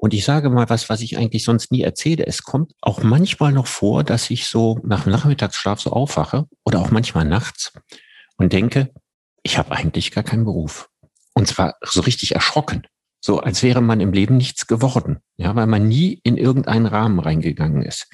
Und 0.00 0.14
ich 0.14 0.24
sage 0.24 0.48
mal 0.48 0.70
was, 0.70 0.88
was 0.88 1.02
ich 1.02 1.18
eigentlich 1.18 1.44
sonst 1.44 1.70
nie 1.70 1.82
erzähle. 1.82 2.26
Es 2.26 2.42
kommt 2.42 2.72
auch 2.80 3.02
manchmal 3.02 3.52
noch 3.52 3.66
vor, 3.66 4.02
dass 4.02 4.30
ich 4.30 4.46
so 4.46 4.80
nach 4.82 5.04
dem 5.04 5.12
Nachmittagsschlaf 5.12 5.78
so 5.78 5.90
aufwache 5.90 6.46
oder 6.64 6.80
auch 6.80 6.90
manchmal 6.90 7.26
nachts 7.26 7.74
und 8.38 8.54
denke, 8.54 8.94
ich 9.42 9.58
habe 9.58 9.72
eigentlich 9.72 10.10
gar 10.10 10.24
keinen 10.24 10.44
Beruf. 10.44 10.88
Und 11.34 11.48
zwar 11.48 11.74
so 11.84 12.00
richtig 12.00 12.34
erschrocken. 12.34 12.86
So 13.22 13.40
als 13.40 13.62
wäre 13.62 13.82
man 13.82 14.00
im 14.00 14.14
Leben 14.14 14.38
nichts 14.38 14.66
geworden. 14.66 15.18
Ja, 15.36 15.54
weil 15.54 15.66
man 15.66 15.86
nie 15.86 16.18
in 16.24 16.38
irgendeinen 16.38 16.86
Rahmen 16.86 17.18
reingegangen 17.18 17.82
ist. 17.82 18.08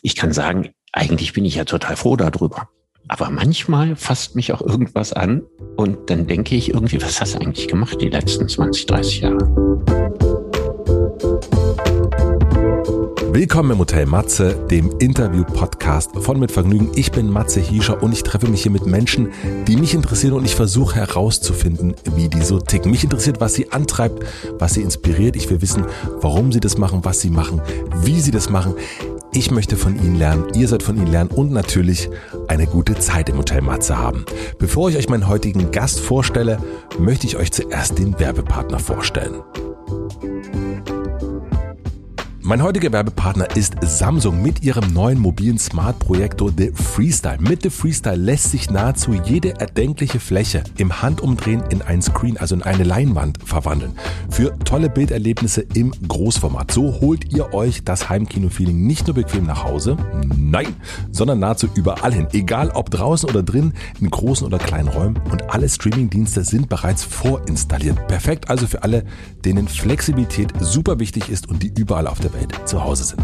Ich 0.00 0.16
kann 0.16 0.32
sagen, 0.32 0.70
eigentlich 0.94 1.34
bin 1.34 1.44
ich 1.44 1.56
ja 1.56 1.66
total 1.66 1.96
froh 1.96 2.16
darüber. 2.16 2.70
Aber 3.06 3.28
manchmal 3.28 3.96
fasst 3.96 4.34
mich 4.34 4.54
auch 4.54 4.62
irgendwas 4.62 5.12
an 5.12 5.42
und 5.76 6.08
dann 6.08 6.26
denke 6.26 6.56
ich 6.56 6.70
irgendwie, 6.70 7.02
was 7.02 7.20
hast 7.20 7.34
du 7.34 7.40
eigentlich 7.40 7.68
gemacht 7.68 8.00
die 8.00 8.08
letzten 8.08 8.48
20, 8.48 8.86
30 8.86 9.20
Jahre? 9.20 9.67
Willkommen 13.30 13.72
im 13.72 13.78
Hotel 13.78 14.06
Matze, 14.06 14.54
dem 14.70 14.90
Interview-Podcast 14.98 16.12
von 16.16 16.40
Mit 16.40 16.50
Vergnügen. 16.50 16.90
Ich 16.94 17.12
bin 17.12 17.30
Matze 17.30 17.60
Hiescher 17.60 18.02
und 18.02 18.12
ich 18.12 18.22
treffe 18.22 18.48
mich 18.48 18.62
hier 18.62 18.72
mit 18.72 18.86
Menschen, 18.86 19.28
die 19.66 19.76
mich 19.76 19.92
interessieren 19.92 20.32
und 20.32 20.46
ich 20.46 20.56
versuche 20.56 20.96
herauszufinden, 20.96 21.94
wie 22.16 22.30
die 22.30 22.40
so 22.40 22.58
ticken. 22.58 22.90
Mich 22.90 23.04
interessiert, 23.04 23.38
was 23.38 23.52
sie 23.52 23.70
antreibt, 23.70 24.24
was 24.58 24.74
sie 24.74 24.82
inspiriert. 24.82 25.36
Ich 25.36 25.50
will 25.50 25.60
wissen, 25.60 25.84
warum 26.22 26.52
sie 26.52 26.60
das 26.60 26.78
machen, 26.78 27.00
was 27.04 27.20
sie 27.20 27.28
machen, 27.28 27.60
wie 28.02 28.18
sie 28.18 28.30
das 28.30 28.48
machen. 28.48 28.74
Ich 29.30 29.50
möchte 29.50 29.76
von 29.76 29.94
Ihnen 30.02 30.16
lernen, 30.16 30.46
ihr 30.54 30.66
seid 30.66 30.82
von 30.82 30.96
Ihnen 30.96 31.08
lernen 31.08 31.30
und 31.30 31.52
natürlich 31.52 32.08
eine 32.48 32.66
gute 32.66 32.98
Zeit 32.98 33.28
im 33.28 33.36
Hotel 33.36 33.60
Matze 33.60 33.98
haben. 33.98 34.24
Bevor 34.58 34.88
ich 34.88 34.96
euch 34.96 35.10
meinen 35.10 35.28
heutigen 35.28 35.70
Gast 35.70 36.00
vorstelle, 36.00 36.58
möchte 36.98 37.26
ich 37.26 37.36
euch 37.36 37.52
zuerst 37.52 37.98
den 37.98 38.18
Werbepartner 38.18 38.78
vorstellen. 38.78 39.42
Mein 42.48 42.62
heutiger 42.62 42.90
Werbepartner 42.90 43.54
ist 43.56 43.74
Samsung 43.82 44.40
mit 44.40 44.62
ihrem 44.62 44.94
neuen 44.94 45.18
mobilen 45.18 45.58
Smart-Projektor 45.58 46.50
The 46.56 46.72
Freestyle. 46.72 47.36
Mit 47.42 47.60
The 47.60 47.68
Freestyle 47.68 48.16
lässt 48.16 48.52
sich 48.52 48.70
nahezu 48.70 49.12
jede 49.12 49.60
erdenkliche 49.60 50.18
Fläche 50.18 50.64
im 50.78 51.02
Handumdrehen 51.02 51.62
in 51.68 51.82
ein 51.82 52.00
Screen, 52.00 52.38
also 52.38 52.54
in 52.54 52.62
eine 52.62 52.84
Leinwand 52.84 53.40
verwandeln. 53.44 53.92
Für 54.30 54.58
tolle 54.60 54.88
Bilderlebnisse 54.88 55.66
im 55.74 55.92
Großformat. 56.08 56.72
So 56.72 57.02
holt 57.02 57.34
ihr 57.34 57.52
euch 57.52 57.84
das 57.84 58.08
Heimkino-Feeling 58.08 58.86
nicht 58.86 59.08
nur 59.08 59.14
bequem 59.14 59.44
nach 59.44 59.64
Hause, 59.64 59.98
nein, 60.34 60.74
sondern 61.12 61.40
nahezu 61.40 61.68
überall 61.74 62.14
hin. 62.14 62.28
Egal 62.32 62.70
ob 62.70 62.90
draußen 62.90 63.28
oder 63.28 63.42
drin, 63.42 63.74
in 64.00 64.08
großen 64.08 64.46
oder 64.46 64.56
kleinen 64.56 64.88
Räumen. 64.88 65.20
Und 65.30 65.50
alle 65.50 65.68
Streaming-Dienste 65.68 66.44
sind 66.44 66.70
bereits 66.70 67.04
vorinstalliert. 67.04 68.08
Perfekt 68.08 68.48
also 68.48 68.66
für 68.66 68.84
alle, 68.84 69.04
denen 69.44 69.68
Flexibilität 69.68 70.54
super 70.60 70.98
wichtig 70.98 71.28
ist 71.28 71.46
und 71.46 71.62
die 71.62 71.74
überall 71.76 72.06
auf 72.06 72.20
der 72.20 72.32
Welt 72.32 72.37
Welt 72.38 72.68
zu 72.68 72.82
Hause 72.82 73.04
sind. 73.04 73.22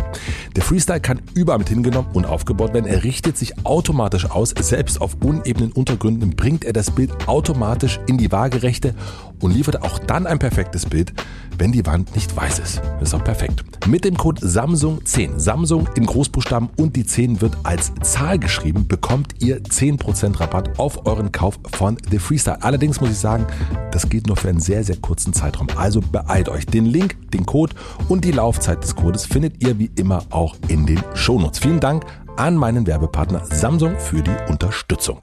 Der 0.57 0.63
Freestyle 0.63 1.01
kann 1.01 1.21
überall 1.35 1.59
mit 1.59 1.69
hingenommen 1.69 2.09
und 2.13 2.27
aufgebaut 2.27 2.75
werden. 2.75 2.87
Er 2.87 3.05
richtet 3.05 3.37
sich 3.37 3.65
automatisch 3.65 4.31
aus. 4.31 4.55
Selbst 4.61 5.01
auf 5.01 5.17
unebenen 5.23 5.73
Untergründen 5.73 6.37
bringt 6.37 6.65
er 6.65 6.73
das 6.73 6.91
Bild 6.91 7.29
automatisch 7.29 8.01
in 8.07 8.19
die 8.19 8.33
Waagerechte 8.33 8.95
und 9.41 9.53
liefert 9.53 9.83
auch 9.83 9.99
dann 9.99 10.27
ein 10.27 10.39
perfektes 10.39 10.87
Bild, 10.87 11.13
wenn 11.59 11.73
die 11.73 11.87
Wand 11.87 12.15
nicht 12.15 12.37
weiß 12.37 12.59
ist. 12.59 12.83
Das 12.99 13.09
ist 13.09 13.15
auch 13.15 13.25
perfekt. 13.25 13.65
Mit 13.87 14.05
dem 14.05 14.17
Code 14.17 14.47
Samsung 14.47 15.05
10, 15.05 15.39
Samsung 15.39 15.89
in 15.95 16.07
Großbuchstaben 16.07 16.71
und 16.77 16.97
die 16.97 17.05
10 17.05 17.41
wird 17.41 17.57
als 17.63 17.93
Zahl 18.03 18.39
geschrieben, 18.39 18.87
bekommt 18.87 19.43
ihr 19.43 19.63
10% 19.63 20.41
Rabatt 20.41 20.79
auf 20.79 21.07
euren 21.07 21.33
Kauf 21.33 21.59
von 21.73 21.97
The 22.11 22.19
Freestyle. 22.19 22.63
Allerdings 22.63 23.01
muss 23.01 23.11
ich 23.11 23.19
sagen, 23.19 23.47
das 23.91 24.09
geht 24.09 24.27
nur 24.27 24.37
für 24.37 24.49
einen 24.49 24.61
sehr, 24.61 24.85
sehr 24.85 24.97
kurzen 24.97 25.33
Zeitraum. 25.33 25.69
Also 25.77 26.01
beeilt 26.01 26.49
euch. 26.49 26.67
Den 26.67 26.87
Link, 26.87 27.17
den 27.31 27.47
Code 27.47 27.75
und 28.09 28.25
die 28.25 28.33
Laufzeit 28.33 28.83
des 28.83 28.97
Codes 28.97 29.27
findet 29.27 29.63
ihr 29.63 29.79
wie 29.79 29.91
immer 29.97 30.25
auch 30.31 30.57
in 30.69 30.87
den 30.87 31.01
Shownotes. 31.15 31.59
Vielen 31.59 31.81
Dank 31.81 32.05
an 32.37 32.57
meinen 32.57 32.87
Werbepartner 32.87 33.45
Samsung 33.45 33.99
für 33.99 34.23
die 34.23 34.37
Unterstützung. 34.49 35.21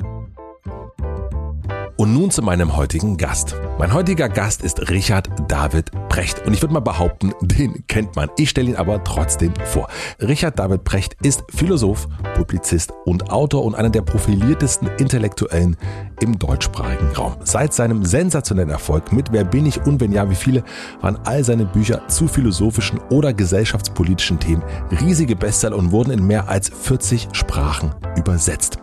Nun 2.31 2.35
zu 2.35 2.43
meinem 2.43 2.77
heutigen 2.77 3.17
Gast. 3.17 3.57
Mein 3.77 3.93
heutiger 3.93 4.29
Gast 4.29 4.61
ist 4.61 4.89
Richard 4.89 5.27
David 5.49 5.91
Precht. 6.07 6.47
Und 6.47 6.53
ich 6.53 6.61
würde 6.61 6.73
mal 6.73 6.79
behaupten, 6.79 7.33
den 7.41 7.85
kennt 7.87 8.15
man. 8.15 8.29
Ich 8.37 8.51
stelle 8.51 8.69
ihn 8.69 8.77
aber 8.77 9.03
trotzdem 9.03 9.53
vor. 9.65 9.89
Richard 10.21 10.57
David 10.57 10.85
Precht 10.85 11.17
ist 11.23 11.43
Philosoph, 11.53 12.07
Publizist 12.35 12.93
und 13.03 13.29
Autor 13.31 13.65
und 13.65 13.75
einer 13.75 13.89
der 13.89 14.03
profiliertesten 14.03 14.87
Intellektuellen 14.97 15.75
im 16.21 16.39
deutschsprachigen 16.39 17.11
Raum. 17.17 17.35
Seit 17.43 17.73
seinem 17.73 18.05
sensationellen 18.05 18.69
Erfolg 18.69 19.11
mit 19.11 19.33
Wer 19.33 19.43
bin 19.43 19.65
ich 19.65 19.85
und 19.85 19.99
wenn 19.99 20.13
ja, 20.13 20.29
wie 20.29 20.35
viele 20.35 20.63
waren 21.01 21.19
all 21.25 21.43
seine 21.43 21.65
Bücher 21.65 22.07
zu 22.07 22.29
philosophischen 22.29 23.01
oder 23.09 23.33
gesellschaftspolitischen 23.33 24.39
Themen 24.39 24.63
riesige 25.01 25.35
Bestseller 25.35 25.75
und 25.75 25.91
wurden 25.91 26.11
in 26.11 26.25
mehr 26.25 26.47
als 26.47 26.69
40 26.69 27.27
Sprachen 27.33 27.93
übersetzt. 28.15 28.79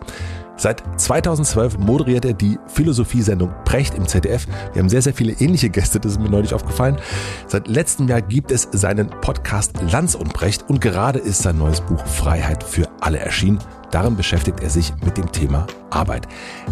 Seit 0.59 0.83
2012 0.97 1.77
moderiert 1.77 2.25
er 2.25 2.33
die 2.33 2.59
Philosophiesendung 2.67 3.49
Precht 3.63 3.95
im 3.95 4.05
ZDF. 4.05 4.45
Wir 4.73 4.81
haben 4.81 4.89
sehr, 4.89 5.01
sehr 5.01 5.13
viele 5.13 5.31
ähnliche 5.31 5.69
Gäste, 5.69 6.01
das 6.01 6.11
ist 6.11 6.19
mir 6.19 6.29
neulich 6.29 6.53
aufgefallen. 6.53 6.97
Seit 7.47 7.69
letztem 7.69 8.09
Jahr 8.09 8.21
gibt 8.21 8.51
es 8.51 8.67
seinen 8.73 9.09
Podcast 9.09 9.71
Lanz 9.89 10.15
und 10.15 10.33
Precht 10.33 10.69
und 10.69 10.81
gerade 10.81 11.17
ist 11.17 11.43
sein 11.43 11.57
neues 11.57 11.79
Buch 11.79 12.05
Freiheit 12.05 12.61
für 12.61 12.89
alle 12.99 13.19
erschienen. 13.19 13.59
Darin 13.91 14.17
beschäftigt 14.17 14.59
er 14.59 14.69
sich 14.69 14.93
mit 15.03 15.17
dem 15.17 15.31
Thema 15.31 15.65
Arbeit. 15.89 16.27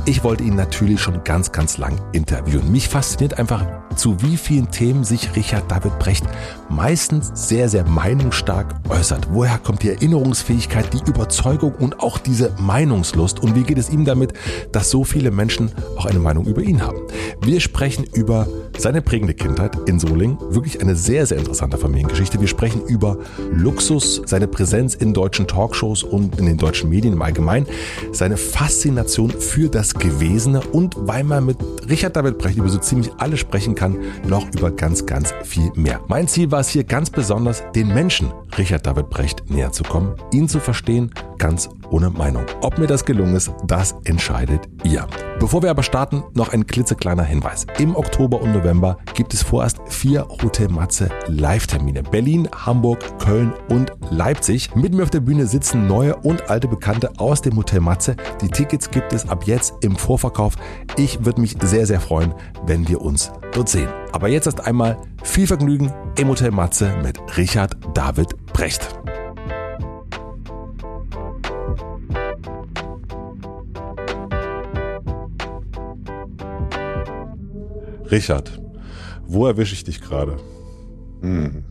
Ich 0.05 0.23
wollte 0.23 0.43
ihn 0.43 0.55
natürlich 0.55 1.01
schon 1.01 1.23
ganz, 1.23 1.51
ganz 1.51 1.77
lang 1.77 1.99
interviewen. 2.11 2.71
Mich 2.71 2.89
fasziniert 2.89 3.39
einfach, 3.39 3.65
zu 3.95 4.21
wie 4.21 4.37
vielen 4.37 4.69
Themen 4.69 5.05
sich 5.05 5.35
Richard 5.35 5.71
David 5.71 5.97
Brecht 5.97 6.25
meistens 6.69 7.31
sehr, 7.33 7.69
sehr 7.69 7.85
meinungsstark 7.85 8.75
äußert. 8.89 9.28
Woher 9.31 9.57
kommt 9.57 9.83
die 9.83 9.89
Erinnerungsfähigkeit, 9.89 10.94
die 10.94 11.09
Überzeugung 11.09 11.73
und 11.75 12.00
auch 12.00 12.17
diese 12.17 12.53
Meinungslust? 12.59 13.39
Und 13.39 13.55
wie 13.55 13.63
geht 13.63 13.78
es 13.78 13.89
ihm 13.89 14.05
damit, 14.05 14.33
dass 14.72 14.89
so 14.89 15.03
viele 15.03 15.31
Menschen 15.31 15.72
auch 15.97 16.05
eine 16.05 16.19
Meinung 16.19 16.45
über 16.45 16.61
ihn 16.61 16.81
haben? 16.81 17.00
Wir 17.41 17.59
sprechen 17.59 18.05
über 18.13 18.47
seine 18.78 19.01
prägende 19.01 19.33
Kindheit 19.33 19.78
in 19.88 20.00
Solingen. 20.00 20.38
Wirklich 20.50 20.81
eine 20.81 20.95
sehr, 20.95 21.25
sehr 21.25 21.38
interessante 21.38 21.78
Familiengeschichte. 21.78 22.39
Wir 22.39 22.47
sprechen 22.47 22.81
über 22.85 23.17
Luxus, 23.51 24.22
seine 24.25 24.47
Präsenz 24.47 24.94
in 24.94 25.13
deutschen 25.13 25.47
Talkshows 25.47 26.03
und 26.03 26.39
in 26.39 26.45
den 26.45 26.57
deutschen 26.57 26.89
Medien 26.89 27.13
im 27.13 27.22
Allgemeinen, 27.22 27.67
seine 28.11 28.38
Faszination 28.38 29.31
für 29.31 29.69
das 29.69 29.94
Gewesene 29.94 30.61
und 30.72 30.95
weil 30.97 31.23
man 31.23 31.45
mit 31.45 31.57
Richard 31.89 32.16
David 32.16 32.38
Brecht 32.38 32.57
über 32.57 32.69
so 32.69 32.78
ziemlich 32.78 33.11
alles 33.17 33.39
sprechen 33.39 33.75
kann, 33.75 33.97
noch 34.28 34.45
über 34.53 34.72
ganz, 34.72 35.05
ganz 35.05 35.34
viel 35.44 35.72
mehr. 35.75 36.01
Mein 36.07 36.28
Ziel 36.28 36.51
war 36.51 36.56
es 36.59 36.69
hier 36.69 36.84
ganz 36.84 37.09
besonders, 37.09 37.63
den 37.75 37.88
Menschen 37.90 38.31
Richard 38.57 38.85
David 38.85 39.09
Brecht 39.09 39.50
näher 39.50 39.72
zu 39.72 39.84
kommen, 39.84 40.16
ihn 40.31 40.47
zu 40.47 40.59
verstehen, 40.59 41.12
ganz 41.38 41.69
ohne 41.90 42.09
Meinung. 42.09 42.45
Ob 42.62 42.78
mir 42.78 42.88
das 42.88 43.06
gelungen 43.06 43.35
ist, 43.35 43.51
das 43.66 43.95
entscheidet 44.03 44.67
ihr. 44.84 45.07
Bevor 45.40 45.62
wir 45.62 45.69
aber 45.69 45.84
starten, 45.84 46.23
noch 46.34 46.50
ein 46.50 46.66
klitzekleiner 46.66 47.23
Hinweis. 47.23 47.67
Im 47.78 47.96
Oktober 47.96 48.41
und 48.41 48.53
November 48.53 48.97
gibt 49.13 49.34
es 49.34 49.44
vorerst 49.44 49.78
vier 49.88 50.28
Hotel 50.41 50.69
Matze 50.69 51.09
Live-Termine. 51.28 52.03
Berlin, 52.03 52.50
Hamburg, 52.66 53.00
Köln 53.19 53.53
und 53.69 53.91
Leipzig. 54.09 54.75
Mit 54.75 54.94
mir 54.94 55.03
auf 55.03 55.09
der 55.12 55.19
Bühne 55.19 55.46
sitzen 55.46 55.85
neue 55.88 56.16
und 56.16 56.50
alte 56.50 56.67
Bekannte 56.67 57.12
aus 57.19 57.41
dem 57.41 57.56
Hotel 57.56 57.81
Matze. 57.81 58.16
Die 58.41 58.50
Tickets 58.50 58.90
gibt 58.90 59.13
es 59.13 59.29
ab 59.29 59.46
jetzt 59.46 59.75
im 59.81 59.96
Vorverkauf. 59.96 60.56
Ich 60.97 61.23
würde 61.23 61.41
mich 61.41 61.56
sehr, 61.62 61.85
sehr 61.85 62.01
freuen, 62.01 62.34
wenn 62.66 62.88
wir 62.88 63.01
uns 63.01 63.31
dort 63.53 63.69
sehen. 63.69 63.90
Aber 64.12 64.29
jetzt 64.29 64.47
erst 64.47 64.66
einmal 64.66 64.97
viel 65.23 65.46
Vergnügen 65.46 65.94
im 66.17 66.29
Hotel 66.29 66.47
Matze 66.52 66.96
mit 67.03 67.19
Richard 67.38 67.75
David 67.94 68.35
Brecht. 68.53 68.88
Richard, 78.09 78.59
wo 79.25 79.46
erwische 79.46 79.74
ich 79.74 79.84
dich 79.84 80.02
gerade? 80.02 80.38
Hm. 81.22 81.63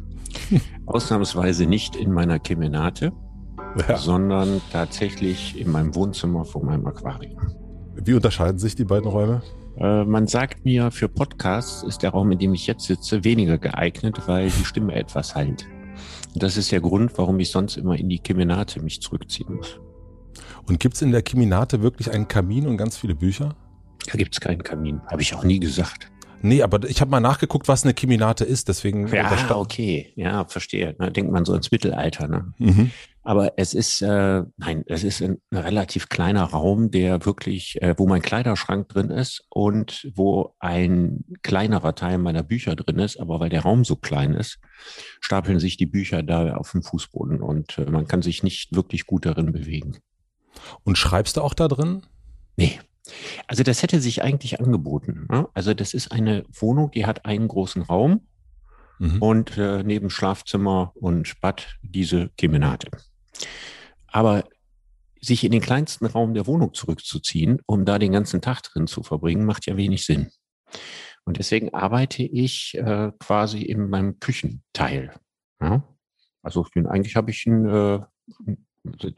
Ausnahmsweise 0.86 1.66
nicht 1.66 1.96
in 1.96 2.12
meiner 2.12 2.38
Kemenate, 2.38 3.12
ja. 3.88 3.96
sondern 3.96 4.60
tatsächlich 4.72 5.58
in 5.58 5.70
meinem 5.70 5.94
Wohnzimmer 5.94 6.44
vor 6.44 6.64
meinem 6.64 6.86
Aquarium. 6.86 7.38
Wie 7.94 8.14
unterscheiden 8.14 8.58
sich 8.58 8.74
die 8.74 8.84
beiden 8.84 9.08
Räume? 9.10 9.42
Äh, 9.78 10.04
man 10.04 10.26
sagt 10.26 10.64
mir, 10.64 10.90
für 10.90 11.08
Podcasts 11.08 11.82
ist 11.82 12.02
der 12.02 12.10
Raum, 12.10 12.32
in 12.32 12.38
dem 12.38 12.54
ich 12.54 12.66
jetzt 12.66 12.84
sitze, 12.84 13.24
weniger 13.24 13.58
geeignet, 13.58 14.20
weil 14.26 14.50
die 14.50 14.64
Stimme 14.64 14.94
etwas 14.94 15.34
halt. 15.34 15.66
Das 16.34 16.56
ist 16.56 16.72
der 16.72 16.80
Grund, 16.80 17.16
warum 17.16 17.38
ich 17.40 17.50
sonst 17.50 17.76
immer 17.76 17.96
in 17.96 18.08
die 18.08 18.18
Kemenate 18.18 18.82
mich 18.82 19.00
zurückziehen 19.00 19.54
muss. 19.54 19.80
Und 20.66 20.80
gibt 20.80 20.96
es 20.96 21.02
in 21.02 21.12
der 21.12 21.22
Kemenate 21.22 21.82
wirklich 21.82 22.10
einen 22.10 22.28
Kamin 22.28 22.66
und 22.66 22.76
ganz 22.76 22.96
viele 22.96 23.14
Bücher? 23.14 23.54
Da 24.06 24.18
gibt 24.18 24.34
es 24.34 24.40
keinen 24.40 24.62
Kamin, 24.62 25.00
habe 25.06 25.22
ich 25.22 25.34
auch 25.34 25.44
nie 25.44 25.60
gesagt. 25.60 26.10
Nee, 26.42 26.62
aber 26.62 26.84
ich 26.88 27.00
habe 27.00 27.10
mal 27.10 27.20
nachgeguckt, 27.20 27.66
was 27.66 27.84
eine 27.84 27.94
Kiminate 27.94 28.44
ist, 28.44 28.68
deswegen. 28.68 29.08
Ja, 29.08 29.56
okay, 29.56 30.12
ja, 30.16 30.44
verstehe. 30.44 30.94
Da 30.98 31.10
denkt 31.10 31.32
man 31.32 31.44
so 31.44 31.54
ins 31.54 31.70
Mittelalter. 31.70 32.28
Ne? 32.28 32.52
Mhm. 32.58 32.90
Aber 33.26 33.54
es 33.56 33.74
ist, 33.74 34.02
äh, 34.02 34.44
nein, 34.56 34.84
es 34.86 35.02
ist 35.02 35.20
ein, 35.20 35.38
relativ 35.52 36.08
kleiner 36.08 36.44
Raum, 36.44 36.92
der 36.92 37.26
wirklich, 37.26 37.82
äh, 37.82 37.96
wo 37.98 38.06
mein 38.06 38.22
Kleiderschrank 38.22 38.88
drin 38.88 39.10
ist 39.10 39.44
und 39.48 40.08
wo 40.14 40.54
ein 40.60 41.24
kleinerer 41.42 41.96
Teil 41.96 42.18
meiner 42.18 42.44
Bücher 42.44 42.76
drin 42.76 43.00
ist. 43.00 43.18
Aber 43.18 43.40
weil 43.40 43.48
der 43.48 43.62
Raum 43.62 43.84
so 43.84 43.96
klein 43.96 44.32
ist, 44.32 44.60
stapeln 45.20 45.58
sich 45.58 45.76
die 45.76 45.86
Bücher 45.86 46.22
da 46.22 46.54
auf 46.54 46.70
dem 46.70 46.84
Fußboden 46.84 47.42
und 47.42 47.78
äh, 47.78 47.90
man 47.90 48.06
kann 48.06 48.22
sich 48.22 48.44
nicht 48.44 48.76
wirklich 48.76 49.06
gut 49.06 49.26
darin 49.26 49.50
bewegen. 49.50 49.98
Und 50.84 50.96
schreibst 50.96 51.36
du 51.36 51.40
auch 51.42 51.54
da 51.54 51.66
drin? 51.66 52.02
Nee. 52.56 52.78
Also 53.48 53.64
das 53.64 53.82
hätte 53.82 54.00
sich 54.00 54.22
eigentlich 54.22 54.60
angeboten. 54.60 55.26
Ne? 55.28 55.48
Also 55.52 55.74
das 55.74 55.94
ist 55.94 56.12
eine 56.12 56.44
Wohnung, 56.52 56.92
die 56.92 57.06
hat 57.06 57.24
einen 57.24 57.48
großen 57.48 57.82
Raum 57.82 58.20
mhm. 59.00 59.20
und 59.20 59.58
äh, 59.58 59.82
neben 59.82 60.10
Schlafzimmer 60.10 60.92
und 60.94 61.40
Bad 61.40 61.76
diese 61.82 62.30
Kemenate. 62.36 62.88
Aber 64.06 64.44
sich 65.20 65.44
in 65.44 65.52
den 65.52 65.60
kleinsten 65.60 66.06
Raum 66.06 66.34
der 66.34 66.46
Wohnung 66.46 66.74
zurückzuziehen, 66.74 67.60
um 67.66 67.84
da 67.84 67.98
den 67.98 68.12
ganzen 68.12 68.40
Tag 68.40 68.62
drin 68.62 68.86
zu 68.86 69.02
verbringen, 69.02 69.44
macht 69.44 69.66
ja 69.66 69.76
wenig 69.76 70.04
Sinn. 70.04 70.30
Und 71.24 71.38
deswegen 71.38 71.74
arbeite 71.74 72.22
ich 72.22 72.74
äh, 72.74 73.10
quasi 73.18 73.62
in 73.62 73.88
meinem 73.88 74.20
Küchenteil. 74.20 75.12
Ja? 75.60 75.82
Also 76.42 76.64
bin, 76.72 76.86
eigentlich 76.86 77.16
habe 77.16 77.32
ich 77.32 77.44
einen, 77.46 77.66
äh, 77.66 78.00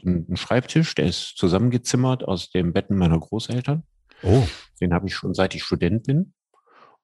einen 0.05 0.37
Schreibtisch, 0.37 0.95
der 0.95 1.07
ist 1.07 1.37
zusammengezimmert 1.37 2.25
aus 2.25 2.49
den 2.49 2.73
Betten 2.73 2.97
meiner 2.97 3.19
Großeltern. 3.19 3.83
Oh. 4.23 4.47
Den 4.81 4.95
habe 4.95 5.07
ich 5.07 5.15
schon 5.15 5.35
seit 5.35 5.55
ich 5.55 5.63
Student 5.63 6.05
bin. 6.05 6.33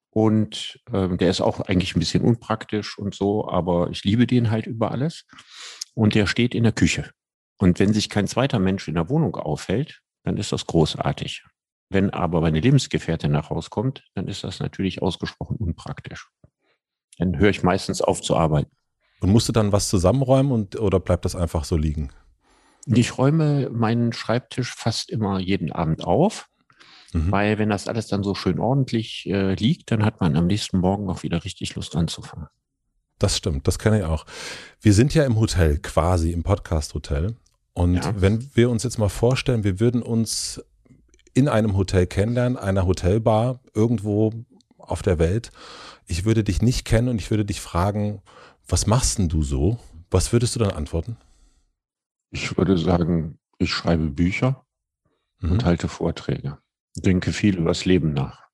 Und 0.08 0.80
äh, 0.92 1.14
der 1.16 1.28
ist 1.28 1.40
auch 1.42 1.60
eigentlich 1.60 1.94
ein 1.94 2.00
bisschen 2.00 2.22
unpraktisch 2.22 2.96
und 2.98 3.14
so, 3.14 3.48
aber 3.48 3.90
ich 3.90 4.04
liebe 4.04 4.26
den 4.26 4.50
halt 4.50 4.66
über 4.66 4.92
alles. 4.92 5.26
Und 5.94 6.14
der 6.14 6.26
steht 6.26 6.54
in 6.54 6.64
der 6.64 6.72
Küche. 6.72 7.10
Und 7.58 7.78
wenn 7.78 7.92
sich 7.92 8.08
kein 8.08 8.26
zweiter 8.26 8.58
Mensch 8.58 8.88
in 8.88 8.94
der 8.94 9.08
Wohnung 9.08 9.36
aufhält, 9.36 10.00
dann 10.24 10.36
ist 10.36 10.52
das 10.52 10.66
großartig. 10.66 11.44
Wenn 11.88 12.10
aber 12.10 12.40
meine 12.40 12.60
Lebensgefährtin 12.60 13.30
nach 13.30 13.50
Hause 13.50 13.70
kommt, 13.70 14.04
dann 14.14 14.26
ist 14.26 14.42
das 14.42 14.58
natürlich 14.58 15.02
ausgesprochen 15.02 15.56
unpraktisch. 15.56 16.28
Dann 17.18 17.38
höre 17.38 17.50
ich 17.50 17.62
meistens 17.62 18.02
auf 18.02 18.20
zu 18.20 18.36
arbeiten. 18.36 18.70
Und 19.20 19.30
musst 19.30 19.48
du 19.48 19.52
dann 19.52 19.72
was 19.72 19.88
zusammenräumen 19.88 20.52
und, 20.52 20.80
oder 20.80 20.98
bleibt 20.98 21.24
das 21.24 21.36
einfach 21.36 21.64
so 21.64 21.76
liegen? 21.76 22.10
Ich 22.86 23.16
räume 23.16 23.70
meinen 23.70 24.12
Schreibtisch 24.12 24.74
fast 24.74 25.10
immer 25.10 25.38
jeden 25.38 25.72
Abend 25.72 26.04
auf. 26.04 26.48
Mhm. 27.12 27.30
Weil 27.30 27.58
wenn 27.58 27.70
das 27.70 27.86
alles 27.88 28.08
dann 28.08 28.24
so 28.24 28.34
schön 28.34 28.58
ordentlich 28.58 29.26
äh, 29.26 29.54
liegt, 29.54 29.90
dann 29.90 30.04
hat 30.04 30.20
man 30.20 30.36
am 30.36 30.46
nächsten 30.46 30.78
Morgen 30.78 31.08
auch 31.08 31.22
wieder 31.22 31.44
richtig 31.44 31.74
Lust 31.76 31.96
anzufangen. 31.96 32.48
Das 33.24 33.36
stimmt, 33.36 33.66
das 33.66 33.78
kenne 33.78 34.00
ich 34.00 34.04
auch. 34.04 34.26
Wir 34.80 34.92
sind 34.92 35.14
ja 35.14 35.24
im 35.24 35.38
Hotel, 35.38 35.78
quasi 35.78 36.32
im 36.32 36.42
Podcast-Hotel. 36.42 37.34
Und 37.72 37.94
ja. 37.94 38.20
wenn 38.20 38.48
wir 38.54 38.70
uns 38.70 38.82
jetzt 38.82 38.98
mal 38.98 39.08
vorstellen, 39.08 39.64
wir 39.64 39.80
würden 39.80 40.02
uns 40.02 40.62
in 41.32 41.48
einem 41.48 41.76
Hotel 41.76 42.06
kennenlernen, 42.06 42.58
einer 42.58 42.86
Hotelbar, 42.86 43.60
irgendwo 43.72 44.32
auf 44.76 45.02
der 45.02 45.18
Welt. 45.18 45.50
Ich 46.06 46.24
würde 46.24 46.44
dich 46.44 46.60
nicht 46.60 46.84
kennen 46.84 47.08
und 47.08 47.18
ich 47.18 47.30
würde 47.30 47.44
dich 47.44 47.60
fragen, 47.60 48.20
was 48.68 48.86
machst 48.86 49.18
denn 49.18 49.28
du 49.28 49.42
so? 49.42 49.78
Was 50.10 50.32
würdest 50.32 50.54
du 50.54 50.58
dann 50.60 50.70
antworten? 50.70 51.16
Ich 52.30 52.56
würde 52.56 52.76
sagen, 52.76 53.38
ich 53.58 53.70
schreibe 53.70 54.10
Bücher 54.10 54.64
mhm. 55.40 55.52
und 55.52 55.64
halte 55.64 55.88
Vorträge 55.88 56.58
denke 56.96 57.32
viel 57.32 57.56
übers 57.58 57.84
Leben 57.84 58.12
nach. 58.12 58.44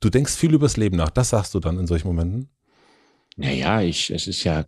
Du 0.00 0.08
denkst 0.08 0.34
viel 0.34 0.54
übers 0.54 0.76
Leben 0.76 0.96
nach. 0.96 1.10
Das 1.10 1.30
sagst 1.30 1.54
du 1.54 1.60
dann 1.60 1.78
in 1.78 1.86
solchen 1.86 2.08
Momenten? 2.08 2.48
Naja, 3.40 3.80
ich, 3.80 4.10
es 4.10 4.26
ist 4.26 4.44
ja 4.44 4.66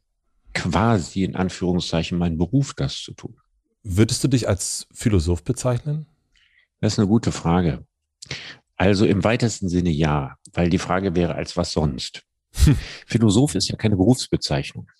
quasi 0.55 1.25
in 1.25 1.37
Anführungszeichen 1.37 2.17
mein 2.17 2.39
Beruf, 2.39 2.73
das 2.73 2.97
zu 2.97 3.13
tun. 3.13 3.37
Würdest 3.83 4.25
du 4.25 4.29
dich 4.29 4.49
als 4.49 4.87
Philosoph 4.95 5.45
bezeichnen? 5.45 6.07
Das 6.81 6.95
ist 6.95 6.99
eine 6.99 7.09
gute 7.09 7.33
Frage. 7.33 7.87
Also 8.77 9.05
im 9.05 9.25
weitesten 9.25 9.69
Sinne 9.69 9.91
ja, 9.91 10.37
weil 10.55 10.71
die 10.71 10.79
Frage 10.79 11.15
wäre, 11.15 11.35
als 11.35 11.55
was 11.57 11.73
sonst? 11.73 12.23
Philosoph 13.07 13.55
ist 13.57 13.69
ja 13.69 13.77
keine 13.77 13.97
Berufsbezeichnung. 13.97 14.91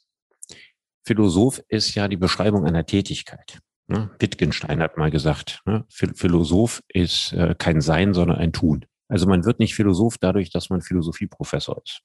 Philosoph 1.05 1.63
ist 1.69 1.95
ja 1.95 2.09
die 2.09 2.19
Beschreibung 2.19 2.67
einer 2.67 2.85
Tätigkeit. 2.85 3.59
Ne? 3.87 4.11
Wittgenstein 4.19 4.83
hat 4.83 4.99
mal 4.99 5.11
gesagt, 5.11 5.63
ne? 5.65 5.87
Philosoph 5.89 6.83
ist 6.89 7.33
äh, 7.33 7.55
kein 7.59 7.81
Sein, 7.81 8.13
sondern 8.13 8.37
ein 8.37 8.53
Tun. 8.53 8.85
Also 9.09 9.27
man 9.27 9.47
wird 9.47 9.61
nicht 9.61 9.75
Philosoph 9.75 10.19
dadurch, 10.19 10.51
dass 10.51 10.69
man 10.69 10.83
Philosophieprofessor 10.83 11.81
ist. 11.83 12.03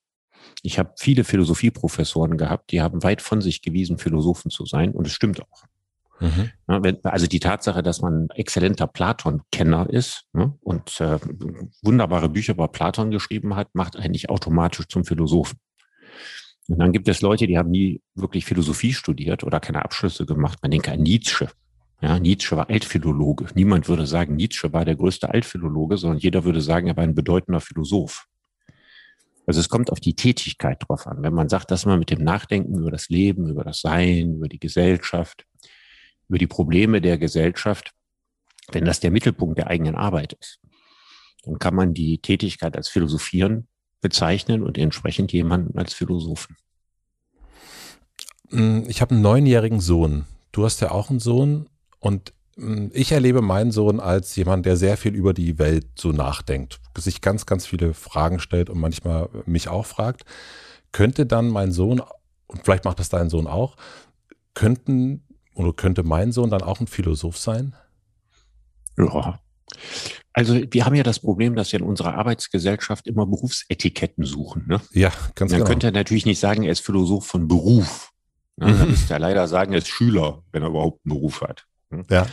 Ich 0.63 0.79
habe 0.79 0.93
viele 0.97 1.23
Philosophieprofessoren 1.23 2.37
gehabt, 2.37 2.71
die 2.71 2.81
haben 2.81 3.03
weit 3.03 3.21
von 3.21 3.41
sich 3.41 3.61
gewiesen, 3.61 3.97
Philosophen 3.97 4.51
zu 4.51 4.65
sein, 4.65 4.91
und 4.91 5.07
es 5.07 5.13
stimmt 5.13 5.41
auch. 5.41 5.63
Mhm. 6.19 6.51
Ja, 6.67 6.83
wenn, 6.83 7.03
also 7.03 7.27
die 7.27 7.39
Tatsache, 7.39 7.83
dass 7.83 8.01
man 8.01 8.29
exzellenter 8.31 8.87
Platon-Kenner 8.87 9.89
ist 9.89 10.25
ne, 10.33 10.53
und 10.61 10.99
äh, 10.99 11.19
wunderbare 11.83 12.29
Bücher 12.29 12.53
über 12.53 12.67
Platon 12.67 13.11
geschrieben 13.11 13.55
hat, 13.55 13.75
macht 13.75 13.95
eigentlich 13.95 14.29
automatisch 14.29 14.87
zum 14.87 15.05
Philosophen. 15.05 15.59
Und 16.67 16.79
dann 16.79 16.91
gibt 16.91 17.07
es 17.07 17.21
Leute, 17.21 17.47
die 17.47 17.57
haben 17.57 17.69
nie 17.69 18.01
wirklich 18.15 18.45
Philosophie 18.45 18.93
studiert 18.93 19.43
oder 19.43 19.59
keine 19.59 19.85
Abschlüsse 19.85 20.25
gemacht. 20.25 20.59
Man 20.61 20.71
denke 20.71 20.91
an 20.91 21.01
Nietzsche. 21.01 21.49
Ja, 22.01 22.19
Nietzsche 22.19 22.55
war 22.55 22.69
Altphilologe. 22.69 23.47
Niemand 23.55 23.87
würde 23.87 24.05
sagen, 24.05 24.35
Nietzsche 24.35 24.71
war 24.73 24.85
der 24.85 24.95
größte 24.95 25.29
Altphilologe, 25.29 25.97
sondern 25.97 26.19
jeder 26.19 26.43
würde 26.43 26.61
sagen, 26.61 26.87
er 26.87 26.97
war 26.97 27.03
ein 27.03 27.15
bedeutender 27.15 27.61
Philosoph. 27.61 28.27
Also 29.47 29.61
es 29.61 29.69
kommt 29.69 29.91
auf 29.91 30.01
die 30.01 30.13
Tätigkeit 30.13 30.83
drauf 30.87 31.07
an. 31.07 31.23
Wenn 31.23 31.33
man 31.33 31.47
sagt, 31.47 31.71
dass 31.71 31.85
man 31.85 31.99
mit 31.99 32.11
dem 32.11 32.21
Nachdenken 32.21 32.77
über 32.77 32.91
das 32.91 33.07
Leben, 33.07 33.49
über 33.49 33.63
das 33.63 33.79
Sein, 33.79 34.35
über 34.35 34.49
die 34.49 34.59
Gesellschaft, 34.59 35.45
über 36.27 36.37
die 36.37 36.47
Probleme 36.47 36.99
der 36.99 37.17
Gesellschaft, 37.17 37.93
wenn 38.73 38.83
das 38.83 38.99
der 38.99 39.09
Mittelpunkt 39.09 39.57
der 39.57 39.67
eigenen 39.67 39.95
Arbeit 39.95 40.33
ist, 40.33 40.59
dann 41.43 41.59
kann 41.59 41.73
man 41.73 41.93
die 41.93 42.19
Tätigkeit 42.19 42.75
als 42.75 42.89
Philosophieren 42.89 43.69
bezeichnen 44.01 44.63
und 44.63 44.77
entsprechend 44.77 45.31
jemanden 45.31 45.79
als 45.79 45.93
Philosophen. 45.93 46.57
Ich 48.51 49.01
habe 49.01 49.15
einen 49.15 49.21
neunjährigen 49.21 49.79
Sohn. 49.79 50.25
Du 50.51 50.65
hast 50.65 50.81
ja 50.81 50.91
auch 50.91 51.09
einen 51.09 51.19
Sohn. 51.19 51.69
Und 51.99 52.29
hm, 52.29 52.36
ich 52.93 53.11
erlebe 53.11 53.41
meinen 53.41 53.71
Sohn 53.71 53.99
als 53.99 54.35
jemand, 54.35 54.65
der 54.65 54.77
sehr 54.77 54.97
viel 54.97 55.13
über 55.13 55.33
die 55.33 55.59
Welt 55.59 55.85
so 55.95 56.11
nachdenkt, 56.11 56.79
sich 56.97 57.21
ganz, 57.21 57.45
ganz 57.45 57.67
viele 57.67 57.93
Fragen 57.93 58.39
stellt 58.39 58.69
und 58.69 58.79
manchmal 58.79 59.29
mich 59.45 59.67
auch 59.67 59.85
fragt. 59.85 60.23
Könnte 60.91 61.25
dann 61.25 61.49
mein 61.49 61.71
Sohn, 61.71 62.01
und 62.47 62.63
vielleicht 62.63 62.85
macht 62.85 62.99
das 62.99 63.09
dein 63.09 63.29
Sohn 63.29 63.45
auch, 63.45 63.75
könnten 64.55 65.23
oder 65.53 65.73
könnte 65.73 66.03
mein 66.03 66.31
Sohn 66.31 66.49
dann 66.49 66.63
auch 66.63 66.79
ein 66.79 66.87
Philosoph 66.87 67.37
sein? 67.37 67.75
Ja. 68.97 69.39
Also 70.33 70.59
wir 70.71 70.85
haben 70.85 70.95
ja 70.95 71.03
das 71.03 71.19
Problem, 71.19 71.55
dass 71.55 71.71
wir 71.71 71.79
in 71.79 71.85
unserer 71.85 72.15
Arbeitsgesellschaft 72.15 73.05
immer 73.07 73.25
Berufsetiketten 73.25 74.23
suchen. 74.23 74.65
Ne? 74.67 74.81
Ja, 74.93 75.11
ganz 75.35 75.51
Man 75.51 75.59
genau. 75.59 75.69
könnte 75.69 75.91
natürlich 75.91 76.25
nicht 76.25 76.39
sagen, 76.39 76.63
er 76.63 76.71
ist 76.71 76.85
Philosoph 76.85 77.27
von 77.27 77.47
Beruf. 77.47 78.11
Ne? 78.55 78.67
Mhm. 78.67 78.79
Dann 78.79 78.89
müsste 78.89 79.13
er 79.13 79.19
leider 79.19 79.47
sagen, 79.47 79.73
er 79.73 79.79
ist 79.79 79.87
Schüler, 79.87 80.43
wenn 80.51 80.63
er 80.63 80.69
überhaupt 80.69 81.01
einen 81.05 81.15
Beruf 81.15 81.41
hat. 81.41 81.67
Hm? 81.89 82.05
Ja. 82.09 82.27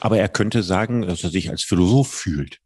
Aber 0.00 0.18
er 0.18 0.28
könnte 0.28 0.62
sagen, 0.62 1.02
dass 1.02 1.24
er 1.24 1.30
sich 1.30 1.50
als 1.50 1.62
Philosoph 1.62 2.12
fühlt. 2.12 2.60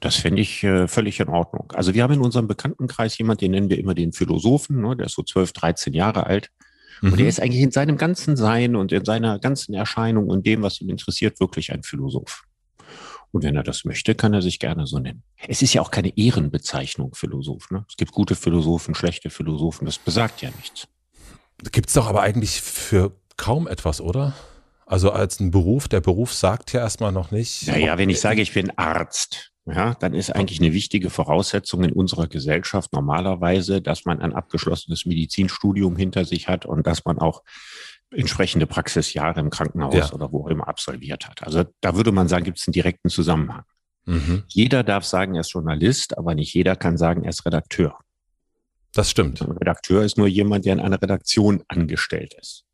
Das 0.00 0.16
fände 0.16 0.42
ich 0.42 0.64
äh, 0.64 0.88
völlig 0.88 1.20
in 1.20 1.28
Ordnung. 1.28 1.72
Also 1.72 1.94
wir 1.94 2.02
haben 2.02 2.14
in 2.14 2.20
unserem 2.20 2.48
Bekanntenkreis 2.48 3.16
jemand, 3.18 3.40
den 3.40 3.52
nennen 3.52 3.70
wir 3.70 3.78
immer 3.78 3.94
den 3.94 4.12
Philosophen, 4.12 4.80
ne? 4.80 4.96
der 4.96 5.06
ist 5.06 5.14
so 5.14 5.22
12, 5.22 5.52
13 5.52 5.92
Jahre 5.92 6.26
alt. 6.26 6.50
Mhm. 7.00 7.12
Und 7.12 7.20
der 7.20 7.28
ist 7.28 7.40
eigentlich 7.40 7.62
in 7.62 7.70
seinem 7.70 7.96
ganzen 7.96 8.36
Sein 8.36 8.76
und 8.76 8.92
in 8.92 9.04
seiner 9.04 9.38
ganzen 9.38 9.74
Erscheinung 9.74 10.28
und 10.28 10.44
dem, 10.44 10.62
was 10.62 10.80
ihn 10.80 10.88
interessiert, 10.88 11.40
wirklich 11.40 11.72
ein 11.72 11.82
Philosoph. 11.82 12.44
Und 13.32 13.44
wenn 13.44 13.54
er 13.54 13.62
das 13.62 13.84
möchte, 13.84 14.16
kann 14.16 14.34
er 14.34 14.42
sich 14.42 14.58
gerne 14.58 14.86
so 14.86 14.98
nennen. 14.98 15.22
Es 15.46 15.62
ist 15.62 15.72
ja 15.72 15.82
auch 15.82 15.92
keine 15.92 16.16
Ehrenbezeichnung 16.16 17.14
Philosoph. 17.14 17.70
Ne? 17.70 17.84
Es 17.88 17.96
gibt 17.96 18.10
gute 18.10 18.34
Philosophen, 18.34 18.94
schlechte 18.96 19.30
Philosophen. 19.30 19.86
Das 19.86 19.98
besagt 19.98 20.42
ja 20.42 20.50
nichts. 20.56 20.88
Gibt 21.70 21.88
es 21.88 21.94
doch 21.94 22.08
aber 22.08 22.22
eigentlich 22.22 22.60
für 22.60 23.12
kaum 23.36 23.68
etwas, 23.68 24.00
oder? 24.00 24.34
Also 24.90 25.12
als 25.12 25.38
ein 25.38 25.52
Beruf, 25.52 25.86
der 25.86 26.00
Beruf 26.00 26.34
sagt 26.34 26.72
ja 26.72 26.80
erstmal 26.80 27.12
noch 27.12 27.30
nicht. 27.30 27.68
Naja, 27.68 27.96
wenn 27.96 28.10
ich 28.10 28.18
sage, 28.18 28.42
ich 28.42 28.52
bin 28.52 28.76
Arzt, 28.76 29.52
ja, 29.64 29.94
dann 29.94 30.14
ist 30.14 30.34
eigentlich 30.34 30.58
eine 30.58 30.72
wichtige 30.72 31.10
Voraussetzung 31.10 31.84
in 31.84 31.92
unserer 31.92 32.26
Gesellschaft 32.26 32.92
normalerweise, 32.92 33.80
dass 33.80 34.04
man 34.04 34.20
ein 34.20 34.32
abgeschlossenes 34.32 35.06
Medizinstudium 35.06 35.94
hinter 35.94 36.24
sich 36.24 36.48
hat 36.48 36.66
und 36.66 36.88
dass 36.88 37.04
man 37.04 37.20
auch 37.20 37.44
entsprechende 38.10 38.66
Praxisjahre 38.66 39.38
im 39.38 39.50
Krankenhaus 39.50 39.94
ja. 39.94 40.12
oder 40.12 40.32
wo 40.32 40.42
auch 40.42 40.48
immer 40.48 40.66
absolviert 40.66 41.28
hat. 41.28 41.44
Also 41.44 41.62
da 41.80 41.94
würde 41.94 42.10
man 42.10 42.26
sagen, 42.26 42.42
gibt 42.42 42.58
es 42.58 42.66
einen 42.66 42.72
direkten 42.72 43.10
Zusammenhang. 43.10 43.62
Mhm. 44.06 44.42
Jeder 44.48 44.82
darf 44.82 45.04
sagen, 45.04 45.36
er 45.36 45.42
ist 45.42 45.52
Journalist, 45.52 46.18
aber 46.18 46.34
nicht 46.34 46.52
jeder 46.52 46.74
kann 46.74 46.96
sagen, 46.96 47.22
er 47.22 47.30
ist 47.30 47.46
Redakteur. 47.46 47.96
Das 48.92 49.08
stimmt. 49.08 49.40
Ein 49.40 49.52
Redakteur 49.52 50.02
ist 50.02 50.18
nur 50.18 50.26
jemand, 50.26 50.64
der 50.64 50.72
in 50.72 50.80
einer 50.80 51.00
Redaktion 51.00 51.62
angestellt 51.68 52.34
ist. 52.40 52.64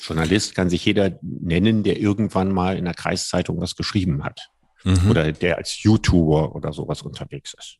Journalist 0.00 0.54
kann 0.54 0.70
sich 0.70 0.84
jeder 0.84 1.18
nennen, 1.22 1.82
der 1.82 2.00
irgendwann 2.00 2.52
mal 2.52 2.76
in 2.76 2.86
der 2.86 2.94
Kreiszeitung 2.94 3.60
was 3.60 3.76
geschrieben 3.76 4.24
hat. 4.24 4.48
Mhm. 4.82 5.10
Oder 5.10 5.32
der 5.32 5.58
als 5.58 5.82
YouTuber 5.82 6.54
oder 6.54 6.72
sowas 6.72 7.02
unterwegs 7.02 7.54
ist. 7.54 7.76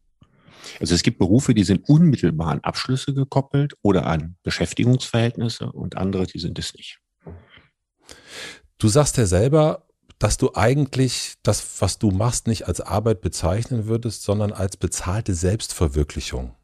Also 0.79 0.95
es 0.95 1.03
gibt 1.03 1.19
Berufe, 1.19 1.55
die 1.55 1.65
sind 1.65 1.89
unmittelbar 1.89 2.49
an 2.49 2.61
Abschlüsse 2.61 3.15
gekoppelt 3.15 3.75
oder 3.81 4.07
an 4.07 4.37
Beschäftigungsverhältnisse 4.43 5.73
und 5.73 5.97
andere, 5.97 6.27
die 6.27 6.39
sind 6.39 6.59
es 6.59 6.75
nicht. 6.75 6.99
Du 8.77 8.89
sagst 8.89 9.17
ja 9.17 9.27
selber, 9.27 9.87
dass 10.19 10.37
du 10.37 10.55
eigentlich 10.55 11.37
das, 11.43 11.81
was 11.81 11.99
du 11.99 12.11
machst, 12.11 12.47
nicht 12.47 12.69
als 12.69 12.83
Arbeit 12.83 13.23
bezeichnen 13.23 13.87
würdest, 13.87 14.23
sondern 14.23 14.53
als 14.53 14.77
bezahlte 14.77 15.35
Selbstverwirklichung. 15.35 16.55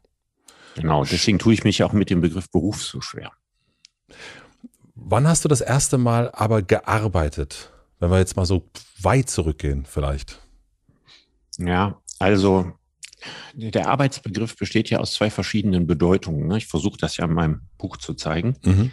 Genau, 0.75 1.03
deswegen 1.03 1.39
tue 1.39 1.55
ich 1.55 1.63
mich 1.63 1.83
auch 1.83 1.93
mit 1.93 2.11
dem 2.11 2.21
Begriff 2.21 2.51
Beruf 2.51 2.83
so 2.83 3.01
schwer. 3.01 3.31
Wann 4.99 5.27
hast 5.27 5.45
du 5.45 5.49
das 5.49 5.61
erste 5.61 5.97
Mal 5.97 6.31
aber 6.33 6.61
gearbeitet? 6.61 7.71
Wenn 7.99 8.11
wir 8.11 8.19
jetzt 8.19 8.35
mal 8.35 8.45
so 8.45 8.69
weit 9.01 9.29
zurückgehen, 9.29 9.85
vielleicht. 9.85 10.39
Ja, 11.57 12.01
also 12.19 12.73
der 13.53 13.87
Arbeitsbegriff 13.87 14.55
besteht 14.55 14.89
ja 14.89 14.99
aus 14.99 15.13
zwei 15.13 15.29
verschiedenen 15.29 15.87
Bedeutungen. 15.87 16.47
Ne? 16.47 16.57
Ich 16.57 16.67
versuche 16.67 16.97
das 16.97 17.17
ja 17.17 17.25
in 17.25 17.33
meinem 17.33 17.61
Buch 17.77 17.97
zu 17.97 18.13
zeigen. 18.13 18.57
Mhm. 18.63 18.91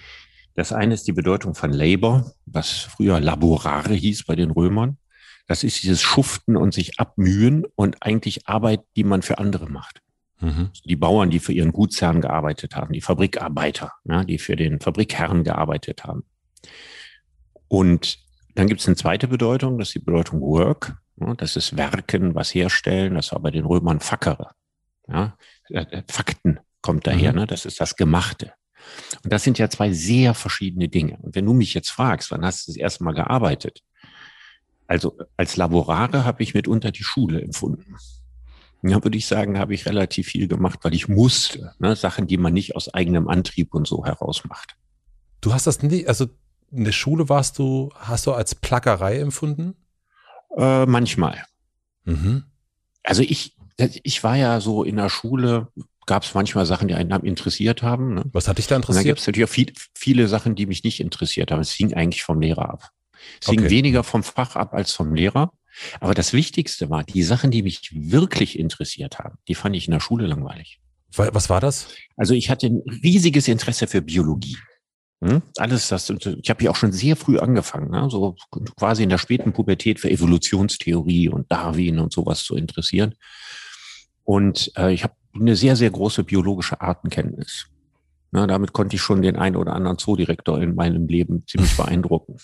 Das 0.55 0.73
eine 0.73 0.95
ist 0.95 1.07
die 1.07 1.13
Bedeutung 1.13 1.55
von 1.55 1.73
Labor, 1.73 2.33
was 2.47 2.71
früher 2.71 3.21
Laborare 3.21 3.95
hieß 3.95 4.25
bei 4.25 4.37
den 4.37 4.51
Römern. 4.51 4.99
Das 5.47 5.65
ist 5.65 5.83
dieses 5.83 6.01
Schuften 6.01 6.57
und 6.57 6.73
sich 6.73 6.99
abmühen 6.99 7.65
und 7.75 8.03
eigentlich 8.03 8.47
Arbeit, 8.47 8.81
die 8.97 9.05
man 9.05 9.23
für 9.23 9.39
andere 9.39 9.69
macht. 9.69 10.01
Mhm. 10.45 10.71
Die 10.85 10.97
Bauern, 10.97 11.31
die 11.31 11.39
für 11.39 11.53
ihren 11.53 11.73
Gutsherrn 11.73 12.21
gearbeitet 12.21 12.77
haben, 12.77 12.93
die 12.93 13.01
Fabrikarbeiter, 13.01 13.93
ja, 14.05 14.25
die 14.25 14.39
für 14.39 14.57
den 14.57 14.81
Fabrikherrn 14.81 15.43
gearbeitet 15.43 16.05
haben. 16.05 16.25
Und 17.69 18.19
dann 18.55 18.67
gibt 18.67 18.81
es 18.81 18.87
eine 18.87 18.97
zweite 18.97 19.27
Bedeutung, 19.27 19.79
das 19.79 19.89
ist 19.89 19.95
die 19.95 20.01
Bedeutung 20.01 20.41
Work. 20.41 20.97
Ja, 21.17 21.35
das 21.35 21.57
ist 21.57 21.77
Werken, 21.77 22.35
was 22.35 22.55
herstellen. 22.55 23.15
Das 23.15 23.33
war 23.33 23.41
bei 23.41 23.51
den 23.51 23.65
Römern 23.65 24.01
Fackere. 24.01 24.51
Ja, 25.09 25.37
äh, 25.71 25.81
äh, 25.83 26.03
Fakten 26.09 26.61
kommt 26.83 27.07
daher. 27.07 27.33
Mhm. 27.33 27.39
Ne? 27.41 27.47
Das 27.47 27.65
ist 27.65 27.81
das 27.81 27.97
Gemachte. 27.97 28.53
Und 29.23 29.33
das 29.33 29.43
sind 29.43 29.59
ja 29.59 29.71
zwei 29.71 29.93
sehr 29.93 30.35
verschiedene 30.35 30.89
Dinge. 30.89 31.17
Und 31.23 31.35
wenn 31.35 31.47
du 31.47 31.55
mich 31.55 31.73
jetzt 31.73 31.91
fragst, 31.91 32.31
wann 32.31 32.45
hast 32.45 32.67
du 32.67 32.73
das 32.73 32.77
erste 32.77 33.05
Mal 33.05 33.15
gearbeitet? 33.15 33.81
Also 34.87 35.17
als 35.37 35.57
Laborare 35.57 36.25
habe 36.25 36.43
ich 36.43 36.53
mitunter 36.53 36.91
die 36.91 37.05
Schule 37.05 37.41
empfunden. 37.41 37.97
Ja, 38.87 39.03
würde 39.03 39.17
ich 39.17 39.27
sagen, 39.27 39.59
habe 39.59 39.73
ich 39.73 39.87
relativ 39.87 40.27
viel 40.27 40.47
gemacht, 40.47 40.81
weil 40.83 40.95
ich 40.95 41.09
musste. 41.09 41.73
Ne? 41.79 41.97
Sachen, 41.97 42.27
die 42.27 42.37
man 42.37 42.53
nicht 42.53 42.77
aus 42.77 42.93
eigenem 42.93 43.29
Antrieb 43.29 43.73
und 43.73 43.87
so 43.87 44.05
heraus 44.05 44.45
macht. 44.45 44.77
Du 45.41 45.55
hast 45.55 45.67
das 45.67 45.83
nie, 45.83 46.07
also 46.07 46.27
in 46.71 46.85
der 46.85 46.93
Schule 46.93 47.29
warst 47.29 47.59
du, 47.59 47.91
hast 47.95 48.27
du 48.27 48.33
als 48.33 48.55
Plackerei 48.55 49.21
empfunden? 49.21 49.75
Äh, 50.57 50.85
manchmal. 50.87 51.45
Mhm. 52.05 52.45
Also 53.03 53.23
ich, 53.23 53.57
ich 53.79 54.23
war 54.23 54.37
ja 54.37 54.61
so 54.61 54.85
in 54.85 54.97
der 54.97 55.09
Schule, 55.09 55.69
gab 56.07 56.25
es 56.25 56.35
manchmal 56.35 56.67
Sachen, 56.67 56.89
die 56.89 56.95
einen 56.95 57.11
interessiert 57.25 57.83
haben. 57.83 58.15
Ne? 58.15 58.25
Was 58.33 58.49
hat 58.49 58.59
dich 58.59 58.67
da 58.67 58.77
interessiert? 58.77 58.99
Und 58.99 59.05
dann 59.05 59.11
gibt 59.11 59.21
es 59.21 59.27
natürlich 59.27 59.49
auch 59.49 59.53
viel, 59.53 59.73
viele 59.95 60.29
Sachen, 60.29 60.55
die 60.55 60.67
mich 60.67 60.85
nicht 60.85 61.01
interessiert 61.01 61.51
haben. 61.51 61.61
Es 61.61 61.73
hing 61.73 61.95
eigentlich 61.95 62.23
vom 62.23 62.41
Lehrer 62.41 62.69
ab. 62.69 62.91
Es 63.41 63.49
hing 63.49 63.61
okay. 63.61 63.71
weniger 63.71 64.05
vom 64.05 64.23
Fach 64.23 64.57
ab 64.57 64.75
als 64.75 64.93
vom 64.93 65.15
Lehrer. 65.15 65.53
Aber 66.01 66.15
das 66.15 66.33
Wichtigste 66.33 66.91
war, 66.91 67.05
die 67.05 67.23
Sachen, 67.23 67.51
die 67.51 67.63
mich 67.63 67.91
wirklich 67.93 68.59
interessiert 68.59 69.19
haben, 69.19 69.39
die 69.49 69.55
fand 69.55 69.77
ich 69.77 69.87
in 69.87 69.93
der 69.93 70.01
Schule 70.01 70.27
langweilig. 70.27 70.81
Was 71.17 71.49
war 71.49 71.61
das? 71.61 71.89
Also 72.17 72.35
ich 72.35 72.51
hatte 72.51 72.67
ein 72.67 72.83
riesiges 73.03 73.47
Interesse 73.47 73.87
für 73.87 74.03
Biologie. 74.03 74.57
Hm? 75.23 75.43
Alles 75.57 75.89
das, 75.89 76.11
ich 76.11 76.51
habe 76.51 76.65
ja 76.65 76.71
auch 76.71 76.77
schon 76.77 76.93
sehr 76.93 77.17
früh 77.17 77.39
angefangen, 77.39 77.91
ne? 77.91 78.09
so 78.11 78.35
quasi 78.77 79.05
in 79.05 79.09
der 79.09 79.19
späten 79.19 79.53
Pubertät 79.53 80.01
für 80.01 80.11
Evolutionstheorie 80.11 81.29
und 81.29 81.51
Darwin 81.51 81.99
und 81.99 82.13
sowas 82.13 82.43
zu 82.43 82.57
interessieren. 82.57 83.15
Und 84.25 84.73
äh, 84.77 84.93
ich 84.93 85.05
habe 85.05 85.15
eine 85.35 85.57
sehr, 85.57 85.77
sehr 85.77 85.91
große 85.91 86.25
biologische 86.25 86.81
Artenkenntnis. 86.81 87.67
Na, 88.35 88.49
damit 88.49 88.73
konnte 88.73 88.97
ich 88.97 89.01
schon 89.01 89.23
den 89.23 89.37
einen 89.37 89.55
oder 89.55 89.75
anderen 89.75 89.97
Zoodirektor 89.97 90.61
in 90.61 90.75
meinem 90.75 91.07
Leben 91.07 91.45
ziemlich 91.47 91.77
beeindrucken. 91.77 92.39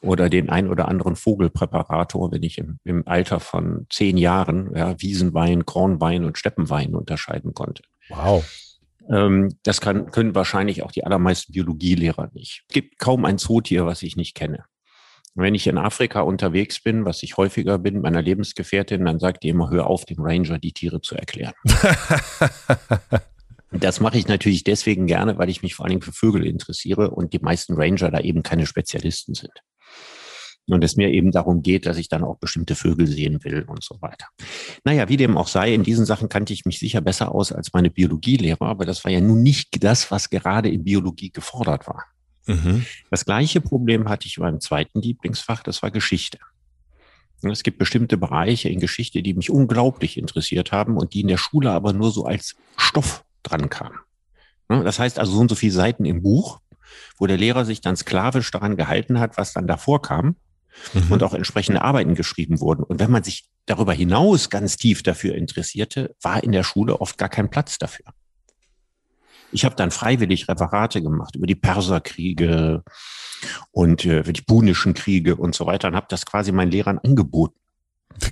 Oder 0.00 0.30
den 0.30 0.48
einen 0.48 0.70
oder 0.70 0.86
anderen 0.86 1.16
Vogelpräparator, 1.16 2.30
wenn 2.30 2.44
ich 2.44 2.56
im, 2.56 2.78
im 2.84 3.02
Alter 3.08 3.40
von 3.40 3.88
zehn 3.90 4.16
Jahren 4.16 4.70
ja, 4.76 4.94
Wiesenwein, 5.00 5.66
Kornwein 5.66 6.24
und 6.24 6.38
Steppenwein 6.38 6.94
unterscheiden 6.94 7.52
konnte. 7.52 7.82
Wow. 8.10 8.44
Ähm, 9.10 9.56
das 9.64 9.80
kann, 9.80 10.12
können 10.12 10.36
wahrscheinlich 10.36 10.84
auch 10.84 10.92
die 10.92 11.02
allermeisten 11.02 11.52
Biologielehrer 11.52 12.30
nicht. 12.32 12.62
Es 12.68 12.72
gibt 12.72 13.00
kaum 13.00 13.24
ein 13.24 13.38
Zootier, 13.38 13.86
was 13.86 14.04
ich 14.04 14.14
nicht 14.14 14.36
kenne. 14.36 14.66
Wenn 15.34 15.56
ich 15.56 15.66
in 15.66 15.78
Afrika 15.78 16.20
unterwegs 16.20 16.80
bin, 16.80 17.04
was 17.04 17.24
ich 17.24 17.36
häufiger 17.36 17.78
bin, 17.78 18.02
meiner 18.02 18.22
Lebensgefährtin, 18.22 19.04
dann 19.04 19.18
sagt 19.18 19.42
die 19.42 19.48
immer, 19.48 19.68
hör 19.70 19.88
auf, 19.88 20.04
dem 20.04 20.20
Ranger 20.20 20.60
die 20.60 20.72
Tiere 20.72 21.00
zu 21.00 21.16
erklären. 21.16 21.54
Das 23.80 24.00
mache 24.00 24.18
ich 24.18 24.28
natürlich 24.28 24.62
deswegen 24.62 25.06
gerne, 25.06 25.36
weil 25.36 25.50
ich 25.50 25.62
mich 25.62 25.74
vor 25.74 25.84
allen 25.84 25.90
Dingen 25.90 26.02
für 26.02 26.12
Vögel 26.12 26.46
interessiere 26.46 27.10
und 27.10 27.32
die 27.32 27.40
meisten 27.40 27.74
Ranger 27.74 28.10
da 28.10 28.20
eben 28.20 28.42
keine 28.42 28.66
Spezialisten 28.66 29.34
sind. 29.34 29.52
Und 30.66 30.82
es 30.82 30.96
mir 30.96 31.10
eben 31.10 31.30
darum 31.30 31.62
geht, 31.62 31.84
dass 31.84 31.98
ich 31.98 32.08
dann 32.08 32.24
auch 32.24 32.38
bestimmte 32.38 32.74
Vögel 32.74 33.06
sehen 33.06 33.44
will 33.44 33.64
und 33.64 33.84
so 33.84 34.00
weiter. 34.00 34.28
Naja, 34.84 35.08
wie 35.08 35.18
dem 35.18 35.36
auch 35.36 35.48
sei, 35.48 35.74
in 35.74 35.82
diesen 35.82 36.06
Sachen 36.06 36.30
kannte 36.30 36.54
ich 36.54 36.64
mich 36.64 36.78
sicher 36.78 37.02
besser 37.02 37.34
aus 37.34 37.52
als 37.52 37.72
meine 37.74 37.90
Biologielehrer, 37.90 38.62
aber 38.62 38.86
das 38.86 39.04
war 39.04 39.10
ja 39.10 39.20
nun 39.20 39.42
nicht 39.42 39.84
das, 39.84 40.10
was 40.10 40.30
gerade 40.30 40.70
in 40.70 40.84
Biologie 40.84 41.30
gefordert 41.30 41.86
war. 41.86 42.04
Mhm. 42.46 42.86
Das 43.10 43.26
gleiche 43.26 43.60
Problem 43.60 44.08
hatte 44.08 44.26
ich 44.26 44.36
beim 44.36 44.60
zweiten 44.60 45.02
Lieblingsfach, 45.02 45.62
das 45.62 45.82
war 45.82 45.90
Geschichte. 45.90 46.38
Es 47.42 47.62
gibt 47.62 47.76
bestimmte 47.76 48.16
Bereiche 48.16 48.70
in 48.70 48.80
Geschichte, 48.80 49.22
die 49.22 49.34
mich 49.34 49.50
unglaublich 49.50 50.16
interessiert 50.16 50.72
haben 50.72 50.96
und 50.96 51.12
die 51.12 51.20
in 51.20 51.28
der 51.28 51.36
Schule 51.36 51.72
aber 51.72 51.92
nur 51.92 52.10
so 52.10 52.24
als 52.24 52.56
Stoff 52.78 53.22
dran 53.44 53.68
kam. 53.68 53.92
Das 54.68 54.98
heißt 54.98 55.18
also 55.18 55.32
so 55.32 55.40
und 55.40 55.48
so 55.48 55.54
viele 55.54 55.72
Seiten 55.72 56.04
im 56.04 56.22
Buch, 56.22 56.60
wo 57.18 57.26
der 57.26 57.36
Lehrer 57.36 57.64
sich 57.64 57.80
dann 57.80 57.96
sklavisch 57.96 58.50
daran 58.50 58.76
gehalten 58.76 59.20
hat, 59.20 59.36
was 59.38 59.52
dann 59.52 59.66
davor 59.66 60.02
kam 60.02 60.36
mhm. 60.92 61.12
und 61.12 61.22
auch 61.22 61.34
entsprechende 61.34 61.82
Arbeiten 61.82 62.14
geschrieben 62.14 62.60
wurden. 62.60 62.82
Und 62.82 62.98
wenn 62.98 63.10
man 63.10 63.22
sich 63.22 63.48
darüber 63.66 63.92
hinaus 63.92 64.50
ganz 64.50 64.76
tief 64.76 65.02
dafür 65.02 65.34
interessierte, 65.34 66.14
war 66.22 66.42
in 66.42 66.52
der 66.52 66.64
Schule 66.64 67.00
oft 67.00 67.18
gar 67.18 67.28
kein 67.28 67.50
Platz 67.50 67.78
dafür. 67.78 68.06
Ich 69.52 69.64
habe 69.64 69.76
dann 69.76 69.92
freiwillig 69.92 70.48
Referate 70.48 71.00
gemacht 71.00 71.36
über 71.36 71.46
die 71.46 71.54
Perserkriege 71.54 72.82
und 73.70 74.04
äh, 74.04 74.20
über 74.20 74.32
die 74.32 74.42
Punischen 74.42 74.94
Kriege 74.94 75.36
und 75.36 75.54
so 75.54 75.66
weiter 75.66 75.88
und 75.88 75.94
habe 75.94 76.06
das 76.08 76.26
quasi 76.26 76.50
meinen 76.50 76.72
Lehrern 76.72 76.98
angeboten. 76.98 77.54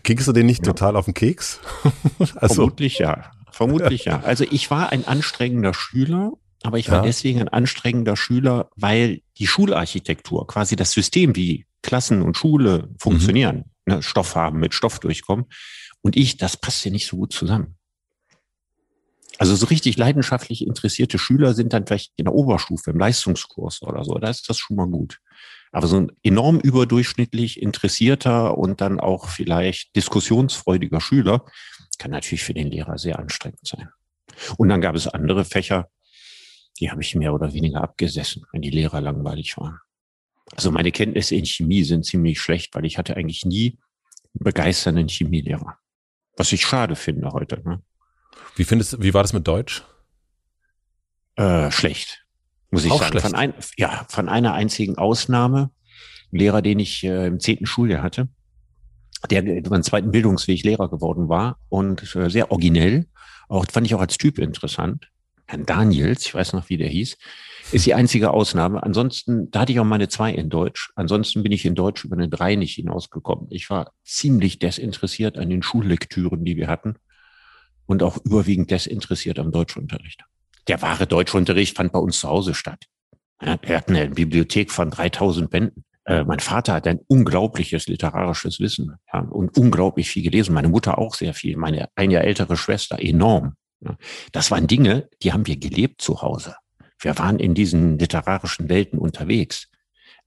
Kriegst 0.02 0.26
du 0.26 0.33
den 0.33 0.47
nicht 0.47 0.66
ja. 0.66 0.73
total 0.73 0.97
auf 0.97 1.04
den 1.04 1.14
Keks? 1.14 1.61
also. 2.37 2.54
Vermutlich 2.54 2.99
ja. 2.99 3.31
Vermutlich 3.52 4.06
ja. 4.06 4.21
Also 4.25 4.44
ich 4.50 4.71
war 4.71 4.90
ein 4.90 5.06
anstrengender 5.06 5.75
Schüler, 5.75 6.32
aber 6.62 6.78
ich 6.78 6.90
war 6.90 6.99
ja. 6.99 7.02
deswegen 7.02 7.40
ein 7.40 7.49
anstrengender 7.49 8.16
Schüler, 8.16 8.71
weil 8.76 9.21
die 9.38 9.47
Schularchitektur, 9.47 10.47
quasi 10.47 10.76
das 10.76 10.92
System, 10.92 11.37
wie 11.37 11.66
Klassen 11.82 12.23
und 12.23 12.37
Schule 12.37 12.88
funktionieren, 12.99 13.64
mhm. 13.87 13.94
ne, 13.94 14.02
Stoff 14.02 14.35
haben, 14.35 14.61
mit 14.61 14.75
Stoff 14.75 15.00
durchkommen, 15.00 15.47
und 16.02 16.16
ich, 16.16 16.37
das 16.37 16.56
passt 16.56 16.85
ja 16.85 16.90
nicht 16.90 17.06
so 17.06 17.16
gut 17.16 17.32
zusammen. 17.32 17.76
Also 19.38 19.56
so 19.56 19.66
richtig 19.66 19.97
leidenschaftlich 19.97 20.66
interessierte 20.66 21.18
Schüler 21.18 21.54
sind 21.54 21.73
dann 21.73 21.87
vielleicht 21.87 22.12
in 22.16 22.26
der 22.26 22.35
Oberstufe, 22.35 22.90
im 22.90 22.99
Leistungskurs 22.99 23.82
oder 23.82 24.04
so, 24.04 24.14
da 24.14 24.28
ist 24.28 24.49
das 24.49 24.59
schon 24.59 24.76
mal 24.76 24.87
gut. 24.87 25.18
Aber 25.73 25.87
so 25.87 25.97
ein 25.97 26.12
enorm 26.23 26.61
überdurchschnittlich 26.61 27.61
interessierter 27.61 28.59
und 28.59 28.80
dann 28.80 29.00
auch 29.00 29.28
vielleicht 29.28 29.97
diskussionsfreudiger 29.97 31.00
Schüler, 31.00 31.47
kann 32.02 32.11
natürlich 32.11 32.42
für 32.42 32.52
den 32.52 32.68
Lehrer 32.68 32.99
sehr 32.99 33.21
anstrengend 33.21 33.64
sein. 33.64 33.88
Und 34.56 34.68
dann 34.68 34.80
gab 34.80 34.97
es 34.97 35.06
andere 35.06 35.44
Fächer, 35.44 35.88
die 36.80 36.90
habe 36.90 37.00
ich 37.00 37.14
mehr 37.14 37.32
oder 37.32 37.54
weniger 37.54 37.80
abgesessen, 37.80 38.44
wenn 38.50 38.61
die 38.61 38.71
Lehrer 38.71 39.00
langweilig 39.00 39.56
waren. 39.56 39.78
Also 40.56 40.73
meine 40.73 40.90
Kenntnisse 40.90 41.37
in 41.37 41.47
Chemie 41.47 41.85
sind 41.85 42.04
ziemlich 42.04 42.40
schlecht, 42.40 42.75
weil 42.75 42.85
ich 42.87 42.99
hatte 42.99 43.16
eigentlich 43.16 43.44
nie 43.44 43.78
einen 44.35 44.44
begeisternden 44.44 45.09
Chemielehrer. 45.09 45.78
Was 46.37 46.52
ich 46.52 46.62
schade 46.62 46.97
finde 46.97 47.30
heute. 47.30 47.62
Ne? 47.64 47.80
Wie 48.56 48.64
findest 48.64 49.00
wie 49.00 49.14
war 49.14 49.23
das 49.23 49.32
mit 49.32 49.47
Deutsch? 49.47 49.85
Äh, 51.37 51.71
schlecht, 51.71 52.26
muss 52.73 52.85
ich 52.85 52.90
Auch 52.90 53.00
sagen. 53.00 53.21
Von, 53.21 53.35
ein, 53.37 53.54
ja, 53.76 54.06
von 54.09 54.28
einer 54.28 54.54
einzigen 54.54 54.99
Ausnahme, 54.99 55.71
Lehrer, 56.32 56.62
den 56.62 56.80
ich 56.80 57.04
äh, 57.04 57.28
im 57.28 57.38
zehnten 57.38 57.66
Schuljahr 57.66 58.02
hatte, 58.02 58.28
der 59.31 59.43
über 59.45 59.75
einen 59.75 59.85
zweiten 59.85 60.11
Bildungsweg 60.11 60.62
Lehrer 60.64 60.88
geworden 60.88 61.29
war 61.29 61.59
und 61.69 62.14
äh, 62.14 62.29
sehr 62.29 62.50
originell. 62.50 63.07
Auch 63.49 63.67
fand 63.71 63.87
ich 63.87 63.95
auch 63.95 64.00
als 64.00 64.19
Typ 64.19 64.38
interessant. 64.38 65.09
Herrn 65.47 65.67
Daniels, 65.67 66.25
ich 66.25 66.35
weiß 66.35 66.55
noch, 66.55 66.69
wie 66.69 66.79
der 66.79 66.88
hieß, 66.88 67.17
ist 67.73 67.87
die 67.87 67.95
einzige 67.95 68.31
Ausnahme. 68.31 68.83
Ansonsten, 68.83 69.50
da 69.50 69.61
hatte 69.61 69.73
ich 69.73 69.81
auch 69.81 69.85
meine 69.85 70.09
zwei 70.09 70.33
in 70.33 70.49
Deutsch. 70.49 70.91
Ansonsten 70.97 71.43
bin 71.43 71.52
ich 71.52 71.64
in 71.64 71.75
Deutsch 71.75 72.05
über 72.05 72.17
eine 72.17 72.29
drei 72.29 72.55
nicht 72.55 72.75
hinausgekommen. 72.75 73.49
Ich 73.50 73.69
war 73.71 73.93
ziemlich 74.05 74.59
desinteressiert 74.59 75.38
an 75.38 75.50
den 75.50 75.62
Schullektüren, 75.62 76.45
die 76.45 76.57
wir 76.57 76.69
hatten 76.69 76.97
und 77.87 78.02
auch 78.02 78.19
überwiegend 78.25 78.71
desinteressiert 78.71 79.38
am 79.38 79.52
Deutschunterricht. 79.52 80.23
Der 80.69 80.81
wahre 80.81 81.07
Deutschunterricht 81.07 81.76
fand 81.76 81.93
bei 81.93 81.99
uns 81.99 82.21
zu 82.21 82.29
Hause 82.29 82.55
statt. 82.55 82.85
Wir 83.41 83.76
hatten 83.76 83.97
eine 83.97 84.11
Bibliothek 84.11 84.71
von 84.71 84.91
3000 84.91 85.50
Bänden. 85.50 85.85
Äh, 86.04 86.25
mein 86.25 86.40
Vater 86.40 86.75
hat 86.75 86.87
ein 86.87 87.00
unglaubliches 87.06 87.87
literarisches 87.87 88.61
Wissen 88.61 88.97
ja, 89.12 89.21
und 89.21 89.56
unglaublich 89.56 90.11
viel 90.11 90.23
gelesen. 90.23 90.54
Meine 90.54 90.68
Mutter 90.68 90.99
auch 90.99 91.14
sehr 91.14 91.35
viel. 91.35 91.56
Meine 91.56 91.88
ein 91.94 92.11
Jahr 92.11 92.25
ältere 92.25 92.56
Schwester 92.56 92.99
enorm. 93.00 93.54
Ja. 93.80 93.97
Das 94.32 94.50
waren 94.50 94.66
Dinge, 94.66 95.09
die 95.23 95.32
haben 95.32 95.47
wir 95.47 95.56
gelebt 95.56 96.02
zu 96.02 96.23
Hause. 96.23 96.56
Wir 96.99 97.18
waren 97.18 97.38
in 97.38 97.54
diesen 97.54 97.99
literarischen 97.99 98.68
Welten 98.68 98.99
unterwegs. 98.99 99.68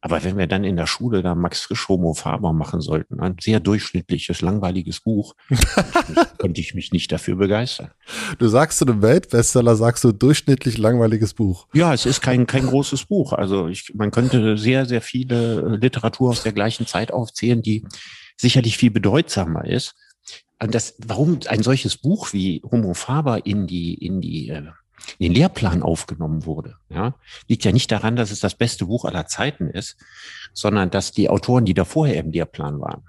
Aber 0.01 0.23
wenn 0.23 0.37
wir 0.37 0.45
dann 0.45 0.63
in 0.63 0.75
der 0.75 0.85
Schule 0.85 1.23
da 1.23 1.33
Max 1.33 1.61
Frisch 1.61 1.87
Homo 1.89 2.13
Faber 2.13 2.53
machen 2.53 2.79
sollten, 2.79 3.19
ein 3.19 3.37
sehr 3.41 3.59
durchschnittliches, 3.59 4.41
langweiliges 4.41 4.99
Buch, 4.99 5.33
konnte 6.37 6.61
ich 6.61 6.75
mich 6.75 6.91
nicht 6.91 7.11
dafür 7.11 7.35
begeistern. 7.35 7.89
Du 8.37 8.47
sagst 8.47 8.77
zu 8.77 8.85
einem 8.85 9.01
Weltbestseller, 9.01 9.75
sagst 9.75 10.03
du 10.03 10.11
durchschnittlich 10.11 10.77
langweiliges 10.77 11.33
Buch. 11.33 11.67
Ja, 11.73 11.91
es 11.91 12.05
ist 12.05 12.21
kein, 12.21 12.45
kein 12.45 12.67
großes 12.67 13.05
Buch. 13.05 13.33
Also 13.33 13.67
ich, 13.67 13.93
man 13.95 14.11
könnte 14.11 14.57
sehr, 14.57 14.85
sehr 14.85 15.01
viele 15.01 15.75
Literatur 15.77 16.29
aus 16.29 16.43
der 16.43 16.53
gleichen 16.53 16.85
Zeit 16.85 17.11
aufzählen, 17.11 17.63
die 17.63 17.83
sicherlich 18.37 18.77
viel 18.77 18.91
bedeutsamer 18.91 19.65
ist. 19.65 19.95
Und 20.61 20.75
das, 20.75 20.95
warum 21.05 21.39
ein 21.47 21.63
solches 21.63 21.97
Buch 21.97 22.31
wie 22.31 22.61
Homo 22.63 22.93
Faber 22.93 23.45
in 23.45 23.67
die, 23.67 23.95
in 23.95 24.21
die 24.21 24.49
äh, 24.49 24.63
in 25.17 25.25
den 25.25 25.33
Lehrplan 25.33 25.83
aufgenommen 25.83 26.45
wurde. 26.45 26.75
Ja, 26.89 27.15
liegt 27.47 27.65
ja 27.65 27.71
nicht 27.71 27.91
daran, 27.91 28.15
dass 28.15 28.31
es 28.31 28.39
das 28.39 28.55
beste 28.55 28.85
Buch 28.85 29.05
aller 29.05 29.27
Zeiten 29.27 29.69
ist, 29.69 29.97
sondern 30.53 30.89
dass 30.89 31.11
die 31.11 31.29
Autoren, 31.29 31.65
die 31.65 31.73
da 31.73 31.85
vorher 31.85 32.19
im 32.19 32.31
Lehrplan 32.31 32.79
waren, 32.79 33.03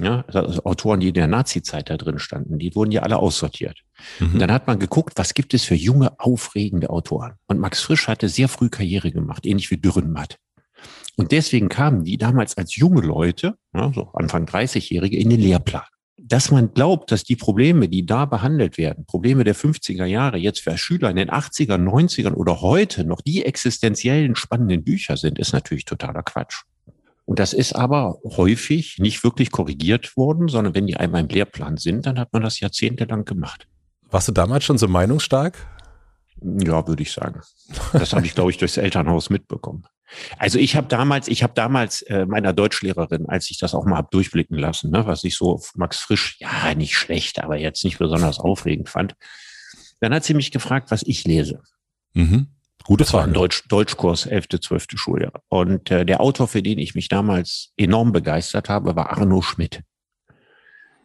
ja, 0.00 0.24
also 0.28 0.62
Autoren, 0.62 1.00
die 1.00 1.08
in 1.08 1.14
der 1.14 1.26
Nazi-Zeit 1.26 1.90
da 1.90 1.96
drin 1.96 2.18
standen, 2.18 2.58
die 2.58 2.74
wurden 2.74 2.92
ja 2.92 3.02
alle 3.02 3.16
aussortiert. 3.16 3.78
Mhm. 4.20 4.34
Und 4.34 4.38
dann 4.38 4.52
hat 4.52 4.66
man 4.66 4.78
geguckt, 4.78 5.14
was 5.16 5.34
gibt 5.34 5.54
es 5.54 5.64
für 5.64 5.74
junge, 5.74 6.18
aufregende 6.20 6.90
Autoren. 6.90 7.32
Und 7.46 7.58
Max 7.58 7.80
Frisch 7.80 8.06
hatte 8.06 8.28
sehr 8.28 8.48
früh 8.48 8.68
Karriere 8.68 9.10
gemacht, 9.10 9.44
ähnlich 9.44 9.70
wie 9.70 9.76
Dürrenmatt. 9.76 10.38
Und 11.16 11.32
deswegen 11.32 11.68
kamen 11.68 12.04
die 12.04 12.16
damals 12.16 12.56
als 12.56 12.76
junge 12.76 13.00
Leute, 13.00 13.56
ja, 13.74 13.92
so 13.92 14.10
Anfang 14.12 14.44
30-Jährige, 14.44 15.16
in 15.16 15.30
den 15.30 15.40
Lehrplan 15.40 15.82
dass 16.28 16.50
man 16.50 16.74
glaubt, 16.74 17.10
dass 17.10 17.24
die 17.24 17.36
Probleme, 17.36 17.88
die 17.88 18.04
da 18.04 18.26
behandelt 18.26 18.76
werden, 18.76 19.06
Probleme 19.06 19.44
der 19.44 19.56
50er 19.56 20.04
Jahre, 20.04 20.36
jetzt 20.36 20.60
für 20.60 20.76
Schüler 20.76 21.10
in 21.10 21.16
den 21.16 21.30
80er, 21.30 21.76
90ern 21.76 22.34
oder 22.34 22.60
heute 22.60 23.04
noch 23.04 23.20
die 23.22 23.44
existenziellen 23.44 24.36
spannenden 24.36 24.84
Bücher 24.84 25.16
sind, 25.16 25.38
ist 25.38 25.52
natürlich 25.52 25.84
totaler 25.84 26.22
Quatsch. 26.22 26.62
Und 27.24 27.38
das 27.38 27.52
ist 27.52 27.74
aber 27.74 28.18
häufig 28.24 28.98
nicht 28.98 29.22
wirklich 29.24 29.50
korrigiert 29.50 30.16
worden, 30.16 30.48
sondern 30.48 30.74
wenn 30.74 30.86
die 30.86 30.96
einmal 30.96 31.22
im 31.22 31.28
Lehrplan 31.28 31.76
sind, 31.76 32.06
dann 32.06 32.18
hat 32.18 32.32
man 32.32 32.42
das 32.42 32.60
jahrzehntelang 32.60 33.24
gemacht. 33.24 33.66
Warst 34.10 34.28
du 34.28 34.32
damals 34.32 34.64
schon 34.64 34.78
so 34.78 34.88
meinungsstark? 34.88 35.58
Ja, 36.40 36.86
würde 36.86 37.02
ich 37.02 37.12
sagen. 37.12 37.40
Das 37.92 38.12
habe 38.12 38.24
ich, 38.24 38.34
glaube 38.34 38.50
ich, 38.50 38.58
durchs 38.58 38.76
Elternhaus 38.76 39.28
mitbekommen. 39.28 39.84
Also 40.38 40.58
ich 40.58 40.76
habe 40.76 40.88
damals, 40.88 41.28
ich 41.28 41.42
habe 41.42 41.52
damals 41.54 42.02
äh, 42.02 42.26
meiner 42.26 42.52
Deutschlehrerin, 42.52 43.26
als 43.28 43.50
ich 43.50 43.58
das 43.58 43.74
auch 43.74 43.84
mal 43.84 43.96
hab 43.96 44.10
durchblicken 44.10 44.56
lassen, 44.56 44.90
ne, 44.90 45.06
was 45.06 45.24
ich 45.24 45.36
so 45.36 45.60
Max 45.74 45.98
Frisch, 45.98 46.36
ja, 46.38 46.74
nicht 46.74 46.96
schlecht, 46.96 47.42
aber 47.42 47.56
jetzt 47.56 47.84
nicht 47.84 47.98
besonders 47.98 48.38
aufregend 48.38 48.88
fand, 48.88 49.14
dann 50.00 50.14
hat 50.14 50.24
sie 50.24 50.34
mich 50.34 50.50
gefragt, 50.50 50.90
was 50.90 51.02
ich 51.02 51.24
lese. 51.24 51.60
Mhm. 52.14 52.48
Gute 52.84 53.04
Frage. 53.04 53.12
Das 53.12 53.12
war 53.12 53.24
ein 53.24 53.34
Deutsch, 53.34 53.64
Deutschkurs, 53.68 54.26
11., 54.26 54.60
12. 54.60 54.86
Schuljahr. 54.94 55.42
Und 55.48 55.90
äh, 55.90 56.06
der 56.06 56.20
Autor, 56.20 56.48
für 56.48 56.62
den 56.62 56.78
ich 56.78 56.94
mich 56.94 57.08
damals 57.08 57.72
enorm 57.76 58.12
begeistert 58.12 58.68
habe, 58.68 58.96
war 58.96 59.10
Arno 59.10 59.42
Schmidt. 59.42 59.82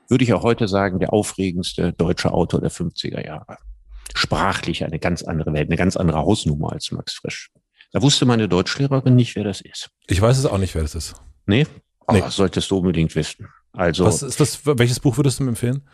Würde 0.08 0.24
ich 0.24 0.34
auch 0.34 0.44
heute 0.44 0.68
sagen, 0.68 1.00
der 1.00 1.12
aufregendste 1.12 1.92
deutsche 1.94 2.32
Autor 2.32 2.62
der 2.62 2.72
50er 2.72 3.26
Jahre. 3.26 3.58
Sprachlich 4.16 4.84
eine 4.86 5.00
ganz 5.00 5.24
andere 5.24 5.52
Welt, 5.54 5.70
eine 5.70 5.78
ganz 5.78 5.98
andere 5.98 6.20
Hausnummer 6.20 6.72
als 6.72 6.92
Max 6.92 7.16
Frisch. 7.16 7.52
Da 7.94 8.02
wusste 8.02 8.26
meine 8.26 8.50
Deutschlehrerin 8.50 9.16
nicht, 9.16 9.36
wer 9.36 9.44
das 9.44 9.62
ist. 9.62 9.90
Ich 10.08 10.20
weiß 10.20 10.38
es 10.38 10.46
auch 10.46 10.58
nicht, 10.58 10.74
wer 10.76 10.82
das 10.82 10.96
ist. 10.96 11.16
Nee? 11.46 11.68
Oh, 12.08 12.14
nee. 12.14 12.24
solltest 12.28 12.70
du 12.72 12.78
unbedingt 12.80 13.16
wissen. 13.16 13.48
Also. 13.72 14.06
Was 14.06 14.24
ist 14.24 14.40
das, 14.40 14.66
welches 14.66 15.00
Buch 15.00 15.18
würdest 15.18 15.40
du 15.40 15.44
mir 15.44 15.50
empfehlen? 15.50 15.88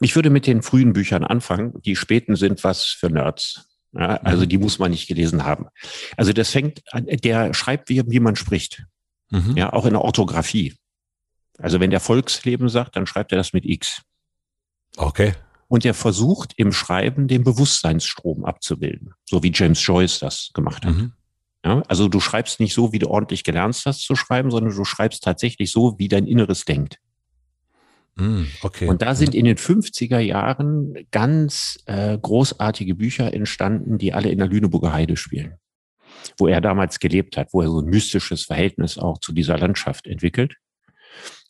Ich 0.00 0.14
würde 0.14 0.30
mit 0.30 0.46
den 0.46 0.62
frühen 0.62 0.92
Büchern 0.92 1.24
anfangen. 1.24 1.80
Die 1.82 1.96
späten 1.96 2.36
sind 2.36 2.64
was 2.64 2.84
für 2.84 3.08
Nerds. 3.08 3.68
Ja, 3.92 4.16
also 4.16 4.44
mhm. 4.44 4.48
die 4.48 4.58
muss 4.58 4.78
man 4.78 4.90
nicht 4.90 5.08
gelesen 5.08 5.44
haben. 5.44 5.66
Also 6.16 6.32
das 6.32 6.50
fängt 6.50 6.82
an, 6.92 7.06
der 7.06 7.54
schreibt, 7.54 7.88
wie, 7.88 8.02
wie 8.06 8.20
man 8.20 8.36
spricht. 8.36 8.84
Mhm. 9.30 9.56
Ja, 9.56 9.72
auch 9.72 9.86
in 9.86 9.92
der 9.92 10.02
Orthographie. 10.02 10.74
Also 11.58 11.80
wenn 11.80 11.90
der 11.90 12.00
Volksleben 12.00 12.68
sagt, 12.68 12.96
dann 12.96 13.06
schreibt 13.06 13.32
er 13.32 13.38
das 13.38 13.52
mit 13.52 13.64
X. 13.64 14.02
Okay. 14.96 15.34
Und 15.68 15.84
er 15.84 15.94
versucht 15.94 16.52
im 16.56 16.72
Schreiben 16.72 17.28
den 17.28 17.44
Bewusstseinsstrom 17.44 18.44
abzubilden, 18.44 19.14
so 19.24 19.42
wie 19.42 19.52
James 19.54 19.84
Joyce 19.84 20.18
das 20.18 20.50
gemacht 20.54 20.84
hat. 20.84 20.94
Mhm. 20.94 21.12
Ja, 21.64 21.82
also 21.88 22.08
du 22.08 22.20
schreibst 22.20 22.60
nicht 22.60 22.72
so, 22.72 22.92
wie 22.92 22.98
du 22.98 23.08
ordentlich 23.08 23.42
gelernt 23.44 23.82
hast 23.84 24.02
zu 24.02 24.14
schreiben, 24.14 24.50
sondern 24.50 24.74
du 24.74 24.84
schreibst 24.84 25.24
tatsächlich 25.24 25.72
so, 25.72 25.98
wie 25.98 26.08
dein 26.08 26.26
Inneres 26.26 26.64
denkt. 26.64 27.00
Mm, 28.18 28.44
okay. 28.62 28.88
Und 28.88 29.02
da 29.02 29.14
sind 29.14 29.34
in 29.34 29.44
den 29.44 29.56
50er 29.56 30.18
Jahren 30.18 30.94
ganz 31.10 31.78
äh, 31.86 32.18
großartige 32.18 32.94
Bücher 32.94 33.32
entstanden, 33.32 33.98
die 33.98 34.12
alle 34.12 34.30
in 34.30 34.38
der 34.38 34.48
Lüneburger 34.48 34.92
Heide 34.92 35.16
spielen. 35.16 35.54
Wo 36.36 36.46
er 36.46 36.60
damals 36.60 37.00
gelebt 37.00 37.36
hat, 37.36 37.52
wo 37.52 37.62
er 37.62 37.68
so 37.68 37.80
ein 37.80 37.86
mystisches 37.86 38.44
Verhältnis 38.44 38.98
auch 38.98 39.18
zu 39.18 39.32
dieser 39.32 39.56
Landschaft 39.58 40.06
entwickelt. 40.06 40.56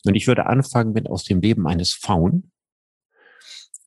Und 0.05 0.15
ich 0.15 0.27
würde 0.27 0.45
anfangen 0.45 0.93
mit 0.93 1.07
aus 1.07 1.23
dem 1.23 1.41
Leben 1.41 1.67
eines 1.67 1.93
Faun, 1.93 2.51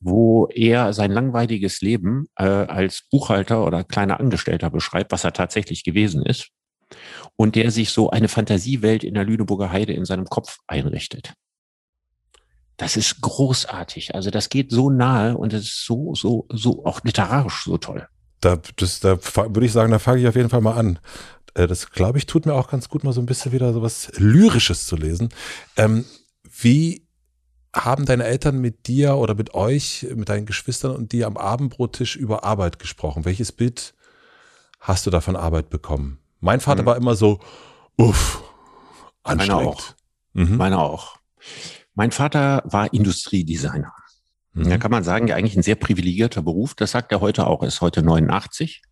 wo 0.03 0.47
er 0.47 0.93
sein 0.93 1.11
langweiliges 1.11 1.81
Leben 1.81 2.25
äh, 2.37 2.43
als 2.43 3.03
Buchhalter 3.09 3.65
oder 3.65 3.83
kleiner 3.83 4.19
Angestellter 4.19 4.69
beschreibt, 4.69 5.11
was 5.11 5.23
er 5.23 5.33
tatsächlich 5.33 5.83
gewesen 5.83 6.23
ist. 6.25 6.49
Und 7.35 7.55
der 7.55 7.71
sich 7.71 7.89
so 7.89 8.11
eine 8.11 8.27
Fantasiewelt 8.27 9.03
in 9.03 9.13
der 9.13 9.23
Lüneburger 9.23 9.71
Heide 9.71 9.93
in 9.93 10.05
seinem 10.05 10.25
Kopf 10.25 10.57
einrichtet. 10.67 11.33
Das 12.77 12.97
ist 12.97 13.21
großartig. 13.21 14.13
Also 14.13 14.29
das 14.29 14.49
geht 14.49 14.71
so 14.71 14.89
nahe 14.89 15.37
und 15.37 15.53
es 15.53 15.63
ist 15.63 15.85
so, 15.85 16.13
so, 16.15 16.45
so 16.51 16.85
auch 16.85 17.01
literarisch 17.03 17.63
so 17.63 17.77
toll. 17.77 18.07
Da, 18.41 18.59
das, 18.75 18.99
da 18.99 19.17
würde 19.35 19.65
ich 19.65 19.71
sagen, 19.71 19.91
da 19.91 19.99
fange 19.99 20.21
ich 20.21 20.27
auf 20.27 20.35
jeden 20.35 20.49
Fall 20.49 20.61
mal 20.61 20.75
an. 20.75 20.99
Äh, 21.53 21.67
das, 21.67 21.91
glaube 21.91 22.17
ich, 22.17 22.25
tut 22.25 22.45
mir 22.45 22.53
auch 22.53 22.69
ganz 22.69 22.89
gut, 22.89 23.03
mal 23.03 23.13
so 23.13 23.21
ein 23.21 23.25
bisschen 23.25 23.53
wieder 23.53 23.73
so 23.73 23.81
was 23.81 24.11
Lyrisches 24.17 24.85
zu 24.85 24.97
lesen. 24.97 25.29
Ähm, 25.77 26.05
wie 26.43 27.07
haben 27.73 28.05
deine 28.05 28.23
Eltern 28.23 28.59
mit 28.59 28.87
dir 28.87 29.15
oder 29.15 29.35
mit 29.35 29.53
euch, 29.53 30.07
mit 30.15 30.29
deinen 30.29 30.45
Geschwistern 30.45 30.95
und 30.95 31.11
dir 31.11 31.27
am 31.27 31.37
Abendbrottisch 31.37 32.15
über 32.15 32.43
Arbeit 32.43 32.79
gesprochen? 32.79 33.25
Welches 33.25 33.51
Bild 33.51 33.95
hast 34.79 35.05
du 35.05 35.09
da 35.09 35.21
von 35.21 35.35
Arbeit 35.35 35.69
bekommen? 35.69 36.19
Mein 36.39 36.59
Vater 36.59 36.83
mhm. 36.83 36.85
war 36.87 36.97
immer 36.97 37.15
so, 37.15 37.39
uff, 37.97 38.43
anstrengend. 39.23 39.63
Meine 39.63 39.69
auch. 39.69 39.83
Mhm. 40.33 40.57
Meine 40.57 40.79
auch. 40.79 41.17
Mein 41.95 42.11
Vater 42.11 42.63
war 42.65 42.93
Industriedesigner. 42.93 43.93
Mhm. 44.53 44.69
Da 44.69 44.77
kann 44.77 44.91
man 44.91 45.03
sagen, 45.03 45.27
ja, 45.27 45.35
eigentlich 45.35 45.55
ein 45.55 45.63
sehr 45.63 45.75
privilegierter 45.75 46.41
Beruf. 46.41 46.75
Das 46.75 46.91
sagt 46.91 47.11
er 47.11 47.21
heute 47.21 47.47
auch. 47.47 47.61
Er 47.61 47.67
ist 47.67 47.81
heute 47.81 48.03
89. 48.03 48.83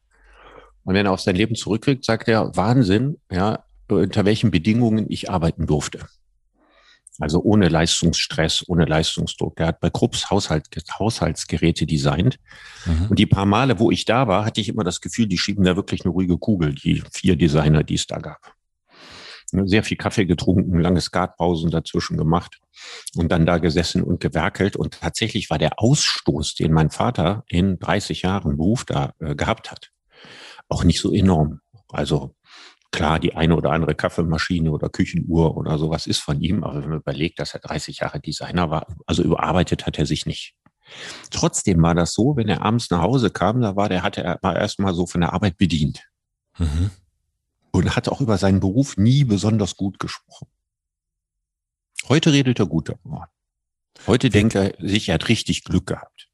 Und 0.83 0.95
wenn 0.95 1.05
er 1.05 1.11
auf 1.11 1.21
sein 1.21 1.35
Leben 1.35 1.55
zurückkriegt, 1.55 2.03
sagt 2.03 2.27
er, 2.27 2.55
Wahnsinn, 2.55 3.19
ja, 3.31 3.63
unter 3.87 4.25
welchen 4.25 4.51
Bedingungen 4.51 5.05
ich 5.09 5.29
arbeiten 5.29 5.67
durfte. 5.67 6.07
Also 7.19 7.41
ohne 7.43 7.67
Leistungsstress, 7.67 8.63
ohne 8.67 8.85
Leistungsdruck. 8.85 9.55
Der 9.57 9.67
hat 9.67 9.79
bei 9.79 9.89
Krupps 9.89 10.29
Haushalt, 10.29 10.67
Haushaltsgeräte 10.97 11.85
designt. 11.85 12.39
Mhm. 12.85 13.07
Und 13.09 13.19
die 13.19 13.25
paar 13.25 13.45
Male, 13.45 13.79
wo 13.79 13.91
ich 13.91 14.05
da 14.05 14.27
war, 14.27 14.45
hatte 14.45 14.61
ich 14.61 14.69
immer 14.69 14.83
das 14.83 15.01
Gefühl, 15.01 15.27
die 15.27 15.37
schieben 15.37 15.65
da 15.65 15.75
wirklich 15.75 16.05
eine 16.05 16.11
ruhige 16.11 16.37
Kugel, 16.37 16.73
die 16.73 17.03
vier 17.11 17.35
Designer, 17.35 17.83
die 17.83 17.95
es 17.95 18.07
da 18.07 18.19
gab. 18.19 18.53
Sehr 19.51 19.83
viel 19.83 19.97
Kaffee 19.97 20.25
getrunken, 20.25 20.79
lange 20.79 21.01
Skatpausen 21.01 21.71
dazwischen 21.71 22.15
gemacht 22.15 22.59
und 23.15 23.29
dann 23.33 23.45
da 23.45 23.57
gesessen 23.57 24.01
und 24.01 24.21
gewerkelt. 24.21 24.77
Und 24.77 25.01
tatsächlich 25.01 25.49
war 25.49 25.57
der 25.57 25.79
Ausstoß, 25.79 26.55
den 26.55 26.71
mein 26.71 26.89
Vater 26.89 27.43
in 27.47 27.77
30 27.77 28.21
Jahren 28.21 28.55
Beruf 28.55 28.85
da 28.85 29.11
äh, 29.19 29.35
gehabt 29.35 29.69
hat, 29.69 29.91
auch 30.69 30.85
nicht 30.85 31.01
so 31.01 31.13
enorm. 31.13 31.59
Also 31.89 32.33
Klar, 32.91 33.19
die 33.19 33.35
eine 33.35 33.55
oder 33.55 33.71
andere 33.71 33.95
Kaffeemaschine 33.95 34.71
oder 34.71 34.89
Küchenuhr 34.89 35.55
oder 35.55 35.77
sowas 35.77 36.07
ist 36.07 36.19
von 36.19 36.41
ihm, 36.41 36.63
aber 36.63 36.81
wenn 36.81 36.89
man 36.89 36.99
überlegt, 36.99 37.39
dass 37.39 37.53
er 37.53 37.61
30 37.61 37.99
Jahre 37.99 38.19
Designer 38.19 38.69
war, 38.69 38.85
also 39.05 39.23
überarbeitet 39.23 39.85
hat 39.85 39.97
er 39.97 40.05
sich 40.05 40.25
nicht. 40.25 40.55
Trotzdem 41.29 41.81
war 41.81 41.95
das 41.95 42.13
so, 42.13 42.35
wenn 42.35 42.49
er 42.49 42.63
abends 42.63 42.89
nach 42.89 43.01
Hause 43.01 43.29
kam, 43.29 43.61
da 43.61 43.77
war 43.77 43.87
der, 43.87 44.03
hatte 44.03 44.23
er 44.23 44.39
war 44.41 44.57
erstmal 44.57 44.93
so 44.93 45.07
von 45.07 45.21
der 45.21 45.31
Arbeit 45.31 45.57
bedient. 45.57 46.09
Mhm. 46.57 46.91
Und 47.71 47.95
hat 47.95 48.09
auch 48.09 48.19
über 48.19 48.37
seinen 48.37 48.59
Beruf 48.59 48.97
nie 48.97 49.23
besonders 49.23 49.77
gut 49.77 49.97
gesprochen. 49.97 50.47
Heute 52.09 52.33
redet 52.33 52.59
er 52.59 52.65
gut 52.65 52.89
darüber. 52.89 53.29
Heute 54.07 54.29
denkt 54.29 54.55
er 54.55 54.73
sich, 54.79 55.07
er 55.07 55.15
hat 55.15 55.29
richtig 55.29 55.63
Glück 55.63 55.87
gehabt. 55.87 56.27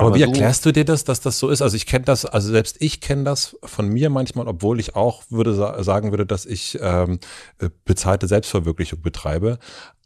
Aber, 0.00 0.14
wie 0.14 0.22
erklärst 0.22 0.66
du 0.66 0.72
dir 0.72 0.84
das, 0.84 1.04
dass 1.04 1.20
das 1.20 1.38
so 1.38 1.48
ist? 1.48 1.62
Also 1.62 1.76
ich 1.76 1.86
kenne 1.86 2.04
das, 2.04 2.24
also 2.24 2.50
selbst 2.50 2.76
ich 2.80 3.00
kenne 3.00 3.24
das 3.24 3.56
von 3.62 3.88
mir 3.88 4.10
manchmal, 4.10 4.48
obwohl 4.48 4.80
ich 4.80 4.96
auch 4.96 5.22
würde 5.30 5.82
sagen 5.82 6.10
würde, 6.10 6.26
dass 6.26 6.46
ich 6.46 6.78
ähm, 6.80 7.18
äh, 7.58 7.70
bezahlte 7.84 8.26
Selbstverwirklichung 8.26 9.02
betreibe. 9.02 9.58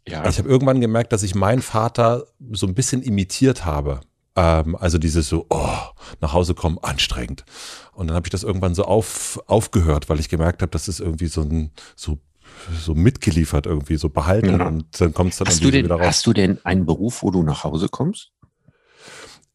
Ja. 0.07 0.27
Ich 0.27 0.37
habe 0.37 0.49
irgendwann 0.49 0.81
gemerkt, 0.81 1.13
dass 1.13 1.23
ich 1.23 1.35
meinen 1.35 1.61
Vater 1.61 2.25
so 2.51 2.67
ein 2.67 2.75
bisschen 2.75 3.01
imitiert 3.01 3.65
habe. 3.65 4.01
Ähm, 4.35 4.75
also 4.75 4.97
dieses 4.97 5.29
so, 5.29 5.45
oh, 5.49 5.77
nach 6.21 6.33
Hause 6.33 6.53
kommen, 6.53 6.77
anstrengend. 6.81 7.45
Und 7.93 8.07
dann 8.07 8.15
habe 8.15 8.27
ich 8.27 8.31
das 8.31 8.43
irgendwann 8.43 8.75
so 8.75 8.83
auf, 8.85 9.41
aufgehört, 9.47 10.09
weil 10.09 10.19
ich 10.19 10.29
gemerkt 10.29 10.61
habe, 10.61 10.71
das 10.71 10.87
ist 10.87 10.99
irgendwie 10.99 11.27
so 11.27 11.41
ein 11.41 11.71
so 11.95 12.19
so 12.79 12.93
mitgeliefert 12.93 13.65
irgendwie, 13.65 13.97
so 13.97 14.09
behalten 14.09 14.59
ja. 14.59 14.67
und 14.67 14.85
dann 14.99 15.13
kommt 15.13 15.33
es 15.33 15.39
dann 15.39 15.47
hast 15.47 15.63
du 15.63 15.71
denn, 15.71 15.85
wieder 15.85 15.95
raus. 15.95 16.05
Hast 16.05 16.27
du 16.27 16.33
denn 16.33 16.59
einen 16.63 16.85
Beruf, 16.85 17.23
wo 17.23 17.31
du 17.31 17.43
nach 17.43 17.63
Hause 17.63 17.89
kommst? 17.89 18.31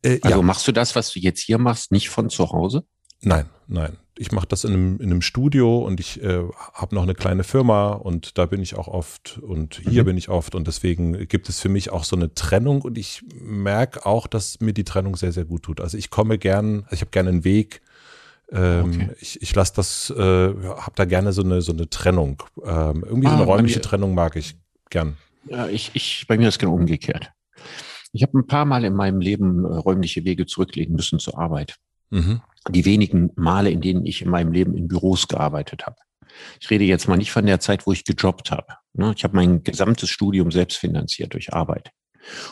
Äh, 0.02 0.20
also 0.22 0.38
ja. 0.38 0.42
machst 0.42 0.66
du 0.66 0.72
das, 0.72 0.96
was 0.96 1.10
du 1.12 1.20
jetzt 1.20 1.40
hier 1.40 1.58
machst, 1.58 1.92
nicht 1.92 2.08
von 2.08 2.30
zu 2.30 2.50
Hause? 2.50 2.84
Nein, 3.22 3.46
nein. 3.66 3.96
Ich 4.16 4.32
mache 4.32 4.46
das 4.46 4.64
in 4.64 4.72
einem, 4.72 5.00
in 5.00 5.10
einem 5.10 5.22
Studio 5.22 5.78
und 5.78 5.98
ich 5.98 6.22
äh, 6.22 6.42
habe 6.74 6.94
noch 6.94 7.02
eine 7.02 7.14
kleine 7.14 7.42
Firma 7.42 7.92
und 7.92 8.36
da 8.36 8.44
bin 8.46 8.60
ich 8.60 8.74
auch 8.74 8.88
oft 8.88 9.38
und 9.38 9.80
hier 9.88 10.02
mhm. 10.02 10.06
bin 10.06 10.16
ich 10.18 10.28
oft 10.28 10.54
und 10.54 10.66
deswegen 10.66 11.26
gibt 11.26 11.48
es 11.48 11.60
für 11.60 11.70
mich 11.70 11.90
auch 11.90 12.04
so 12.04 12.16
eine 12.16 12.34
Trennung 12.34 12.82
und 12.82 12.98
ich 12.98 13.22
merke 13.32 14.04
auch, 14.04 14.26
dass 14.26 14.60
mir 14.60 14.74
die 14.74 14.84
Trennung 14.84 15.16
sehr, 15.16 15.32
sehr 15.32 15.46
gut 15.46 15.62
tut. 15.62 15.80
Also 15.80 15.96
ich 15.96 16.10
komme 16.10 16.36
gern, 16.36 16.82
also 16.84 16.94
ich 16.94 17.00
habe 17.00 17.10
gerne 17.12 17.30
einen 17.30 17.44
Weg. 17.44 17.80
Ähm, 18.52 18.84
okay. 18.84 19.08
Ich, 19.20 19.40
ich 19.40 19.54
lasse 19.54 19.72
das, 19.76 20.10
äh, 20.10 20.18
habe 20.18 20.92
da 20.96 21.04
gerne 21.06 21.32
so 21.32 21.42
eine, 21.42 21.62
so 21.62 21.72
eine 21.72 21.88
Trennung. 21.88 22.42
Ähm, 22.62 23.04
irgendwie 23.06 23.28
ah, 23.28 23.30
so 23.30 23.36
eine 23.36 23.44
räumliche 23.44 23.80
Trennung 23.80 24.14
mag 24.14 24.36
ich 24.36 24.56
gern. 24.90 25.16
Ja, 25.46 25.66
ich, 25.66 25.92
ich, 25.94 26.26
bei 26.28 26.36
mir 26.36 26.48
ist 26.48 26.58
genau 26.58 26.74
umgekehrt. 26.74 27.32
Ich 28.12 28.22
habe 28.22 28.38
ein 28.38 28.46
paar 28.46 28.64
Mal 28.64 28.84
in 28.84 28.94
meinem 28.94 29.20
Leben 29.20 29.64
äh, 29.64 29.76
räumliche 29.76 30.24
Wege 30.24 30.46
zurücklegen 30.46 30.94
müssen 30.94 31.18
zur 31.18 31.38
Arbeit. 31.38 31.76
Mhm. 32.10 32.40
Die 32.68 32.84
wenigen 32.84 33.30
Male, 33.36 33.70
in 33.70 33.80
denen 33.80 34.04
ich 34.04 34.22
in 34.22 34.30
meinem 34.30 34.52
Leben 34.52 34.76
in 34.76 34.88
Büros 34.88 35.28
gearbeitet 35.28 35.86
habe. 35.86 35.96
Ich 36.60 36.70
rede 36.70 36.84
jetzt 36.84 37.08
mal 37.08 37.16
nicht 37.16 37.32
von 37.32 37.46
der 37.46 37.60
Zeit, 37.60 37.86
wo 37.86 37.92
ich 37.92 38.04
gejobbt 38.04 38.50
habe. 38.50 38.66
Ne? 38.92 39.12
Ich 39.16 39.24
habe 39.24 39.36
mein 39.36 39.62
gesamtes 39.62 40.10
Studium 40.10 40.50
selbst 40.50 40.78
finanziert 40.78 41.34
durch 41.34 41.52
Arbeit. 41.52 41.90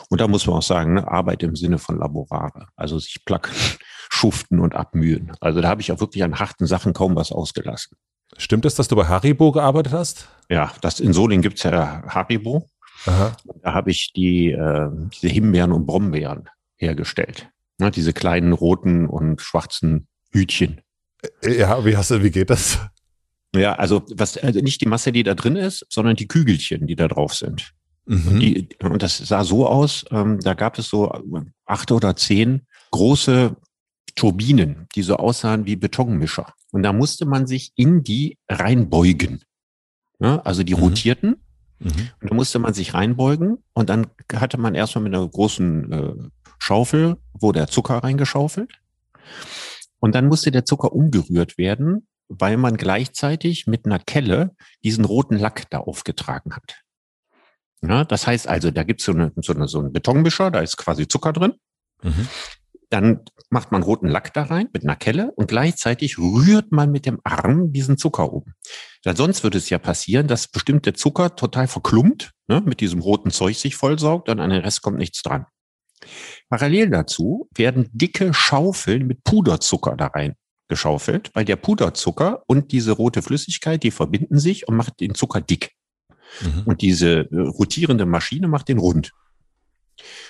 Und 0.09 0.19
da 0.19 0.27
muss 0.27 0.47
man 0.47 0.57
auch 0.57 0.63
sagen, 0.63 0.95
ne, 0.95 1.07
Arbeit 1.07 1.43
im 1.43 1.55
Sinne 1.55 1.77
von 1.77 1.97
Laborare, 1.97 2.67
also 2.75 2.97
sich 2.97 3.23
placken, 3.25 3.53
schuften 4.09 4.59
und 4.59 4.75
abmühen. 4.75 5.31
Also 5.39 5.61
da 5.61 5.69
habe 5.69 5.81
ich 5.81 5.91
auch 5.91 5.99
wirklich 5.99 6.23
an 6.23 6.39
harten 6.39 6.65
Sachen 6.65 6.93
kaum 6.93 7.15
was 7.15 7.31
ausgelassen. 7.31 7.97
Stimmt 8.37 8.65
es, 8.65 8.75
dass 8.75 8.87
du 8.87 8.95
bei 8.95 9.05
Haribo 9.05 9.51
gearbeitet 9.51 9.93
hast? 9.93 10.27
Ja, 10.49 10.71
das 10.81 10.99
in 10.99 11.13
Solingen 11.13 11.41
gibt's 11.41 11.63
ja 11.63 12.03
Haribo. 12.07 12.69
Aha. 13.05 13.35
Da 13.61 13.73
habe 13.73 13.91
ich 13.91 14.11
die, 14.13 14.51
äh, 14.51 14.89
diese 15.13 15.27
Himbeeren 15.27 15.71
und 15.71 15.85
Brombeeren 15.85 16.49
hergestellt. 16.75 17.49
Ne, 17.77 17.91
diese 17.91 18.13
kleinen 18.13 18.53
roten 18.53 19.07
und 19.07 19.41
schwarzen 19.41 20.07
Hütchen. 20.31 20.81
Äh, 21.41 21.59
ja, 21.59 21.85
wie 21.85 21.95
hast 21.95 22.11
du, 22.11 22.23
wie 22.23 22.31
geht 22.31 22.49
das? 22.49 22.79
Ja, 23.55 23.73
also 23.75 24.03
was 24.11 24.37
also 24.37 24.59
nicht 24.59 24.81
die 24.81 24.85
Masse, 24.85 25.11
die 25.11 25.23
da 25.23 25.33
drin 25.33 25.55
ist, 25.55 25.85
sondern 25.89 26.15
die 26.15 26.27
Kügelchen, 26.27 26.87
die 26.87 26.95
da 26.95 27.07
drauf 27.07 27.33
sind. 27.33 27.71
Mhm. 28.05 28.27
Und, 28.27 28.39
die, 28.39 28.69
und 28.81 29.01
das 29.01 29.17
sah 29.17 29.43
so 29.43 29.67
aus, 29.67 30.05
ähm, 30.11 30.39
da 30.39 30.53
gab 30.53 30.77
es 30.77 30.89
so 30.89 31.11
acht 31.65 31.91
oder 31.91 32.15
zehn 32.15 32.67
große 32.91 33.55
Turbinen, 34.15 34.87
die 34.95 35.03
so 35.03 35.15
aussahen 35.15 35.65
wie 35.65 35.75
Betonmischer. 35.75 36.53
Und 36.71 36.83
da 36.83 36.93
musste 36.93 37.25
man 37.25 37.47
sich 37.47 37.71
in 37.75 38.03
die 38.03 38.37
reinbeugen. 38.49 39.43
Ja, 40.19 40.41
also 40.41 40.63
die 40.63 40.75
mhm. 40.75 40.81
rotierten. 40.81 41.35
Mhm. 41.79 42.09
Und 42.21 42.31
da 42.31 42.35
musste 42.35 42.59
man 42.59 42.73
sich 42.73 42.93
reinbeugen 42.93 43.63
und 43.73 43.89
dann 43.89 44.07
hatte 44.33 44.57
man 44.57 44.75
erstmal 44.75 45.03
mit 45.03 45.13
einer 45.13 45.27
großen 45.27 45.91
äh, 45.91 46.13
Schaufel, 46.59 47.17
wo 47.33 47.51
der 47.51 47.67
Zucker 47.67 47.97
reingeschaufelt. 47.97 48.79
Und 49.99 50.15
dann 50.15 50.27
musste 50.27 50.51
der 50.51 50.65
Zucker 50.65 50.93
umgerührt 50.93 51.57
werden, 51.57 52.07
weil 52.27 52.57
man 52.57 52.77
gleichzeitig 52.77 53.67
mit 53.67 53.85
einer 53.85 53.99
Kelle 53.99 54.55
diesen 54.83 55.05
roten 55.05 55.37
Lack 55.37 55.69
da 55.69 55.79
aufgetragen 55.79 56.55
hat. 56.55 56.81
Ja, 57.81 58.03
das 58.03 58.27
heißt 58.27 58.47
also, 58.47 58.71
da 58.71 58.83
gibt's 58.83 59.05
so, 59.05 59.13
eine, 59.13 59.31
so, 59.37 59.53
eine, 59.53 59.67
so 59.67 59.79
einen 59.79 59.93
Betonmischer, 59.93 60.51
da 60.51 60.59
ist 60.59 60.77
quasi 60.77 61.07
Zucker 61.07 61.33
drin. 61.33 61.53
Mhm. 62.03 62.27
Dann 62.89 63.21
macht 63.49 63.71
man 63.71 63.83
roten 63.83 64.07
Lack 64.07 64.33
da 64.33 64.43
rein 64.43 64.69
mit 64.73 64.83
einer 64.83 64.95
Kelle 64.95 65.31
und 65.35 65.47
gleichzeitig 65.47 66.17
rührt 66.17 66.71
man 66.71 66.91
mit 66.91 67.05
dem 67.05 67.19
Arm 67.23 67.71
diesen 67.71 67.97
Zucker 67.97 68.33
um. 68.33 68.53
Weil 69.03 69.15
sonst 69.15 69.43
würde 69.43 69.57
es 69.57 69.69
ja 69.69 69.77
passieren, 69.77 70.27
dass 70.27 70.47
bestimmte 70.47 70.93
Zucker 70.93 71.35
total 71.35 71.67
verklumpt, 71.67 72.31
ne, 72.47 72.61
mit 72.61 72.79
diesem 72.81 73.01
roten 73.01 73.31
Zeug 73.31 73.57
sich 73.57 73.75
vollsaugt 73.75 74.29
und 74.29 74.39
an 74.39 74.49
den 74.49 74.61
Rest 74.61 74.81
kommt 74.81 74.97
nichts 74.97 75.21
dran. 75.21 75.45
Parallel 76.49 76.89
dazu 76.89 77.49
werden 77.55 77.89
dicke 77.91 78.33
Schaufeln 78.33 79.05
mit 79.05 79.23
Puderzucker 79.23 79.95
da 79.95 80.07
rein 80.07 80.35
geschaufelt, 80.69 81.31
weil 81.33 81.45
der 81.45 81.57
Puderzucker 81.57 82.43
und 82.47 82.71
diese 82.71 82.91
rote 82.91 83.21
Flüssigkeit, 83.21 83.83
die 83.83 83.91
verbinden 83.91 84.39
sich 84.39 84.67
und 84.67 84.75
macht 84.77 84.99
den 84.99 85.15
Zucker 85.15 85.41
dick. 85.41 85.71
Mhm. 86.41 86.63
Und 86.65 86.81
diese 86.81 87.21
äh, 87.31 87.39
rotierende 87.39 88.05
Maschine 88.05 88.47
macht 88.47 88.69
den 88.69 88.77
rund. 88.77 89.11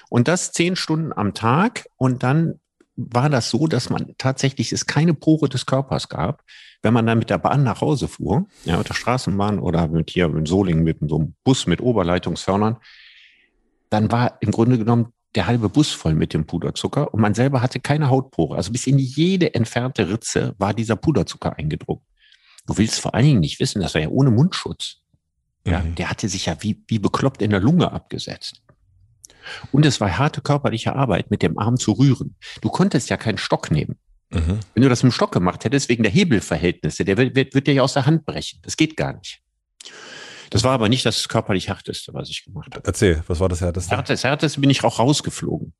Und 0.09 0.27
das 0.27 0.51
zehn 0.51 0.75
Stunden 0.75 1.13
am 1.13 1.33
Tag. 1.33 1.87
Und 1.97 2.23
dann 2.23 2.59
war 2.95 3.29
das 3.29 3.49
so, 3.49 3.67
dass 3.67 3.89
man 3.89 4.13
tatsächlich 4.17 4.71
es 4.71 4.85
keine 4.85 5.13
Pore 5.13 5.47
des 5.47 5.65
Körpers 5.65 6.09
gab. 6.09 6.43
Wenn 6.81 6.93
man 6.93 7.05
dann 7.05 7.19
mit 7.19 7.29
der 7.29 7.37
Bahn 7.37 7.63
nach 7.63 7.81
Hause 7.81 8.07
fuhr, 8.07 8.45
ja, 8.65 8.77
mit 8.77 8.89
der 8.89 8.93
Straßenbahn 8.93 9.59
oder 9.59 9.87
mit 9.87 10.09
hier 10.09 10.25
in 10.25 10.45
Solingen 10.45 10.83
mit 10.83 10.97
so 11.01 11.17
einem 11.17 11.35
Bus 11.43 11.67
mit 11.67 11.81
Oberleitungshörnern, 11.81 12.77
dann 13.89 14.11
war 14.11 14.37
im 14.41 14.51
Grunde 14.51 14.77
genommen 14.77 15.13
der 15.35 15.47
halbe 15.47 15.69
Bus 15.69 15.91
voll 15.91 16.15
mit 16.15 16.33
dem 16.33 16.45
Puderzucker 16.45 17.13
und 17.13 17.21
man 17.21 17.33
selber 17.33 17.61
hatte 17.61 17.79
keine 17.79 18.09
Hautpore. 18.09 18.55
Also 18.55 18.71
bis 18.71 18.87
in 18.87 18.97
jede 18.97 19.53
entfernte 19.53 20.09
Ritze 20.09 20.55
war 20.57 20.73
dieser 20.73 20.95
Puderzucker 20.95 21.57
eingedruckt. 21.57 22.05
Du 22.65 22.77
willst 22.77 22.99
vor 22.99 23.13
allen 23.13 23.25
Dingen 23.25 23.39
nicht 23.39 23.59
wissen, 23.59 23.81
das 23.81 23.93
war 23.93 24.01
ja 24.01 24.09
ohne 24.09 24.31
Mundschutz. 24.31 24.97
Ja, 25.65 25.81
mhm. 25.81 25.95
der 25.95 26.09
hatte 26.09 26.29
sich 26.29 26.45
ja 26.47 26.57
wie, 26.61 26.81
wie 26.87 26.99
bekloppt 26.99 27.41
in 27.41 27.51
der 27.51 27.59
Lunge 27.59 27.91
abgesetzt. 27.91 28.61
Und 29.71 29.85
es 29.85 29.99
war 30.01 30.17
harte 30.17 30.41
körperliche 30.41 30.95
Arbeit, 30.95 31.31
mit 31.31 31.41
dem 31.41 31.57
Arm 31.57 31.77
zu 31.77 31.93
rühren. 31.93 32.35
Du 32.61 32.69
konntest 32.69 33.09
ja 33.09 33.17
keinen 33.17 33.37
Stock 33.37 33.71
nehmen. 33.71 33.97
Mhm. 34.31 34.59
Wenn 34.73 34.83
du 34.83 34.89
das 34.89 35.03
mit 35.03 35.11
dem 35.11 35.15
Stock 35.15 35.31
gemacht 35.31 35.65
hättest, 35.65 35.89
wegen 35.89 36.03
der 36.03 36.11
Hebelverhältnisse, 36.11 37.03
der 37.05 37.17
wird, 37.17 37.35
wird, 37.35 37.53
wird 37.55 37.67
dir 37.67 37.73
ja 37.73 37.81
aus 37.81 37.93
der 37.93 38.05
Hand 38.05 38.25
brechen. 38.25 38.59
Das 38.63 38.77
geht 38.77 38.95
gar 38.95 39.13
nicht. 39.13 39.41
Das 40.49 40.63
war 40.63 40.71
aber 40.71 40.89
nicht 40.89 41.05
das 41.05 41.27
körperlich 41.27 41.67
härteste, 41.67 42.13
was 42.13 42.29
ich 42.29 42.45
gemacht 42.45 42.73
habe. 42.75 42.85
Erzähl, 42.85 43.23
was 43.27 43.39
war 43.39 43.49
das 43.49 43.61
härteste? 43.61 43.95
Das 43.95 44.23
härteste 44.23 44.59
bin 44.59 44.69
ich 44.69 44.83
auch 44.83 44.99
rausgeflogen. 44.99 45.73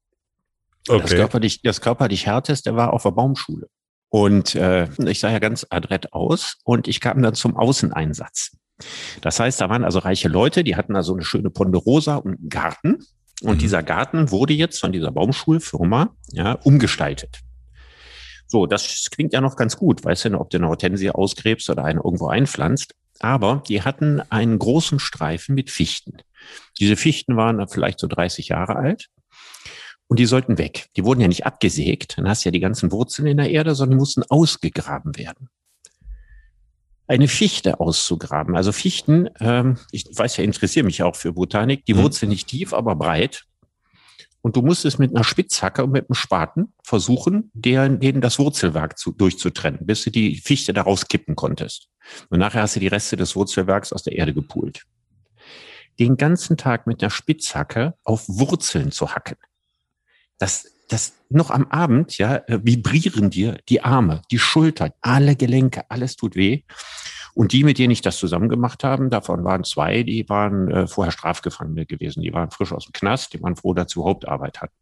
Okay. 0.88 1.02
Das 1.02 1.12
körperlich, 1.12 1.62
das 1.62 1.82
körperlich 1.82 2.26
härteste 2.26 2.76
war 2.76 2.94
auf 2.94 3.04
der 3.04 3.12
Baumschule. 3.12 3.68
Und 4.10 4.56
äh, 4.56 4.88
ich 5.06 5.20
sah 5.20 5.32
ja 5.32 5.40
ganz 5.40 5.66
adrett 5.70 6.14
aus 6.14 6.58
und 6.64 6.88
ich 6.88 7.00
kam 7.00 7.22
dann 7.22 7.36
zum 7.36 7.56
Außeneinsatz. 7.56 8.58
Das 9.22 9.40
heißt, 9.40 9.62
da 9.62 9.70
waren 9.70 9.84
also 9.84 10.00
reiche 10.00 10.30
Leute, 10.30 10.64
die 10.64 10.76
hatten 10.76 10.96
also 10.96 11.14
eine 11.14 11.24
schöne 11.24 11.50
Ponderosa 11.50 12.16
und 12.16 12.38
einen 12.38 12.50
Garten. 12.50 13.00
Und 13.42 13.56
mhm. 13.56 13.60
dieser 13.60 13.84
Garten 13.84 14.32
wurde 14.32 14.54
jetzt 14.54 14.80
von 14.80 14.92
dieser 14.92 15.12
Baumschulfirma 15.12 16.16
ja, 16.32 16.54
umgestaltet. 16.64 17.40
So, 18.48 18.66
das 18.66 19.08
klingt 19.12 19.34
ja 19.34 19.42
noch 19.42 19.56
ganz 19.56 19.78
gut. 19.78 20.04
Weißt 20.04 20.26
du, 20.26 20.40
ob 20.40 20.50
du 20.50 20.58
eine 20.58 20.68
Hortensie 20.68 21.12
ausgräbst 21.12 21.70
oder 21.70 21.86
eine 21.86 22.02
irgendwo 22.04 22.28
einpflanzt. 22.28 22.96
Aber 23.20 23.64
die 23.68 23.82
hatten 23.84 24.22
einen 24.30 24.58
großen 24.58 25.00
Streifen 25.00 25.54
mit 25.56 25.70
Fichten. 25.70 26.18
Diese 26.80 26.96
Fichten 26.96 27.36
waren 27.36 27.68
vielleicht 27.68 28.00
so 28.00 28.08
30 28.08 28.50
Jahre 28.50 28.76
alt. 28.76 29.08
Und 30.08 30.18
die 30.18 30.26
sollten 30.26 30.58
weg. 30.58 30.88
Die 30.96 31.06
wurden 31.06 31.22
ja 31.22 31.28
nicht 31.28 31.46
abgesägt. 31.46 32.18
Dann 32.18 32.28
hast 32.28 32.44
du 32.44 32.50
ja 32.50 32.52
die 32.52 32.60
ganzen 32.60 32.92
Wurzeln 32.92 33.28
in 33.28 33.38
der 33.38 33.52
Erde, 33.52 33.76
sondern 33.76 33.98
die 33.98 34.00
mussten 34.00 34.24
ausgegraben 34.24 35.18
werden 35.18 35.50
eine 37.10 37.28
Fichte 37.28 37.80
auszugraben. 37.80 38.56
Also 38.56 38.72
Fichten, 38.72 39.30
ähm, 39.40 39.78
ich 39.92 40.06
weiß 40.16 40.38
ja, 40.38 40.44
interessiere 40.44 40.86
mich 40.86 41.02
auch 41.02 41.16
für 41.16 41.34
Botanik, 41.34 41.84
die 41.86 41.96
mhm. 41.96 42.04
Wurzeln 42.04 42.30
nicht 42.30 42.48
tief, 42.48 42.72
aber 42.72 42.96
breit. 42.96 43.46
Und 44.42 44.56
du 44.56 44.62
musst 44.62 44.86
es 44.86 45.00
mit 45.00 45.14
einer 45.14 45.24
Spitzhacke 45.24 45.84
und 45.84 45.92
mit 45.92 46.08
einem 46.08 46.14
Spaten 46.14 46.72
versuchen, 46.84 47.50
deren, 47.54 48.00
denen 48.00 48.22
das 48.22 48.38
Wurzelwerk 48.38 48.98
zu, 48.98 49.12
durchzutrennen, 49.12 49.86
bis 49.86 50.04
du 50.04 50.12
die 50.12 50.38
Fichte 50.38 50.72
daraus 50.72 51.08
kippen 51.08 51.36
konntest. 51.36 51.90
Und 52.30 52.40
nachher 52.40 52.62
hast 52.62 52.76
du 52.76 52.80
die 52.80 52.88
Reste 52.88 53.18
des 53.18 53.36
Wurzelwerks 53.36 53.92
aus 53.92 54.04
der 54.04 54.14
Erde 54.14 54.34
gepult. 54.34 54.86
Den 56.00 56.16
ganzen 56.16 56.58
Tag 56.58 56.86
mit 56.86 57.02
einer 57.02 57.10
Spitzhacke 57.10 57.96
auf 58.04 58.24
Wurzeln 58.28 58.92
zu 58.92 59.14
hacken. 59.16 59.38
Das, 60.38 60.72
das 60.90 61.14
noch 61.30 61.52
am 61.52 61.68
Abend, 61.68 62.18
ja, 62.18 62.38
äh, 62.48 62.60
vibrieren 62.64 63.30
dir 63.30 63.60
die 63.70 63.82
Arme, 63.82 64.22
die 64.32 64.40
Schultern, 64.40 64.92
alle 65.02 65.36
Gelenke, 65.36 65.90
alles 65.90 66.16
tut 66.16 66.36
weh. 66.36 66.64
Und 67.36 67.54
die, 67.54 67.64
mit 67.64 67.78
denen 67.78 67.92
ich 67.92 68.02
das 68.02 68.18
zusammen 68.18 68.50
gemacht 68.50 68.84
habe, 68.84 69.08
davon 69.08 69.44
waren 69.46 69.64
zwei, 69.64 70.04
die 70.04 70.28
waren 70.28 70.70
äh, 70.72 70.88
vorher 70.88 71.12
Strafgefangene 71.12 71.86
gewesen. 71.86 72.22
Die 72.22 72.34
waren 72.34 72.52
frisch 72.52 72.74
aus 72.74 72.86
dem 72.86 72.94
Knast, 72.94 73.34
die 73.34 73.42
waren 73.42 73.56
froh, 73.56 73.74
sie 73.76 74.04
Hauptarbeit 74.04 74.62
hatten. 74.62 74.76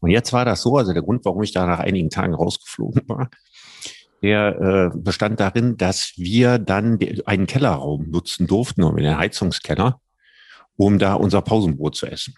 Und 0.00 0.10
jetzt 0.10 0.32
war 0.32 0.44
das 0.44 0.62
so, 0.62 0.76
also 0.76 0.92
der 0.92 1.02
Grund, 1.02 1.24
warum 1.24 1.42
ich 1.42 1.52
da 1.52 1.66
nach 1.66 1.78
einigen 1.78 2.10
Tagen 2.10 2.34
rausgeflogen 2.34 3.02
war, 3.08 3.30
der 4.22 4.92
äh, 4.94 4.96
bestand 4.96 5.40
darin, 5.40 5.76
dass 5.76 6.12
wir 6.16 6.58
dann 6.58 6.98
einen 7.24 7.46
Kellerraum 7.46 8.10
nutzen 8.10 8.46
durften, 8.46 8.82
um 8.84 8.96
in 8.98 9.04
den 9.04 9.18
Heizungskeller, 9.18 10.00
um 10.76 10.98
da 10.98 11.14
unser 11.14 11.42
Pausenbrot 11.42 11.96
zu 11.96 12.06
essen. 12.06 12.34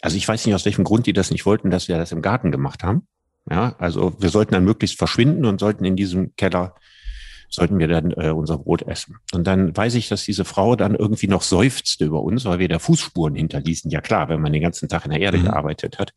Also 0.00 0.16
ich 0.16 0.26
weiß 0.26 0.46
nicht, 0.46 0.54
aus 0.54 0.64
welchem 0.64 0.84
Grund 0.84 1.06
die 1.06 1.12
das 1.12 1.30
nicht 1.30 1.46
wollten, 1.46 1.70
dass 1.70 1.88
wir 1.88 1.98
das 1.98 2.12
im 2.12 2.22
Garten 2.22 2.52
gemacht 2.52 2.82
haben. 2.82 3.06
Ja, 3.50 3.74
also 3.78 4.14
wir 4.20 4.28
sollten 4.30 4.52
dann 4.52 4.64
möglichst 4.64 4.98
verschwinden 4.98 5.44
und 5.44 5.58
sollten 5.58 5.84
in 5.84 5.96
diesem 5.96 6.36
Keller 6.36 6.74
sollten 7.50 7.78
wir 7.78 7.88
dann 7.88 8.10
äh, 8.12 8.30
unser 8.30 8.58
Brot 8.58 8.82
essen. 8.82 9.16
Und 9.32 9.46
dann 9.46 9.74
weiß 9.74 9.94
ich, 9.94 10.08
dass 10.08 10.24
diese 10.24 10.44
Frau 10.44 10.76
dann 10.76 10.94
irgendwie 10.94 11.28
noch 11.28 11.42
seufzte 11.42 12.04
über 12.04 12.22
uns, 12.22 12.44
weil 12.44 12.58
wir 12.58 12.68
da 12.68 12.78
Fußspuren 12.78 13.34
hinterließen. 13.34 13.90
Ja 13.90 14.00
klar, 14.02 14.28
wenn 14.28 14.40
man 14.42 14.52
den 14.52 14.62
ganzen 14.62 14.88
Tag 14.88 15.06
in 15.06 15.12
der 15.12 15.20
Erde 15.20 15.38
mhm. 15.38 15.44
gearbeitet 15.44 15.98
hat. 15.98 16.12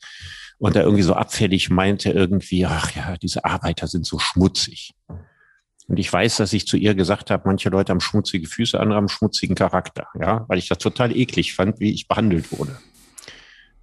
Und 0.58 0.76
da 0.76 0.82
irgendwie 0.82 1.04
so 1.04 1.14
abfällig 1.14 1.70
meinte 1.70 2.12
irgendwie, 2.12 2.66
ach 2.66 2.94
ja, 2.96 3.16
diese 3.18 3.46
Arbeiter 3.46 3.88
sind 3.88 4.06
so 4.06 4.20
schmutzig. 4.20 4.94
Und 5.88 5.98
ich 5.98 6.12
weiß, 6.12 6.38
dass 6.38 6.54
ich 6.54 6.68
zu 6.68 6.78
ihr 6.78 6.96
gesagt 6.96 7.32
habe, 7.32 7.44
manche 7.46 7.70
Leute 7.70 7.92
haben 7.92 8.00
schmutzige 8.00 8.48
Füße, 8.48 8.80
andere 8.80 8.98
haben 8.98 9.10
schmutzigen 9.10 9.56
Charakter, 9.56 10.08
ja, 10.20 10.46
weil 10.48 10.60
ich 10.60 10.68
das 10.68 10.78
total 10.78 11.16
eklig 11.16 11.54
fand, 11.54 11.80
wie 11.80 11.92
ich 11.92 12.08
behandelt 12.08 12.52
wurde. 12.52 12.78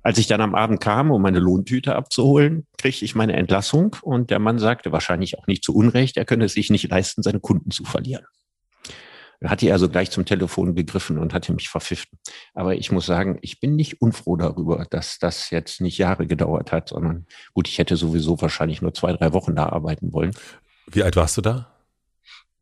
Als 0.09 0.16
ich 0.16 0.27
dann 0.27 0.40
am 0.40 0.55
Abend 0.55 0.81
kam, 0.81 1.11
um 1.11 1.21
meine 1.21 1.38
Lohntüte 1.38 1.94
abzuholen, 1.94 2.66
kriegte 2.79 3.05
ich 3.05 3.14
meine 3.14 3.35
Entlassung 3.35 3.94
und 4.01 4.31
der 4.31 4.38
Mann 4.38 4.59
sagte 4.59 4.90
wahrscheinlich 4.90 5.38
auch 5.38 5.47
nicht 5.47 5.62
zu 5.62 5.75
Unrecht, 5.75 6.16
er 6.16 6.25
könne 6.25 6.47
es 6.47 6.55
sich 6.55 6.71
nicht 6.71 6.88
leisten, 6.88 7.23
seine 7.23 7.40
Kunden 7.40 7.71
zu 7.71 7.85
verlieren. 7.85 8.25
Er 9.40 9.51
hatte 9.51 9.71
also 9.71 9.90
gleich 9.90 10.11
zum 10.11 10.25
Telefon 10.25 10.75
gegriffen 10.75 11.18
und 11.18 11.35
hatte 11.35 11.53
mich 11.53 11.68
verpfiffen. 11.68 12.18
Aber 12.55 12.75
ich 12.75 12.90
muss 12.90 13.05
sagen, 13.05 13.38
ich 13.42 13.61
bin 13.61 13.77
nicht 13.77 14.01
unfroh 14.01 14.37
darüber, 14.37 14.87
dass 14.88 15.18
das 15.18 15.51
jetzt 15.51 15.83
nicht 15.83 15.99
Jahre 15.99 16.27
gedauert 16.27 16.73
hat, 16.73 16.88
sondern 16.88 17.27
gut, 17.53 17.68
ich 17.68 17.77
hätte 17.77 17.97
sowieso 17.97 18.40
wahrscheinlich 18.40 18.81
nur 18.81 18.94
zwei, 18.94 19.12
drei 19.12 19.35
Wochen 19.35 19.57
da 19.57 19.68
arbeiten 19.68 20.14
wollen. 20.14 20.35
Wie 20.87 21.03
alt 21.03 21.16
warst 21.16 21.37
du 21.37 21.42
da? 21.42 21.66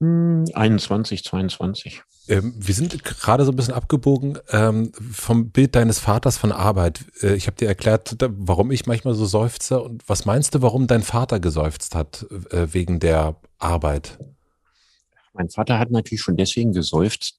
21, 0.00 1.20
hm, 1.20 1.24
22. 1.24 2.02
Ähm, 2.28 2.54
wir 2.56 2.74
sind 2.74 3.02
gerade 3.04 3.44
so 3.44 3.52
ein 3.52 3.56
bisschen 3.56 3.74
abgebogen 3.74 4.38
ähm, 4.50 4.92
vom 5.12 5.50
Bild 5.50 5.74
deines 5.74 6.00
Vaters 6.00 6.36
von 6.36 6.52
Arbeit. 6.52 7.04
Äh, 7.22 7.34
ich 7.34 7.46
habe 7.46 7.56
dir 7.56 7.68
erklärt, 7.68 8.16
warum 8.20 8.70
ich 8.70 8.86
manchmal 8.86 9.14
so 9.14 9.26
seufze. 9.26 9.80
Und 9.80 10.08
was 10.08 10.24
meinst 10.24 10.54
du, 10.54 10.62
warum 10.62 10.86
dein 10.86 11.02
Vater 11.02 11.40
geseufzt 11.40 11.94
hat 11.94 12.26
äh, 12.50 12.72
wegen 12.72 13.00
der 13.00 13.36
Arbeit? 13.58 14.18
Mein 15.32 15.48
Vater 15.50 15.78
hat 15.78 15.90
natürlich 15.90 16.22
schon 16.22 16.36
deswegen 16.36 16.72
geseufzt, 16.72 17.38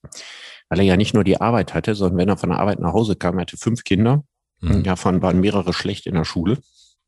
weil 0.69 0.79
er 0.79 0.85
ja 0.85 0.97
nicht 0.97 1.13
nur 1.13 1.23
die 1.23 1.41
Arbeit 1.41 1.73
hatte, 1.73 1.95
sondern 1.95 2.17
wenn 2.17 2.29
er 2.29 2.37
von 2.37 2.49
der 2.49 2.59
Arbeit 2.59 2.79
nach 2.79 2.93
Hause 2.93 3.15
kam, 3.15 3.37
er 3.37 3.41
hatte 3.41 3.57
fünf 3.57 3.83
Kinder. 3.83 4.23
Mhm. 4.61 4.83
Davon 4.83 5.21
waren 5.21 5.39
mehrere 5.39 5.73
schlecht 5.73 6.07
in 6.07 6.15
der 6.15 6.25
Schule. 6.25 6.59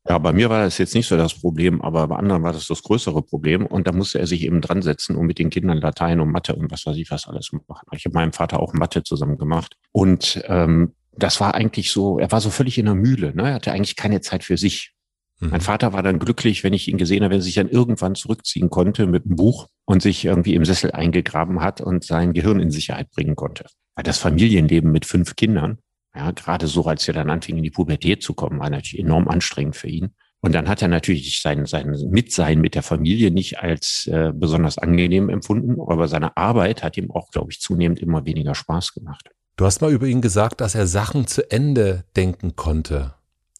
Ja, 0.08 0.16
bei 0.18 0.32
mir 0.32 0.48
war 0.48 0.62
das 0.62 0.78
jetzt 0.78 0.94
nicht 0.94 1.06
so 1.06 1.16
das 1.16 1.34
Problem, 1.34 1.82
aber 1.82 2.08
bei 2.08 2.16
anderen 2.16 2.42
war 2.42 2.52
das 2.52 2.66
das 2.66 2.82
größere 2.82 3.22
Problem. 3.22 3.66
Und 3.66 3.86
da 3.86 3.92
musste 3.92 4.18
er 4.18 4.26
sich 4.26 4.42
eben 4.42 4.60
dran 4.60 4.82
setzen 4.82 5.14
und 5.16 5.26
mit 5.26 5.38
den 5.38 5.50
Kindern 5.50 5.78
Latein 5.78 6.20
und 6.20 6.30
Mathe 6.30 6.54
und 6.54 6.70
was 6.70 6.86
weiß 6.86 6.96
ich 6.96 7.10
was 7.10 7.26
alles 7.26 7.50
machen. 7.52 7.86
Ich 7.94 8.06
habe 8.06 8.14
meinem 8.14 8.32
Vater 8.32 8.60
auch 8.60 8.72
Mathe 8.72 9.02
zusammen 9.02 9.36
gemacht. 9.36 9.76
Und 9.92 10.42
ähm, 10.46 10.94
das 11.12 11.40
war 11.40 11.54
eigentlich 11.54 11.90
so, 11.90 12.18
er 12.18 12.32
war 12.32 12.40
so 12.40 12.50
völlig 12.50 12.78
in 12.78 12.86
der 12.86 12.94
Mühle. 12.94 13.34
Ne? 13.34 13.48
Er 13.48 13.54
hatte 13.54 13.72
eigentlich 13.72 13.96
keine 13.96 14.22
Zeit 14.22 14.42
für 14.42 14.56
sich. 14.56 14.94
Mhm. 15.38 15.50
Mein 15.50 15.60
Vater 15.60 15.92
war 15.92 16.02
dann 16.02 16.18
glücklich, 16.18 16.64
wenn 16.64 16.72
ich 16.72 16.88
ihn 16.88 16.96
gesehen 16.96 17.22
habe, 17.22 17.32
wenn 17.32 17.40
er 17.40 17.44
sich 17.44 17.54
dann 17.54 17.68
irgendwann 17.68 18.14
zurückziehen 18.14 18.70
konnte 18.70 19.06
mit 19.06 19.26
einem 19.26 19.36
Buch 19.36 19.68
und 19.84 20.00
sich 20.00 20.24
irgendwie 20.24 20.54
im 20.54 20.64
Sessel 20.64 20.92
eingegraben 20.92 21.60
hat 21.60 21.82
und 21.82 22.04
sein 22.04 22.32
Gehirn 22.32 22.60
in 22.60 22.70
Sicherheit 22.70 23.10
bringen 23.10 23.36
konnte. 23.36 23.66
Weil 23.96 24.04
das 24.04 24.18
Familienleben 24.18 24.90
mit 24.90 25.04
fünf 25.04 25.36
Kindern, 25.36 25.78
ja, 26.14 26.30
gerade 26.32 26.66
so, 26.66 26.84
als 26.84 27.06
er 27.06 27.14
dann 27.14 27.30
anfing, 27.30 27.56
in 27.56 27.62
die 27.62 27.70
Pubertät 27.70 28.22
zu 28.22 28.34
kommen, 28.34 28.58
war 28.58 28.70
natürlich 28.70 29.04
enorm 29.04 29.28
anstrengend 29.28 29.76
für 29.76 29.88
ihn. 29.88 30.10
Und 30.40 30.54
dann 30.54 30.68
hat 30.68 30.80
er 30.80 30.88
natürlich 30.88 31.40
sein, 31.42 31.66
sein 31.66 31.90
Mitsein 32.10 32.60
mit 32.60 32.74
der 32.74 32.82
Familie 32.82 33.30
nicht 33.30 33.58
als 33.60 34.08
äh, 34.10 34.32
besonders 34.34 34.78
angenehm 34.78 35.28
empfunden, 35.28 35.76
aber 35.80 36.08
seine 36.08 36.36
Arbeit 36.36 36.82
hat 36.82 36.96
ihm 36.96 37.10
auch, 37.10 37.30
glaube 37.30 37.52
ich, 37.52 37.60
zunehmend 37.60 38.00
immer 38.00 38.24
weniger 38.24 38.54
Spaß 38.54 38.94
gemacht. 38.94 39.28
Du 39.56 39.66
hast 39.66 39.82
mal 39.82 39.92
über 39.92 40.06
ihn 40.06 40.22
gesagt, 40.22 40.62
dass 40.62 40.74
er 40.74 40.86
Sachen 40.86 41.26
zu 41.26 41.50
Ende 41.50 42.04
denken 42.16 42.56
konnte. 42.56 43.14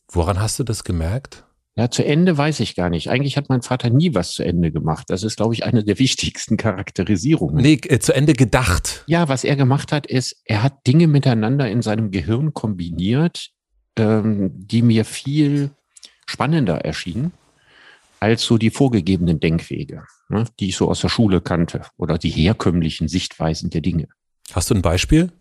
Woran 0.09 0.41
hast 0.41 0.59
du 0.59 0.65
das 0.65 0.83
gemerkt? 0.83 1.45
Ja, 1.77 1.91
zu 1.91 2.05
Ende 2.05 2.37
weiß 2.37 2.61
ich 2.61 2.75
gar 2.75 2.91
nicht. 2.91 3.11
Eigentlich 3.11 3.37
hat 3.37 3.49
mein 3.49 3.63
Vater 3.63 3.91
nie 3.91 4.15
was 4.15 4.33
zu 4.33 4.43
Ende 4.43 4.73
gemacht. 4.73 5.07
Das 5.09 5.23
ist, 5.23 5.37
glaube 5.37 5.55
ich, 5.55 5.65
eine 5.65 5.85
der 5.85 5.99
wichtigsten 5.99 6.57
Charakterisierungen. 6.59 7.63
Nee, 7.63 7.81
äh, 7.87 8.01
zu 8.01 8.13
Ende 8.13 8.33
gedacht. 8.33 9.05
Ja, 9.07 9.29
was 9.29 9.45
er 9.45 9.57
gemacht 9.57 9.93
hat, 9.93 10.07
ist, 10.07 10.43
er 10.45 10.63
hat 10.63 10.87
Dinge 10.87 11.07
miteinander 11.07 11.71
in 11.71 11.83
seinem 11.83 12.11
Gehirn 12.11 12.53
kombiniert, 12.55 13.51
ähm, 13.97 14.51
die 14.55 14.83
mir 14.83 15.05
viel 15.05 15.71
spannender 16.27 16.85
erschienen 16.85 17.33
als 18.21 18.43
so 18.43 18.59
die 18.59 18.71
vorgegebenen 18.71 19.41
Denkwege, 19.41 20.05
ne, 20.29 20.45
die 20.61 20.69
ich 20.69 20.77
so 20.77 20.89
aus 20.89 21.01
der 21.01 21.09
Schule 21.09 21.41
kannte 21.41 21.83
oder 21.97 22.19
die 22.19 22.29
herkömmlichen 22.29 23.09
Sichtweisen 23.09 23.71
der 23.71 23.81
Dinge. 23.81 24.09
Hast 24.53 24.71
du 24.71 24.75
ein 24.75 24.83
Beispiel? 24.83 25.33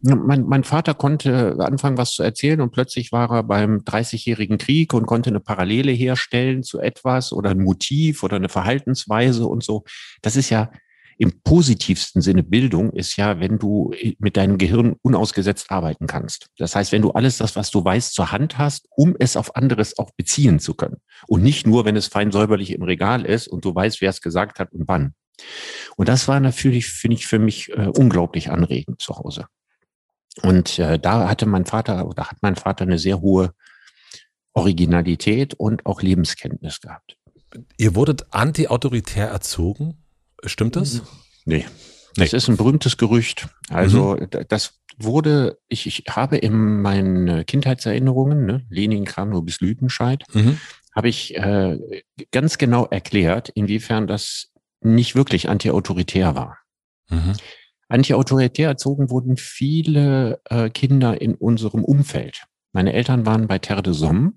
Mein, 0.00 0.44
mein 0.44 0.64
Vater 0.64 0.94
konnte 0.94 1.56
anfangen, 1.58 1.98
was 1.98 2.12
zu 2.12 2.22
erzählen 2.22 2.60
und 2.60 2.70
plötzlich 2.70 3.10
war 3.12 3.30
er 3.30 3.42
beim 3.42 3.78
30-jährigen 3.78 4.58
Krieg 4.58 4.94
und 4.94 5.06
konnte 5.06 5.30
eine 5.30 5.40
Parallele 5.40 5.92
herstellen 5.92 6.62
zu 6.62 6.80
etwas 6.80 7.32
oder 7.32 7.50
ein 7.50 7.60
Motiv 7.60 8.22
oder 8.22 8.36
eine 8.36 8.48
Verhaltensweise 8.48 9.46
und 9.46 9.64
so. 9.64 9.84
Das 10.22 10.36
ist 10.36 10.50
ja 10.50 10.70
im 11.18 11.42
positivsten 11.42 12.22
Sinne 12.22 12.44
Bildung 12.44 12.92
ist 12.92 13.16
ja, 13.16 13.40
wenn 13.40 13.58
du 13.58 13.92
mit 14.20 14.36
deinem 14.36 14.56
Gehirn 14.56 14.94
unausgesetzt 15.02 15.70
arbeiten 15.70 16.06
kannst. 16.06 16.46
Das 16.58 16.76
heißt, 16.76 16.92
wenn 16.92 17.02
du 17.02 17.10
alles 17.10 17.38
das, 17.38 17.56
was 17.56 17.72
du 17.72 17.84
weißt, 17.84 18.14
zur 18.14 18.30
Hand 18.30 18.56
hast, 18.56 18.86
um 18.90 19.16
es 19.18 19.36
auf 19.36 19.56
anderes 19.56 19.98
auch 19.98 20.12
beziehen 20.16 20.60
zu 20.60 20.74
können. 20.74 20.98
Und 21.26 21.42
nicht 21.42 21.66
nur, 21.66 21.84
wenn 21.84 21.96
es 21.96 22.06
fein 22.06 22.30
säuberlich 22.30 22.72
im 22.72 22.84
Regal 22.84 23.26
ist 23.26 23.48
und 23.48 23.64
du 23.64 23.74
weißt, 23.74 24.00
wer 24.00 24.10
es 24.10 24.20
gesagt 24.20 24.60
hat 24.60 24.72
und 24.72 24.86
wann. 24.86 25.14
Und 25.96 26.08
das 26.08 26.28
war 26.28 26.38
natürlich, 26.38 26.86
finde 26.86 27.16
ich, 27.16 27.26
für 27.26 27.40
mich 27.40 27.70
äh, 27.70 27.88
unglaublich 27.88 28.50
anregend 28.50 29.02
zu 29.02 29.16
Hause. 29.16 29.46
Und 30.42 30.78
äh, 30.78 30.98
da 30.98 31.28
hatte 31.28 31.46
mein 31.46 31.66
Vater 31.66 32.06
oder 32.06 32.26
hat 32.26 32.38
mein 32.40 32.56
Vater 32.56 32.82
eine 32.82 32.98
sehr 32.98 33.20
hohe 33.20 33.52
Originalität 34.52 35.54
und 35.54 35.86
auch 35.86 36.02
Lebenskenntnis 36.02 36.80
gehabt. 36.80 37.16
Ihr 37.76 37.94
wurdet 37.94 38.26
anti-autoritär 38.30 39.28
erzogen? 39.28 40.04
Stimmt 40.44 40.76
das? 40.76 41.02
Nee. 41.44 41.64
Das 42.16 42.32
ist 42.32 42.48
ein 42.48 42.56
berühmtes 42.56 42.96
Gerücht. 42.96 43.48
Also 43.70 44.16
mhm. 44.16 44.28
das 44.48 44.80
wurde, 44.98 45.58
ich, 45.68 45.86
ich 45.86 46.04
habe 46.10 46.36
in 46.36 46.82
meinen 46.82 47.46
Kindheitserinnerungen, 47.46 48.44
ne, 48.44 48.66
Lenin 48.68 49.08
nur 49.26 49.44
bis 49.44 49.60
Lüdenscheid, 49.60 50.24
mhm. 50.32 50.58
habe 50.94 51.08
ich 51.08 51.36
äh, 51.36 51.78
ganz 52.32 52.58
genau 52.58 52.86
erklärt, 52.86 53.48
inwiefern 53.50 54.06
das 54.06 54.50
nicht 54.80 55.14
wirklich 55.14 55.48
anti-autoritär 55.48 56.34
war. 56.34 56.58
Mhm. 57.08 57.34
Anti-autoritär 57.88 58.68
erzogen 58.68 59.10
wurden 59.10 59.36
viele 59.36 60.40
äh, 60.44 60.70
Kinder 60.70 61.20
in 61.20 61.34
unserem 61.34 61.84
Umfeld. 61.84 62.44
Meine 62.72 62.92
Eltern 62.92 63.26
waren 63.26 63.46
bei 63.46 63.58
Terre 63.58 63.82
de 63.82 63.94
Somme. 63.94 64.34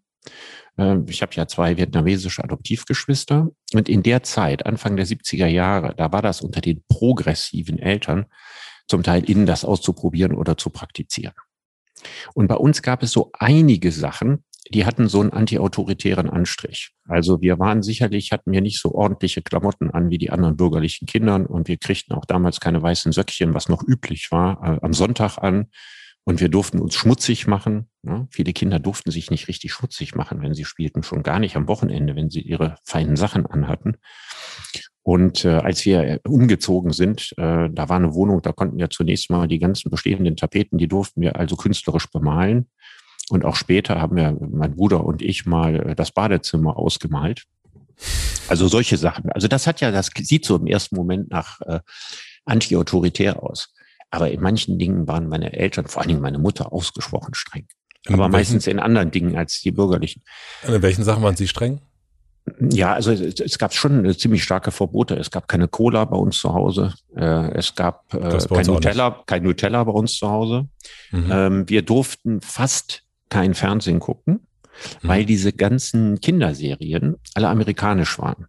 Äh, 0.78 0.98
ich 1.08 1.22
habe 1.22 1.34
ja 1.36 1.48
zwei 1.48 1.78
vietnamesische 1.78 2.44
Adoptivgeschwister. 2.44 3.50
Und 3.74 3.90
in 3.90 4.04
der 4.04 4.24
Zeit, 4.24 4.66
Anfang 4.66 4.96
der 4.96 5.06
70er 5.06 5.48
Jahre, 5.48 5.94
da 5.96 6.12
war 6.12 6.22
das 6.22 6.42
unter 6.42 6.62
den 6.62 6.84
progressiven 6.88 7.78
Eltern 7.78 8.26
zum 8.88 9.04
Teil 9.04 9.30
innen 9.30 9.46
das 9.46 9.66
auszuprobieren 9.66 10.34
oder 10.34 10.58
zu 10.58 10.70
praktizieren. 10.70 11.34
Und 12.34 12.48
bei 12.48 12.56
uns 12.56 12.82
gab 12.82 13.04
es 13.04 13.12
so 13.12 13.32
einige 13.34 13.92
Sachen, 13.92 14.44
die 14.74 14.86
hatten 14.86 15.08
so 15.08 15.20
einen 15.20 15.32
antiautoritären 15.32 16.30
Anstrich. 16.30 16.92
Also 17.08 17.42
wir 17.42 17.60
waren 17.60 17.84
sicherlich, 17.84 18.32
hatten 18.32 18.52
wir 18.52 18.62
nicht 18.62 18.80
so 18.80 18.94
ordentliche 18.94 19.42
Klamotten 19.42 19.92
an 19.92 20.10
wie 20.10 20.18
die 20.18 20.30
anderen 20.30 20.56
bürgerlichen 20.56 21.06
Kindern 21.08 21.46
und 21.46 21.68
wir 21.68 21.78
kriegten 21.78 22.16
auch 22.16 22.26
damals 22.26 22.60
keine 22.60 22.82
weißen 22.82 23.12
Söckchen, 23.12 23.54
was 23.54 23.70
noch 23.70 23.84
üblich 23.86 24.32
war, 24.32 24.64
äh, 24.64 24.80
am 24.82 24.94
Sonntag 24.94 25.38
an. 25.38 25.68
Und 26.24 26.40
wir 26.40 26.50
durften 26.50 26.80
uns 26.80 26.94
schmutzig 26.94 27.48
machen. 27.48 27.90
Ja, 28.04 28.28
viele 28.30 28.54
Kinder 28.54 28.78
durften 28.78 29.10
sich 29.10 29.32
nicht 29.32 29.48
richtig 29.48 29.74
schmutzig 29.74 30.14
machen, 30.14 30.42
wenn 30.42 30.54
sie 30.54 30.66
spielten, 30.66 31.02
schon 31.02 31.24
gar 31.24 31.40
nicht 31.40 31.56
am 31.56 31.68
Wochenende, 31.68 32.16
wenn 32.16 32.30
sie 32.30 32.42
ihre 32.42 32.76
feinen 32.84 33.16
Sachen 33.16 33.48
anhatten. 33.48 33.98
Und 35.04 35.46
äh, 35.46 35.50
als 35.50 35.84
wir 35.86 36.20
umgezogen 36.28 36.94
sind, 36.94 37.34
äh, 37.38 37.70
da 37.72 37.90
war 37.90 37.98
eine 37.98 38.14
Wohnung, 38.14 38.42
da 38.44 38.52
konnten 38.52 38.78
wir 38.78 38.92
zunächst 38.92 39.32
mal 39.32 39.48
die 39.48 39.58
ganzen 39.58 39.90
bestehenden 39.90 40.36
Tapeten, 40.36 40.78
die 40.78 40.88
durften 40.88 41.22
wir 41.22 41.38
also 41.38 41.56
künstlerisch 41.56 42.10
bemalen. 42.12 42.70
Und 43.32 43.46
auch 43.46 43.56
später 43.56 44.02
haben 44.02 44.18
wir, 44.18 44.38
mein 44.40 44.76
Bruder 44.76 45.06
und 45.06 45.22
ich, 45.22 45.46
mal 45.46 45.92
äh, 45.92 45.96
das 45.96 46.12
Badezimmer 46.12 46.78
ausgemalt. 46.78 47.44
Also 48.50 48.68
solche 48.68 48.98
Sachen. 48.98 49.32
Also 49.32 49.48
das 49.48 49.68
hat 49.68 49.80
ja, 49.80 49.92
das 49.92 50.10
sieht 50.14 50.46
so 50.46 50.58
im 50.58 50.68
ersten 50.68 50.96
Moment 50.96 51.32
nach 51.32 51.62
äh, 51.62 51.80
anti-autoritär 52.46 53.42
aus. 53.42 53.74
Aber 54.10 54.32
in 54.32 54.42
manchen 54.42 54.78
Dingen 54.78 55.08
waren 55.08 55.30
meine 55.30 55.54
Eltern, 55.54 55.88
vor 55.88 56.02
allen 56.02 56.10
Dingen 56.10 56.22
meine 56.22 56.40
Mutter, 56.40 56.74
ausgesprochen 56.74 57.34
streng. 57.34 57.68
In 58.06 58.16
Aber 58.16 58.24
welchen, 58.24 58.32
meistens 58.32 58.68
in 58.68 58.80
anderen 58.80 59.12
Dingen 59.12 59.38
als 59.38 59.62
die 59.62 59.72
bürgerlichen. 59.72 60.24
In 60.68 60.82
welchen 60.82 61.06
Sachen 61.06 61.24
waren 61.24 61.38
Sie 61.38 61.48
streng? 61.48 61.80
Ja, 62.60 62.94
also 62.94 63.12
es, 63.12 63.40
es 63.40 63.58
gab 63.60 63.74
schon 63.74 64.14
ziemlich 64.18 64.44
starke 64.44 64.72
Verbote. 64.72 65.16
Es 65.16 65.32
gab 65.32 65.48
keine 65.48 65.70
Cola 65.70 66.04
bei 66.04 66.18
uns 66.18 66.40
zu 66.40 66.54
Hause. 66.54 66.96
Äh, 67.16 67.52
es 67.54 67.76
gab 67.76 68.14
äh, 68.14 68.40
kein 68.54 68.66
Nutella, 68.66 69.24
kein 69.26 69.44
Nutella 69.44 69.84
bei 69.86 69.92
uns 69.92 70.18
zu 70.18 70.30
Hause. 70.30 70.68
Mhm. 71.12 71.32
Ähm, 71.32 71.70
wir 71.70 71.84
durften 71.84 72.42
fast 72.42 73.04
kein 73.32 73.56
Fernsehen 73.56 74.00
gucken, 74.00 74.34
mhm. 74.34 75.08
weil 75.08 75.26
diese 75.26 75.52
ganzen 75.52 76.22
Kinderserien 76.22 77.16
alle 77.34 77.50
amerikanisch 77.50 78.20
waren. 78.20 78.46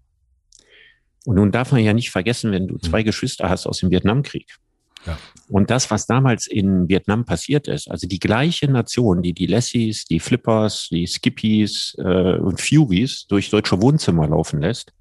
Und 1.24 1.36
nun 1.36 1.52
darf 1.52 1.72
man 1.72 1.82
ja 1.82 1.94
nicht 1.94 2.10
vergessen, 2.10 2.52
wenn 2.52 2.68
du 2.68 2.74
mhm. 2.74 2.82
zwei 2.82 3.02
Geschwister 3.02 3.48
hast 3.48 3.66
aus 3.66 3.78
dem 3.78 3.90
Vietnamkrieg. 3.90 4.58
Ja. 5.06 5.18
Und 5.48 5.70
das, 5.70 5.90
was 5.90 6.06
damals 6.06 6.46
in 6.46 6.88
Vietnam 6.88 7.24
passiert 7.24 7.66
ist, 7.66 7.90
also 7.90 8.06
die 8.06 8.20
gleiche 8.20 8.70
Nation, 8.70 9.22
die 9.22 9.32
die 9.32 9.46
Lessies, 9.46 10.04
die 10.04 10.20
Flippers, 10.20 10.88
die 10.90 11.06
Skippies 11.06 11.96
äh, 11.98 12.36
und 12.36 12.60
Furies 12.60 13.26
durch 13.26 13.50
deutsche 13.50 13.80
Wohnzimmer 13.82 14.28
laufen 14.28 14.60
lässt, 14.60 14.92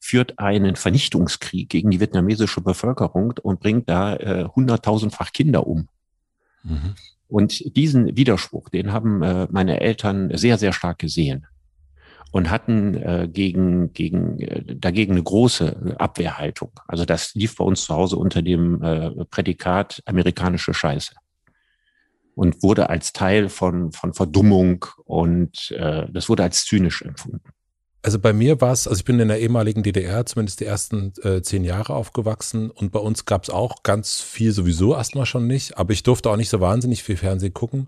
führt 0.00 0.38
einen 0.38 0.76
Vernichtungskrieg 0.76 1.68
gegen 1.68 1.90
die 1.90 2.00
vietnamesische 2.00 2.60
Bevölkerung 2.60 3.34
und 3.42 3.60
bringt 3.60 3.88
da 3.88 4.16
äh, 4.16 4.44
hunderttausendfach 4.44 5.32
Kinder 5.32 5.66
um. 5.66 5.88
Mhm. 6.64 6.94
Und 7.34 7.76
diesen 7.76 8.16
Widerspruch, 8.16 8.68
den 8.68 8.92
haben 8.92 9.20
äh, 9.24 9.48
meine 9.50 9.80
Eltern 9.80 10.30
sehr, 10.36 10.56
sehr 10.56 10.72
stark 10.72 11.00
gesehen 11.00 11.48
und 12.30 12.48
hatten 12.48 12.94
äh, 12.94 13.28
gegen, 13.28 13.92
gegen, 13.92 14.38
äh, 14.38 14.76
dagegen 14.76 15.14
eine 15.14 15.22
große 15.24 15.96
Abwehrhaltung. 15.98 16.70
Also 16.86 17.04
das 17.04 17.34
lief 17.34 17.56
bei 17.56 17.64
uns 17.64 17.86
zu 17.86 17.94
Hause 17.96 18.18
unter 18.18 18.40
dem 18.40 18.80
äh, 18.84 19.24
Prädikat 19.24 20.00
amerikanische 20.06 20.74
Scheiße. 20.74 21.12
und 22.36 22.62
wurde 22.62 22.88
als 22.88 23.12
Teil 23.12 23.48
von, 23.48 23.90
von 23.90 24.14
Verdummung 24.14 24.86
und 25.04 25.72
äh, 25.72 26.06
das 26.12 26.28
wurde 26.28 26.44
als 26.44 26.64
zynisch 26.66 27.02
empfunden. 27.02 27.53
Also 28.04 28.18
bei 28.18 28.34
mir 28.34 28.60
war 28.60 28.72
es, 28.72 28.86
also 28.86 28.98
ich 28.98 29.06
bin 29.06 29.18
in 29.18 29.28
der 29.28 29.40
ehemaligen 29.40 29.82
DDR 29.82 30.26
zumindest 30.26 30.60
die 30.60 30.66
ersten 30.66 31.14
äh, 31.22 31.40
zehn 31.40 31.64
Jahre 31.64 31.94
aufgewachsen 31.94 32.70
und 32.70 32.92
bei 32.92 32.98
uns 32.98 33.24
gab 33.24 33.44
es 33.44 33.48
auch 33.48 33.82
ganz 33.82 34.20
viel 34.20 34.52
sowieso 34.52 34.94
erstmal 34.94 35.24
schon 35.24 35.46
nicht, 35.46 35.78
aber 35.78 35.94
ich 35.94 36.02
durfte 36.02 36.28
auch 36.28 36.36
nicht 36.36 36.50
so 36.50 36.60
wahnsinnig 36.60 37.02
viel 37.02 37.16
Fernsehen 37.16 37.54
gucken, 37.54 37.86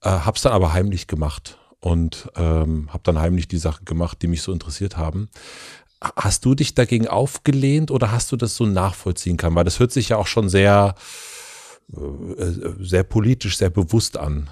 äh, 0.00 0.08
hab's 0.08 0.40
dann 0.40 0.54
aber 0.54 0.72
heimlich 0.72 1.06
gemacht 1.06 1.58
und 1.80 2.30
ähm, 2.34 2.88
habe 2.94 3.02
dann 3.02 3.18
heimlich 3.18 3.46
die 3.46 3.58
Sachen 3.58 3.84
gemacht, 3.84 4.22
die 4.22 4.26
mich 4.26 4.40
so 4.40 4.54
interessiert 4.54 4.96
haben. 4.96 5.28
Hast 6.00 6.46
du 6.46 6.54
dich 6.54 6.74
dagegen 6.74 7.06
aufgelehnt 7.06 7.90
oder 7.90 8.10
hast 8.10 8.32
du 8.32 8.36
das 8.38 8.56
so 8.56 8.64
nachvollziehen 8.64 9.36
können? 9.36 9.54
Weil 9.54 9.64
das 9.64 9.78
hört 9.78 9.92
sich 9.92 10.08
ja 10.08 10.16
auch 10.16 10.28
schon 10.28 10.48
sehr, 10.48 10.94
äh, 11.94 12.52
sehr 12.80 13.02
politisch, 13.02 13.58
sehr 13.58 13.68
bewusst 13.68 14.16
an. 14.16 14.48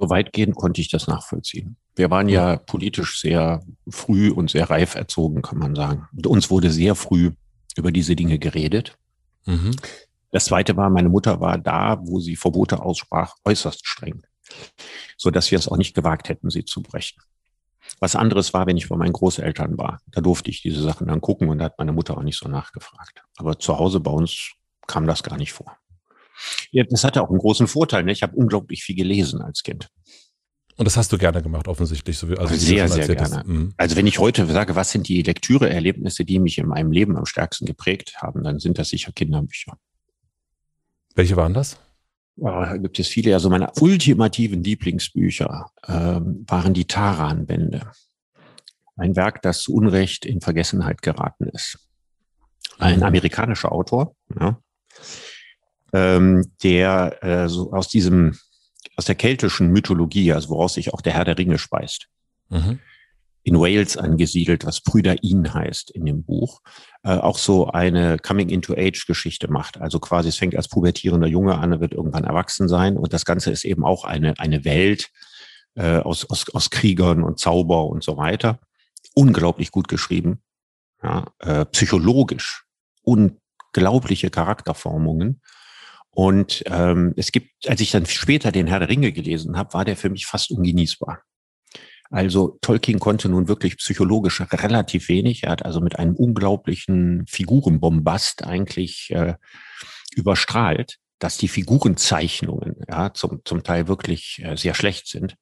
So 0.00 0.10
weitgehend 0.10 0.56
konnte 0.56 0.80
ich 0.80 0.88
das 0.88 1.06
nachvollziehen. 1.06 1.76
Wir 2.00 2.10
waren 2.10 2.30
ja 2.30 2.56
politisch 2.56 3.20
sehr 3.20 3.62
früh 3.86 4.30
und 4.30 4.50
sehr 4.50 4.70
reif 4.70 4.94
erzogen, 4.94 5.42
kann 5.42 5.58
man 5.58 5.74
sagen. 5.74 6.08
Und 6.16 6.26
uns 6.26 6.50
wurde 6.50 6.70
sehr 6.70 6.94
früh 6.94 7.32
über 7.76 7.92
diese 7.92 8.16
Dinge 8.16 8.38
geredet. 8.38 8.96
Mhm. 9.44 9.76
Das 10.30 10.46
zweite 10.46 10.78
war, 10.78 10.88
meine 10.88 11.10
Mutter 11.10 11.42
war 11.42 11.58
da, 11.58 11.98
wo 12.02 12.18
sie 12.18 12.36
Verbote 12.36 12.80
aussprach, 12.80 13.34
äußerst 13.44 13.86
streng. 13.86 14.22
So 15.18 15.30
dass 15.30 15.50
wir 15.50 15.58
es 15.58 15.68
auch 15.68 15.76
nicht 15.76 15.94
gewagt 15.94 16.30
hätten, 16.30 16.48
sie 16.48 16.64
zu 16.64 16.82
brechen. 16.82 17.20
Was 17.98 18.16
anderes 18.16 18.54
war, 18.54 18.66
wenn 18.66 18.78
ich 18.78 18.88
bei 18.88 18.96
meinen 18.96 19.12
Großeltern 19.12 19.76
war. 19.76 20.00
Da 20.06 20.22
durfte 20.22 20.48
ich 20.48 20.62
diese 20.62 20.80
Sachen 20.80 21.06
dann 21.06 21.20
gucken 21.20 21.50
und 21.50 21.58
da 21.58 21.66
hat 21.66 21.78
meine 21.78 21.92
Mutter 21.92 22.16
auch 22.16 22.22
nicht 22.22 22.38
so 22.38 22.48
nachgefragt. 22.48 23.24
Aber 23.36 23.58
zu 23.58 23.78
Hause 23.78 24.00
bei 24.00 24.10
uns 24.10 24.52
kam 24.86 25.06
das 25.06 25.22
gar 25.22 25.36
nicht 25.36 25.52
vor. 25.52 25.76
Ja, 26.70 26.82
das 26.84 27.04
hatte 27.04 27.22
auch 27.22 27.28
einen 27.28 27.40
großen 27.40 27.66
Vorteil. 27.66 28.04
Ne? 28.04 28.12
Ich 28.12 28.22
habe 28.22 28.36
unglaublich 28.36 28.84
viel 28.84 28.96
gelesen 28.96 29.42
als 29.42 29.62
Kind. 29.62 29.90
Und 30.80 30.86
das 30.86 30.96
hast 30.96 31.12
du 31.12 31.18
gerne 31.18 31.42
gemacht, 31.42 31.68
offensichtlich. 31.68 32.16
So 32.16 32.30
wie, 32.30 32.38
also 32.38 32.54
sehr, 32.54 32.88
sehr 32.88 33.14
gerne. 33.14 33.42
Mhm. 33.44 33.74
Also 33.76 33.96
wenn 33.96 34.06
ich 34.06 34.18
heute 34.18 34.46
sage, 34.46 34.76
was 34.76 34.90
sind 34.90 35.08
die 35.08 35.20
Lektüreerlebnisse, 35.20 36.24
die 36.24 36.38
mich 36.38 36.56
in 36.56 36.68
meinem 36.68 36.90
Leben 36.90 37.18
am 37.18 37.26
stärksten 37.26 37.66
geprägt 37.66 38.14
haben, 38.22 38.42
dann 38.42 38.58
sind 38.60 38.78
das 38.78 38.88
sicher 38.88 39.12
Kinderbücher. 39.12 39.76
Welche 41.14 41.36
waren 41.36 41.52
das? 41.52 41.76
Da 42.36 42.78
gibt 42.78 42.98
es 42.98 43.08
viele. 43.08 43.34
Also 43.34 43.50
meine 43.50 43.70
ultimativen 43.78 44.64
Lieblingsbücher 44.64 45.70
ähm, 45.86 46.46
waren 46.48 46.72
die 46.72 46.86
Taran-Bände. 46.86 47.92
Ein 48.96 49.16
Werk, 49.16 49.42
das 49.42 49.60
zu 49.60 49.74
Unrecht 49.74 50.24
in 50.24 50.40
Vergessenheit 50.40 51.02
geraten 51.02 51.50
ist. 51.50 51.78
Ein 52.78 53.00
mhm. 53.00 53.02
amerikanischer 53.02 53.70
Autor, 53.70 54.16
ja, 54.40 54.58
ähm, 55.92 56.50
der 56.62 57.22
äh, 57.22 57.48
so 57.50 57.70
aus 57.70 57.88
diesem 57.88 58.38
aus 58.96 59.04
der 59.04 59.14
keltischen 59.14 59.70
Mythologie, 59.70 60.32
also 60.32 60.50
woraus 60.50 60.74
sich 60.74 60.92
auch 60.92 61.00
der 61.00 61.14
Herr 61.14 61.24
der 61.24 61.38
Ringe 61.38 61.58
speist. 61.58 62.08
Mhm. 62.48 62.78
In 63.42 63.58
Wales 63.58 63.96
angesiedelt, 63.96 64.66
was 64.66 64.82
Brüder 64.82 65.22
ihn 65.22 65.54
heißt 65.54 65.90
in 65.90 66.04
dem 66.04 66.24
Buch, 66.24 66.60
äh, 67.02 67.16
auch 67.16 67.38
so 67.38 67.68
eine 67.68 68.18
Coming-into-Age-Geschichte 68.18 69.48
macht. 69.48 69.80
Also 69.80 69.98
quasi, 69.98 70.28
es 70.28 70.36
fängt 70.36 70.54
als 70.54 70.68
pubertierender 70.68 71.28
Junge 71.28 71.56
an, 71.56 71.72
er 71.72 71.80
wird 71.80 71.94
irgendwann 71.94 72.24
erwachsen 72.24 72.68
sein 72.68 72.98
und 72.98 73.12
das 73.14 73.24
Ganze 73.24 73.50
ist 73.50 73.64
eben 73.64 73.84
auch 73.84 74.04
eine, 74.04 74.38
eine 74.38 74.64
Welt 74.66 75.08
äh, 75.74 75.98
aus, 75.98 76.28
aus, 76.28 76.50
aus 76.54 76.68
Kriegern 76.68 77.22
und 77.22 77.38
Zauber 77.38 77.86
und 77.86 78.04
so 78.04 78.18
weiter. 78.18 78.60
Unglaublich 79.14 79.70
gut 79.70 79.88
geschrieben, 79.88 80.42
ja, 81.02 81.24
äh, 81.38 81.64
psychologisch 81.64 82.66
unglaubliche 83.02 84.30
Charakterformungen 84.30 85.40
und 86.20 86.64
ähm, 86.66 87.14
es 87.16 87.32
gibt, 87.32 87.66
als 87.66 87.80
ich 87.80 87.92
dann 87.92 88.04
später 88.04 88.52
den 88.52 88.66
Herr 88.66 88.80
der 88.80 88.90
Ringe 88.90 89.10
gelesen 89.10 89.56
habe, 89.56 89.72
war 89.72 89.86
der 89.86 89.96
für 89.96 90.10
mich 90.10 90.26
fast 90.26 90.50
ungenießbar. 90.50 91.22
Also 92.10 92.58
Tolkien 92.60 92.98
konnte 92.98 93.30
nun 93.30 93.48
wirklich 93.48 93.78
psychologisch 93.78 94.42
relativ 94.52 95.08
wenig. 95.08 95.44
Er 95.44 95.52
hat 95.52 95.64
also 95.64 95.80
mit 95.80 95.98
einem 95.98 96.14
unglaublichen 96.14 97.24
Figurenbombast 97.26 98.44
eigentlich 98.44 99.10
äh, 99.12 99.36
überstrahlt 100.14 100.98
dass 101.20 101.36
die 101.36 101.48
Figurenzeichnungen 101.48 102.76
ja 102.88 103.12
zum, 103.14 103.42
zum 103.44 103.62
Teil 103.62 103.86
wirklich 103.86 104.42
äh, 104.42 104.56
sehr 104.56 104.74
schlecht 104.74 105.06
sind. 105.06 105.36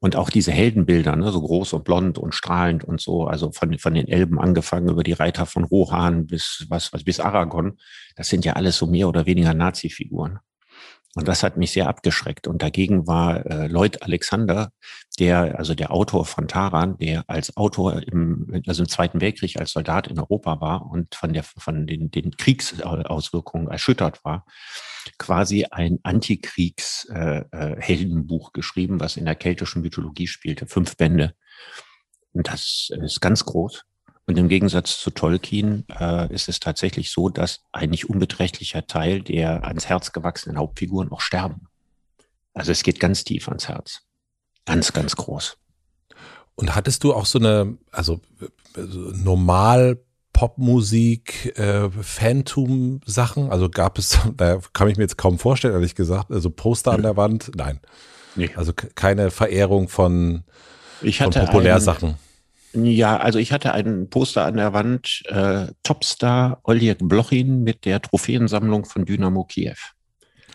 Und 0.00 0.16
auch 0.16 0.28
diese 0.28 0.50
Heldenbilder, 0.50 1.16
ne, 1.16 1.30
so 1.30 1.40
groß 1.40 1.72
und 1.74 1.84
blond 1.84 2.18
und 2.18 2.34
strahlend 2.34 2.84
und 2.84 3.00
so, 3.00 3.26
also 3.26 3.52
von, 3.52 3.78
von 3.78 3.94
den 3.94 4.08
Elben 4.08 4.38
angefangen 4.38 4.88
über 4.88 5.04
die 5.04 5.12
Reiter 5.12 5.46
von 5.46 5.64
Rohan 5.64 6.26
bis 6.26 6.66
was, 6.68 6.92
was 6.92 7.04
bis 7.04 7.20
Aragon, 7.20 7.78
das 8.16 8.28
sind 8.28 8.44
ja 8.44 8.54
alles 8.54 8.76
so 8.76 8.86
mehr 8.86 9.08
oder 9.08 9.24
weniger 9.24 9.54
Nazi-Figuren. 9.54 10.40
Und 11.14 11.28
das 11.28 11.42
hat 11.42 11.58
mich 11.58 11.72
sehr 11.72 11.88
abgeschreckt. 11.88 12.46
Und 12.46 12.62
dagegen 12.62 13.06
war 13.06 13.44
äh, 13.44 13.66
Lloyd 13.66 14.02
Alexander, 14.02 14.72
der, 15.18 15.58
also 15.58 15.74
der 15.74 15.92
Autor 15.92 16.24
von 16.24 16.48
Taran, 16.48 16.96
der 16.98 17.28
als 17.28 17.54
Autor 17.56 18.02
im, 18.02 18.62
also 18.66 18.84
im 18.84 18.88
Zweiten 18.88 19.20
Weltkrieg 19.20 19.58
als 19.58 19.72
Soldat 19.72 20.06
in 20.06 20.18
Europa 20.18 20.62
war 20.62 20.90
und 20.90 21.14
von 21.14 21.34
der, 21.34 21.42
von 21.42 21.86
den, 21.86 22.10
den 22.10 22.34
Kriegsauswirkungen 22.36 23.68
erschüttert 23.68 24.24
war, 24.24 24.46
quasi 25.18 25.66
ein 25.70 25.98
Antikriegs-Heldenbuch 26.02 28.46
äh, 28.46 28.48
äh 28.48 28.52
geschrieben, 28.54 28.98
was 28.98 29.18
in 29.18 29.26
der 29.26 29.34
keltischen 29.34 29.82
Mythologie 29.82 30.28
spielte. 30.28 30.66
Fünf 30.66 30.96
Bände. 30.96 31.34
Und 32.32 32.48
das 32.48 32.88
ist 32.90 33.20
ganz 33.20 33.44
groß. 33.44 33.84
Und 34.26 34.38
im 34.38 34.48
Gegensatz 34.48 34.98
zu 34.98 35.10
Tolkien 35.10 35.84
äh, 35.88 36.32
ist 36.32 36.48
es 36.48 36.60
tatsächlich 36.60 37.10
so, 37.10 37.28
dass 37.28 37.64
ein 37.72 37.90
nicht 37.90 38.08
unbeträchtlicher 38.08 38.86
Teil 38.86 39.22
der 39.22 39.64
ans 39.64 39.86
Herz 39.86 40.12
gewachsenen 40.12 40.58
Hauptfiguren 40.58 41.10
auch 41.10 41.20
sterben. 41.20 41.66
Also 42.54 42.70
es 42.70 42.82
geht 42.82 43.00
ganz 43.00 43.24
tief 43.24 43.48
ans 43.48 43.68
Herz. 43.68 44.02
Ganz, 44.64 44.92
ganz 44.92 45.16
groß. 45.16 45.56
Und 46.54 46.74
hattest 46.74 47.02
du 47.02 47.14
auch 47.14 47.26
so 47.26 47.38
eine, 47.38 47.78
also 47.90 48.20
normal 48.76 49.98
Popmusik, 50.32 51.56
äh, 51.58 51.90
Phantom-Sachen? 51.90 53.50
Also 53.50 53.68
gab 53.68 53.98
es, 53.98 54.18
da 54.36 54.58
kann 54.72 54.88
ich 54.88 54.96
mir 54.96 55.04
jetzt 55.04 55.18
kaum 55.18 55.38
vorstellen, 55.38 55.74
ehrlich 55.74 55.94
gesagt, 55.94 56.30
also 56.30 56.50
Poster 56.50 56.92
an 56.92 57.02
der 57.02 57.16
Wand? 57.16 57.52
Nein. 57.54 57.80
Nee. 58.34 58.50
Also 58.56 58.72
keine 58.72 59.30
Verehrung 59.30 59.88
von, 59.88 60.44
ich 61.02 61.20
hatte 61.20 61.40
von 61.40 61.48
Populärsachen. 61.48 62.10
Ein, 62.10 62.18
ja, 62.74 63.16
also 63.16 63.38
ich 63.38 63.52
hatte 63.52 63.72
einen 63.72 64.08
Poster 64.10 64.44
an 64.44 64.56
der 64.56 64.72
Wand, 64.72 65.22
äh, 65.26 65.66
Topstar 65.82 66.60
Oljek 66.64 66.98
Blochin 67.02 67.62
mit 67.62 67.84
der 67.84 68.00
Trophäensammlung 68.00 68.84
von 68.84 69.04
Dynamo 69.04 69.44
Kiew. 69.44 69.76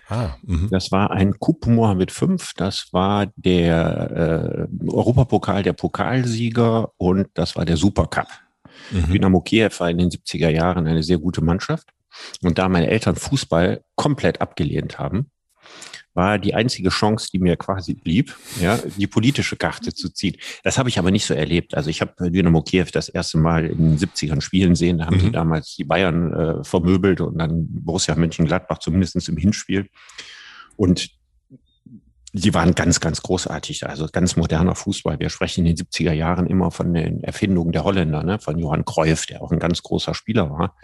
Ah, 0.10 0.36
mh. 0.44 0.70
das 0.72 0.92
war 0.92 1.12
ein 1.12 1.38
Coupe 1.38 1.70
Mohammed 1.70 2.12
5, 2.12 2.54
das 2.56 2.88
war 2.94 3.28
der 3.36 4.68
äh, 4.70 4.90
Europapokal 4.90 5.64
der 5.64 5.74
Pokalsieger 5.74 6.92
und 6.98 7.28
das 7.34 7.58
war 7.58 7.66
der 7.66 7.76
Supercup. 7.76 8.28
Mhm. 8.92 9.12
Dynamo 9.12 9.42
Kiew 9.42 9.72
war 9.80 9.90
in 9.90 9.98
den 9.98 10.10
70er 10.10 10.50
Jahren 10.50 10.88
eine 10.88 11.04
sehr 11.04 11.18
gute 11.18 11.44
Mannschaft. 11.44 11.90
Und 12.42 12.58
da 12.58 12.70
meine 12.70 12.88
Eltern 12.88 13.16
Fußball 13.16 13.84
komplett 13.96 14.42
abgelehnt 14.42 14.98
haben, 14.98 15.30
war 16.18 16.40
die 16.40 16.56
einzige 16.56 16.90
Chance, 16.90 17.30
die 17.32 17.38
mir 17.38 17.56
quasi 17.56 17.94
blieb, 17.94 18.36
ja, 18.60 18.78
die 18.98 19.06
politische 19.06 19.56
Karte 19.56 19.94
zu 19.94 20.10
ziehen. 20.10 20.36
Das 20.64 20.80
habe 20.80 20.90
ich 20.90 20.98
aber 20.98 21.12
nicht 21.12 21.26
so 21.26 21.36
erlebt. 21.36 21.76
Also 21.76 21.92
ich 21.92 22.02
habe 22.02 22.32
Dynamo 22.32 22.64
Kiew 22.64 22.88
das 22.92 23.08
erste 23.08 23.38
Mal 23.38 23.68
in 23.68 23.92
den 23.92 23.98
70ern 23.98 24.42
spielen 24.42 24.76
sehen. 24.76 24.98
Da 24.98 25.06
haben 25.06 25.18
mhm. 25.18 25.22
sie 25.22 25.32
damals 25.32 25.76
die 25.76 25.84
Bayern 25.84 26.34
äh, 26.34 26.64
vermöbelt 26.64 27.22
und 27.22 27.38
dann 27.38 27.68
Borussia 27.70 28.16
Mönchengladbach 28.16 28.80
zumindest 28.80 29.30
im 29.30 29.38
Hinspiel. 29.38 29.90
Und 30.76 31.12
die 32.34 32.54
waren 32.54 32.74
ganz, 32.74 33.00
ganz 33.00 33.22
großartig. 33.22 33.88
Also 33.88 34.08
ganz 34.12 34.36
moderner 34.36 34.74
Fußball. 34.74 35.20
Wir 35.20 35.30
sprechen 35.30 35.66
in 35.66 35.76
den 35.76 35.86
70er 35.86 36.14
Jahren 36.14 36.48
immer 36.48 36.72
von 36.72 36.96
den 36.96 37.24
Erfindungen 37.24 37.72
der 37.72 37.84
Holländer, 37.84 38.24
ne? 38.24 38.40
von 38.40 38.58
Johann 38.58 38.86
Cruyff, 38.86 39.28
der 39.28 39.44
auch 39.44 39.52
ein 39.52 39.60
ganz 39.60 39.84
großer 39.84 40.16
Spieler 40.16 40.50
war 40.50 40.76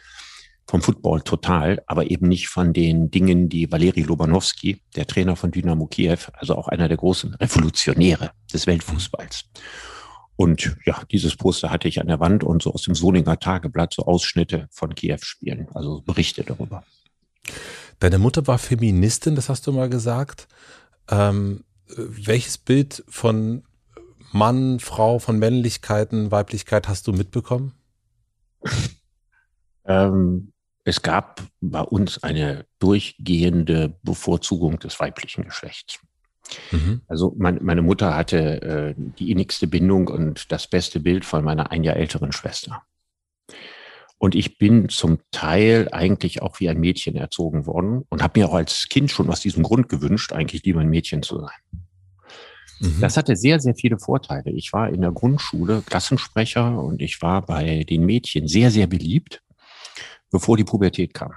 vom 0.68 0.82
Football 0.82 1.22
total, 1.22 1.84
aber 1.88 2.10
eben 2.10 2.28
nicht 2.28 2.48
von 2.48 2.74
den 2.74 3.12
Dingen, 3.12 3.50
die 3.50 3.72
Valeri 3.72 4.02
Lobanowski, 4.02 4.82
der 4.96 5.06
Trainer 5.06 5.36
von 5.36 5.52
Dynamo 5.52 5.88
Kiew, 5.88 6.18
also 6.34 6.56
auch 6.56 6.68
einer 6.68 6.88
der 6.88 6.98
großen 6.98 7.34
Revolutionäre 7.36 8.32
des 8.52 8.66
Weltfußballs. 8.66 9.46
Und 10.36 10.78
ja, 10.86 11.02
dieses 11.12 11.36
Poster 11.36 11.70
hatte 11.70 11.88
ich 11.88 12.02
an 12.02 12.08
der 12.08 12.20
Wand 12.20 12.44
und 12.44 12.64
so 12.64 12.74
aus 12.74 12.84
dem 12.84 12.96
Solinger 12.96 13.40
Tageblatt 13.40 13.94
so 13.94 14.04
Ausschnitte 14.04 14.68
von 14.72 14.96
Kiew-Spielen, 14.96 15.68
also 15.74 16.02
Berichte 16.02 16.44
darüber. 16.44 16.84
Deine 18.00 18.18
Mutter 18.18 18.48
war 18.48 18.58
Feministin, 18.58 19.36
das 19.36 19.50
hast 19.50 19.68
du 19.68 19.72
mal 19.72 19.90
gesagt. 19.90 20.48
Ähm, 21.10 21.64
welches 21.96 22.58
Bild 22.58 23.04
von 23.08 23.64
Mann, 24.32 24.80
Frau, 24.80 25.20
von 25.20 25.38
Männlichkeiten, 25.38 26.32
Weiblichkeit 26.32 26.88
hast 26.88 27.06
du 27.06 27.14
mitbekommen? 27.14 27.74
ähm, 29.86 30.53
es 30.86 31.02
gab 31.02 31.42
bei 31.62 31.82
uns 31.82 32.24
eine 32.24 32.66
durchgehende 32.80 33.98
Bevorzugung 34.04 34.80
des 34.80 35.00
weiblichen 35.00 35.46
Geschlechts. 35.46 36.00
Mhm. 36.72 37.02
Also 37.08 37.34
mein, 37.38 37.60
meine 37.62 37.82
Mutter 37.82 38.16
hatte 38.16 38.62
äh, 38.62 38.94
die 38.98 39.32
innigste 39.32 39.68
Bindung 39.68 40.08
und 40.08 40.52
das 40.52 40.68
beste 40.68 41.00
Bild 41.00 41.26
von 41.26 41.44
meiner 41.44 41.72
ein 41.72 41.84
Jahr 41.84 41.96
älteren 41.96 42.32
Schwester. 42.32 42.84
Und 44.18 44.36
ich 44.36 44.58
bin 44.58 44.90
zum 44.90 45.20
Teil 45.32 45.90
eigentlich 45.92 46.42
auch 46.42 46.60
wie 46.60 46.70
ein 46.70 46.80
Mädchen 46.80 47.16
erzogen 47.16 47.66
worden 47.66 48.04
und 48.10 48.24
habe 48.24 48.40
mir 48.40 48.48
auch 48.48 48.54
als 48.54 48.88
Kind 48.88 49.12
schon 49.12 49.30
aus 49.30 49.42
diesem 49.42 49.64
Grund 49.64 49.90
gewünscht, 49.90 50.32
eigentlich 50.32 50.64
lieber 50.64 50.80
ein 50.80 50.90
Mädchen 50.90 51.24
zu 51.24 51.40
sein. 51.40 51.84
Mhm. 52.80 53.02
Das 53.02 53.18
hatte 53.18 53.36
sehr, 53.36 53.60
sehr 53.60 53.76
viele 53.76 54.00
Vorteile. 54.00 54.52
Ich 54.52 54.72
war 54.72 54.90
in 54.90 55.02
der 55.02 55.12
Grundschule 55.12 55.84
Klassensprecher 55.86 56.82
und 56.82 57.02
ich 57.02 57.22
war 57.22 57.46
bei 57.46 57.84
den 57.84 58.06
Mädchen 58.06 58.48
sehr, 58.48 58.72
sehr 58.72 58.88
beliebt, 58.88 59.43
bevor 60.34 60.58
die 60.58 60.66
Pubertät 60.66 61.14
kam, 61.14 61.32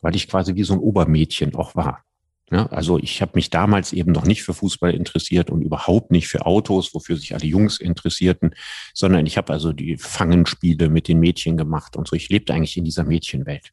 weil 0.00 0.16
ich 0.16 0.26
quasi 0.26 0.56
wie 0.56 0.64
so 0.64 0.72
ein 0.72 0.80
Obermädchen 0.80 1.54
auch 1.54 1.76
war. 1.76 2.02
Ja, 2.50 2.66
also 2.66 2.96
ich 2.98 3.20
habe 3.22 3.32
mich 3.34 3.50
damals 3.50 3.92
eben 3.92 4.12
noch 4.12 4.24
nicht 4.24 4.42
für 4.44 4.54
Fußball 4.54 4.94
interessiert 4.94 5.50
und 5.50 5.62
überhaupt 5.62 6.12
nicht 6.12 6.28
für 6.28 6.46
Autos, 6.46 6.94
wofür 6.94 7.16
sich 7.16 7.34
alle 7.34 7.44
Jungs 7.44 7.78
interessierten, 7.78 8.54
sondern 8.94 9.26
ich 9.26 9.36
habe 9.36 9.52
also 9.52 9.72
die 9.72 9.96
Fangenspiele 9.96 10.88
mit 10.88 11.08
den 11.08 11.18
Mädchen 11.18 11.56
gemacht 11.56 11.96
und 11.96 12.06
so. 12.06 12.14
Ich 12.14 12.28
lebte 12.28 12.54
eigentlich 12.54 12.76
in 12.76 12.84
dieser 12.84 13.04
Mädchenwelt. 13.04 13.72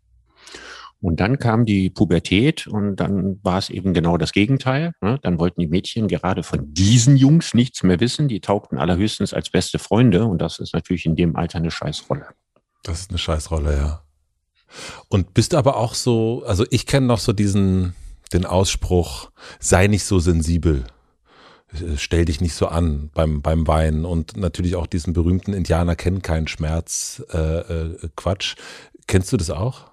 Und 1.02 1.20
dann 1.20 1.38
kam 1.38 1.66
die 1.66 1.90
Pubertät 1.90 2.66
und 2.66 2.96
dann 2.96 3.40
war 3.44 3.60
es 3.60 3.70
eben 3.70 3.94
genau 3.94 4.18
das 4.18 4.32
Gegenteil. 4.32 4.94
Ne? 5.02 5.20
Dann 5.22 5.38
wollten 5.38 5.62
die 5.62 5.68
Mädchen 5.68 6.08
gerade 6.08 6.44
von 6.44 6.74
diesen 6.74 7.16
Jungs 7.16 7.54
nichts 7.54 7.84
mehr 7.84 8.00
wissen. 8.00 8.28
Die 8.28 8.40
taugten 8.40 8.78
allerhöchstens 8.78 9.34
als 9.34 9.52
beste 9.52 9.80
Freunde 9.80 10.26
und 10.26 10.42
das 10.42 10.60
ist 10.60 10.74
natürlich 10.74 11.06
in 11.06 11.16
dem 11.16 11.36
Alter 11.36 11.60
eine 11.60 11.72
Scheißrolle. 11.72 12.28
Das 12.84 13.02
ist 13.02 13.12
eine 13.12 13.20
Scheißrolle, 13.20 13.78
ja. 13.78 14.04
Und 15.10 15.34
bist 15.34 15.54
aber 15.56 15.78
auch 15.78 15.94
so, 15.94 16.44
also 16.46 16.66
ich 16.70 16.86
kenne 16.86 17.08
noch 17.08 17.20
so 17.20 17.34
diesen, 17.34 17.96
den 18.34 18.46
Ausspruch, 18.46 19.32
sei 19.60 19.88
nicht 19.88 20.04
so 20.06 20.20
sensibel. 20.20 20.86
Stell 21.96 22.26
dich 22.26 22.40
nicht 22.40 22.54
so 22.54 22.68
an 22.68 23.10
beim, 23.14 23.42
beim 23.42 23.68
Weinen 23.68 24.06
und 24.06 24.38
natürlich 24.38 24.76
auch 24.76 24.86
diesen 24.86 25.14
berühmten 25.14 25.54
Indianer 25.54 25.96
kennen 25.96 26.22
keinen 26.22 26.48
Schmerz 26.48 27.24
äh, 27.34 27.38
äh, 27.38 28.10
Quatsch. 28.16 28.56
Kennst 29.08 29.34
du 29.34 29.38
das 29.38 29.50
auch? 29.50 29.92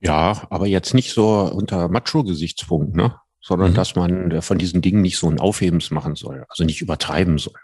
Ja, 0.00 0.48
aber 0.50 0.66
jetzt 0.66 0.94
nicht 0.94 1.12
so 1.12 1.42
unter 1.42 1.88
Macho-Gesichtspunkt, 1.88 2.96
ne? 2.96 3.14
sondern 3.40 3.72
mhm. 3.72 3.74
dass 3.74 3.94
man 3.94 4.42
von 4.42 4.58
diesen 4.58 4.82
Dingen 4.82 5.02
nicht 5.02 5.18
so 5.18 5.28
ein 5.28 5.40
Aufhebens 5.40 5.90
machen 5.90 6.14
soll, 6.14 6.44
also 6.48 6.64
nicht 6.64 6.80
übertreiben 6.80 7.38
soll. 7.38 7.58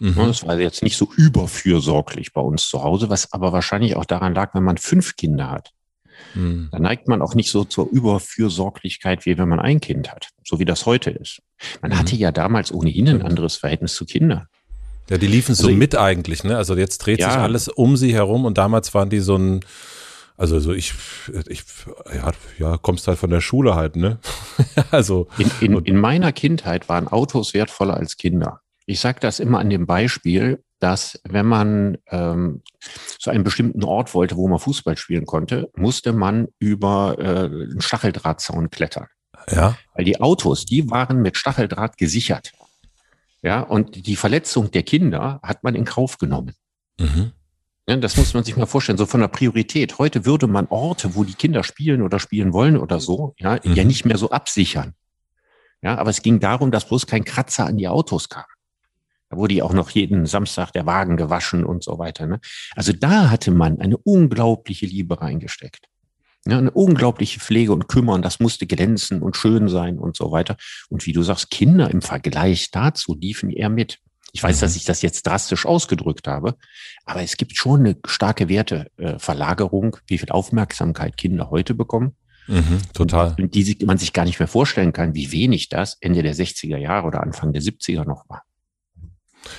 Mhm. 0.00 0.14
Das 0.16 0.46
war 0.46 0.58
jetzt 0.58 0.82
nicht 0.82 0.96
so 0.96 1.12
überfürsorglich 1.14 2.32
bei 2.32 2.40
uns 2.40 2.68
zu 2.68 2.82
Hause, 2.82 3.10
was 3.10 3.32
aber 3.32 3.52
wahrscheinlich 3.52 3.96
auch 3.96 4.06
daran 4.06 4.34
lag, 4.34 4.54
wenn 4.54 4.64
man 4.64 4.78
fünf 4.78 5.14
Kinder 5.16 5.50
hat. 5.50 5.72
Mhm. 6.34 6.68
Da 6.72 6.78
neigt 6.78 7.06
man 7.06 7.20
auch 7.20 7.34
nicht 7.34 7.50
so 7.50 7.64
zur 7.64 7.88
Überfürsorglichkeit, 7.90 9.26
wie 9.26 9.36
wenn 9.36 9.48
man 9.48 9.60
ein 9.60 9.80
Kind 9.80 10.10
hat, 10.10 10.30
so 10.42 10.58
wie 10.58 10.64
das 10.64 10.86
heute 10.86 11.10
ist. 11.10 11.42
Man 11.82 11.92
mhm. 11.92 11.98
hatte 11.98 12.16
ja 12.16 12.32
damals 12.32 12.72
ohnehin 12.72 13.08
ein 13.08 13.22
anderes 13.22 13.56
Verhältnis 13.56 13.94
zu 13.94 14.06
Kindern. 14.06 14.46
Ja, 15.10 15.18
die 15.18 15.26
liefen 15.26 15.52
also 15.52 15.64
so 15.64 15.70
mit 15.70 15.96
eigentlich, 15.96 16.44
ne? 16.44 16.56
Also 16.56 16.76
jetzt 16.76 16.98
dreht 16.98 17.18
ja, 17.18 17.30
sich 17.30 17.38
alles 17.38 17.68
um 17.68 17.96
sie 17.96 18.14
herum 18.14 18.44
und 18.46 18.56
damals 18.56 18.94
waren 18.94 19.10
die 19.10 19.18
so 19.18 19.36
ein, 19.36 19.60
also 20.38 20.60
so 20.60 20.72
ich, 20.72 20.94
ich 21.48 21.64
ja, 22.14 22.32
ja, 22.58 22.76
kommst 22.78 23.06
halt 23.06 23.18
von 23.18 23.28
der 23.28 23.40
Schule 23.40 23.74
halt, 23.74 23.96
ne? 23.96 24.18
also 24.92 25.26
in, 25.36 25.50
in, 25.60 25.84
in 25.84 25.96
meiner 25.96 26.32
Kindheit 26.32 26.88
waren 26.88 27.08
Autos 27.08 27.52
wertvoller 27.52 27.94
als 27.94 28.16
Kinder. 28.16 28.62
Ich 28.90 28.98
sage 28.98 29.20
das 29.20 29.38
immer 29.38 29.60
an 29.60 29.70
dem 29.70 29.86
Beispiel, 29.86 30.64
dass 30.80 31.20
wenn 31.22 31.46
man 31.46 31.98
ähm, 32.08 32.60
zu 33.20 33.30
einem 33.30 33.44
bestimmten 33.44 33.84
Ort 33.84 34.14
wollte, 34.14 34.36
wo 34.36 34.48
man 34.48 34.58
Fußball 34.58 34.96
spielen 34.96 35.26
konnte, 35.26 35.70
musste 35.76 36.12
man 36.12 36.48
über 36.58 37.14
äh, 37.20 37.44
einen 37.44 37.80
Stacheldrahtzaun 37.80 38.70
klettern. 38.70 39.06
Ja. 39.48 39.78
Weil 39.94 40.06
die 40.06 40.20
Autos, 40.20 40.64
die 40.64 40.90
waren 40.90 41.22
mit 41.22 41.36
Stacheldraht 41.36 41.98
gesichert. 41.98 42.50
Ja, 43.42 43.60
und 43.60 44.06
die 44.06 44.16
Verletzung 44.16 44.72
der 44.72 44.82
Kinder 44.82 45.38
hat 45.44 45.62
man 45.62 45.76
in 45.76 45.84
Kauf 45.84 46.18
genommen. 46.18 46.56
Mhm. 46.98 47.30
Ja, 47.88 47.96
das 47.96 48.16
muss 48.16 48.34
man 48.34 48.42
sich 48.42 48.56
mal 48.56 48.66
vorstellen, 48.66 48.98
so 48.98 49.06
von 49.06 49.20
der 49.20 49.28
Priorität. 49.28 49.98
Heute 50.00 50.26
würde 50.26 50.48
man 50.48 50.66
Orte, 50.66 51.14
wo 51.14 51.22
die 51.22 51.34
Kinder 51.34 51.62
spielen 51.62 52.02
oder 52.02 52.18
spielen 52.18 52.52
wollen 52.52 52.76
oder 52.76 52.98
so, 52.98 53.36
ja, 53.38 53.60
mhm. 53.62 53.74
ja 53.74 53.84
nicht 53.84 54.04
mehr 54.04 54.18
so 54.18 54.30
absichern. 54.30 54.94
Ja, 55.80 55.96
aber 55.96 56.10
es 56.10 56.22
ging 56.22 56.40
darum, 56.40 56.72
dass 56.72 56.88
bloß 56.88 57.06
kein 57.06 57.24
Kratzer 57.24 57.66
an 57.66 57.78
die 57.78 57.86
Autos 57.86 58.28
kam. 58.28 58.44
Da 59.30 59.36
wurde 59.36 59.54
ja 59.54 59.64
auch 59.64 59.72
noch 59.72 59.90
jeden 59.90 60.26
Samstag 60.26 60.72
der 60.72 60.86
Wagen 60.86 61.16
gewaschen 61.16 61.64
und 61.64 61.84
so 61.84 61.98
weiter. 61.98 62.26
Ne? 62.26 62.40
Also 62.74 62.92
da 62.92 63.30
hatte 63.30 63.52
man 63.52 63.80
eine 63.80 63.96
unglaubliche 63.96 64.86
Liebe 64.86 65.20
reingesteckt. 65.20 65.86
Ja, 66.46 66.58
eine 66.58 66.70
unglaubliche 66.70 67.38
Pflege 67.38 67.72
und 67.72 67.86
Kümmern, 67.86 68.22
das 68.22 68.40
musste 68.40 68.66
glänzen 68.66 69.22
und 69.22 69.36
schön 69.36 69.68
sein 69.68 69.98
und 69.98 70.16
so 70.16 70.32
weiter. 70.32 70.56
Und 70.88 71.06
wie 71.06 71.12
du 71.12 71.22
sagst, 71.22 71.50
Kinder 71.50 71.90
im 71.90 72.02
Vergleich 72.02 72.70
dazu 72.70 73.14
liefen 73.14 73.50
eher 73.50 73.68
mit. 73.68 73.98
Ich 74.32 74.42
weiß, 74.42 74.60
dass 74.60 74.72
mhm. 74.72 74.78
ich 74.78 74.84
das 74.84 75.02
jetzt 75.02 75.26
drastisch 75.26 75.66
ausgedrückt 75.66 76.26
habe, 76.26 76.56
aber 77.04 77.22
es 77.22 77.36
gibt 77.36 77.56
schon 77.56 77.80
eine 77.80 77.96
starke 78.06 78.48
Werteverlagerung, 78.48 79.98
wie 80.06 80.18
viel 80.18 80.30
Aufmerksamkeit 80.30 81.16
Kinder 81.16 81.50
heute 81.50 81.74
bekommen. 81.74 82.16
Mhm, 82.46 82.80
total. 82.94 83.36
Und 83.38 83.54
die 83.54 83.76
man 83.84 83.98
sich 83.98 84.12
gar 84.12 84.24
nicht 84.24 84.38
mehr 84.38 84.48
vorstellen 84.48 84.92
kann, 84.92 85.14
wie 85.14 85.30
wenig 85.32 85.68
das 85.68 85.98
Ende 86.00 86.22
der 86.22 86.34
60er 86.34 86.78
Jahre 86.78 87.06
oder 87.06 87.22
Anfang 87.22 87.52
der 87.52 87.62
70er 87.62 88.04
noch 88.04 88.28
war. 88.28 88.42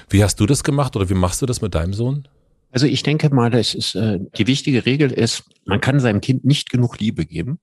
Wie 0.10 0.24
hast 0.24 0.40
du 0.40 0.46
das 0.46 0.64
gemacht 0.64 0.96
oder 0.96 1.10
wie 1.10 1.16
machst 1.16 1.42
du 1.42 1.46
das 1.46 1.62
mit 1.62 1.76
deinem 1.76 1.94
Sohn? 1.94 2.28
Also 2.72 2.86
ich 2.86 3.04
denke 3.04 3.34
mal, 3.34 3.50
das 3.50 3.74
ist, 3.74 3.96
äh, 3.96 4.20
die 4.38 4.48
wichtige 4.48 4.86
Regel 4.86 5.12
ist, 5.12 5.44
man 5.66 5.82
kann 5.82 6.00
seinem 6.00 6.22
Kind 6.22 6.46
nicht 6.46 6.70
genug 6.70 7.00
Liebe 7.00 7.26
geben, 7.26 7.60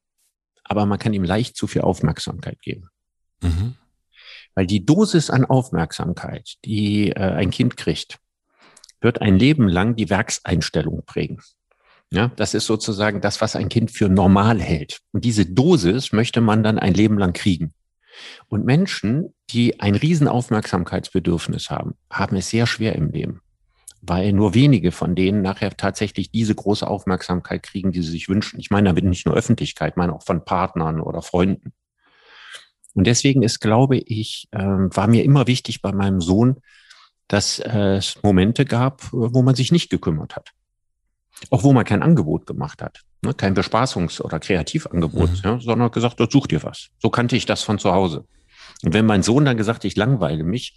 aber 0.64 0.84
man 0.86 0.98
kann 0.98 1.14
ihm 1.14 1.24
leicht 1.24 1.56
zu 1.56 1.66
viel 1.66 1.82
Aufmerksamkeit 1.82 2.60
geben. 2.60 2.88
Mhm. 3.40 3.74
Weil 4.54 4.66
die 4.66 4.84
Dosis 4.84 5.30
an 5.30 5.44
Aufmerksamkeit, 5.44 6.56
die 6.64 7.10
äh, 7.10 7.20
ein 7.20 7.50
Kind 7.50 7.76
kriegt, 7.76 8.18
wird 9.00 9.22
ein 9.22 9.38
Leben 9.38 9.68
lang 9.68 9.96
die 9.96 10.10
Werkseinstellung 10.10 11.04
prägen. 11.06 11.40
Ja, 12.10 12.32
das 12.36 12.54
ist 12.54 12.66
sozusagen 12.66 13.20
das, 13.20 13.40
was 13.40 13.54
ein 13.54 13.68
Kind 13.68 13.90
für 13.90 14.08
normal 14.08 14.60
hält. 14.60 15.00
Und 15.12 15.24
diese 15.24 15.44
Dosis 15.44 16.12
möchte 16.12 16.40
man 16.40 16.62
dann 16.62 16.78
ein 16.78 16.94
Leben 16.94 17.18
lang 17.18 17.34
kriegen. 17.34 17.74
Und 18.48 18.64
Menschen, 18.64 19.34
die 19.50 19.80
ein 19.80 19.94
Riesenaufmerksamkeitsbedürfnis 19.94 21.70
haben, 21.70 21.94
haben 22.10 22.36
es 22.36 22.50
sehr 22.50 22.66
schwer 22.66 22.94
im 22.94 23.10
Leben, 23.10 23.42
weil 24.00 24.32
nur 24.32 24.54
wenige 24.54 24.92
von 24.92 25.14
denen 25.14 25.42
nachher 25.42 25.76
tatsächlich 25.76 26.30
diese 26.30 26.54
große 26.54 26.86
Aufmerksamkeit 26.86 27.62
kriegen, 27.62 27.92
die 27.92 28.02
sie 28.02 28.10
sich 28.10 28.28
wünschen. 28.28 28.60
Ich 28.60 28.70
meine 28.70 28.88
damit 28.88 29.04
nicht 29.04 29.26
nur 29.26 29.34
Öffentlichkeit, 29.34 29.92
ich 29.92 29.96
meine 29.96 30.14
auch 30.14 30.22
von 30.22 30.44
Partnern 30.44 31.00
oder 31.00 31.22
Freunden. 31.22 31.72
Und 32.94 33.06
deswegen 33.06 33.42
ist, 33.42 33.60
glaube 33.60 33.98
ich, 33.98 34.48
äh, 34.50 34.58
war 34.58 35.06
mir 35.06 35.24
immer 35.24 35.46
wichtig 35.46 35.82
bei 35.82 35.92
meinem 35.92 36.20
Sohn, 36.20 36.56
dass 37.28 37.58
es 37.60 38.22
Momente 38.22 38.64
gab, 38.64 39.12
wo 39.12 39.42
man 39.42 39.54
sich 39.54 39.70
nicht 39.70 39.90
gekümmert 39.90 40.34
hat. 40.34 40.52
Auch 41.50 41.62
wo 41.62 41.72
man 41.72 41.84
kein 41.84 42.02
Angebot 42.02 42.46
gemacht 42.46 42.82
hat. 42.82 43.02
Ne? 43.22 43.34
Kein 43.34 43.54
Bespaßungs- 43.54 44.20
oder 44.20 44.38
Kreativangebot, 44.38 45.30
mhm. 45.30 45.40
ja, 45.44 45.60
sondern 45.60 45.90
gesagt, 45.90 46.20
such 46.30 46.46
dir 46.46 46.62
was. 46.62 46.88
So 46.98 47.10
kannte 47.10 47.36
ich 47.36 47.46
das 47.46 47.62
von 47.62 47.78
zu 47.78 47.92
Hause. 47.92 48.24
Und 48.82 48.94
wenn 48.94 49.06
mein 49.06 49.22
Sohn 49.22 49.44
dann 49.44 49.56
gesagt, 49.56 49.84
ich 49.84 49.96
langweile 49.96 50.44
mich, 50.44 50.76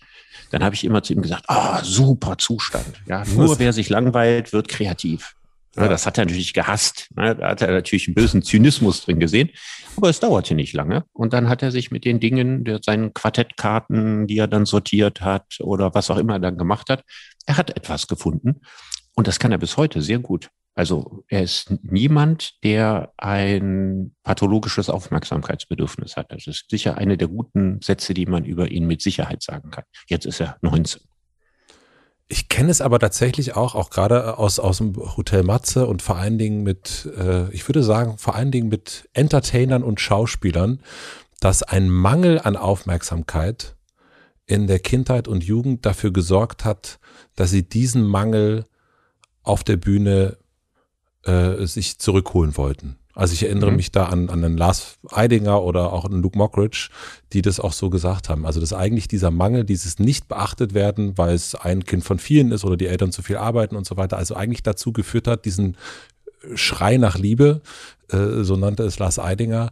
dann 0.50 0.64
habe 0.64 0.76
ich 0.76 0.84
immer 0.84 1.04
zu 1.04 1.14
ihm 1.14 1.22
gesagt, 1.22 1.46
ah, 1.48 1.84
super 1.84 2.38
Zustand. 2.38 3.02
Ja, 3.06 3.24
nur 3.36 3.60
wer 3.60 3.74
sich 3.74 3.89
langweilt, 3.89 4.54
wird 4.54 4.68
kreativ. 4.68 5.36
Ja, 5.78 5.88
das 5.88 6.06
hat 6.06 6.18
er 6.18 6.26
natürlich 6.26 6.54
gehasst. 6.54 7.08
Ne? 7.16 7.34
Da 7.36 7.52
hat 7.52 7.62
er 7.62 7.72
natürlich 7.72 8.08
einen 8.08 8.16
bösen 8.16 8.42
Zynismus 8.42 9.06
drin 9.06 9.20
gesehen. 9.20 9.52
Aber 9.96 10.10
es 10.10 10.20
dauerte 10.20 10.54
nicht 10.54 10.74
lange. 10.74 11.06
Und 11.14 11.32
dann 11.32 11.48
hat 11.48 11.64
er 11.64 11.72
sich 11.72 11.92
mit 11.92 12.04
den 12.04 12.20
Dingen, 12.20 12.66
der, 12.66 12.80
seinen 12.84 13.14
Quartettkarten, 13.14 14.28
die 14.28 14.38
er 14.38 14.48
dann 14.48 14.66
sortiert 14.66 15.22
hat 15.22 15.60
oder 15.60 15.94
was 15.94 16.10
auch 16.10 16.18
immer 16.18 16.34
er 16.34 16.39
dann 16.39 16.58
gemacht 16.58 16.89
hat, 16.89 17.06
er 17.46 17.56
hat 17.56 17.76
etwas 17.78 18.08
gefunden. 18.08 18.62
Und 19.16 19.28
das 19.28 19.39
kann 19.39 19.54
er 19.54 19.58
bis 19.60 19.78
heute 19.78 20.02
sehr 20.02 20.20
gut. 20.20 20.50
Also 20.74 21.26
er 21.28 21.43
ist 21.43 21.74
niemand, 21.84 22.63
der 22.63 23.11
ein 23.17 24.15
pathologisches 24.24 24.89
Aufmerksamkeitsbedürfnis 24.89 26.15
hat. 26.15 26.32
Das 26.32 26.47
ist 26.47 26.69
sicher 26.69 26.97
eine 26.97 27.17
der 27.17 27.28
guten 27.28 27.82
Sätze, 27.82 28.13
die 28.13 28.26
man 28.26 28.45
über 28.45 28.72
ihn 28.72 28.88
mit 28.88 29.01
Sicherheit 29.01 29.43
sagen 29.43 29.69
kann. 29.72 29.84
Jetzt 30.07 30.26
ist 30.26 30.39
er 30.39 30.57
19. 30.61 31.01
Ich 32.30 32.47
kenne 32.47 32.72
es 32.72 32.80
aber 32.80 32.97
tatsächlich 32.97 33.57
auch, 33.57 33.76
auch 33.76 33.89
gerade 33.89 34.38
aus, 34.38 34.57
aus 34.59 34.78
dem 34.78 34.95
Hotel 34.95 35.43
Matze 35.43 35.86
und 35.86 36.01
vor 36.01 36.15
allen 36.15 36.38
Dingen 36.38 36.63
mit, 36.63 37.09
äh, 37.17 37.51
ich 37.51 37.67
würde 37.67 37.84
sagen, 37.84 38.17
vor 38.17 38.36
allen 38.36 38.51
Dingen 38.51 38.69
mit 38.69 39.09
Entertainern 39.11 39.84
und 39.84 39.99
Schauspielern, 39.99 40.82
dass 41.41 41.61
ein 41.61 41.89
Mangel 41.89 42.39
an 42.39 42.55
Aufmerksamkeit 42.55 43.76
in 44.45 44.67
der 44.67 44.80
Kindheit 44.80 45.28
und 45.28 45.43
Jugend 45.43 45.86
dafür 45.86 46.13
gesorgt 46.13 46.63
hat, 46.63 46.99
dass 47.36 47.51
sie 47.51 47.67
diesen 47.67 48.03
Mangel 48.03 48.65
auf 49.43 49.65
der 49.65 49.76
Bühne 49.76 50.38
äh, 51.24 51.65
sich 51.65 51.99
zurückholen 51.99 52.57
wollten. 52.57 52.97
Also 53.13 53.34
ich 53.34 53.43
erinnere 53.43 53.72
mhm. 53.72 53.78
mich 53.78 53.91
da 53.91 54.05
an, 54.05 54.30
an 54.30 54.43
einen 54.43 54.57
Lars 54.57 54.97
Eidinger 55.09 55.61
oder 55.63 55.91
auch 55.91 56.05
an 56.05 56.22
Luke 56.22 56.38
Mockridge, 56.38 56.89
die 57.34 57.41
das 57.41 57.59
auch 57.59 57.74
so 57.74 57.89
gesagt 57.89 58.30
haben. 58.30 58.45
Also 58.45 58.59
dass 58.59 58.74
eigentlich 58.74 59.07
dieser 59.07 59.32
Mangel, 59.32 59.65
dieses 59.65 59.99
nicht 59.99 60.28
beachtet 60.28 60.74
werden, 60.74 61.17
weil 61.17 61.36
es 61.36 61.55
ein 61.55 61.84
Kind 61.84 62.03
von 62.03 62.19
vielen 62.19 62.51
ist 62.51 62.63
oder 62.63 62.78
die 62.78 62.88
Eltern 62.88 63.11
zu 63.11 63.22
viel 63.22 63.38
arbeiten 63.38 63.76
und 63.76 63.86
so 63.86 63.97
weiter, 63.97 64.17
also 64.17 64.36
eigentlich 64.36 64.63
dazu 64.63 64.93
geführt 64.93 65.28
hat, 65.28 65.45
diesen 65.45 65.78
Schrei 66.55 66.97
nach 66.97 67.17
Liebe, 67.17 67.61
äh, 68.09 68.43
so 68.43 68.55
nannte 68.55 68.84
es 68.84 68.97
Lars 68.97 69.19
Eidinger, 69.19 69.72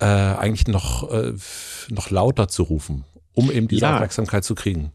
äh, 0.00 0.04
eigentlich 0.04 0.66
noch, 0.66 1.12
äh, 1.12 1.34
noch 1.90 2.10
lauter 2.10 2.48
zu 2.48 2.62
rufen, 2.62 3.04
um 3.34 3.50
eben 3.50 3.68
diese 3.68 3.82
ja. 3.82 3.94
Aufmerksamkeit 3.94 4.44
zu 4.44 4.54
kriegen. 4.54 4.92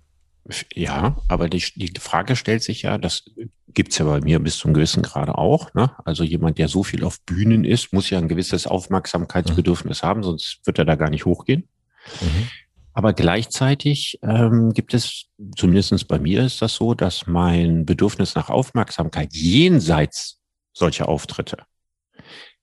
Ja, 0.73 1.17
aber 1.29 1.47
die, 1.47 1.63
die 1.75 1.93
Frage 1.99 2.35
stellt 2.35 2.63
sich 2.63 2.81
ja, 2.81 2.97
dass 2.97 3.25
Gibt's 3.73 3.97
ja 3.97 4.05
bei 4.05 4.21
mir 4.21 4.39
bis 4.39 4.57
zum 4.57 4.73
gewissen 4.73 5.03
Grade 5.03 5.37
auch. 5.37 5.73
Ne? 5.73 5.91
Also 6.05 6.23
jemand, 6.23 6.57
der 6.57 6.67
so 6.67 6.83
viel 6.83 7.03
auf 7.03 7.21
Bühnen 7.21 7.65
ist, 7.65 7.93
muss 7.93 8.09
ja 8.09 8.19
ein 8.19 8.27
gewisses 8.27 8.67
Aufmerksamkeitsbedürfnis 8.67 10.03
mhm. 10.03 10.07
haben, 10.07 10.23
sonst 10.23 10.59
wird 10.65 10.79
er 10.79 10.85
da 10.85 10.95
gar 10.95 11.09
nicht 11.09 11.25
hochgehen. 11.25 11.67
Mhm. 12.21 12.47
Aber 12.93 13.13
gleichzeitig 13.13 14.19
ähm, 14.21 14.71
gibt 14.71 14.93
es, 14.93 15.25
zumindestens 15.55 16.05
bei 16.05 16.19
mir 16.19 16.45
ist 16.45 16.61
das 16.61 16.75
so, 16.75 16.93
dass 16.93 17.25
mein 17.25 17.85
Bedürfnis 17.85 18.35
nach 18.35 18.49
Aufmerksamkeit 18.49 19.33
jenseits 19.33 20.39
solcher 20.73 21.09
Auftritte 21.09 21.57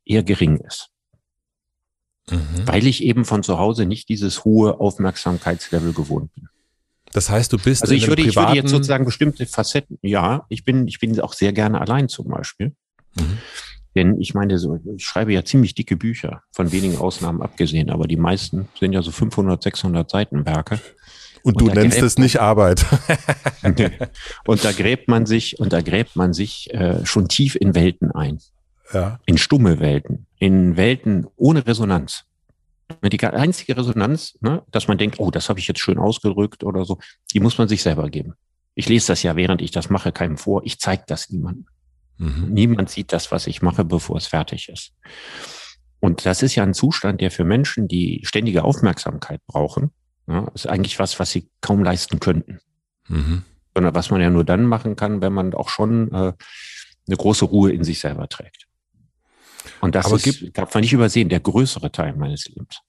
eher 0.05 0.23
gering 0.23 0.59
ist. 0.59 0.91
Mhm. 2.31 2.67
Weil 2.67 2.87
ich 2.87 3.03
eben 3.03 3.25
von 3.25 3.43
zu 3.43 3.59
Hause 3.59 3.87
nicht 3.87 4.09
dieses 4.09 4.45
hohe 4.45 4.79
Aufmerksamkeitslevel 4.79 5.93
gewohnt 5.93 6.33
bin. 6.35 6.49
Das 7.13 7.29
heißt, 7.29 7.53
du 7.53 7.59
bist. 7.59 7.83
Also 7.83 7.95
ich 7.95 8.07
würde, 8.07 8.23
ich 8.23 8.37
würde 8.37 8.55
jetzt 8.55 8.71
sozusagen 8.71 9.05
bestimmte 9.05 9.47
Facetten, 9.47 9.99
ja, 10.03 10.47
ich 10.49 10.65
bin, 10.65 10.87
ich 10.87 11.01
bin 11.01 11.19
auch 11.21 11.33
sehr 11.33 11.53
gerne 11.53 11.81
allein 11.81 12.09
zum 12.09 12.29
Beispiel. 12.29 12.75
Mhm. 13.17 13.39
Denn 13.97 14.21
ich 14.21 14.35
meine, 14.35 14.59
so, 14.59 14.79
ich 14.97 15.05
schreibe 15.05 15.33
ja 15.33 15.45
ziemlich 15.45 15.75
dicke 15.75 15.97
Bücher, 15.97 16.43
von 16.53 16.71
wenigen 16.71 16.97
Ausnahmen 16.97 17.43
abgesehen, 17.43 17.91
aber 17.91 18.07
die 18.07 18.17
meisten 18.17 18.69
sind 18.79 18.93
ja 18.93 19.03
so 19.03 19.11
500, 19.11 19.61
600 19.63 20.09
Seiten 20.09 20.47
Werke. 20.47 20.81
Und, 21.43 21.61
und 21.61 21.69
du 21.69 21.75
nennst 21.75 22.01
es 22.01 22.19
nicht 22.19 22.41
Arbeit. 22.41 22.85
und 24.47 24.65
da 24.65 24.73
gräbt 24.73 25.09
man 25.09 25.27
sich, 25.27 25.59
und 25.59 25.73
da 25.73 25.81
gräbt 25.81 26.15
man 26.15 26.33
sich 26.33 26.73
äh, 26.73 27.05
schon 27.05 27.29
tief 27.29 27.57
in 27.57 27.75
Welten 27.75 28.13
ein. 28.13 28.39
Ja. 28.93 29.21
In 29.27 29.39
stumme 29.39 29.81
Welten, 29.81 30.27
in 30.39 30.77
Welten 30.77 31.27
ohne 31.37 31.67
Resonanz. 31.67 32.25
Die 33.03 33.25
einzige 33.25 33.77
Resonanz, 33.77 34.39
ne, 34.41 34.63
dass 34.71 34.89
man 34.89 34.99
denkt, 34.99 35.21
oh, 35.21 35.31
das 35.31 35.49
habe 35.49 35.61
ich 35.61 35.69
jetzt 35.69 35.81
schön 35.81 35.99
ausgedrückt 35.99 36.65
oder 36.65 36.85
so, 36.85 36.99
die 37.33 37.41
muss 37.41 37.59
man 37.59 37.69
sich 37.69 37.83
selber 37.83 38.09
geben. 38.11 38.35
Ich 38.75 38.89
lese 38.89 39.09
das 39.09 39.23
ja, 39.23 39.37
während 39.37 39.63
ich 39.63 39.71
das 39.71 39.91
mache, 39.91 40.13
keinem 40.13 40.39
vor. 40.39 40.63
Ich 40.65 40.79
zeige 40.79 41.05
das 41.07 41.31
niemandem. 41.31 41.67
Mhm. 42.19 42.49
Niemand 42.51 42.91
sieht 42.91 43.13
das, 43.13 43.33
was 43.33 43.47
ich 43.47 43.63
mache, 43.63 43.85
bevor 43.85 44.17
es 44.17 44.27
fertig 44.27 44.69
ist. 44.69 44.93
Und 46.01 46.25
das 46.25 46.43
ist 46.43 46.55
ja 46.55 46.63
ein 46.63 46.75
Zustand, 46.75 47.21
der 47.21 47.31
für 47.31 47.45
Menschen, 47.45 47.89
die 47.89 48.23
ständige 48.25 48.65
Aufmerksamkeit 48.65 49.41
brauchen, 49.47 49.91
ja, 50.27 50.49
ist 50.55 50.67
eigentlich 50.67 50.99
was, 50.99 51.19
was 51.19 51.31
sie 51.31 51.49
kaum 51.61 51.83
leisten 51.83 52.21
könnten. 52.21 52.61
Mhm. 53.09 53.43
Sondern 53.75 53.95
was 53.95 54.11
man 54.11 54.21
ja 54.21 54.31
nur 54.31 54.45
dann 54.45 54.65
machen 54.65 54.97
kann, 54.97 55.21
wenn 55.21 55.33
man 55.33 55.55
auch 55.55 55.69
schon 55.69 56.13
äh, 56.13 56.33
eine 57.07 57.17
große 57.17 57.45
Ruhe 57.45 57.73
in 57.73 57.85
sich 57.85 58.01
selber 58.01 58.29
trägt. 58.29 58.67
Und 59.81 59.95
das 59.95 60.07
Aber 60.07 60.17
ist, 60.17 60.25
gibt, 60.25 60.59
darf 60.59 60.75
man 60.75 60.83
nicht 60.83 60.93
übersehen, 60.93 61.29
der 61.29 61.41
größere 61.41 61.91
Teil 61.91 62.15
meines 62.15 62.47
Lebens. 62.47 62.81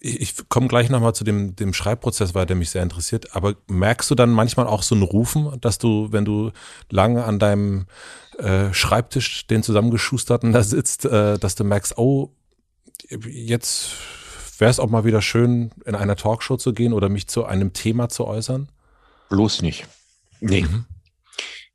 Ich, 0.00 0.20
ich 0.20 0.48
komme 0.48 0.68
gleich 0.68 0.90
nochmal 0.90 1.14
zu 1.14 1.24
dem, 1.24 1.56
dem 1.56 1.72
Schreibprozess, 1.72 2.34
weil 2.34 2.46
der 2.46 2.56
mich 2.56 2.70
sehr 2.70 2.82
interessiert. 2.82 3.34
Aber 3.34 3.54
merkst 3.68 4.10
du 4.10 4.14
dann 4.14 4.30
manchmal 4.30 4.66
auch 4.66 4.82
so 4.82 4.94
ein 4.94 5.02
Rufen, 5.02 5.58
dass 5.60 5.78
du, 5.78 6.08
wenn 6.10 6.24
du 6.24 6.50
lange 6.90 7.24
an 7.24 7.38
deinem 7.38 7.86
äh, 8.38 8.72
Schreibtisch, 8.72 9.46
den 9.46 9.62
zusammengeschusterten 9.62 10.52
da 10.52 10.62
sitzt, 10.62 11.04
äh, 11.04 11.38
dass 11.38 11.54
du 11.54 11.64
merkst, 11.64 11.96
oh, 11.98 12.32
jetzt 13.08 13.92
wäre 14.58 14.70
es 14.70 14.80
auch 14.80 14.90
mal 14.90 15.04
wieder 15.04 15.22
schön, 15.22 15.70
in 15.84 15.94
einer 15.94 16.16
Talkshow 16.16 16.56
zu 16.56 16.72
gehen 16.72 16.92
oder 16.92 17.08
mich 17.08 17.28
zu 17.28 17.44
einem 17.44 17.72
Thema 17.72 18.08
zu 18.08 18.26
äußern? 18.26 18.68
Bloß 19.28 19.62
nicht. 19.62 19.86
Nee. 20.40 20.62
Mhm. 20.62 20.84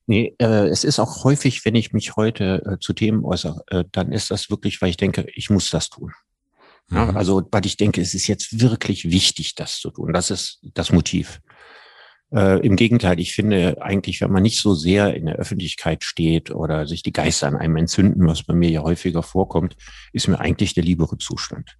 Nee, 0.10 0.34
äh, 0.40 0.68
es 0.70 0.86
ist 0.86 0.98
auch 0.98 1.24
häufig, 1.24 1.64
wenn 1.66 1.76
ich 1.76 1.94
mich 1.94 2.16
heute 2.16 2.64
äh, 2.66 2.80
zu 2.80 2.94
Themen 2.94 3.24
äußere, 3.24 3.64
äh, 3.68 3.84
dann 3.92 4.12
ist 4.12 4.32
das 4.32 4.50
wirklich, 4.50 4.82
weil 4.82 4.90
ich 4.90 4.98
denke, 4.98 5.28
ich 5.36 5.52
muss 5.52 5.70
das 5.70 5.92
tun. 5.92 6.14
Ja, 6.90 7.06
mhm. 7.06 7.16
Also, 7.16 7.48
weil 7.52 7.68
ich 7.68 7.78
denke, 7.78 8.02
es 8.02 8.16
ist 8.16 8.26
jetzt 8.26 8.60
wirklich 8.60 9.12
wichtig, 9.12 9.54
das 9.54 9.78
zu 9.78 9.92
tun. 9.92 10.12
Das 10.12 10.32
ist 10.32 10.62
das 10.74 10.92
Motiv. 10.92 11.42
Äh, 12.34 12.60
Im 12.66 12.76
Gegenteil, 12.76 13.20
ich 13.20 13.36
finde 13.36 13.84
eigentlich, 13.84 14.20
wenn 14.20 14.32
man 14.32 14.42
nicht 14.42 14.60
so 14.60 14.74
sehr 14.74 15.14
in 15.14 15.28
der 15.28 15.36
Öffentlichkeit 15.36 16.04
steht 16.04 16.50
oder 16.50 16.88
sich 16.88 17.04
die 17.04 17.14
Geister 17.14 17.46
an 17.46 17.56
einem 17.56 17.78
entzünden, 17.78 18.26
was 18.26 18.42
bei 18.42 18.56
mir 18.56 18.72
ja 18.72 18.82
häufiger 18.82 19.22
vorkommt, 19.22 19.76
ist 20.12 20.28
mir 20.28 20.40
eigentlich 20.40 20.74
der 20.74 20.86
liebere 20.86 21.20
Zustand. 21.20 21.78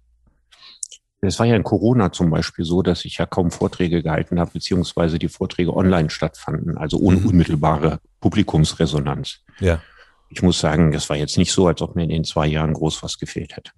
Es 1.22 1.38
war 1.38 1.46
ja 1.46 1.54
in 1.54 1.64
Corona 1.64 2.12
zum 2.12 2.30
Beispiel 2.30 2.64
so, 2.64 2.82
dass 2.82 3.04
ich 3.04 3.18
ja 3.18 3.26
kaum 3.26 3.50
Vorträge 3.50 4.02
gehalten 4.02 4.40
habe, 4.40 4.52
beziehungsweise 4.52 5.18
die 5.18 5.28
Vorträge 5.28 5.76
online 5.76 6.08
stattfanden, 6.08 6.78
also 6.78 6.98
ohne 6.98 7.18
mhm. 7.18 7.26
unmittelbare 7.26 8.00
Publikumsresonanz. 8.20 9.40
Ja. 9.58 9.82
Ich 10.30 10.42
muss 10.42 10.60
sagen, 10.60 10.92
das 10.92 11.10
war 11.10 11.16
jetzt 11.16 11.36
nicht 11.36 11.52
so, 11.52 11.66
als 11.66 11.82
ob 11.82 11.94
mir 11.94 12.04
in 12.04 12.08
den 12.08 12.24
zwei 12.24 12.46
Jahren 12.46 12.72
groß 12.72 13.02
was 13.02 13.18
gefehlt 13.18 13.56
hätte. 13.56 13.72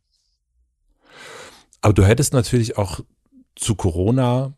Aber 1.81 1.95
du 1.95 2.05
hättest 2.05 2.33
natürlich 2.33 2.79
auch 2.79 3.01
zu 3.57 3.75
Corona 3.75 4.55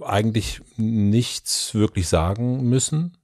eigentlich 0.00 0.60
nichts 0.76 1.74
wirklich 1.74 2.08
sagen 2.08 2.68
müssen. 2.68 3.16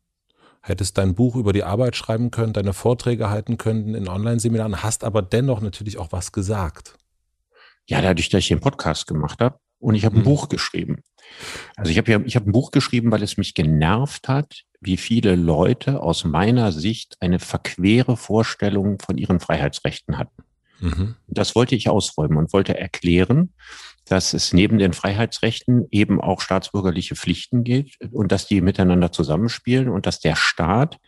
Hättest 0.62 0.98
dein 0.98 1.14
Buch 1.14 1.36
über 1.36 1.52
die 1.52 1.62
Arbeit 1.62 1.94
schreiben 1.94 2.32
können, 2.32 2.52
deine 2.52 2.72
Vorträge 2.72 3.30
halten 3.30 3.56
können 3.56 3.94
in 3.94 4.08
Online-Seminaren, 4.08 4.82
hast 4.82 5.04
aber 5.04 5.22
dennoch 5.22 5.60
natürlich 5.60 5.96
auch 5.96 6.10
was 6.10 6.32
gesagt. 6.32 6.98
Ja, 7.88 8.02
dadurch, 8.02 8.28
dass 8.28 8.40
ich 8.40 8.48
den 8.48 8.60
Podcast 8.60 9.06
gemacht 9.06 9.40
habe 9.40 9.58
und 9.78 9.94
ich 9.94 10.04
habe 10.04 10.16
ein 10.16 10.20
mhm. 10.20 10.24
Buch 10.24 10.48
geschrieben. 10.48 11.02
Also 11.76 11.90
ich 11.90 11.98
habe 11.98 12.10
ja, 12.10 12.20
ich 12.24 12.36
habe 12.36 12.48
ein 12.48 12.52
Buch 12.52 12.70
geschrieben, 12.70 13.10
weil 13.10 13.22
es 13.22 13.36
mich 13.36 13.54
genervt 13.54 14.28
hat, 14.28 14.62
wie 14.80 14.96
viele 14.96 15.34
Leute 15.36 16.02
aus 16.02 16.24
meiner 16.24 16.72
Sicht 16.72 17.16
eine 17.20 17.38
verquere 17.38 18.16
Vorstellung 18.16 18.98
von 18.98 19.18
ihren 19.18 19.40
Freiheitsrechten 19.40 20.18
hatten. 20.18 20.42
Mhm. 20.80 21.16
Das 21.26 21.54
wollte 21.54 21.74
ich 21.74 21.88
ausräumen 21.88 22.36
und 22.36 22.52
wollte 22.52 22.78
erklären, 22.78 23.52
dass 24.04 24.34
es 24.34 24.52
neben 24.52 24.78
den 24.78 24.92
Freiheitsrechten 24.92 25.86
eben 25.90 26.20
auch 26.20 26.40
staatsbürgerliche 26.40 27.16
Pflichten 27.16 27.64
gibt 27.64 27.96
und 28.12 28.30
dass 28.30 28.46
die 28.46 28.60
miteinander 28.60 29.10
zusammenspielen 29.10 29.88
und 29.88 30.06
dass 30.06 30.20
der 30.20 30.36
Staat 30.36 30.98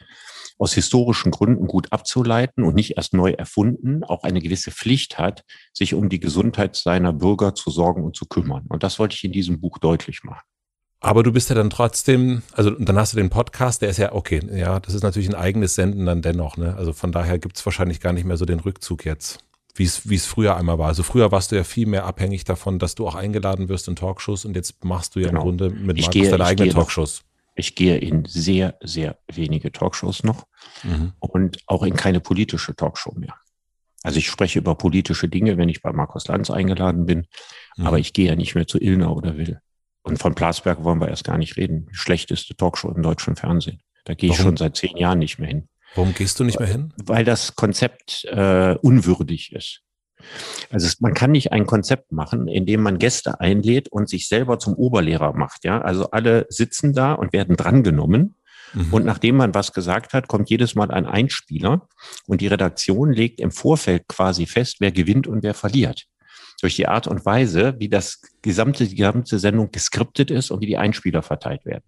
aus 0.58 0.74
historischen 0.74 1.30
Gründen 1.30 1.66
gut 1.66 1.92
abzuleiten 1.92 2.64
und 2.64 2.74
nicht 2.74 2.96
erst 2.96 3.14
neu 3.14 3.30
erfunden, 3.30 4.04
auch 4.04 4.24
eine 4.24 4.40
gewisse 4.40 4.70
Pflicht 4.70 5.18
hat, 5.18 5.44
sich 5.72 5.94
um 5.94 6.08
die 6.08 6.20
Gesundheit 6.20 6.76
seiner 6.76 7.12
Bürger 7.12 7.54
zu 7.54 7.70
sorgen 7.70 8.04
und 8.04 8.16
zu 8.16 8.26
kümmern. 8.26 8.66
Und 8.68 8.82
das 8.82 8.98
wollte 8.98 9.14
ich 9.14 9.24
in 9.24 9.32
diesem 9.32 9.60
Buch 9.60 9.78
deutlich 9.78 10.24
machen. 10.24 10.42
Aber 11.00 11.22
du 11.22 11.30
bist 11.30 11.48
ja 11.48 11.54
dann 11.54 11.70
trotzdem, 11.70 12.42
also 12.52 12.70
dann 12.70 12.98
hast 12.98 13.12
du 13.12 13.18
den 13.18 13.30
Podcast, 13.30 13.82
der 13.82 13.88
ist 13.88 13.98
ja 13.98 14.12
okay, 14.12 14.42
ja, 14.52 14.80
das 14.80 14.94
ist 14.94 15.04
natürlich 15.04 15.28
ein 15.28 15.36
eigenes 15.36 15.76
Senden 15.76 16.06
dann 16.06 16.22
dennoch, 16.22 16.56
ne? 16.56 16.74
Also 16.76 16.92
von 16.92 17.12
daher 17.12 17.38
gibt's 17.38 17.64
wahrscheinlich 17.64 18.00
gar 18.00 18.12
nicht 18.12 18.24
mehr 18.24 18.36
so 18.36 18.44
den 18.44 18.58
Rückzug 18.58 19.04
jetzt, 19.04 19.38
wie 19.76 19.84
es 19.84 20.08
wie 20.08 20.16
es 20.16 20.26
früher 20.26 20.56
einmal 20.56 20.78
war. 20.78 20.88
Also 20.88 21.04
früher 21.04 21.30
warst 21.30 21.52
du 21.52 21.56
ja 21.56 21.62
viel 21.62 21.86
mehr 21.86 22.04
abhängig 22.04 22.42
davon, 22.42 22.80
dass 22.80 22.96
du 22.96 23.06
auch 23.06 23.14
eingeladen 23.14 23.68
wirst 23.68 23.86
in 23.86 23.94
Talkshows 23.94 24.44
und 24.44 24.56
jetzt 24.56 24.84
machst 24.84 25.14
du 25.14 25.20
ja 25.20 25.28
genau. 25.28 25.42
im 25.42 25.44
Grunde 25.44 25.70
mit 25.70 25.98
ich 25.98 26.06
Markus 26.06 26.20
gehe, 26.20 26.30
deine 26.30 26.44
eigenen 26.44 26.70
Talkshows. 26.70 27.22
Ich 27.58 27.74
gehe 27.74 27.98
in 27.98 28.24
sehr, 28.24 28.76
sehr 28.80 29.18
wenige 29.26 29.72
Talkshows 29.72 30.22
noch 30.22 30.46
mhm. 30.84 31.12
und 31.18 31.58
auch 31.66 31.82
in 31.82 31.96
keine 31.96 32.20
politische 32.20 32.74
Talkshow 32.76 33.12
mehr. 33.16 33.34
Also 34.04 34.18
ich 34.18 34.28
spreche 34.28 34.60
über 34.60 34.76
politische 34.76 35.28
Dinge, 35.28 35.56
wenn 35.56 35.68
ich 35.68 35.82
bei 35.82 35.92
Markus 35.92 36.28
Lanz 36.28 36.50
eingeladen 36.50 37.04
bin, 37.04 37.26
mhm. 37.76 37.86
aber 37.86 37.98
ich 37.98 38.12
gehe 38.12 38.28
ja 38.28 38.36
nicht 38.36 38.54
mehr 38.54 38.68
zu 38.68 38.78
Ilna 38.78 39.08
oder 39.08 39.36
Will. 39.36 39.60
Und 40.02 40.18
von 40.18 40.36
Plasberg 40.36 40.84
wollen 40.84 41.00
wir 41.00 41.08
erst 41.08 41.24
gar 41.24 41.36
nicht 41.36 41.56
reden. 41.56 41.88
Die 41.90 41.96
schlechteste 41.96 42.54
Talkshow 42.54 42.90
im 42.90 43.02
deutschen 43.02 43.34
Fernsehen. 43.34 43.82
Da 44.04 44.14
gehe 44.14 44.30
ich 44.30 44.36
schon 44.36 44.56
seit 44.56 44.76
zehn 44.76 44.96
Jahren 44.96 45.18
nicht 45.18 45.38
mehr 45.38 45.48
hin. 45.48 45.68
Warum 45.96 46.14
gehst 46.14 46.38
du 46.38 46.44
nicht 46.44 46.60
mehr 46.60 46.68
hin? 46.68 46.94
Weil 47.02 47.24
das 47.24 47.56
Konzept 47.56 48.24
äh, 48.26 48.76
unwürdig 48.80 49.52
ist. 49.52 49.82
Also 50.70 50.86
es, 50.86 51.00
man 51.00 51.14
kann 51.14 51.30
nicht 51.30 51.52
ein 51.52 51.66
Konzept 51.66 52.12
machen, 52.12 52.48
in 52.48 52.66
dem 52.66 52.82
man 52.82 52.98
Gäste 52.98 53.40
einlädt 53.40 53.88
und 53.88 54.08
sich 54.08 54.28
selber 54.28 54.58
zum 54.58 54.74
Oberlehrer 54.74 55.32
macht. 55.34 55.64
Ja, 55.64 55.80
also 55.80 56.10
alle 56.10 56.46
sitzen 56.48 56.92
da 56.92 57.12
und 57.12 57.32
werden 57.32 57.56
drangenommen. 57.56 58.36
Mhm. 58.74 58.92
Und 58.92 59.04
nachdem 59.04 59.36
man 59.36 59.54
was 59.54 59.72
gesagt 59.72 60.12
hat, 60.12 60.28
kommt 60.28 60.50
jedes 60.50 60.74
Mal 60.74 60.90
ein 60.90 61.06
Einspieler 61.06 61.88
und 62.26 62.40
die 62.40 62.48
Redaktion 62.48 63.12
legt 63.12 63.40
im 63.40 63.50
Vorfeld 63.50 64.08
quasi 64.08 64.46
fest, 64.46 64.76
wer 64.80 64.92
gewinnt 64.92 65.26
und 65.26 65.42
wer 65.42 65.54
verliert. 65.54 66.06
Durch 66.60 66.76
die 66.76 66.88
Art 66.88 67.06
und 67.06 67.24
Weise, 67.24 67.76
wie 67.78 67.88
das 67.88 68.20
gesamte, 68.42 68.86
die 68.86 68.96
gesamte 68.96 69.38
Sendung 69.38 69.70
geskriptet 69.70 70.30
ist 70.30 70.50
und 70.50 70.60
wie 70.60 70.66
die 70.66 70.76
Einspieler 70.76 71.22
verteilt 71.22 71.64
werden. 71.64 71.84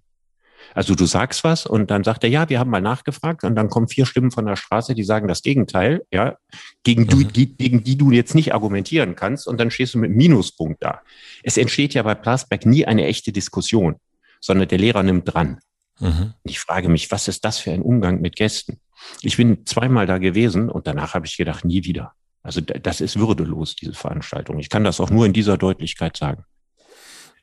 Also 0.74 0.94
du 0.94 1.06
sagst 1.06 1.44
was 1.44 1.66
und 1.66 1.90
dann 1.90 2.04
sagt 2.04 2.24
er, 2.24 2.30
ja, 2.30 2.48
wir 2.48 2.58
haben 2.58 2.70
mal 2.70 2.80
nachgefragt 2.80 3.44
und 3.44 3.54
dann 3.54 3.68
kommen 3.68 3.88
vier 3.88 4.06
Stimmen 4.06 4.30
von 4.30 4.46
der 4.46 4.56
Straße, 4.56 4.94
die 4.94 5.04
sagen 5.04 5.28
das 5.28 5.42
Gegenteil, 5.42 6.02
ja, 6.12 6.36
gegen, 6.82 7.06
du, 7.06 7.18
mhm. 7.18 7.32
die, 7.32 7.56
gegen 7.56 7.82
die 7.82 7.96
du 7.96 8.10
jetzt 8.10 8.34
nicht 8.34 8.54
argumentieren 8.54 9.16
kannst 9.16 9.46
und 9.46 9.58
dann 9.58 9.70
stehst 9.70 9.94
du 9.94 9.98
mit 9.98 10.12
Minuspunkt 10.12 10.82
da. 10.82 11.00
Es 11.42 11.56
entsteht 11.56 11.94
ja 11.94 12.02
bei 12.02 12.14
Plasberg 12.14 12.66
nie 12.66 12.86
eine 12.86 13.06
echte 13.06 13.32
Diskussion, 13.32 13.96
sondern 14.40 14.68
der 14.68 14.78
Lehrer 14.78 15.02
nimmt 15.02 15.32
dran. 15.32 15.58
Mhm. 15.98 16.34
Ich 16.44 16.60
frage 16.60 16.88
mich, 16.88 17.10
was 17.10 17.28
ist 17.28 17.44
das 17.44 17.58
für 17.58 17.72
ein 17.72 17.82
Umgang 17.82 18.20
mit 18.20 18.36
Gästen? 18.36 18.80
Ich 19.22 19.36
bin 19.36 19.66
zweimal 19.66 20.06
da 20.06 20.18
gewesen 20.18 20.68
und 20.68 20.86
danach 20.86 21.14
habe 21.14 21.26
ich 21.26 21.36
gedacht, 21.36 21.64
nie 21.64 21.84
wieder. 21.84 22.12
Also 22.42 22.60
das 22.60 23.00
ist 23.00 23.18
würdelos, 23.18 23.76
diese 23.76 23.92
Veranstaltung. 23.92 24.58
Ich 24.58 24.70
kann 24.70 24.84
das 24.84 25.00
auch 25.00 25.10
nur 25.10 25.26
in 25.26 25.32
dieser 25.32 25.58
Deutlichkeit 25.58 26.16
sagen. 26.16 26.44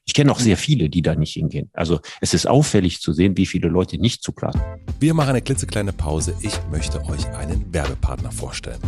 Ich 0.08 0.14
kenne 0.14 0.32
auch 0.32 0.40
sehr 0.40 0.56
viele, 0.56 0.90
die 0.90 1.02
da 1.02 1.16
nicht 1.16 1.34
hingehen. 1.34 1.70
Also 1.74 2.00
es 2.22 2.34
ist 2.34 2.48
auffällig 2.48 3.02
zu 3.02 3.12
sehen, 3.12 3.36
wie 3.36 3.46
viele 3.46 3.68
Leute 3.68 3.98
nicht 3.98 4.24
zugelassen. 4.24 4.62
Wir 5.02 5.14
machen 5.14 5.32
eine 5.32 5.42
klitzekleine 5.42 5.92
Pause. 5.92 6.34
Ich 6.42 6.54
möchte 6.72 7.04
euch 7.06 7.28
einen 7.36 7.72
Werbepartner 7.74 8.32
vorstellen. 8.32 8.80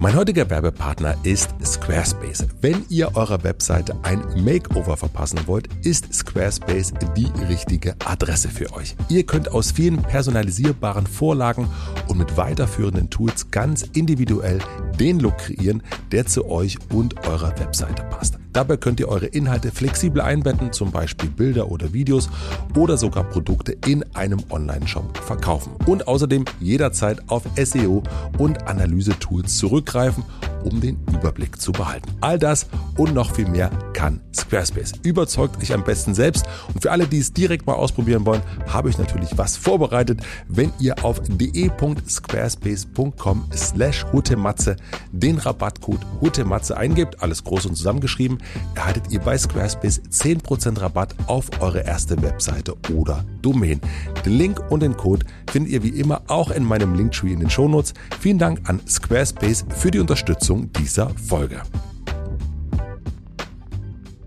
Mein 0.00 0.14
heutiger 0.14 0.48
Werbepartner 0.48 1.16
ist 1.24 1.50
Squarespace. 1.60 2.46
Wenn 2.60 2.84
ihr 2.88 3.16
eurer 3.16 3.42
Webseite 3.42 3.96
ein 4.04 4.22
Makeover 4.44 4.96
verpassen 4.96 5.40
wollt, 5.46 5.68
ist 5.84 6.14
Squarespace 6.14 6.92
die 7.16 7.26
richtige 7.48 7.96
Adresse 8.04 8.48
für 8.48 8.72
euch. 8.74 8.94
Ihr 9.08 9.26
könnt 9.26 9.50
aus 9.50 9.72
vielen 9.72 10.00
personalisierbaren 10.00 11.08
Vorlagen 11.08 11.68
und 12.06 12.16
mit 12.16 12.36
weiterführenden 12.36 13.10
Tools 13.10 13.50
ganz 13.50 13.82
individuell 13.92 14.60
den 15.00 15.18
Look 15.18 15.38
kreieren, 15.38 15.82
der 16.12 16.26
zu 16.26 16.48
euch 16.48 16.78
und 16.92 17.26
eurer 17.26 17.58
Webseite 17.58 18.04
passt. 18.04 18.38
Dabei 18.52 18.76
könnt 18.76 18.98
ihr 18.98 19.08
eure 19.08 19.26
Inhalte 19.26 19.70
flexibel 19.70 20.20
einbetten, 20.20 20.72
zum 20.72 20.90
Beispiel 20.90 21.28
Bilder 21.28 21.70
oder 21.70 21.92
Videos 21.92 22.28
oder 22.74 22.96
sogar 22.96 23.24
Produkte 23.24 23.76
in 23.86 24.04
einem 24.14 24.40
Online-Shop 24.50 25.18
verkaufen. 25.18 25.72
Und 25.86 26.08
außerdem 26.08 26.44
jederzeit 26.58 27.22
auf 27.28 27.44
SEO 27.56 28.02
und 28.38 28.66
Analyse-Tools 28.66 29.58
zurückgreifen, 29.88 30.24
um 30.64 30.80
den 30.80 30.98
Überblick 31.12 31.60
zu 31.60 31.70
behalten. 31.72 32.08
All 32.20 32.38
das 32.38 32.66
und 32.96 33.12
noch 33.14 33.34
viel 33.34 33.48
mehr 33.48 33.70
kann 33.92 34.20
Squarespace. 34.34 34.92
Überzeugt 35.02 35.60
euch 35.62 35.72
am 35.72 35.84
besten 35.84 36.14
selbst. 36.14 36.44
Und 36.72 36.82
für 36.82 36.90
alle, 36.90 37.06
die 37.06 37.18
es 37.18 37.32
direkt 37.32 37.64
mal 37.66 37.74
ausprobieren 37.74 38.26
wollen, 38.26 38.42
habe 38.66 38.90
ich 38.90 38.98
natürlich 38.98 39.30
was 39.36 39.56
vorbereitet. 39.56 40.20
Wenn 40.48 40.72
ihr 40.78 41.04
auf 41.04 41.20
de.squarespace.com 41.28 43.44
slash 43.54 44.04
hutematze 44.12 44.76
den 45.12 45.38
Rabattcode 45.38 46.00
hutematze 46.20 46.76
eingebt, 46.76 47.22
alles 47.22 47.44
groß 47.44 47.66
und 47.66 47.76
zusammengeschrieben, 47.76 48.38
erhaltet 48.74 49.04
ihr 49.10 49.20
bei 49.20 49.38
Squarespace 49.38 50.02
10% 50.10 50.80
Rabatt 50.80 51.14
auf 51.26 51.46
eure 51.60 51.80
erste 51.80 52.20
Webseite 52.22 52.74
oder 52.94 53.24
Domain. 53.42 53.80
Den 54.24 54.32
Link 54.32 54.60
und 54.70 54.80
den 54.80 54.96
Code 54.96 55.26
findet 55.50 55.72
ihr 55.72 55.82
wie 55.82 55.90
immer 55.90 56.22
auch 56.26 56.50
in 56.50 56.64
meinem 56.64 56.94
Linktree 56.94 57.32
in 57.32 57.40
den 57.40 57.50
Shownotes. 57.50 57.92
Vielen 58.20 58.38
Dank 58.38 58.68
an 58.68 58.80
Squarespace 58.86 59.64
für 59.78 59.92
die 59.92 60.00
Unterstützung 60.00 60.72
dieser 60.72 61.08
Folge. 61.10 61.62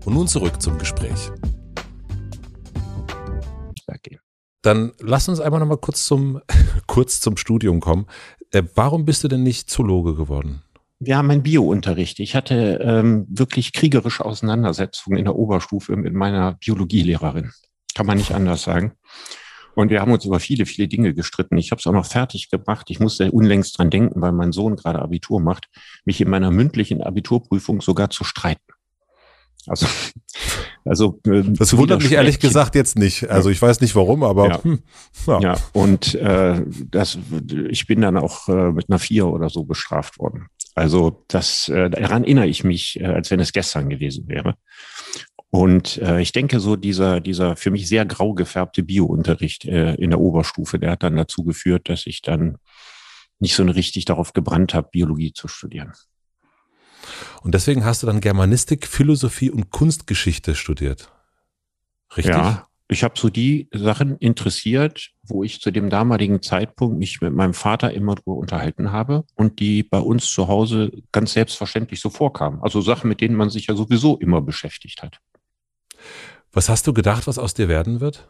Und 0.06 0.14
nun 0.14 0.26
zurück 0.26 0.62
zum 0.62 0.78
Gespräch. 0.78 1.30
Dann 4.62 4.92
lass 5.00 5.28
uns 5.28 5.40
einmal 5.40 5.60
noch 5.60 5.66
mal 5.66 5.76
kurz 5.76 6.06
zum, 6.06 6.40
kurz 6.86 7.20
zum 7.20 7.36
Studium 7.36 7.80
kommen. 7.80 8.06
Äh, 8.52 8.62
warum 8.74 9.04
bist 9.04 9.24
du 9.24 9.28
denn 9.28 9.42
nicht 9.42 9.68
Zoologe 9.68 10.14
geworden? 10.14 10.62
Wir 11.00 11.16
haben 11.18 11.30
einen 11.30 11.42
Biounterricht. 11.42 12.20
Ich 12.20 12.36
hatte 12.36 12.78
ähm, 12.80 13.26
wirklich 13.28 13.72
kriegerische 13.72 14.24
Auseinandersetzungen 14.24 15.18
in 15.18 15.24
der 15.24 15.34
Oberstufe 15.34 15.96
mit 15.96 16.14
meiner 16.14 16.54
Biologielehrerin. 16.54 17.50
Kann 17.94 18.06
man 18.06 18.18
nicht 18.18 18.32
anders 18.32 18.62
sagen. 18.62 18.92
Und 19.74 19.90
wir 19.90 20.00
haben 20.00 20.12
uns 20.12 20.24
über 20.24 20.40
viele, 20.40 20.66
viele 20.66 20.88
Dinge 20.88 21.14
gestritten. 21.14 21.56
Ich 21.56 21.70
habe 21.70 21.80
es 21.80 21.86
auch 21.86 21.92
noch 21.92 22.06
fertig 22.06 22.50
gemacht. 22.50 22.90
Ich 22.90 23.00
musste 23.00 23.30
unlängst 23.30 23.78
dran 23.78 23.90
denken, 23.90 24.20
weil 24.20 24.32
mein 24.32 24.52
Sohn 24.52 24.76
gerade 24.76 25.00
Abitur 25.00 25.40
macht, 25.40 25.68
mich 26.04 26.20
in 26.20 26.28
meiner 26.28 26.50
mündlichen 26.50 27.02
Abiturprüfung 27.02 27.80
sogar 27.80 28.10
zu 28.10 28.24
streiten. 28.24 28.62
Also, 29.66 29.86
also 30.84 31.20
äh, 31.26 31.42
das 31.44 31.76
wundert 31.76 32.02
mich 32.02 32.12
ehrlich 32.12 32.40
gesagt 32.40 32.74
jetzt 32.74 32.98
nicht. 32.98 33.30
Also 33.30 33.50
ich 33.50 33.62
weiß 33.62 33.80
nicht 33.80 33.94
warum, 33.94 34.24
aber 34.24 34.48
ja, 34.48 34.64
hm, 34.64 34.82
ja. 35.26 35.40
ja. 35.40 35.56
und 35.72 36.14
äh, 36.16 36.62
das, 36.90 37.18
ich 37.68 37.86
bin 37.86 38.00
dann 38.00 38.16
auch 38.16 38.48
äh, 38.48 38.72
mit 38.72 38.90
einer 38.90 38.98
vier 38.98 39.28
oder 39.28 39.48
so 39.48 39.64
bestraft 39.64 40.18
worden. 40.18 40.46
Also 40.74 41.24
das 41.28 41.68
äh, 41.68 41.90
daran 41.90 42.24
erinnere 42.24 42.46
ich 42.46 42.64
mich, 42.64 42.98
äh, 42.98 43.04
als 43.04 43.30
wenn 43.30 43.40
es 43.40 43.52
gestern 43.52 43.90
gewesen 43.90 44.26
wäre. 44.28 44.56
Und 45.54 45.98
äh, 45.98 46.22
ich 46.22 46.32
denke, 46.32 46.60
so 46.60 46.76
dieser, 46.76 47.20
dieser 47.20 47.56
für 47.56 47.70
mich 47.70 47.86
sehr 47.86 48.06
grau 48.06 48.32
gefärbte 48.32 48.82
Biounterricht 48.82 49.66
äh, 49.66 49.96
in 49.96 50.08
der 50.08 50.18
Oberstufe, 50.18 50.78
der 50.78 50.92
hat 50.92 51.02
dann 51.02 51.14
dazu 51.14 51.44
geführt, 51.44 51.90
dass 51.90 52.06
ich 52.06 52.22
dann 52.22 52.56
nicht 53.38 53.54
so 53.54 53.62
richtig 53.64 54.06
darauf 54.06 54.32
gebrannt 54.32 54.72
habe, 54.72 54.88
Biologie 54.90 55.34
zu 55.34 55.48
studieren. 55.48 55.92
Und 57.42 57.52
deswegen 57.52 57.84
hast 57.84 58.02
du 58.02 58.06
dann 58.06 58.22
Germanistik, 58.22 58.86
Philosophie 58.86 59.50
und 59.50 59.70
Kunstgeschichte 59.70 60.54
studiert. 60.54 61.12
Richtig? 62.16 62.34
Ja, 62.34 62.66
ich 62.88 63.04
habe 63.04 63.18
so 63.18 63.28
die 63.28 63.68
Sachen 63.74 64.16
interessiert, 64.16 65.10
wo 65.22 65.44
ich 65.44 65.60
zu 65.60 65.70
dem 65.70 65.90
damaligen 65.90 66.40
Zeitpunkt 66.40 66.98
mich 66.98 67.20
mit 67.20 67.34
meinem 67.34 67.52
Vater 67.52 67.92
immer 67.92 68.14
drüber 68.14 68.36
unterhalten 68.36 68.90
habe 68.90 69.24
und 69.34 69.60
die 69.60 69.82
bei 69.82 69.98
uns 69.98 70.32
zu 70.32 70.48
Hause 70.48 70.92
ganz 71.12 71.34
selbstverständlich 71.34 72.00
so 72.00 72.08
vorkamen. 72.08 72.62
Also 72.62 72.80
Sachen, 72.80 73.08
mit 73.08 73.20
denen 73.20 73.36
man 73.36 73.50
sich 73.50 73.66
ja 73.66 73.74
sowieso 73.74 74.16
immer 74.16 74.40
beschäftigt 74.40 75.02
hat. 75.02 75.20
Was 76.52 76.68
hast 76.68 76.86
du 76.86 76.92
gedacht, 76.92 77.26
was 77.26 77.38
aus 77.38 77.54
dir 77.54 77.68
werden 77.68 78.00
wird? 78.00 78.28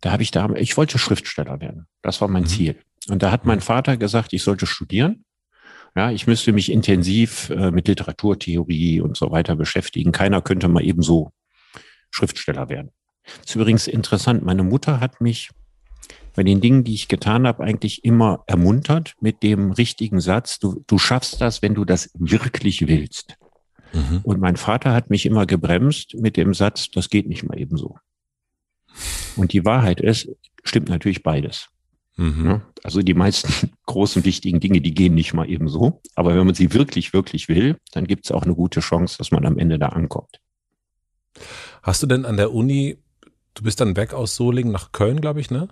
Da 0.00 0.12
habe 0.12 0.22
ich 0.22 0.30
da, 0.30 0.50
ich 0.54 0.76
wollte 0.76 0.98
Schriftsteller 0.98 1.60
werden. 1.60 1.86
Das 2.02 2.20
war 2.20 2.28
mein 2.28 2.42
mhm. 2.42 2.48
Ziel. 2.48 2.76
Und 3.08 3.22
da 3.22 3.30
hat 3.30 3.46
mein 3.46 3.60
Vater 3.60 3.96
gesagt, 3.96 4.32
ich 4.32 4.42
sollte 4.42 4.66
studieren. 4.66 5.24
Ja, 5.94 6.10
ich 6.10 6.26
müsste 6.26 6.52
mich 6.52 6.70
intensiv 6.70 7.50
äh, 7.50 7.70
mit 7.70 7.88
Literaturtheorie 7.88 9.00
und 9.00 9.16
so 9.16 9.30
weiter 9.30 9.56
beschäftigen. 9.56 10.12
Keiner 10.12 10.40
könnte 10.40 10.68
mal 10.68 10.84
ebenso 10.84 11.32
Schriftsteller 12.10 12.68
werden. 12.68 12.90
Das 13.24 13.50
ist 13.50 13.54
übrigens 13.56 13.86
interessant. 13.86 14.42
Meine 14.42 14.62
Mutter 14.62 15.00
hat 15.00 15.20
mich 15.20 15.50
bei 16.34 16.42
den 16.42 16.60
Dingen, 16.60 16.84
die 16.84 16.94
ich 16.94 17.08
getan 17.08 17.46
habe, 17.46 17.62
eigentlich 17.62 18.04
immer 18.04 18.42
ermuntert 18.46 19.14
mit 19.20 19.42
dem 19.42 19.72
richtigen 19.72 20.20
Satz, 20.20 20.58
du, 20.58 20.82
du 20.86 20.98
schaffst 20.98 21.40
das, 21.40 21.60
wenn 21.62 21.74
du 21.74 21.84
das 21.84 22.10
wirklich 22.14 22.86
willst. 22.88 23.36
Mhm. 23.92 24.20
Und 24.22 24.40
mein 24.40 24.56
Vater 24.56 24.92
hat 24.92 25.10
mich 25.10 25.26
immer 25.26 25.46
gebremst 25.46 26.14
mit 26.14 26.36
dem 26.36 26.54
Satz, 26.54 26.90
das 26.90 27.10
geht 27.10 27.28
nicht 27.28 27.44
mal 27.44 27.58
ebenso. 27.58 27.96
Und 29.36 29.52
die 29.52 29.64
Wahrheit 29.64 30.00
ist, 30.00 30.28
stimmt 30.64 30.88
natürlich 30.88 31.22
beides. 31.22 31.68
Mhm. 32.16 32.62
Also 32.82 33.02
die 33.02 33.14
meisten 33.14 33.70
großen, 33.86 34.24
wichtigen 34.24 34.60
Dinge, 34.60 34.80
die 34.80 34.94
gehen 34.94 35.14
nicht 35.14 35.34
mal 35.34 35.48
ebenso. 35.48 36.00
Aber 36.14 36.36
wenn 36.36 36.46
man 36.46 36.54
sie 36.54 36.72
wirklich, 36.72 37.12
wirklich 37.12 37.48
will, 37.48 37.78
dann 37.92 38.06
gibt 38.06 38.26
es 38.26 38.32
auch 38.32 38.42
eine 38.42 38.54
gute 38.54 38.80
Chance, 38.80 39.18
dass 39.18 39.30
man 39.30 39.46
am 39.46 39.58
Ende 39.58 39.78
da 39.78 39.88
ankommt. 39.88 40.40
Hast 41.82 42.02
du 42.02 42.06
denn 42.06 42.24
an 42.24 42.36
der 42.36 42.52
Uni, 42.52 42.98
du 43.54 43.62
bist 43.62 43.80
dann 43.80 43.96
weg 43.96 44.12
aus 44.12 44.36
Solingen 44.36 44.72
nach 44.72 44.92
Köln, 44.92 45.20
glaube 45.20 45.40
ich, 45.40 45.50
ne? 45.50 45.68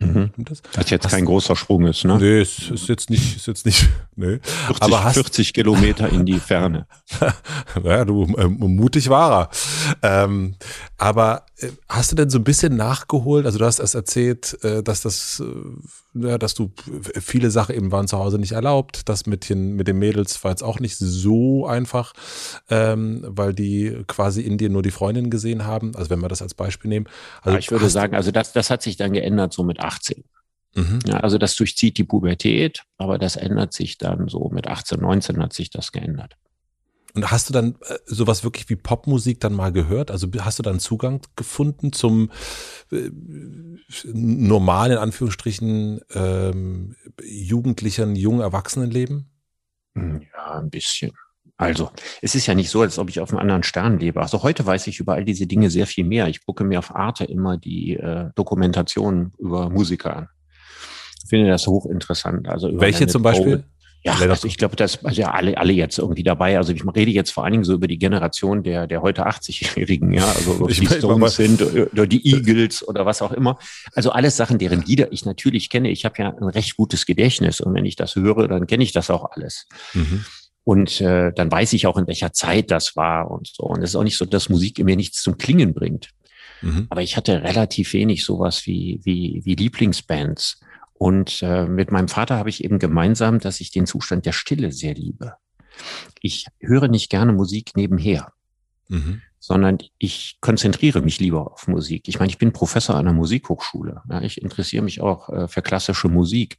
Mhm. 0.00 0.30
Das? 0.38 0.62
Was 0.74 0.90
jetzt 0.90 1.04
hast 1.04 1.12
kein 1.12 1.26
großer 1.26 1.54
Sprung 1.56 1.86
ist, 1.86 2.04
ne? 2.04 2.18
Nee, 2.18 2.40
ist, 2.40 2.70
ist 2.70 2.88
jetzt 2.88 3.10
nicht, 3.10 3.36
ist 3.36 3.46
jetzt 3.46 3.66
nicht, 3.66 3.88
nee. 4.16 4.38
40, 4.66 4.82
Aber 4.82 5.04
hast, 5.04 5.14
40 5.14 5.52
Kilometer 5.52 6.08
in 6.08 6.24
die 6.24 6.40
Ferne. 6.40 6.86
naja, 7.82 8.04
du, 8.04 8.24
äh, 8.36 8.46
mutig 8.48 9.10
war 9.10 9.50
er. 10.02 10.24
Ähm, 10.24 10.56
aber 10.96 11.44
hast 11.88 12.12
du 12.12 12.16
denn 12.16 12.30
so 12.30 12.38
ein 12.38 12.44
bisschen 12.44 12.76
nachgeholt? 12.76 13.46
Also 13.46 13.58
du 13.58 13.64
hast 13.64 13.78
erst 13.78 13.94
erzählt, 13.94 14.62
äh, 14.62 14.82
dass 14.82 15.02
das, 15.02 15.42
äh, 15.44 16.26
ja, 16.26 16.38
dass 16.38 16.54
du 16.54 16.70
viele 17.20 17.50
Sachen 17.50 17.74
eben 17.74 17.92
waren 17.92 18.08
zu 18.08 18.18
Hause 18.18 18.38
nicht 18.38 18.52
erlaubt. 18.52 19.08
Das 19.08 19.26
mit 19.26 19.48
den, 19.48 19.74
mit 19.76 19.88
den 19.88 19.98
Mädels 19.98 20.42
war 20.44 20.50
jetzt 20.50 20.62
auch 20.62 20.80
nicht 20.80 20.96
so 20.96 21.66
einfach, 21.66 22.12
ähm, 22.68 23.22
weil 23.26 23.52
die 23.54 24.04
quasi 24.06 24.42
in 24.42 24.58
dir 24.58 24.70
nur 24.70 24.82
die 24.82 24.90
Freundin 24.90 25.30
gesehen 25.30 25.64
haben. 25.64 25.94
Also 25.96 26.10
wenn 26.10 26.20
wir 26.20 26.28
das 26.28 26.42
als 26.42 26.54
Beispiel 26.54 26.88
nehmen. 26.88 27.06
Also 27.42 27.54
ja, 27.54 27.58
ich 27.58 27.70
würde 27.70 27.88
sagen, 27.88 28.14
also 28.14 28.30
das, 28.30 28.52
das 28.52 28.70
hat 28.70 28.82
sich 28.82 28.96
dann 28.96 29.12
geändert 29.12 29.52
so 29.52 29.62
mit 29.62 29.80
18. 29.80 30.24
Mhm. 30.74 31.00
Ja, 31.06 31.18
also 31.20 31.38
das 31.38 31.56
durchzieht 31.56 31.98
die 31.98 32.04
Pubertät, 32.04 32.84
aber 32.96 33.18
das 33.18 33.36
ändert 33.36 33.72
sich 33.72 33.98
dann 33.98 34.28
so 34.28 34.48
mit 34.50 34.68
18, 34.68 35.00
19 35.00 35.42
hat 35.42 35.52
sich 35.52 35.70
das 35.70 35.92
geändert. 35.92 36.36
Und 37.14 37.30
hast 37.30 37.48
du 37.48 37.52
dann 37.52 37.76
äh, 37.86 37.98
sowas 38.06 38.44
wirklich 38.44 38.68
wie 38.68 38.76
Popmusik 38.76 39.40
dann 39.40 39.54
mal 39.54 39.72
gehört? 39.72 40.10
Also 40.10 40.28
hast 40.40 40.58
du 40.58 40.62
dann 40.62 40.80
Zugang 40.80 41.20
gefunden 41.36 41.92
zum 41.92 42.30
äh, 42.92 43.10
normalen, 44.04 44.92
in 44.92 44.98
Anführungsstrichen, 44.98 46.00
ähm, 46.14 46.96
jugendlichen, 47.22 48.16
jungen 48.16 48.40
Erwachsenenleben? 48.40 49.30
Hm, 49.94 50.22
ja, 50.32 50.60
ein 50.60 50.70
bisschen. 50.70 51.12
Also, 51.60 51.90
es 52.22 52.34
ist 52.34 52.46
ja 52.46 52.54
nicht 52.54 52.70
so, 52.70 52.80
als 52.80 52.98
ob 52.98 53.10
ich 53.10 53.20
auf 53.20 53.30
einem 53.30 53.38
anderen 53.38 53.62
Stern 53.62 53.98
lebe. 53.98 54.22
Also 54.22 54.42
heute 54.42 54.64
weiß 54.64 54.86
ich 54.86 54.98
über 54.98 55.12
all 55.12 55.26
diese 55.26 55.46
Dinge 55.46 55.68
sehr 55.68 55.86
viel 55.86 56.04
mehr. 56.04 56.26
Ich 56.28 56.46
gucke 56.46 56.64
mir 56.64 56.78
auf 56.78 56.94
Arte 56.94 57.24
immer 57.24 57.58
die 57.58 57.96
äh, 57.96 58.30
Dokumentationen 58.34 59.32
über 59.38 59.68
Musiker 59.68 60.16
an. 60.16 60.28
Ich 61.22 61.28
finde 61.28 61.50
das 61.50 61.66
hochinteressant. 61.66 62.48
Also 62.48 62.70
Welche 62.80 63.06
zum 63.08 63.22
Beispiel? 63.22 63.58
Bowie. 63.58 63.64
Ja, 64.02 64.14
also 64.14 64.46
ich 64.46 64.56
glaube, 64.56 64.76
das 64.76 65.04
also 65.04 65.20
ja 65.20 65.30
alle, 65.32 65.58
alle 65.58 65.74
jetzt 65.74 65.98
irgendwie 65.98 66.22
dabei. 66.22 66.56
Also 66.56 66.72
ich 66.72 66.82
rede 66.96 67.10
jetzt 67.10 67.32
vor 67.32 67.44
allen 67.44 67.52
Dingen 67.52 67.64
so 67.64 67.74
über 67.74 67.86
die 67.86 67.98
Generation 67.98 68.62
der, 68.62 68.86
der 68.86 69.02
heute 69.02 69.26
80-Jährigen, 69.26 70.12
ja, 70.12 70.26
also 70.26 70.66
die 70.68 70.86
Stones 70.86 71.36
sind 71.36 71.60
oder 71.60 72.06
die 72.06 72.26
Eagles 72.26 72.86
oder 72.86 73.04
was 73.04 73.20
auch 73.20 73.32
immer. 73.32 73.58
Also 73.94 74.10
alles 74.10 74.38
Sachen, 74.38 74.58
deren 74.58 74.82
Lieder 74.82 75.12
ich 75.12 75.26
natürlich 75.26 75.68
kenne. 75.68 75.90
Ich 75.90 76.06
habe 76.06 76.14
ja 76.18 76.30
ein 76.30 76.48
recht 76.48 76.76
gutes 76.76 77.04
Gedächtnis 77.04 77.60
und 77.60 77.74
wenn 77.74 77.84
ich 77.84 77.96
das 77.96 78.16
höre, 78.16 78.48
dann 78.48 78.66
kenne 78.66 78.84
ich 78.84 78.92
das 78.92 79.10
auch 79.10 79.32
alles. 79.32 79.66
Mhm. 79.92 80.24
Und 80.64 81.00
äh, 81.00 81.32
dann 81.32 81.50
weiß 81.50 81.72
ich 81.74 81.86
auch, 81.86 81.98
in 81.98 82.06
welcher 82.06 82.32
Zeit 82.32 82.70
das 82.70 82.96
war 82.96 83.30
und 83.30 83.48
so. 83.48 83.64
Und 83.64 83.82
es 83.82 83.90
ist 83.90 83.96
auch 83.96 84.04
nicht 84.04 84.16
so, 84.16 84.24
dass 84.24 84.48
Musik 84.48 84.78
mir 84.82 84.96
nichts 84.96 85.22
zum 85.22 85.36
Klingen 85.36 85.74
bringt. 85.74 86.10
Mhm. 86.62 86.86
Aber 86.90 87.02
ich 87.02 87.16
hatte 87.16 87.42
relativ 87.42 87.92
wenig 87.92 88.24
sowas 88.24 88.66
wie, 88.66 89.00
wie, 89.02 89.42
wie 89.44 89.54
Lieblingsbands. 89.54 90.60
Und 91.00 91.40
äh, 91.40 91.64
mit 91.64 91.90
meinem 91.90 92.08
Vater 92.08 92.36
habe 92.36 92.50
ich 92.50 92.62
eben 92.62 92.78
gemeinsam, 92.78 93.38
dass 93.38 93.60
ich 93.60 93.70
den 93.70 93.86
Zustand 93.86 94.26
der 94.26 94.32
Stille 94.32 94.70
sehr 94.70 94.92
liebe. 94.92 95.32
Ich 96.20 96.44
höre 96.58 96.88
nicht 96.88 97.08
gerne 97.08 97.32
Musik 97.32 97.74
nebenher, 97.74 98.34
mhm. 98.88 99.22
sondern 99.38 99.78
ich 99.96 100.36
konzentriere 100.42 101.00
mich 101.00 101.18
lieber 101.18 101.52
auf 101.52 101.68
Musik. 101.68 102.06
Ich 102.06 102.18
meine, 102.18 102.28
ich 102.28 102.36
bin 102.36 102.52
Professor 102.52 102.96
an 102.96 103.08
einer 103.08 103.16
Musikhochschule. 103.16 104.02
Ja, 104.10 104.20
ich 104.20 104.42
interessiere 104.42 104.84
mich 104.84 105.00
auch 105.00 105.30
äh, 105.30 105.48
für 105.48 105.62
klassische 105.62 106.08
Musik. 106.08 106.58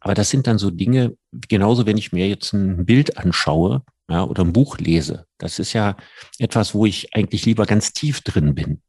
Aber 0.00 0.12
das 0.12 0.28
sind 0.28 0.46
dann 0.46 0.58
so 0.58 0.70
Dinge, 0.70 1.16
genauso 1.32 1.86
wenn 1.86 1.96
ich 1.96 2.12
mir 2.12 2.28
jetzt 2.28 2.52
ein 2.52 2.84
Bild 2.84 3.16
anschaue 3.16 3.84
ja, 4.10 4.22
oder 4.22 4.44
ein 4.44 4.52
Buch 4.52 4.76
lese. 4.76 5.24
Das 5.38 5.58
ist 5.58 5.72
ja 5.72 5.96
etwas, 6.38 6.74
wo 6.74 6.84
ich 6.84 7.14
eigentlich 7.14 7.46
lieber 7.46 7.64
ganz 7.64 7.94
tief 7.94 8.20
drin 8.20 8.54
bin. 8.54 8.82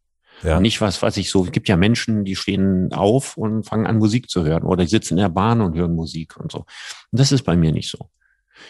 Ja. 0.43 0.59
Nicht 0.59 0.81
was, 0.81 1.01
was 1.01 1.17
ich 1.17 1.29
so, 1.29 1.45
es 1.45 1.51
gibt 1.51 1.67
ja 1.67 1.75
Menschen, 1.75 2.23
die 2.23 2.35
stehen 2.35 2.93
auf 2.93 3.37
und 3.37 3.63
fangen 3.63 3.87
an 3.87 3.97
Musik 3.97 4.29
zu 4.29 4.45
hören 4.45 4.63
oder 4.63 4.83
die 4.83 4.89
sitzen 4.89 5.15
in 5.15 5.21
der 5.21 5.29
Bahn 5.29 5.61
und 5.61 5.75
hören 5.75 5.95
Musik 5.95 6.37
und 6.37 6.51
so. 6.51 6.59
Und 6.59 7.19
das 7.19 7.31
ist 7.31 7.43
bei 7.43 7.57
mir 7.57 7.71
nicht 7.71 7.89
so. 7.89 8.09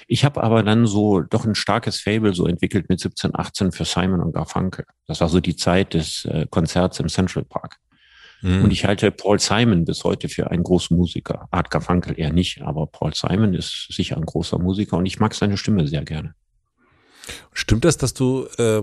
Ich 0.08 0.26
habe 0.26 0.44
aber 0.44 0.64
dann 0.64 0.86
so 0.86 1.22
doch 1.22 1.46
ein 1.46 1.56
starkes 1.56 2.00
Fable 2.00 2.34
so 2.34 2.48
entwickelt 2.48 2.90
mit 2.90 3.00
17, 3.00 3.32
18 3.34 3.72
für 3.72 3.86
Simon 3.86 4.22
und 4.22 4.34
Garfunkel. 4.34 4.86
Das 5.08 5.22
war 5.22 5.30
so 5.30 5.40
die 5.40 5.56
Zeit 5.56 5.94
des 5.94 6.26
äh, 6.26 6.48
Konzerts 6.50 7.00
im 7.00 7.10
Central 7.10 7.44
Park. 7.44 7.78
Mhm. 8.42 8.64
Und 8.64 8.72
ich 8.72 8.86
halte 8.86 9.12
Paul 9.12 9.40
Simon 9.40 9.86
bis 9.86 10.04
heute 10.04 10.30
für 10.30 10.50
einen 10.50 10.64
großen 10.64 10.96
Musiker. 10.96 11.48
Art 11.52 11.70
Garfunkel 11.72 12.20
eher 12.20 12.32
nicht, 12.32 12.62
aber 12.62 12.88
Paul 12.88 13.14
Simon 13.14 13.54
ist 13.54 13.88
sicher 13.92 14.18
ein 14.18 14.26
großer 14.26 14.60
Musiker 14.60 14.98
und 14.98 15.06
ich 15.06 15.20
mag 15.20 15.34
seine 15.34 15.58
Stimme 15.58 15.88
sehr 15.88 16.04
gerne. 16.04 16.36
Stimmt 17.54 17.86
das, 17.86 17.98
dass 17.98 18.14
du, 18.14 18.46
äh, 18.58 18.82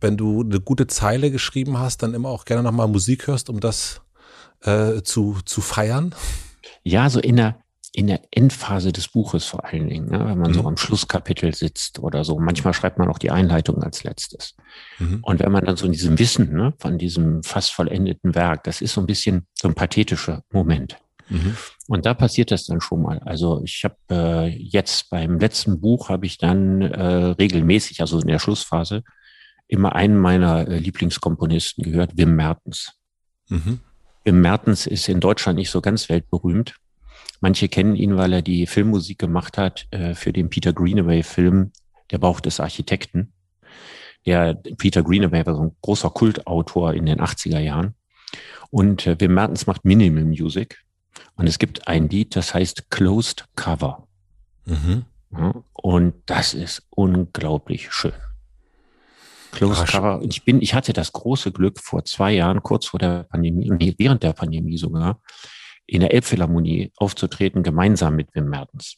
wenn 0.00 0.16
du 0.16 0.42
eine 0.42 0.60
gute 0.60 0.86
Zeile 0.86 1.30
geschrieben 1.30 1.78
hast, 1.78 2.02
dann 2.02 2.14
immer 2.14 2.28
auch 2.28 2.44
gerne 2.44 2.62
nochmal 2.62 2.88
Musik 2.88 3.26
hörst, 3.26 3.50
um 3.50 3.60
das 3.60 4.02
äh, 4.62 5.02
zu, 5.02 5.38
zu 5.44 5.60
feiern? 5.60 6.14
Ja, 6.82 7.10
so 7.10 7.20
in 7.20 7.36
der, 7.36 7.56
in 7.92 8.06
der 8.06 8.22
Endphase 8.30 8.92
des 8.92 9.08
Buches 9.08 9.44
vor 9.44 9.64
allen 9.64 9.88
Dingen, 9.88 10.10
ne? 10.10 10.24
wenn 10.26 10.38
man 10.38 10.50
mhm. 10.50 10.54
so 10.54 10.66
am 10.66 10.76
Schlusskapitel 10.76 11.54
sitzt 11.54 11.98
oder 11.98 12.24
so. 12.24 12.38
Manchmal 12.38 12.72
schreibt 12.72 12.98
man 12.98 13.08
auch 13.08 13.18
die 13.18 13.30
Einleitung 13.30 13.82
als 13.82 14.02
letztes. 14.02 14.54
Mhm. 14.98 15.20
Und 15.22 15.40
wenn 15.40 15.52
man 15.52 15.64
dann 15.64 15.76
so 15.76 15.86
in 15.86 15.92
diesem 15.92 16.18
Wissen 16.18 16.52
ne, 16.52 16.72
von 16.78 16.98
diesem 16.98 17.42
fast 17.42 17.72
vollendeten 17.72 18.34
Werk, 18.34 18.64
das 18.64 18.80
ist 18.80 18.94
so 18.94 19.00
ein 19.00 19.06
bisschen 19.06 19.46
so 19.54 19.68
ein 19.68 19.74
pathetischer 19.74 20.42
Moment. 20.50 20.96
Mhm. 21.28 21.56
Und 21.88 22.06
da 22.06 22.14
passiert 22.14 22.50
das 22.50 22.64
dann 22.64 22.80
schon 22.80 23.02
mal. 23.02 23.18
Also 23.20 23.62
ich 23.64 23.84
habe 23.84 23.96
äh, 24.10 24.48
jetzt 24.48 25.10
beim 25.10 25.38
letzten 25.38 25.80
Buch 25.80 26.08
habe 26.08 26.26
ich 26.26 26.38
dann 26.38 26.82
äh, 26.82 27.34
regelmäßig, 27.38 28.00
also 28.00 28.20
in 28.20 28.28
der 28.28 28.38
Schlussphase, 28.38 29.02
immer 29.68 29.94
einen 29.94 30.18
meiner 30.18 30.68
äh, 30.68 30.78
Lieblingskomponisten 30.78 31.84
gehört, 31.84 32.16
Wim 32.16 32.36
Mertens. 32.36 32.92
Mhm. 33.48 33.80
Wim 34.24 34.40
Mertens 34.40 34.86
ist 34.86 35.08
in 35.08 35.20
Deutschland 35.20 35.58
nicht 35.58 35.70
so 35.70 35.80
ganz 35.80 36.08
weltberühmt. 36.08 36.74
Manche 37.40 37.68
kennen 37.68 37.96
ihn, 37.96 38.16
weil 38.16 38.32
er 38.32 38.42
die 38.42 38.66
Filmmusik 38.66 39.18
gemacht 39.18 39.58
hat 39.58 39.86
äh, 39.90 40.14
für 40.14 40.32
den 40.32 40.48
Peter 40.50 40.72
Greenaway-Film 40.72 41.72
Der 42.10 42.18
Bauch 42.18 42.40
des 42.40 42.60
Architekten. 42.60 43.32
Der 44.26 44.54
Peter 44.54 45.02
Greenaway 45.02 45.44
war 45.44 45.56
so 45.56 45.62
ein 45.62 45.76
großer 45.80 46.10
Kultautor 46.10 46.94
in 46.94 47.06
den 47.06 47.20
80er 47.20 47.58
Jahren. 47.58 47.94
Und 48.70 49.06
äh, 49.06 49.18
Wim 49.18 49.34
Mertens 49.34 49.66
macht 49.66 49.84
Minimal 49.84 50.24
Music. 50.24 50.84
Und 51.36 51.46
es 51.46 51.58
gibt 51.58 51.88
ein 51.88 52.08
Lied, 52.08 52.36
das 52.36 52.54
heißt 52.54 52.90
Closed 52.90 53.46
Cover. 53.56 54.06
Mhm. 54.64 55.04
Und 55.72 56.14
das 56.26 56.54
ist 56.54 56.86
unglaublich 56.90 57.90
schön. 57.92 58.12
Closed 59.52 59.84
Ach, 59.86 59.90
Cover. 59.90 60.20
Ich 60.22 60.44
bin, 60.44 60.60
ich 60.60 60.74
hatte 60.74 60.92
das 60.92 61.12
große 61.12 61.52
Glück 61.52 61.80
vor 61.80 62.04
zwei 62.04 62.32
Jahren, 62.32 62.62
kurz 62.62 62.86
vor 62.86 62.98
der 62.98 63.24
Pandemie, 63.24 63.70
nee, 63.70 63.94
während 63.98 64.22
der 64.22 64.32
Pandemie 64.32 64.76
sogar, 64.78 65.20
in 65.86 66.00
der 66.00 66.12
Elbphilharmonie 66.14 66.92
aufzutreten, 66.96 67.62
gemeinsam 67.62 68.16
mit 68.16 68.34
Wim 68.34 68.48
Mertens. 68.48 68.96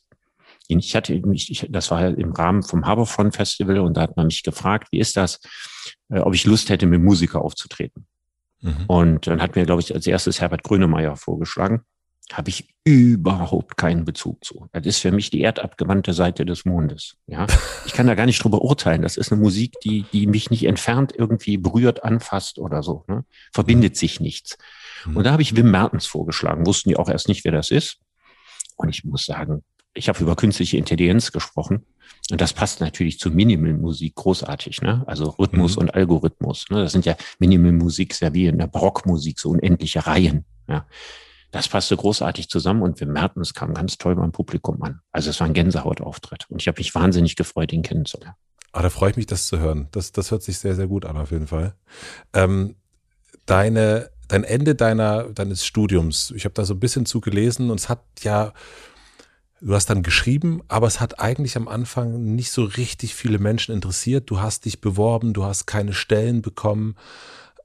Ich 0.68 0.97
hatte 0.97 1.14
mich, 1.27 1.51
ich, 1.51 1.66
das 1.70 1.91
war 1.91 2.07
im 2.07 2.33
Rahmen 2.33 2.62
vom 2.62 2.87
Harbourfront 2.87 3.37
Festival 3.37 3.81
und 3.81 3.97
da 3.97 4.03
hat 4.03 4.16
man 4.16 4.27
mich 4.27 4.43
gefragt, 4.43 4.89
wie 4.93 4.99
ist 4.99 5.16
das, 5.16 5.41
äh, 6.09 6.20
ob 6.20 6.35
ich 6.35 6.45
Lust 6.45 6.70
hätte, 6.70 6.87
mit 6.87 7.03
Musiker 7.03 7.43
aufzutreten. 7.43 8.07
Mhm. 8.61 8.85
Und 8.87 9.27
dann 9.27 9.43
hat 9.43 9.57
mir, 9.57 9.66
glaube 9.66 9.83
ich, 9.83 9.95
als 9.95 10.07
erstes 10.07 10.41
Herbert 10.41 10.62
Grönemeyer 10.62 11.16
vorgeschlagen. 11.16 11.83
Habe 12.33 12.49
ich 12.49 12.75
überhaupt 12.85 13.77
keinen 13.77 14.05
Bezug 14.05 14.45
zu. 14.45 14.68
Das 14.72 14.87
ist 14.87 14.99
für 14.99 15.12
mich 15.12 15.31
die 15.31 15.43
erdabgewandte 15.43 16.12
Seite 16.12 16.45
des 16.45 16.64
Mondes. 16.64 17.16
Ja, 17.27 17.47
ich 17.87 17.93
kann 17.93 18.07
da 18.07 18.14
gar 18.14 18.27
nicht 18.27 18.43
drüber 18.43 18.62
urteilen. 18.62 19.03
Das 19.03 19.16
ist 19.16 19.31
eine 19.31 19.41
Musik, 19.41 19.75
die, 19.81 20.05
die 20.12 20.27
mich 20.27 20.51
nicht 20.51 20.64
entfernt 20.64 21.12
irgendwie 21.16 21.59
berührt, 21.59 22.03
anfasst 22.03 22.59
oder 22.59 22.83
so. 22.83 23.05
Ne? 23.09 23.25
Verbindet 23.53 23.97
sich 23.97 24.20
nichts. 24.20 24.57
Und 25.07 25.16
mhm. 25.16 25.22
da 25.22 25.33
habe 25.33 25.43
ich 25.43 25.57
Wim 25.57 25.70
Mertens 25.70 26.07
vorgeschlagen, 26.07 26.66
wussten 26.66 26.89
die 26.89 26.97
auch 26.97 27.09
erst 27.09 27.29
nicht, 27.29 27.45
wer 27.45 27.53
das 27.53 27.70
ist. 27.70 27.99
Und 28.77 28.89
ich 28.89 29.05
muss 29.05 29.25
sagen, 29.25 29.62
ich 29.95 30.09
habe 30.09 30.20
über 30.20 30.37
künstliche 30.37 30.77
Intelligenz 30.77 31.33
gesprochen. 31.33 31.87
Und 32.31 32.41
das 32.41 32.53
passt 32.53 32.81
natürlich 32.81 33.18
zu 33.18 33.31
Minimal-Musik 33.31 34.14
großartig, 34.14 34.83
ne? 34.83 35.05
Also 35.07 35.31
Rhythmus 35.31 35.77
mhm. 35.77 35.83
und 35.83 35.95
Algorithmus. 35.95 36.66
Ne? 36.70 36.83
Das 36.83 36.93
sind 36.93 37.07
ja 37.07 37.16
Minimal-Musik, 37.39 38.14
sehr 38.14 38.35
wie 38.35 38.47
in 38.47 38.59
der 38.59 38.66
Barockmusik, 38.66 39.39
so 39.39 39.51
unendliche 39.51 40.07
Reihen. 40.07 40.45
Ja? 40.68 40.87
Das 41.55 41.69
passte 41.69 41.97
großartig 41.97 42.49
zusammen 42.49 42.83
und 42.83 42.99
wir 42.99 43.07
merken, 43.07 43.41
es 43.41 43.55
kam 43.55 43.75
ganz 43.75 43.97
toll 43.97 44.17
beim 44.17 44.33
Publikum 44.33 44.83
an. 44.83 45.01
Also 45.13 45.31
es 45.31 45.39
war 45.39 45.47
ein 45.47 45.53
Gänsehautauftritt. 45.53 46.47
Und 46.51 46.61
ich 46.61 46.67
habe 46.67 46.81
mich 46.81 46.93
wahnsinnig 46.97 47.37
gefreut, 47.37 47.73
ihn 47.73 47.83
kennenzulernen. 47.83 48.35
Ah, 48.73 48.83
da 48.83 48.91
freue 48.91 49.11
ich 49.11 49.17
mich, 49.17 49.27
das 49.27 49.47
zu 49.47 49.61
hören. 49.61 49.87
Das, 49.93 50.11
das 50.11 50.33
hört 50.33 50.43
sich 50.43 50.59
sehr, 50.59 50.75
sehr 50.75 50.89
gut 50.89 51.05
an, 51.05 51.17
auf 51.17 51.31
jeden 51.31 51.47
Fall. 51.47 51.77
Ähm, 52.33 52.75
deine 53.47 54.11
dein 54.27 54.43
Ende 54.43 54.75
deiner, 54.75 55.25
deines 55.33 55.65
Studiums, 55.65 56.33
ich 56.35 56.45
habe 56.45 56.55
da 56.55 56.65
so 56.65 56.75
ein 56.75 56.81
bisschen 56.81 57.07
zu 57.07 57.21
gelesen 57.21 57.71
und 57.71 57.79
es 57.79 57.89
hat 57.89 58.03
ja, 58.23 58.53
du 59.61 59.75
hast 59.75 59.91
dann 59.91 60.03
geschrieben, 60.03 60.61
aber 60.67 60.89
es 60.89 61.01
hat 61.01 61.21
eigentlich 61.21 61.57
am 61.57 61.69
Anfang 61.69 62.35
nicht 62.35 62.51
so 62.51 62.65
richtig 62.65 63.15
viele 63.15 63.39
Menschen 63.39 63.73
interessiert. 63.73 64.29
Du 64.29 64.41
hast 64.41 64.65
dich 64.65 64.81
beworben, 64.81 65.35
du 65.35 65.45
hast 65.45 65.67
keine 65.67 65.93
Stellen 65.93 66.43
bekommen. 66.43 66.97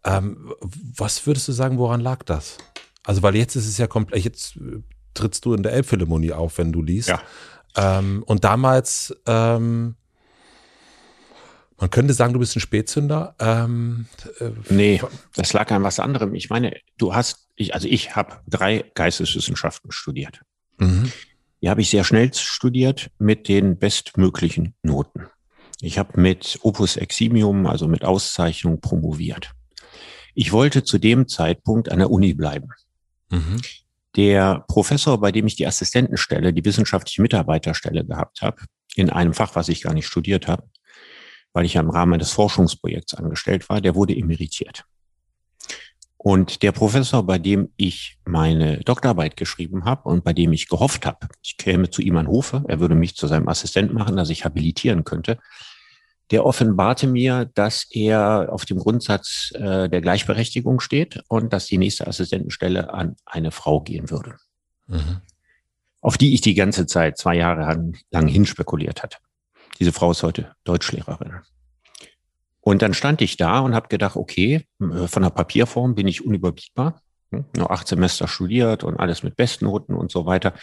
Ähm, 0.04 0.54
was 0.96 1.26
würdest 1.26 1.48
du 1.48 1.54
sagen, 1.54 1.80
woran 1.80 2.02
lag 2.02 2.22
das? 2.22 2.58
Also, 3.06 3.22
weil 3.24 3.36
jetzt 3.36 3.56
ist 3.56 3.68
es 3.68 3.78
ja 3.78 3.88
komplett, 3.88 4.24
jetzt 4.24 4.58
äh, 4.58 4.82
trittst 5.14 5.46
du 5.46 5.54
in 5.54 5.64
der 5.64 5.74
Elbphilharmonie 5.74 6.34
auf, 6.34 6.58
wenn 6.58 6.72
du 6.72 6.82
liest. 6.82 7.10
Ja. 7.10 7.22
Ähm, 7.76 8.24
und 8.26 8.44
damals 8.44 9.16
ähm, 9.26 9.96
man 11.80 11.90
könnte 11.90 12.14
sagen, 12.14 12.34
du 12.34 12.40
bist 12.40 12.56
ein 12.56 12.60
Spätzünder. 12.60 13.36
Ähm, 13.40 14.08
äh, 14.40 14.52
nee, 14.70 15.02
das 15.36 15.54
lag 15.54 15.72
an 15.72 15.84
was 15.84 16.00
anderem. 16.00 16.36
Ich 16.36 16.50
meine, 16.50 16.76
du 16.98 17.14
hast, 17.16 17.48
ich, 17.56 17.74
also 17.74 17.88
ich 17.88 18.16
habe 18.16 18.42
drei 18.48 18.84
Geisteswissenschaften 18.96 19.92
studiert. 19.92 20.42
Mhm. 20.78 21.12
Die 21.62 21.70
habe 21.70 21.82
ich 21.82 21.90
sehr 21.90 22.04
schnell 22.04 22.34
studiert 22.34 23.12
mit 23.18 23.48
den 23.48 23.78
bestmöglichen 23.78 24.76
Noten. 24.84 25.28
Ich 25.82 25.98
habe 25.98 26.20
mit 26.20 26.60
Opus 26.64 26.98
Eximium, 26.98 27.66
also 27.66 27.88
mit 27.88 28.04
Auszeichnung, 28.04 28.82
promoviert. 28.82 29.54
Ich 30.36 30.52
wollte 30.52 30.84
zu 30.84 30.98
dem 30.98 31.28
Zeitpunkt 31.28 31.90
an 31.90 32.00
der 32.00 32.12
Uni 32.12 32.34
bleiben. 32.34 32.70
Mhm. 33.30 33.62
Der 34.16 34.66
Professor, 34.68 35.20
bei 35.20 35.32
dem 35.32 35.48
ich 35.48 35.56
die 35.56 35.68
Assistentenstelle, 35.68 36.54
die 36.54 36.66
wissenschaftliche 36.66 37.22
Mitarbeiterstelle 37.22 38.06
gehabt 38.06 38.42
habe, 38.42 38.58
in 38.96 39.10
einem 39.10 39.34
Fach, 39.34 39.56
was 39.56 39.70
ich 39.70 39.82
gar 39.82 39.94
nicht 39.94 40.08
studiert 40.08 40.48
habe, 40.48 40.64
weil 41.54 41.66
ich 41.66 41.76
ja 41.76 41.82
im 41.82 41.90
Rahmen 41.90 42.14
eines 42.14 42.32
Forschungsprojekts 42.32 43.14
angestellt 43.14 43.70
war, 43.70 43.82
der 43.82 43.96
wurde 43.96 44.16
emeritiert. 44.16 44.86
Und 46.22 46.64
der 46.64 46.74
Professor, 46.74 47.26
bei 47.26 47.38
dem 47.38 47.70
ich 47.78 48.18
meine 48.26 48.80
Doktorarbeit 48.80 49.38
geschrieben 49.38 49.86
habe 49.86 50.10
und 50.10 50.24
bei 50.26 50.34
dem 50.34 50.52
ich 50.52 50.68
gehofft 50.68 51.06
habe, 51.06 51.30
ich 51.42 51.56
käme 51.56 51.90
zu 51.92 52.02
ihm 52.02 52.18
an 52.18 52.28
Hofe, 52.28 52.66
er 52.68 52.82
würde 52.82 52.94
mich 52.94 53.16
zu 53.16 53.26
seinem 53.28 53.48
Assistent 53.48 53.94
machen, 53.94 54.18
dass 54.18 54.30
ich 54.30 54.44
habilitieren 54.44 55.06
könnte, 55.06 55.40
der 56.32 56.46
offenbarte 56.46 57.08
mir, 57.08 57.50
dass 57.56 57.88
er 57.90 58.50
auf 58.52 58.66
dem 58.66 58.78
Grundsatz 58.78 59.52
äh, 59.56 59.90
der 59.90 60.02
Gleichberechtigung 60.02 60.80
steht 60.80 61.22
und 61.28 61.54
dass 61.54 61.66
die 61.66 61.78
nächste 61.78 62.08
Assistentenstelle 62.08 62.94
an 62.94 63.16
eine 63.26 63.52
Frau 63.52 63.82
gehen 63.82 64.10
würde. 64.10 64.36
Mhm. 64.88 65.22
Auf 66.02 66.18
die 66.18 66.34
ich 66.34 66.42
die 66.42 66.54
ganze 66.54 66.86
Zeit 66.86 67.18
zwei 67.18 67.36
Jahre 67.36 67.92
lang 68.12 68.28
hinspekuliert 68.28 69.04
hatte. 69.04 69.18
Diese 69.80 69.92
Frau 69.92 70.12
ist 70.12 70.24
heute 70.24 70.54
Deutschlehrerin. 70.64 71.42
Und 72.62 72.82
dann 72.82 72.94
stand 72.94 73.22
ich 73.22 73.38
da 73.38 73.60
und 73.60 73.74
habe 73.74 73.88
gedacht, 73.88 74.16
okay, 74.16 74.68
äh, 74.82 75.08
von 75.08 75.24
der 75.24 75.30
Papierform 75.32 75.96
bin 75.96 76.08
ich 76.08 76.26
unüberbietbar. 76.26 77.02
Hm, 77.32 77.46
nur 77.56 77.72
acht 77.72 77.88
Semester 77.88 78.28
studiert 78.28 78.84
und 78.84 79.00
alles 79.00 79.24
mit 79.24 79.36
Bestnoten 79.36 79.96
und 79.96 80.12
so 80.12 80.26
weiter. 80.26 80.54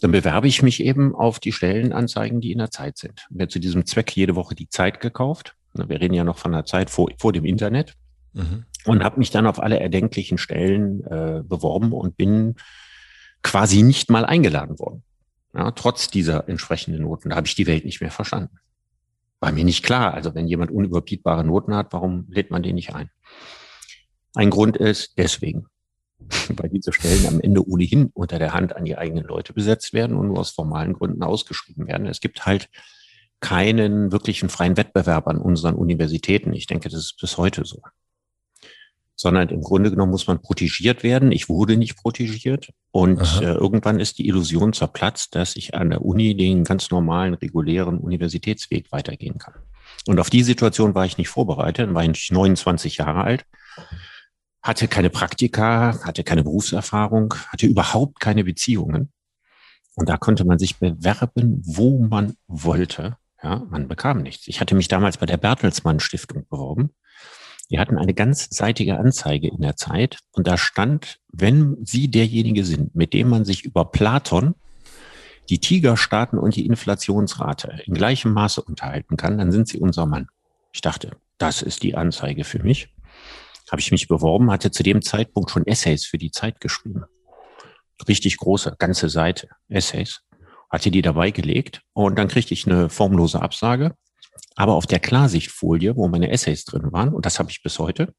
Dann 0.00 0.12
bewerbe 0.12 0.48
ich 0.48 0.62
mich 0.62 0.82
eben 0.82 1.14
auf 1.14 1.38
die 1.38 1.52
Stellenanzeigen, 1.52 2.40
die 2.40 2.52
in 2.52 2.58
der 2.58 2.70
Zeit 2.70 2.98
sind. 2.98 3.26
Mir 3.30 3.48
zu 3.48 3.58
diesem 3.58 3.86
Zweck 3.86 4.14
jede 4.16 4.34
Woche 4.34 4.54
die 4.54 4.68
Zeit 4.68 5.00
gekauft. 5.00 5.56
Wir 5.74 6.00
reden 6.00 6.14
ja 6.14 6.24
noch 6.24 6.38
von 6.38 6.52
der 6.52 6.64
Zeit 6.64 6.90
vor, 6.90 7.10
vor 7.18 7.32
dem 7.32 7.44
Internet. 7.44 7.94
Mhm. 8.32 8.64
Und 8.84 9.04
habe 9.04 9.18
mich 9.18 9.30
dann 9.30 9.46
auf 9.46 9.60
alle 9.60 9.80
erdenklichen 9.80 10.38
Stellen 10.38 11.04
äh, 11.04 11.42
beworben 11.44 11.92
und 11.92 12.16
bin 12.16 12.56
quasi 13.42 13.82
nicht 13.82 14.10
mal 14.10 14.24
eingeladen 14.24 14.78
worden. 14.78 15.02
Ja, 15.54 15.70
trotz 15.70 16.08
dieser 16.08 16.48
entsprechenden 16.48 17.02
Noten. 17.02 17.30
Da 17.30 17.36
habe 17.36 17.46
ich 17.46 17.54
die 17.54 17.66
Welt 17.66 17.84
nicht 17.84 18.00
mehr 18.00 18.10
verstanden. 18.10 18.58
War 19.40 19.52
mir 19.52 19.64
nicht 19.64 19.84
klar. 19.84 20.14
Also 20.14 20.34
wenn 20.34 20.48
jemand 20.48 20.70
unüberbietbare 20.70 21.44
Noten 21.44 21.74
hat, 21.74 21.92
warum 21.92 22.26
lädt 22.28 22.50
man 22.50 22.62
den 22.62 22.74
nicht 22.74 22.94
ein? 22.94 23.10
Ein 24.34 24.50
Grund 24.50 24.76
ist 24.76 25.16
deswegen, 25.16 25.66
weil 26.56 26.70
diese 26.70 26.92
Stellen 26.92 27.26
am 27.26 27.40
Ende 27.40 27.66
ohnehin 27.66 28.10
unter 28.14 28.38
der 28.38 28.52
Hand 28.52 28.76
an 28.76 28.84
die 28.84 28.96
eigenen 28.96 29.24
Leute 29.24 29.52
besetzt 29.52 29.92
werden 29.92 30.16
und 30.16 30.28
nur 30.28 30.38
aus 30.38 30.50
formalen 30.50 30.92
Gründen 30.92 31.22
ausgeschrieben 31.22 31.86
werden. 31.86 32.06
Es 32.06 32.20
gibt 32.20 32.46
halt 32.46 32.68
keinen 33.40 34.10
wirklichen 34.10 34.48
freien 34.48 34.76
Wettbewerb 34.76 35.28
an 35.28 35.38
unseren 35.38 35.74
Universitäten. 35.74 36.52
Ich 36.54 36.66
denke, 36.66 36.88
das 36.88 37.00
ist 37.00 37.20
bis 37.20 37.36
heute 37.36 37.64
so. 37.64 37.82
sondern 39.16 39.48
im 39.50 39.60
Grunde 39.60 39.90
genommen 39.90 40.10
muss 40.10 40.26
man 40.26 40.40
protegiert 40.40 41.02
werden. 41.02 41.30
Ich 41.30 41.48
wurde 41.48 41.76
nicht 41.76 41.96
protegiert 41.96 42.70
und 42.90 43.20
äh, 43.40 43.52
irgendwann 43.52 44.00
ist 44.00 44.18
die 44.18 44.26
Illusion 44.26 44.72
zerplatzt, 44.72 45.34
dass 45.34 45.56
ich 45.56 45.74
an 45.74 45.90
der 45.90 46.02
Uni 46.04 46.36
den 46.36 46.64
ganz 46.64 46.90
normalen, 46.90 47.34
regulären 47.34 47.98
Universitätsweg 47.98 48.90
weitergehen 48.90 49.38
kann. 49.38 49.54
Und 50.06 50.20
auf 50.20 50.30
die 50.30 50.42
Situation 50.42 50.94
war 50.94 51.06
ich 51.06 51.18
nicht 51.18 51.28
vorbereitet, 51.28 51.86
dann 51.86 51.94
war 51.94 52.04
ich 52.04 52.30
29 52.30 52.96
Jahre 52.96 53.24
alt, 53.24 53.44
hatte 54.64 54.88
keine 54.88 55.10
Praktika, 55.10 56.00
hatte 56.02 56.24
keine 56.24 56.42
Berufserfahrung, 56.42 57.34
hatte 57.48 57.66
überhaupt 57.66 58.18
keine 58.18 58.42
Beziehungen. 58.42 59.12
Und 59.94 60.08
da 60.08 60.16
konnte 60.16 60.44
man 60.44 60.58
sich 60.58 60.80
bewerben, 60.80 61.62
wo 61.64 62.04
man 62.04 62.34
wollte. 62.48 63.16
Ja, 63.40 63.64
man 63.70 63.86
bekam 63.86 64.22
nichts. 64.22 64.48
Ich 64.48 64.60
hatte 64.60 64.74
mich 64.74 64.88
damals 64.88 65.18
bei 65.18 65.26
der 65.26 65.36
Bertelsmann 65.36 66.00
Stiftung 66.00 66.46
beworben 66.48 66.90
wir 67.68 67.80
hatten 67.80 67.98
eine 67.98 68.14
ganzseitige 68.14 68.98
Anzeige 68.98 69.48
in 69.48 69.60
der 69.60 69.76
Zeit 69.76 70.18
und 70.32 70.46
da 70.46 70.56
stand, 70.56 71.20
wenn 71.32 71.76
Sie 71.84 72.10
derjenige 72.10 72.64
sind, 72.64 72.94
mit 72.94 73.12
dem 73.12 73.28
man 73.28 73.44
sich 73.44 73.64
über 73.64 73.86
Platon, 73.86 74.54
die 75.48 75.58
Tigerstaaten 75.58 76.38
und 76.38 76.56
die 76.56 76.66
Inflationsrate 76.66 77.82
in 77.84 77.94
gleichem 77.94 78.32
Maße 78.32 78.62
unterhalten 78.62 79.16
kann, 79.16 79.38
dann 79.38 79.52
sind 79.52 79.68
Sie 79.68 79.78
unser 79.78 80.06
Mann. 80.06 80.28
Ich 80.72 80.80
dachte, 80.80 81.16
das 81.38 81.62
ist 81.62 81.82
die 81.82 81.96
Anzeige 81.96 82.44
für 82.44 82.62
mich. 82.62 82.93
Habe 83.74 83.80
ich 83.80 83.90
mich 83.90 84.06
beworben, 84.06 84.52
hatte 84.52 84.70
zu 84.70 84.84
dem 84.84 85.02
Zeitpunkt 85.02 85.50
schon 85.50 85.66
Essays 85.66 86.06
für 86.06 86.16
die 86.16 86.30
Zeit 86.30 86.60
geschrieben. 86.60 87.06
Richtig 88.06 88.36
große, 88.36 88.76
ganze 88.78 89.08
Seite 89.08 89.48
Essays. 89.68 90.20
Hatte 90.70 90.92
die 90.92 91.02
dabei 91.02 91.32
gelegt 91.32 91.82
und 91.92 92.16
dann 92.16 92.28
kriegte 92.28 92.54
ich 92.54 92.68
eine 92.68 92.88
formlose 92.88 93.42
Absage 93.42 93.96
aber 94.54 94.74
auf 94.74 94.86
der 94.86 95.00
Klarsichtfolie, 95.00 95.96
wo 95.96 96.06
meine 96.06 96.30
Essays 96.30 96.64
drin 96.64 96.92
waren, 96.92 97.12
und 97.12 97.26
das 97.26 97.40
habe 97.40 97.50
ich 97.50 97.64
bis 97.64 97.80
heute, 97.80 98.14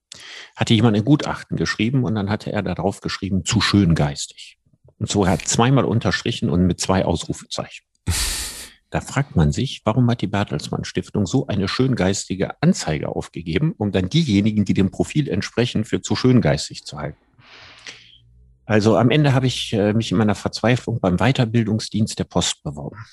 hatte 0.58 0.74
jemand 0.74 0.98
ein 0.98 1.06
Gutachten 1.06 1.56
geschrieben 1.56 2.04
und 2.04 2.16
dann 2.16 2.30
hatte 2.30 2.52
er 2.52 2.62
darauf 2.62 3.00
geschrieben, 3.00 3.46
zu 3.46 3.62
schön 3.62 3.96
geistig. 3.96 4.58
Und 4.98 5.10
so 5.10 5.26
hat 5.26 5.42
zweimal 5.48 5.86
unterstrichen 5.86 6.50
und 6.50 6.66
mit 6.66 6.82
zwei 6.82 7.06
Ausrufezeichen. 7.06 7.86
Da 8.96 9.02
fragt 9.02 9.36
man 9.36 9.52
sich, 9.52 9.82
warum 9.84 10.10
hat 10.10 10.22
die 10.22 10.28
Bertelsmann 10.28 10.86
Stiftung 10.86 11.26
so 11.26 11.48
eine 11.48 11.68
schöngeistige 11.68 12.62
Anzeige 12.62 13.10
aufgegeben, 13.10 13.74
um 13.78 13.92
dann 13.92 14.08
diejenigen, 14.08 14.64
die 14.64 14.74
dem 14.74 14.90
Profil 14.90 15.28
entsprechen, 15.28 15.84
für 15.84 16.02
zu 16.02 16.16
schöngeistig 16.16 16.86
zu 16.86 16.98
halten. 16.98 17.20
Also 18.66 18.96
am 18.96 19.10
Ende 19.10 19.34
habe 19.34 19.48
ich 19.48 19.74
äh, 19.74 19.92
mich 19.92 20.14
in 20.14 20.18
meiner 20.18 20.34
Verzweiflung 20.34 21.02
beim 21.02 21.18
Weiterbildungsdienst 21.18 22.18
der 22.18 22.24
Post 22.24 22.64
beworben. 22.64 23.06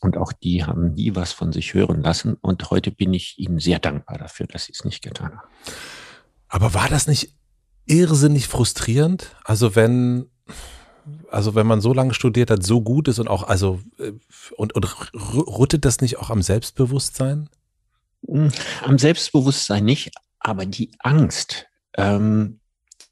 Und 0.00 0.16
auch 0.16 0.32
die 0.32 0.64
haben 0.64 0.94
nie 0.94 1.14
was 1.14 1.32
von 1.32 1.52
sich 1.52 1.74
hören 1.74 2.00
lassen. 2.00 2.38
Und 2.40 2.70
heute 2.70 2.92
bin 2.92 3.12
ich 3.12 3.38
ihnen 3.38 3.58
sehr 3.58 3.78
dankbar 3.78 4.16
dafür, 4.16 4.46
dass 4.46 4.64
sie 4.64 4.72
es 4.72 4.86
nicht 4.86 5.02
getan 5.02 5.32
haben. 5.32 5.48
Aber 6.48 6.72
war 6.72 6.88
das 6.88 7.06
nicht 7.06 7.34
irrsinnig 7.84 8.48
frustrierend? 8.48 9.36
Also 9.44 9.76
wenn, 9.76 10.30
also 11.30 11.54
wenn 11.54 11.66
man 11.66 11.80
so 11.80 11.92
lange 11.92 12.14
studiert 12.14 12.50
hat, 12.50 12.62
so 12.62 12.80
gut 12.80 13.08
ist 13.08 13.18
und 13.18 13.28
auch, 13.28 13.44
also, 13.44 13.80
äh, 13.98 14.12
und, 14.56 14.74
und 14.74 15.12
rüttet 15.14 15.84
das 15.84 16.00
nicht 16.00 16.18
auch 16.18 16.30
am 16.30 16.42
Selbstbewusstsein? 16.42 17.48
Hm, 18.26 18.50
am 18.82 18.98
Selbstbewusstsein 18.98 19.84
nicht, 19.84 20.12
aber 20.38 20.66
die 20.66 20.90
Angst, 20.98 21.66
ähm, 21.96 22.60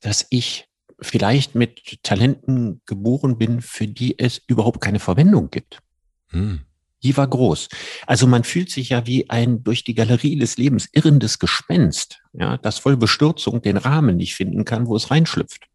dass 0.01 0.27
ich 0.31 0.69
vielleicht 1.01 1.55
mit 1.55 2.03
Talenten 2.03 2.83
geboren 2.87 3.39
bin, 3.39 3.61
für 3.63 3.87
die 3.87 4.19
es 4.19 4.41
überhaupt 4.47 4.81
keine 4.81 5.01
Verwendung 5.01 5.51
gibt. 5.51 5.81
Hm 6.29 6.61
die 7.03 7.17
war 7.17 7.29
groß. 7.29 7.69
Also 8.07 8.27
man 8.27 8.45
fühlt 8.45 8.71
sich 8.71 8.91
ja 8.91 9.07
wie 9.07 9.31
ein 9.31 9.65
durch 9.65 9.85
die 9.85 9.95
Galerie 9.95 10.37
des 10.37 10.57
Lebens 10.57 10.89
irrendes 10.93 11.39
Gespenst, 11.39 12.21
ja, 12.33 12.59
das 12.59 12.79
voll 12.79 12.97
Bestürzung 12.97 13.63
den 13.63 13.77
Rahmen 13.77 14.17
nicht 14.17 14.35
finden 14.35 14.65
kann, 14.65 14.87
wo 14.87 14.97
es 14.97 15.11
reinschlüpft. 15.11 15.67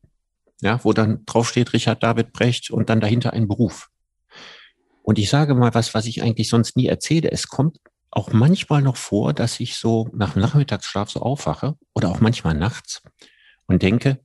Ja, 0.61 0.79
wo 0.83 0.93
dann 0.93 1.25
draufsteht 1.25 1.73
Richard 1.73 2.01
David 2.01 2.31
Brecht 2.31 2.71
und 2.71 2.89
dann 2.89 3.01
dahinter 3.01 3.33
ein 3.33 3.47
Beruf. 3.47 3.89
Und 5.01 5.19
ich 5.19 5.29
sage 5.29 5.53
mal 5.53 5.73
was, 5.73 5.93
was 5.93 6.05
ich 6.05 6.23
eigentlich 6.23 6.49
sonst 6.49 6.77
nie 6.77 6.87
erzähle. 6.87 7.31
Es 7.31 7.47
kommt 7.47 7.77
auch 8.09 8.31
manchmal 8.31 8.81
noch 8.81 8.95
vor, 8.95 9.33
dass 9.33 9.59
ich 9.59 9.75
so 9.75 10.09
nach 10.13 10.33
dem 10.33 10.41
Nachmittagsschlaf 10.41 11.09
so 11.09 11.19
aufwache 11.19 11.77
oder 11.93 12.09
auch 12.09 12.21
manchmal 12.21 12.55
nachts 12.55 13.03
und 13.67 13.83
denke, 13.83 14.19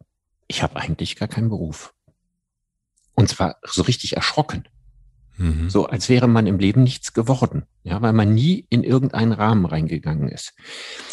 ich 0.47 0.63
habe 0.63 0.77
eigentlich 0.77 1.17
gar 1.17 1.29
keinen 1.29 1.49
Beruf. 1.49 1.93
Und 3.15 3.29
zwar 3.29 3.57
so 3.67 3.83
richtig 3.83 4.17
erschrocken. 4.17 4.69
Mhm. 5.37 5.69
So 5.69 5.87
als 5.87 6.09
wäre 6.09 6.29
man 6.29 6.47
im 6.47 6.59
Leben 6.59 6.83
nichts 6.83 7.13
geworden, 7.13 7.65
ja, 7.83 8.01
weil 8.01 8.13
man 8.13 8.33
nie 8.33 8.67
in 8.71 8.85
irgendeinen 8.85 9.33
Rahmen 9.33 9.67
reingegangen 9.67 10.29
ist. 10.29 10.55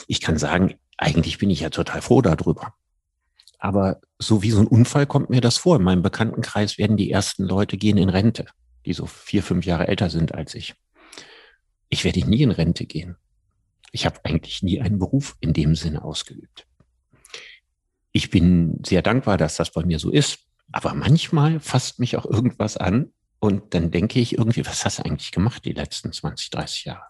Ich 0.08 0.22
kann 0.22 0.38
sagen, 0.38 0.76
eigentlich 0.98 1.38
bin 1.40 1.50
ich 1.50 1.62
ja 1.62 1.70
total 1.70 2.02
froh 2.02 2.22
darüber. 2.22 2.74
Aber 3.58 4.00
so 4.20 4.44
wie 4.44 4.52
so 4.52 4.60
ein 4.60 4.68
Unfall 4.68 5.06
kommt 5.06 5.30
mir 5.30 5.42
das 5.42 5.58
vor. 5.58 5.78
In 5.78 5.84
meinem 5.84 6.02
Bekanntenkreis 6.02 6.78
werden 6.78 6.98
die 6.98 7.12
ersten 7.12 7.44
Leute 7.44 7.78
gehen 7.78 7.98
in 7.98 8.10
Rente, 8.10 8.46
die 8.86 8.94
so 8.94 9.06
vier, 9.06 9.44
fünf 9.44 9.66
Jahre 9.66 9.88
älter 9.88 10.10
sind 10.10 10.34
als 10.34 10.54
ich. 10.56 10.76
Ich 11.90 12.04
werde 12.04 12.28
nie 12.28 12.42
in 12.42 12.52
Rente 12.52 12.86
gehen. 12.86 13.16
Ich 13.92 14.06
habe 14.06 14.20
eigentlich 14.24 14.62
nie 14.62 14.82
einen 14.82 15.00
Beruf 15.00 15.36
in 15.40 15.54
dem 15.54 15.76
Sinne 15.76 16.04
ausgeübt. 16.04 16.68
Ich 18.12 18.30
bin 18.30 18.80
sehr 18.86 19.02
dankbar, 19.02 19.38
dass 19.38 19.56
das 19.56 19.72
bei 19.72 19.84
mir 19.86 20.00
so 20.00 20.12
ist. 20.12 20.40
Aber 20.72 20.94
manchmal 20.94 21.60
fasst 21.60 22.00
mich 22.00 22.18
auch 22.18 22.26
irgendwas 22.26 22.78
an, 22.78 23.12
und 23.40 23.74
dann 23.74 23.92
denke 23.92 24.20
ich 24.20 24.38
irgendwie, 24.38 24.66
was 24.66 24.84
hast 24.86 25.00
du 25.00 25.06
eigentlich 25.06 25.32
gemacht 25.32 25.66
die 25.66 25.74
letzten 25.74 26.12
20, 26.12 26.50
30 26.50 26.86
Jahre? 26.86 27.04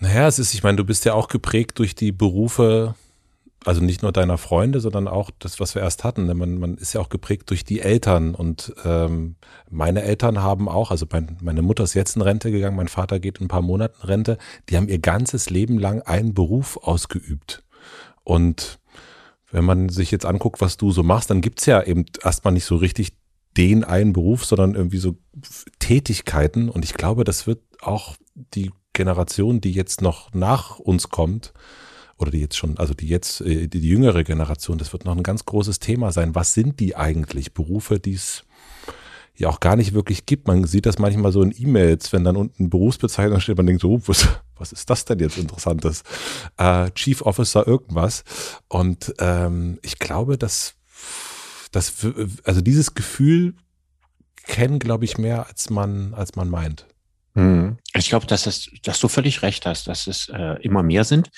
Naja, 0.00 0.26
es 0.26 0.38
ist, 0.38 0.54
ich 0.54 0.62
meine, 0.62 0.76
du 0.76 0.84
bist 0.84 1.04
ja 1.04 1.14
auch 1.14 1.28
geprägt 1.28 1.78
durch 1.78 1.94
die 1.94 2.12
Berufe, 2.12 2.94
also 3.64 3.82
nicht 3.82 4.02
nur 4.02 4.12
deiner 4.12 4.38
Freunde, 4.38 4.80
sondern 4.80 5.08
auch 5.08 5.30
das, 5.38 5.58
was 5.58 5.74
wir 5.74 5.82
erst 5.82 6.04
hatten. 6.04 6.26
Man, 6.36 6.58
man 6.58 6.76
ist 6.76 6.92
ja 6.92 7.00
auch 7.00 7.08
geprägt 7.08 7.48
durch 7.50 7.64
die 7.64 7.80
Eltern. 7.80 8.34
Und 8.34 8.74
ähm, 8.84 9.36
meine 9.70 10.02
Eltern 10.02 10.42
haben 10.42 10.68
auch, 10.68 10.90
also 10.90 11.06
mein, 11.10 11.38
meine 11.40 11.62
Mutter 11.62 11.84
ist 11.84 11.94
jetzt 11.94 12.16
in 12.16 12.22
Rente 12.22 12.50
gegangen, 12.50 12.76
mein 12.76 12.88
Vater 12.88 13.20
geht 13.20 13.38
in 13.38 13.46
ein 13.46 13.48
paar 13.48 13.62
Monaten 13.62 14.06
Rente. 14.06 14.38
Die 14.68 14.76
haben 14.76 14.88
ihr 14.88 14.98
ganzes 14.98 15.48
Leben 15.48 15.78
lang 15.78 16.02
einen 16.02 16.34
Beruf 16.34 16.76
ausgeübt. 16.76 17.64
Und 18.22 18.78
wenn 19.50 19.64
man 19.64 19.88
sich 19.88 20.10
jetzt 20.10 20.26
anguckt, 20.26 20.60
was 20.60 20.76
du 20.76 20.90
so 20.90 21.02
machst, 21.02 21.30
dann 21.30 21.40
gibt's 21.40 21.64
ja 21.64 21.82
eben 21.82 22.04
erstmal 22.22 22.52
nicht 22.52 22.64
so 22.64 22.76
richtig 22.76 23.12
den 23.56 23.84
einen 23.84 24.12
Beruf, 24.12 24.44
sondern 24.44 24.74
irgendwie 24.74 24.98
so 24.98 25.16
Tätigkeiten. 25.78 26.68
Und 26.68 26.84
ich 26.84 26.94
glaube, 26.94 27.24
das 27.24 27.46
wird 27.46 27.60
auch 27.80 28.16
die 28.34 28.72
Generation, 28.92 29.60
die 29.60 29.72
jetzt 29.72 30.02
noch 30.02 30.34
nach 30.34 30.78
uns 30.78 31.08
kommt, 31.08 31.52
oder 32.18 32.30
die 32.30 32.40
jetzt 32.40 32.56
schon, 32.56 32.78
also 32.78 32.94
die 32.94 33.08
jetzt, 33.08 33.40
äh, 33.40 33.66
die, 33.66 33.80
die 33.80 33.88
jüngere 33.88 34.24
Generation, 34.24 34.78
das 34.78 34.92
wird 34.92 35.04
noch 35.04 35.16
ein 35.16 35.22
ganz 35.22 35.44
großes 35.44 35.78
Thema 35.78 36.12
sein. 36.12 36.34
Was 36.34 36.54
sind 36.54 36.80
die 36.80 36.96
eigentlich? 36.96 37.54
Berufe, 37.54 37.98
die 37.98 38.14
es 38.14 38.44
ja 39.36 39.48
auch 39.48 39.60
gar 39.60 39.76
nicht 39.76 39.94
wirklich 39.94 40.26
gibt. 40.26 40.46
Man 40.46 40.64
sieht 40.64 40.86
das 40.86 40.98
manchmal 40.98 41.32
so 41.32 41.42
in 41.42 41.54
E-Mails, 41.56 42.12
wenn 42.12 42.24
dann 42.24 42.36
unten 42.36 42.70
Berufsbezeichnung 42.70 43.40
steht, 43.40 43.56
man 43.56 43.66
denkt 43.66 43.82
so, 43.82 44.00
was, 44.06 44.28
was 44.56 44.72
ist 44.72 44.88
das 44.90 45.04
denn 45.04 45.18
jetzt 45.18 45.38
Interessantes? 45.38 46.02
Äh, 46.56 46.90
Chief 46.92 47.20
Officer 47.22 47.66
irgendwas. 47.66 48.22
Und 48.68 49.14
ähm, 49.18 49.78
ich 49.82 49.98
glaube, 49.98 50.38
dass 50.38 50.74
das, 51.72 52.06
also 52.44 52.60
dieses 52.60 52.94
Gefühl 52.94 53.54
kennen, 54.46 54.78
glaube 54.78 55.04
ich, 55.04 55.18
mehr 55.18 55.46
als 55.48 55.70
man, 55.70 56.14
als 56.14 56.36
man 56.36 56.48
meint. 56.48 56.86
Hm. 57.34 57.78
Ich 57.94 58.08
glaube, 58.08 58.26
dass, 58.26 58.46
es, 58.46 58.70
dass 58.82 59.00
du 59.00 59.08
völlig 59.08 59.42
recht 59.42 59.66
hast, 59.66 59.88
dass 59.88 60.06
es 60.06 60.28
äh, 60.28 60.62
immer 60.62 60.82
mehr 60.82 61.02
sind. 61.02 61.30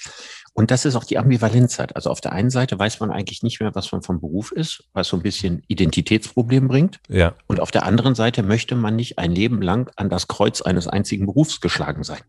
Und 0.57 0.71
das 0.71 0.87
ist 0.87 0.97
auch 0.97 1.05
die 1.05 1.19
Ambivalenz 1.19 1.79
hat. 1.79 1.95
Also 1.97 2.11
auf 2.11 2.21
der 2.21 2.33
einen 2.33 2.51
Seite 2.51 2.79
weiß 2.79 3.01
man 3.01 3.11
eigentlich 3.11 3.43
nicht 3.43 3.61
mehr, 3.61 3.75
was 3.75 3.93
man 3.93 4.03
vom 4.03 4.21
Beruf 4.21 4.53
ist, 4.53 4.85
was 4.95 5.09
so 5.09 5.17
ein 5.17 5.23
bisschen 5.23 5.63
Identitätsproblem 5.69 6.67
bringt. 6.67 6.99
Ja. 7.09 7.35
Und 7.47 7.61
auf 7.61 7.71
der 7.71 7.85
anderen 7.85 8.15
Seite 8.15 8.43
möchte 8.43 8.75
man 8.75 8.97
nicht 8.97 9.19
ein 9.19 9.33
Leben 9.33 9.61
lang 9.61 9.91
an 9.97 10.09
das 10.09 10.29
Kreuz 10.29 10.63
eines 10.63 10.89
einzigen 10.89 11.27
Berufs 11.27 11.61
geschlagen 11.61 12.05
sein. 12.05 12.23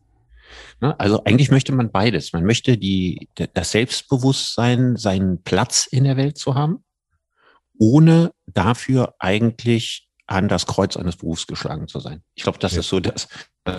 Ne? 0.82 1.00
Also 1.00 1.24
eigentlich 1.24 1.52
möchte 1.52 1.72
man 1.72 1.90
beides. 1.90 2.34
Man 2.34 2.44
möchte 2.44 2.78
die, 2.78 3.30
das 3.54 3.72
Selbstbewusstsein, 3.72 4.98
seinen 4.98 5.42
Platz 5.44 5.88
in 5.90 6.04
der 6.04 6.18
Welt 6.18 6.38
zu 6.38 6.54
haben 6.54 6.84
ohne 7.80 8.32
dafür 8.48 9.16
eigentlich 9.20 10.07
an 10.28 10.50
das 10.50 10.66
Kreuz 10.66 10.98
eines 10.98 11.16
Berufs 11.16 11.48
geschlagen 11.48 11.88
zu 11.88 12.00
sein. 12.00 12.22
Ich 12.36 12.44
glaube, 12.44 12.60
das 12.60 12.74
ja. 12.74 12.82
ist 12.82 12.90
so 12.90 13.00
das. 13.00 13.28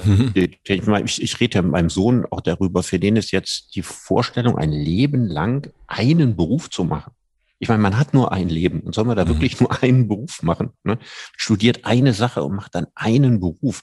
Mhm. 0.05 0.33
Ich, 0.35 0.59
ich, 0.65 1.23
ich 1.23 1.41
rede 1.41 1.57
ja 1.57 1.63
mit 1.63 1.73
meinem 1.73 1.91
Sohn 1.91 2.27
auch 2.31 2.41
darüber, 2.41 2.83
für 2.83 2.99
den 2.99 3.17
ist 3.17 3.31
jetzt 3.31 3.75
die 3.75 3.83
Vorstellung, 3.83 4.57
ein 4.57 4.73
Leben 4.73 5.27
lang 5.27 5.71
einen 5.87 6.37
Beruf 6.37 6.71
zu 6.71 6.85
machen. 6.85 7.13
Ich 7.59 7.69
meine, 7.69 7.83
man 7.83 7.99
hat 7.99 8.15
nur 8.15 8.33
ein 8.33 8.49
Leben 8.49 8.81
und 8.81 8.95
soll 8.95 9.05
man 9.05 9.17
da 9.17 9.25
mhm. 9.25 9.29
wirklich 9.29 9.61
nur 9.61 9.83
einen 9.83 10.09
Beruf 10.09 10.43
machen? 10.43 10.71
Ne? 10.85 10.99
Studiert 11.37 11.85
eine 11.85 12.15
Sache 12.15 12.43
und 12.43 12.55
macht 12.55 12.75
dann 12.75 12.87
einen 12.95 13.41
Beruf. 13.41 13.83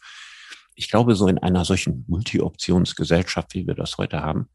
Ich 0.76 0.90
glaube, 0.90 1.16
so 1.16 1.28
in 1.28 1.38
einer 1.38 1.66
solchen 1.66 2.04
Multi-Optionsgesellschaft, 2.08 3.54
wie 3.54 3.68
wir 3.68 3.76
das 3.76 3.98
heute 3.98 4.22
haben, 4.22 4.50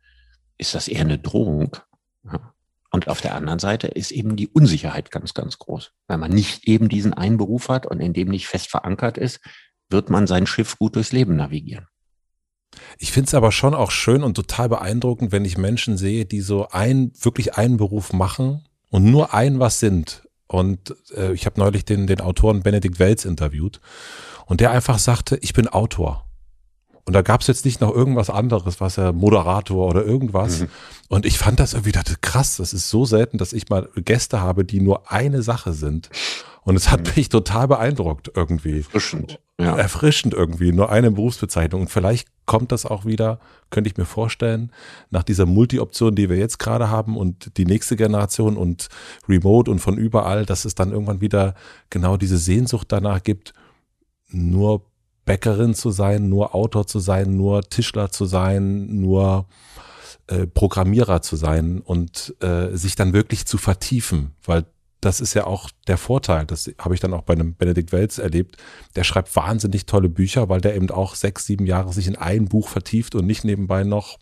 ist 0.58 0.74
das 0.74 0.88
eher 0.88 1.02
eine 1.02 1.18
Drohung. 1.18 1.76
Ja. 2.24 2.52
Und 2.90 3.08
auf 3.08 3.20
der 3.20 3.34
anderen 3.34 3.58
Seite 3.58 3.86
ist 3.86 4.10
eben 4.10 4.36
die 4.36 4.48
Unsicherheit 4.48 5.10
ganz, 5.10 5.34
ganz 5.34 5.58
groß. 5.58 5.92
Weil 6.08 6.18
man 6.18 6.32
nicht 6.32 6.66
eben 6.66 6.88
diesen 6.88 7.14
einen 7.14 7.36
Beruf 7.36 7.68
hat 7.68 7.86
und 7.86 8.00
in 8.00 8.12
dem 8.12 8.28
nicht 8.28 8.48
fest 8.48 8.68
verankert 8.68 9.16
ist, 9.16 9.40
wird 9.88 10.10
man 10.10 10.26
sein 10.26 10.46
Schiff 10.46 10.78
gut 10.78 10.96
durchs 10.96 11.12
Leben 11.12 11.36
navigieren. 11.36 11.86
Ich 12.98 13.12
finde 13.12 13.28
es 13.28 13.34
aber 13.34 13.52
schon 13.52 13.74
auch 13.74 13.90
schön 13.90 14.22
und 14.22 14.34
total 14.34 14.68
beeindruckend, 14.68 15.32
wenn 15.32 15.44
ich 15.44 15.58
Menschen 15.58 15.96
sehe, 15.96 16.24
die 16.24 16.40
so 16.40 16.68
ein, 16.68 17.12
wirklich 17.20 17.56
einen 17.56 17.76
Beruf 17.76 18.12
machen 18.12 18.64
und 18.90 19.04
nur 19.04 19.34
ein 19.34 19.58
was 19.58 19.80
sind. 19.80 20.28
Und 20.46 20.96
äh, 21.16 21.32
ich 21.32 21.46
habe 21.46 21.60
neulich 21.60 21.84
den, 21.84 22.06
den 22.06 22.20
Autoren 22.20 22.62
Benedikt 22.62 22.98
Welz 22.98 23.24
interviewt 23.24 23.80
und 24.46 24.60
der 24.60 24.72
einfach 24.72 24.98
sagte, 24.98 25.38
ich 25.42 25.52
bin 25.52 25.68
Autor. 25.68 26.29
Und 27.10 27.14
da 27.14 27.22
gab 27.22 27.40
es 27.40 27.48
jetzt 27.48 27.64
nicht 27.64 27.80
noch 27.80 27.92
irgendwas 27.92 28.30
anderes, 28.30 28.80
was 28.80 28.96
er 28.96 29.12
Moderator 29.12 29.88
oder 29.88 30.04
irgendwas. 30.04 30.60
Mhm. 30.60 30.68
Und 31.08 31.26
ich 31.26 31.38
fand 31.38 31.58
das 31.58 31.72
irgendwie 31.72 31.90
dachte, 31.90 32.14
krass, 32.20 32.58
das 32.58 32.72
ist 32.72 32.88
so 32.88 33.04
selten, 33.04 33.36
dass 33.36 33.52
ich 33.52 33.68
mal 33.68 33.88
Gäste 33.96 34.40
habe, 34.40 34.64
die 34.64 34.80
nur 34.80 35.10
eine 35.10 35.42
Sache 35.42 35.72
sind. 35.72 36.08
Und 36.62 36.76
es 36.76 36.88
hat 36.88 37.00
mhm. 37.00 37.12
mich 37.16 37.28
total 37.28 37.66
beeindruckt 37.66 38.30
irgendwie. 38.36 38.76
Erfrischend. 38.76 39.40
Ja. 39.60 39.76
Erfrischend 39.76 40.34
irgendwie, 40.34 40.70
nur 40.70 40.92
eine 40.92 41.10
Berufsbezeichnung. 41.10 41.80
Und 41.80 41.88
vielleicht 41.88 42.28
kommt 42.46 42.70
das 42.70 42.86
auch 42.86 43.04
wieder, 43.04 43.40
könnte 43.70 43.90
ich 43.90 43.96
mir 43.96 44.04
vorstellen, 44.04 44.70
nach 45.10 45.24
dieser 45.24 45.46
Multi-Option, 45.46 46.14
die 46.14 46.30
wir 46.30 46.36
jetzt 46.36 46.60
gerade 46.60 46.90
haben 46.90 47.16
und 47.16 47.56
die 47.56 47.66
nächste 47.66 47.96
Generation 47.96 48.56
und 48.56 48.88
Remote 49.28 49.68
und 49.68 49.80
von 49.80 49.98
überall, 49.98 50.46
dass 50.46 50.64
es 50.64 50.76
dann 50.76 50.92
irgendwann 50.92 51.20
wieder 51.20 51.56
genau 51.90 52.16
diese 52.16 52.38
Sehnsucht 52.38 52.86
danach 52.92 53.24
gibt, 53.24 53.52
nur 54.28 54.84
Bäckerin 55.24 55.74
zu 55.74 55.90
sein, 55.90 56.28
nur 56.28 56.54
Autor 56.54 56.86
zu 56.86 56.98
sein, 56.98 57.36
nur 57.36 57.62
Tischler 57.62 58.10
zu 58.10 58.24
sein, 58.24 59.00
nur 59.00 59.46
äh, 60.26 60.46
Programmierer 60.46 61.22
zu 61.22 61.36
sein 61.36 61.80
und 61.80 62.34
äh, 62.40 62.76
sich 62.76 62.96
dann 62.96 63.12
wirklich 63.12 63.46
zu 63.46 63.58
vertiefen, 63.58 64.34
weil 64.44 64.64
das 65.00 65.20
ist 65.20 65.34
ja 65.34 65.46
auch 65.46 65.70
der 65.86 65.96
Vorteil. 65.96 66.44
Das 66.44 66.70
habe 66.78 66.94
ich 66.94 67.00
dann 67.00 67.14
auch 67.14 67.22
bei 67.22 67.32
einem 67.32 67.54
Benedikt 67.54 67.90
Welz 67.90 68.18
erlebt. 68.18 68.56
Der 68.96 69.04
schreibt 69.04 69.34
wahnsinnig 69.34 69.86
tolle 69.86 70.10
Bücher, 70.10 70.48
weil 70.48 70.60
der 70.60 70.76
eben 70.76 70.90
auch 70.90 71.14
sechs, 71.14 71.46
sieben 71.46 71.64
Jahre 71.66 71.92
sich 71.92 72.06
in 72.06 72.16
ein 72.16 72.46
Buch 72.46 72.68
vertieft 72.68 73.14
und 73.14 73.26
nicht 73.26 73.44
nebenbei 73.44 73.82
noch 73.82 74.18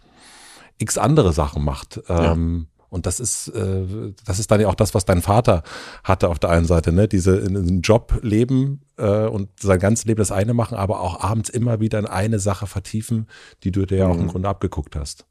x 0.79 0.97
andere 0.97 1.33
Sachen 1.33 1.65
macht. 1.65 2.01
Ja. 2.09 2.33
Ähm, 2.33 2.69
und 2.91 3.07
das 3.07 3.21
ist, 3.21 3.49
äh, 3.49 4.13
das 4.25 4.39
ist 4.39 4.51
dann 4.51 4.61
ja 4.61 4.69
auch 4.69 4.75
das, 4.75 4.95
was 4.95 5.05
dein 5.05 5.23
Vater 5.23 5.63
hatte 6.05 6.29
auf 6.29 6.39
der 6.39 6.51
einen 6.51 6.67
Seite, 6.67 6.93
ne? 6.93 7.09
Diese 7.09 7.37
in, 7.37 7.55
in 7.55 7.81
Job 7.83 8.19
leben 8.23 8.83
äh, 8.97 9.27
und 9.27 9.49
sein 9.61 9.79
ganzes 9.79 10.07
Leben 10.07 10.19
das 10.19 10.33
eine 10.33 10.55
machen, 10.55 10.77
aber 10.77 11.01
auch 11.01 11.21
abends 11.21 11.51
immer 11.51 11.81
wieder 11.81 11.99
in 11.99 12.07
eine 12.07 12.39
Sache 12.39 12.67
vertiefen, 12.67 13.27
die 13.65 13.73
du 13.73 13.85
dir 13.85 13.99
ja 13.99 14.07
auch 14.09 14.17
im 14.17 14.23
mhm. 14.23 14.29
Grunde 14.29 14.49
abgeguckt 14.49 14.97
hast. 14.97 15.27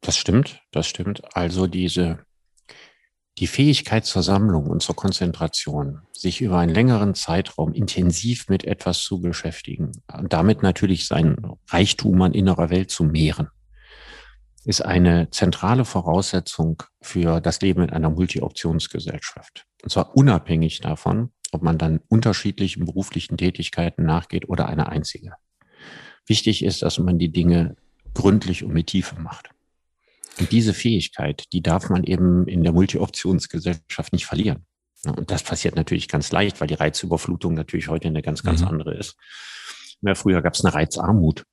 Das 0.00 0.16
stimmt, 0.16 0.62
das 0.70 0.86
stimmt. 0.86 1.22
Also 1.34 1.66
diese, 1.66 2.18
die 3.38 3.46
Fähigkeit 3.46 4.06
zur 4.06 4.22
Sammlung 4.22 4.66
und 4.66 4.82
zur 4.82 4.96
Konzentration, 4.96 6.00
sich 6.12 6.40
über 6.40 6.58
einen 6.58 6.74
längeren 6.74 7.14
Zeitraum 7.14 7.72
intensiv 7.72 8.48
mit 8.48 8.64
etwas 8.64 9.00
zu 9.02 9.20
beschäftigen 9.20 9.92
und 10.12 10.32
damit 10.32 10.62
natürlich 10.62 11.06
sein 11.06 11.36
Reichtum 11.68 12.22
an 12.22 12.32
innerer 12.32 12.70
Welt 12.70 12.90
zu 12.90 13.04
mehren 13.04 13.48
ist 14.64 14.80
eine 14.80 15.30
zentrale 15.30 15.84
Voraussetzung 15.84 16.82
für 17.02 17.40
das 17.40 17.60
Leben 17.60 17.82
in 17.82 17.90
einer 17.90 18.10
Multi-Optionsgesellschaft. 18.10 19.66
Und 19.82 19.90
zwar 19.90 20.16
unabhängig 20.16 20.80
davon, 20.80 21.30
ob 21.52 21.62
man 21.62 21.78
dann 21.78 22.00
unterschiedlichen 22.08 22.84
beruflichen 22.84 23.36
Tätigkeiten 23.36 24.04
nachgeht 24.04 24.48
oder 24.48 24.68
eine 24.68 24.88
einzige. 24.88 25.34
Wichtig 26.26 26.64
ist, 26.64 26.82
dass 26.82 26.98
man 26.98 27.18
die 27.18 27.30
Dinge 27.30 27.76
gründlich 28.14 28.64
und 28.64 28.72
mit 28.72 28.86
Tiefe 28.86 29.20
macht. 29.20 29.50
Und 30.38 30.50
diese 30.50 30.74
Fähigkeit, 30.74 31.44
die 31.52 31.62
darf 31.62 31.90
man 31.90 32.04
eben 32.04 32.48
in 32.48 32.62
der 32.62 32.72
Multi-Optionsgesellschaft 32.72 34.12
nicht 34.12 34.26
verlieren. 34.26 34.66
Und 35.04 35.30
das 35.30 35.42
passiert 35.42 35.76
natürlich 35.76 36.08
ganz 36.08 36.32
leicht, 36.32 36.60
weil 36.60 36.68
die 36.68 36.74
Reizüberflutung 36.74 37.54
natürlich 37.54 37.88
heute 37.88 38.08
eine 38.08 38.22
ganz, 38.22 38.42
ganz 38.42 38.62
mhm. 38.62 38.68
andere 38.68 38.96
ist. 38.96 39.16
Ja, 40.00 40.14
früher 40.14 40.42
gab 40.42 40.54
es 40.54 40.64
eine 40.64 40.74
Reizarmut. 40.74 41.44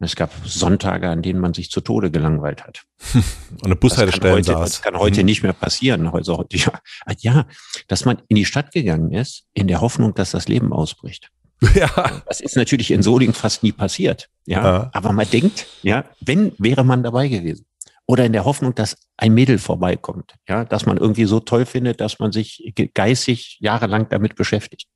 Es 0.00 0.14
gab 0.14 0.32
Sonntage, 0.44 1.08
an 1.08 1.22
denen 1.22 1.40
man 1.40 1.54
sich 1.54 1.70
zu 1.70 1.80
Tode 1.80 2.10
gelangweilt 2.10 2.64
hat. 2.64 2.84
Und 3.14 3.64
eine 3.64 3.76
Bushaltestelle 3.76 4.44
saß. 4.44 4.70
Das 4.70 4.82
kann 4.82 4.96
heute 4.96 5.20
mhm. 5.20 5.26
nicht 5.26 5.42
mehr 5.42 5.52
passieren. 5.52 6.06
Also, 6.08 6.44
ja, 6.52 6.72
ja, 7.18 7.46
dass 7.88 8.04
man 8.04 8.22
in 8.28 8.36
die 8.36 8.44
Stadt 8.44 8.72
gegangen 8.72 9.12
ist, 9.12 9.44
in 9.54 9.66
der 9.66 9.80
Hoffnung, 9.80 10.14
dass 10.14 10.30
das 10.30 10.48
Leben 10.48 10.72
ausbricht. 10.72 11.30
Ja. 11.74 12.22
Das 12.26 12.40
ist 12.40 12.54
natürlich 12.56 12.92
in 12.92 13.02
Solingen 13.02 13.34
fast 13.34 13.64
nie 13.64 13.72
passiert. 13.72 14.28
Ja. 14.46 14.62
ja. 14.62 14.90
Aber 14.92 15.12
man 15.12 15.28
denkt, 15.28 15.66
ja, 15.82 16.04
wenn, 16.20 16.52
wäre 16.58 16.84
man 16.84 17.02
dabei 17.02 17.26
gewesen. 17.26 17.66
Oder 18.06 18.24
in 18.24 18.32
der 18.32 18.44
Hoffnung, 18.44 18.74
dass 18.74 18.96
ein 19.16 19.34
Mädel 19.34 19.58
vorbeikommt. 19.58 20.34
Ja, 20.48 20.64
dass 20.64 20.86
man 20.86 20.96
irgendwie 20.96 21.24
so 21.24 21.40
toll 21.40 21.66
findet, 21.66 22.00
dass 22.00 22.20
man 22.20 22.30
sich 22.30 22.72
geistig 22.94 23.58
jahrelang 23.60 24.08
damit 24.08 24.36
beschäftigt. 24.36 24.86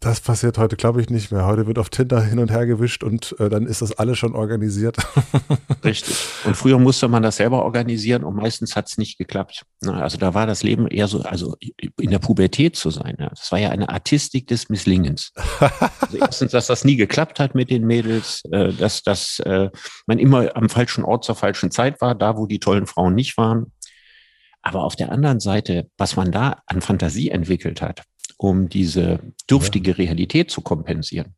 Das 0.00 0.20
passiert 0.20 0.58
heute, 0.58 0.76
glaube 0.76 1.00
ich, 1.00 1.08
nicht 1.08 1.32
mehr. 1.32 1.46
Heute 1.46 1.66
wird 1.66 1.78
auf 1.78 1.88
Tinder 1.88 2.22
hin 2.22 2.38
und 2.38 2.50
her 2.50 2.66
gewischt 2.66 3.02
und 3.02 3.34
äh, 3.40 3.48
dann 3.48 3.66
ist 3.66 3.80
das 3.80 3.92
alles 3.92 4.18
schon 4.18 4.34
organisiert. 4.34 4.98
Richtig. 5.84 6.16
Und 6.44 6.54
früher 6.54 6.78
musste 6.78 7.08
man 7.08 7.22
das 7.22 7.36
selber 7.36 7.64
organisieren 7.64 8.22
und 8.22 8.36
meistens 8.36 8.76
hat 8.76 8.88
es 8.88 8.98
nicht 8.98 9.16
geklappt. 9.16 9.64
Also 9.86 10.18
da 10.18 10.34
war 10.34 10.46
das 10.46 10.62
Leben 10.62 10.86
eher 10.86 11.08
so, 11.08 11.22
also 11.22 11.56
in 11.98 12.10
der 12.10 12.18
Pubertät 12.18 12.76
zu 12.76 12.90
sein. 12.90 13.16
Ja. 13.18 13.30
Das 13.30 13.50
war 13.50 13.58
ja 13.58 13.70
eine 13.70 13.88
Artistik 13.88 14.46
des 14.48 14.68
Misslingens. 14.68 15.32
Also 15.98 16.18
erstens, 16.18 16.52
dass 16.52 16.66
das 16.66 16.84
nie 16.84 16.96
geklappt 16.96 17.40
hat 17.40 17.54
mit 17.54 17.70
den 17.70 17.86
Mädels, 17.86 18.42
äh, 18.52 18.72
dass, 18.74 19.02
dass 19.02 19.40
äh, 19.40 19.70
man 20.06 20.18
immer 20.18 20.54
am 20.56 20.68
falschen 20.68 21.04
Ort 21.04 21.24
zur 21.24 21.34
falschen 21.34 21.70
Zeit 21.70 22.00
war, 22.02 22.14
da 22.14 22.36
wo 22.36 22.46
die 22.46 22.60
tollen 22.60 22.86
Frauen 22.86 23.14
nicht 23.14 23.38
waren. 23.38 23.72
Aber 24.62 24.84
auf 24.84 24.94
der 24.94 25.10
anderen 25.10 25.40
Seite, 25.40 25.88
was 25.96 26.16
man 26.16 26.32
da 26.32 26.60
an 26.66 26.80
Fantasie 26.80 27.30
entwickelt 27.30 27.80
hat, 27.80 28.02
um 28.36 28.68
diese 28.68 29.20
dürftige 29.50 29.98
Realität 29.98 30.50
zu 30.50 30.60
kompensieren. 30.60 31.34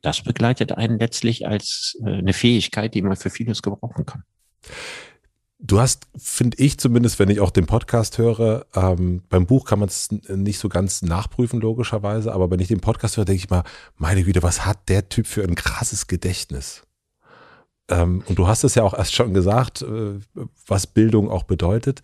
Das 0.00 0.22
begleitet 0.22 0.72
einen 0.72 0.98
letztlich 0.98 1.46
als 1.46 1.98
äh, 2.04 2.10
eine 2.10 2.32
Fähigkeit, 2.32 2.94
die 2.94 3.02
man 3.02 3.16
für 3.16 3.30
vieles 3.30 3.62
gebrauchen 3.62 4.06
kann. 4.06 4.24
Du 5.64 5.78
hast, 5.78 6.08
finde 6.16 6.56
ich 6.58 6.78
zumindest, 6.78 7.20
wenn 7.20 7.30
ich 7.30 7.38
auch 7.38 7.50
den 7.50 7.66
Podcast 7.66 8.18
höre, 8.18 8.66
ähm, 8.74 9.22
beim 9.28 9.46
Buch 9.46 9.64
kann 9.64 9.78
man 9.78 9.88
es 9.88 10.10
nicht 10.10 10.58
so 10.58 10.68
ganz 10.68 11.02
nachprüfen, 11.02 11.60
logischerweise, 11.60 12.32
aber 12.32 12.50
wenn 12.50 12.58
ich 12.58 12.66
den 12.66 12.80
Podcast 12.80 13.16
höre, 13.16 13.24
denke 13.24 13.44
ich 13.44 13.50
mal, 13.50 13.62
meine 13.96 14.24
Güte, 14.24 14.42
was 14.42 14.66
hat 14.66 14.88
der 14.88 15.08
Typ 15.08 15.26
für 15.26 15.44
ein 15.44 15.54
krasses 15.54 16.08
Gedächtnis? 16.08 16.82
Ähm, 17.88 18.24
und 18.26 18.38
du 18.38 18.48
hast 18.48 18.64
es 18.64 18.74
ja 18.74 18.82
auch 18.82 18.94
erst 18.94 19.14
schon 19.14 19.34
gesagt, 19.34 19.82
äh, 19.82 20.18
was 20.66 20.88
Bildung 20.88 21.30
auch 21.30 21.44
bedeutet 21.44 22.02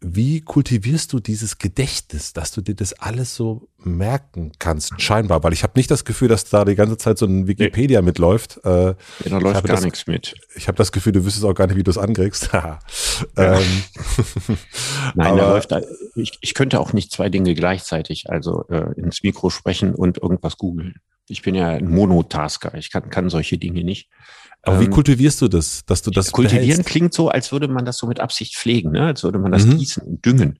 wie 0.00 0.40
kultivierst 0.40 1.12
du 1.12 1.20
dieses 1.20 1.58
Gedächtnis, 1.58 2.32
dass 2.32 2.52
du 2.52 2.60
dir 2.60 2.74
das 2.74 2.92
alles 2.94 3.34
so 3.34 3.68
merken 3.78 4.52
kannst, 4.58 5.00
scheinbar? 5.00 5.42
Weil 5.42 5.52
ich 5.52 5.62
habe 5.62 5.72
nicht 5.76 5.90
das 5.90 6.04
Gefühl, 6.04 6.28
dass 6.28 6.44
da 6.44 6.64
die 6.64 6.74
ganze 6.74 6.96
Zeit 6.96 7.18
so 7.18 7.26
ein 7.26 7.46
Wikipedia 7.46 8.00
nee. 8.00 8.06
mitläuft. 8.06 8.60
Äh, 8.64 8.88
ja, 8.88 8.94
da 9.24 9.38
läuft 9.38 9.64
gar 9.64 9.76
das, 9.76 9.84
nichts 9.84 10.06
mit. 10.06 10.34
Ich 10.54 10.68
habe 10.68 10.76
das 10.76 10.92
Gefühl, 10.92 11.12
du 11.12 11.24
wüsstest 11.24 11.44
auch 11.44 11.54
gar 11.54 11.66
nicht, 11.66 11.76
wie 11.76 11.82
du 11.82 11.90
es 11.90 11.98
ankriegst. 11.98 12.50
ähm. 13.36 13.62
Nein, 15.14 15.36
da 15.36 15.52
läuft, 15.52 15.74
ich, 16.14 16.38
ich 16.40 16.54
könnte 16.54 16.80
auch 16.80 16.92
nicht 16.92 17.12
zwei 17.12 17.28
Dinge 17.28 17.54
gleichzeitig, 17.54 18.30
also 18.30 18.66
äh, 18.68 18.92
ins 18.98 19.22
Mikro 19.22 19.50
sprechen 19.50 19.94
und 19.94 20.18
irgendwas 20.18 20.56
googeln. 20.56 20.96
Ich 21.28 21.42
bin 21.42 21.54
ja 21.54 21.68
ein 21.68 21.88
Monotasker, 21.88 22.74
ich 22.74 22.90
kann, 22.90 23.08
kann 23.08 23.30
solche 23.30 23.56
Dinge 23.56 23.82
nicht. 23.82 24.10
Aber 24.64 24.80
wie 24.80 24.84
ähm, 24.84 24.90
kultivierst 24.90 25.40
du 25.42 25.48
das, 25.48 25.84
dass 25.84 26.02
du 26.02 26.10
das 26.10 26.32
Kultivieren 26.32 26.68
behältst? 26.68 26.86
klingt 26.86 27.14
so, 27.14 27.28
als 27.28 27.52
würde 27.52 27.68
man 27.68 27.84
das 27.84 27.98
so 27.98 28.06
mit 28.06 28.20
Absicht 28.20 28.56
pflegen, 28.56 28.92
ne? 28.92 29.06
als 29.06 29.22
würde 29.22 29.38
man 29.38 29.52
das 29.52 29.66
mhm. 29.66 29.78
gießen 29.78 30.02
und 30.02 30.24
düngen. 30.24 30.58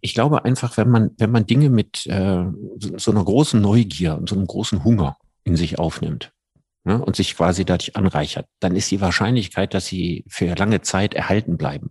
Ich 0.00 0.14
glaube 0.14 0.44
einfach, 0.44 0.76
wenn 0.76 0.88
man, 0.88 1.10
wenn 1.18 1.30
man 1.30 1.46
Dinge 1.46 1.70
mit 1.70 2.06
äh, 2.06 2.44
so 2.96 3.10
einer 3.10 3.24
großen 3.24 3.60
Neugier 3.60 4.16
und 4.16 4.28
so 4.28 4.36
einem 4.36 4.46
großen 4.46 4.84
Hunger 4.84 5.16
in 5.44 5.56
sich 5.56 5.78
aufnimmt 5.78 6.32
ne? 6.84 7.02
und 7.02 7.16
sich 7.16 7.36
quasi 7.36 7.64
dadurch 7.64 7.96
anreichert, 7.96 8.46
dann 8.60 8.76
ist 8.76 8.90
die 8.90 9.00
Wahrscheinlichkeit, 9.00 9.74
dass 9.74 9.86
sie 9.86 10.24
für 10.28 10.54
lange 10.54 10.82
Zeit 10.82 11.14
erhalten 11.14 11.56
bleiben, 11.56 11.90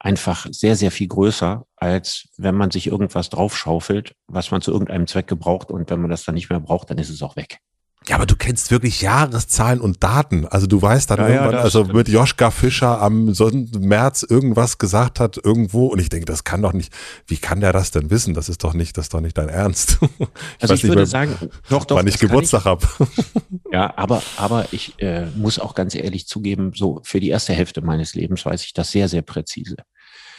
einfach 0.00 0.46
sehr, 0.50 0.74
sehr 0.74 0.90
viel 0.90 1.08
größer, 1.08 1.66
als 1.76 2.28
wenn 2.36 2.56
man 2.56 2.72
sich 2.72 2.88
irgendwas 2.88 3.30
draufschaufelt, 3.30 4.14
was 4.26 4.50
man 4.50 4.60
zu 4.60 4.72
irgendeinem 4.72 5.06
Zweck 5.06 5.28
gebraucht 5.28 5.70
und 5.70 5.88
wenn 5.90 6.00
man 6.00 6.10
das 6.10 6.24
dann 6.24 6.34
nicht 6.34 6.50
mehr 6.50 6.60
braucht, 6.60 6.90
dann 6.90 6.98
ist 6.98 7.10
es 7.10 7.22
auch 7.22 7.36
weg. 7.36 7.60
Ja, 8.08 8.16
aber 8.16 8.26
du 8.26 8.34
kennst 8.36 8.70
wirklich 8.70 9.00
Jahreszahlen 9.00 9.80
und 9.80 10.02
Daten. 10.02 10.46
Also 10.46 10.66
du 10.66 10.82
weißt 10.82 11.10
dann 11.10 11.20
ja, 11.20 11.28
irgendwann, 11.28 11.54
ja, 11.54 11.60
also 11.60 11.84
stimmt. 11.84 11.94
mit 11.94 12.08
Joschka 12.08 12.50
Fischer 12.50 13.00
am 13.00 13.32
März 13.78 14.26
irgendwas 14.28 14.78
gesagt 14.78 15.20
hat 15.20 15.38
irgendwo 15.42 15.86
und 15.86 16.00
ich 16.00 16.08
denke, 16.08 16.26
das 16.26 16.44
kann 16.44 16.62
doch 16.62 16.72
nicht, 16.72 16.92
wie 17.26 17.36
kann 17.36 17.60
der 17.60 17.72
das 17.72 17.90
denn 17.92 18.10
wissen? 18.10 18.34
Das 18.34 18.48
ist 18.48 18.64
doch 18.64 18.74
nicht, 18.74 18.96
das 18.96 19.06
ist 19.06 19.14
doch 19.14 19.20
nicht 19.20 19.38
dein 19.38 19.48
Ernst. 19.48 19.98
ich 20.18 20.28
also 20.60 20.74
ich 20.74 20.82
würde 20.84 20.96
mehr, 20.96 21.06
sagen, 21.06 21.36
doch, 21.68 21.84
doch. 21.84 21.96
Wann 21.96 22.06
ich 22.06 22.18
Geburtstag 22.18 22.64
habe. 22.64 22.86
ja, 23.72 23.96
aber, 23.96 24.22
aber 24.36 24.66
ich 24.72 25.00
äh, 25.00 25.26
muss 25.36 25.58
auch 25.58 25.74
ganz 25.74 25.94
ehrlich 25.94 26.26
zugeben, 26.26 26.72
so 26.74 27.00
für 27.04 27.20
die 27.20 27.28
erste 27.28 27.52
Hälfte 27.52 27.82
meines 27.82 28.14
Lebens 28.14 28.44
weiß 28.44 28.64
ich 28.64 28.72
das 28.72 28.90
sehr, 28.90 29.08
sehr 29.08 29.22
präzise. 29.22 29.76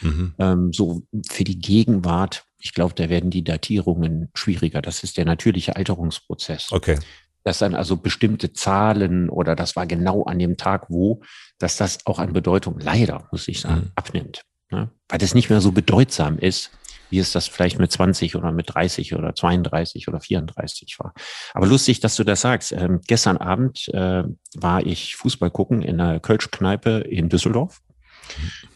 Mhm. 0.02 0.34
Ähm, 0.38 0.72
so 0.72 1.02
für 1.30 1.44
die 1.44 1.58
Gegenwart, 1.58 2.44
ich 2.58 2.74
glaube, 2.74 2.94
da 2.94 3.08
werden 3.08 3.30
die 3.30 3.44
Datierungen 3.44 4.28
schwieriger. 4.34 4.82
Das 4.82 5.02
ist 5.02 5.16
der 5.16 5.24
natürliche 5.24 5.76
Alterungsprozess. 5.76 6.70
Okay 6.70 6.98
dass 7.44 7.58
dann 7.58 7.74
also 7.74 7.96
bestimmte 7.96 8.52
Zahlen 8.52 9.28
oder 9.30 9.54
das 9.54 9.76
war 9.76 9.86
genau 9.86 10.24
an 10.24 10.38
dem 10.38 10.56
Tag 10.56 10.86
wo, 10.88 11.22
dass 11.58 11.76
das 11.76 11.98
auch 12.06 12.18
an 12.18 12.32
Bedeutung 12.32 12.78
leider, 12.80 13.28
muss 13.30 13.48
ich 13.48 13.60
sagen, 13.60 13.82
mhm. 13.82 13.92
abnimmt. 13.94 14.42
Ne? 14.70 14.90
Weil 15.08 15.18
das 15.18 15.34
nicht 15.34 15.50
mehr 15.50 15.60
so 15.60 15.72
bedeutsam 15.72 16.38
ist, 16.38 16.70
wie 17.10 17.18
es 17.18 17.32
das 17.32 17.46
vielleicht 17.46 17.78
mit 17.78 17.92
20 17.92 18.34
oder 18.34 18.50
mit 18.50 18.74
30 18.74 19.14
oder 19.14 19.34
32 19.34 20.08
oder 20.08 20.20
34 20.20 20.98
war. 20.98 21.12
Aber 21.52 21.66
lustig, 21.66 22.00
dass 22.00 22.16
du 22.16 22.24
das 22.24 22.40
sagst. 22.40 22.72
Ähm, 22.72 23.00
gestern 23.06 23.36
Abend 23.36 23.88
äh, 23.88 24.24
war 24.56 24.84
ich 24.84 25.14
Fußball 25.16 25.50
gucken 25.50 25.82
in 25.82 26.00
einer 26.00 26.18
Kölsch-Kneipe 26.18 27.00
in 27.00 27.28
Düsseldorf. 27.28 27.80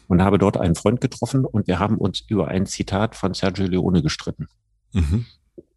und 0.07 0.21
habe 0.21 0.37
dort 0.37 0.57
einen 0.57 0.75
Freund 0.75 1.01
getroffen 1.01 1.43
und 1.43 1.67
wir 1.67 1.79
haben 1.79 1.97
uns 1.97 2.21
über 2.27 2.47
ein 2.47 2.65
Zitat 2.65 3.15
von 3.15 3.33
Sergio 3.33 3.65
Leone 3.65 4.01
gestritten. 4.01 4.47
Mhm. 4.93 5.25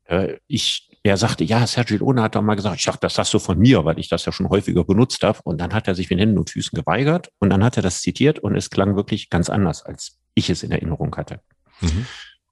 Äh, 0.04 0.38
ich, 0.46 0.90
er 1.04 1.16
sagte, 1.16 1.42
ja, 1.42 1.66
Sergio 1.66 1.98
Leone 1.98 2.22
hat 2.22 2.36
doch 2.36 2.42
mal 2.42 2.54
gesagt, 2.54 2.76
ich 2.76 2.84
dachte, 2.84 3.00
das 3.00 3.14
sagst 3.14 3.34
du 3.34 3.38
von 3.40 3.58
mir, 3.58 3.84
weil 3.84 3.98
ich 3.98 4.08
das 4.08 4.24
ja 4.24 4.32
schon 4.32 4.48
häufiger 4.48 4.84
benutzt 4.84 5.22
habe. 5.22 5.40
Und 5.42 5.60
dann 5.60 5.74
hat 5.74 5.88
er 5.88 5.94
sich 5.94 6.08
mit 6.10 6.20
Händen 6.20 6.38
und 6.38 6.50
Füßen 6.50 6.76
geweigert 6.76 7.30
und 7.38 7.50
dann 7.50 7.64
hat 7.64 7.76
er 7.76 7.82
das 7.82 8.02
zitiert 8.02 8.38
und 8.38 8.56
es 8.56 8.70
klang 8.70 8.94
wirklich 8.94 9.28
ganz 9.28 9.50
anders, 9.50 9.84
als 9.84 10.18
ich 10.34 10.48
es 10.48 10.62
in 10.62 10.70
Erinnerung 10.70 11.14
hatte. 11.16 11.40
Mhm. 11.80 12.06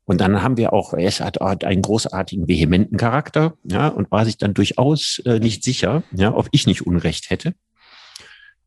Und 0.04 0.20
dann 0.20 0.42
haben 0.42 0.56
wir 0.56 0.72
auch, 0.72 0.92
er 0.94 1.10
hat, 1.10 1.38
hat 1.40 1.62
einen 1.62 1.82
großartigen, 1.82 2.48
vehementen 2.48 2.96
Charakter, 2.96 3.54
ja, 3.62 3.86
und 3.86 4.10
war 4.10 4.24
sich 4.24 4.36
dann 4.36 4.54
durchaus 4.54 5.22
äh, 5.24 5.38
nicht 5.38 5.62
sicher, 5.62 6.02
ja, 6.12 6.34
ob 6.34 6.48
ich 6.50 6.66
nicht 6.66 6.84
Unrecht 6.84 7.30
hätte. 7.30 7.54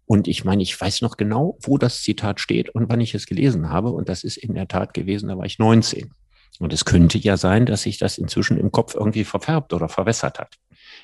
Und 0.06 0.30
ich 0.30 0.46
meine, 0.46 0.64
ich 0.64 0.80
weiß 0.80 1.02
noch 1.02 1.18
genau, 1.18 1.58
wo 1.62 1.78
das 1.78 2.02
Zitat 2.02 2.40
steht 2.40 2.70
und 2.70 2.90
wann 2.90 3.02
ich 3.02 3.14
es 3.14 3.26
gelesen 3.26 3.70
habe. 3.70 3.90
Und 3.90 4.08
das 4.08 4.24
ist 4.24 4.38
in 4.38 4.54
der 4.54 4.70
Tat 4.70 4.94
gewesen, 4.94 5.28
da 5.28 5.38
war 5.38 5.46
ich 5.46 5.60
19. 5.60 6.12
Und 6.60 6.72
es 6.72 6.86
könnte 6.86 7.18
ja 7.18 7.38
sein, 7.38 7.66
dass 7.66 7.84
sich 7.84 7.98
das 7.98 8.18
inzwischen 8.18 8.58
im 8.58 8.72
Kopf 8.72 8.96
irgendwie 8.96 9.24
verfärbt 9.24 9.74
oder 9.74 9.90
verwässert 9.90 10.40
hat. 10.40 10.58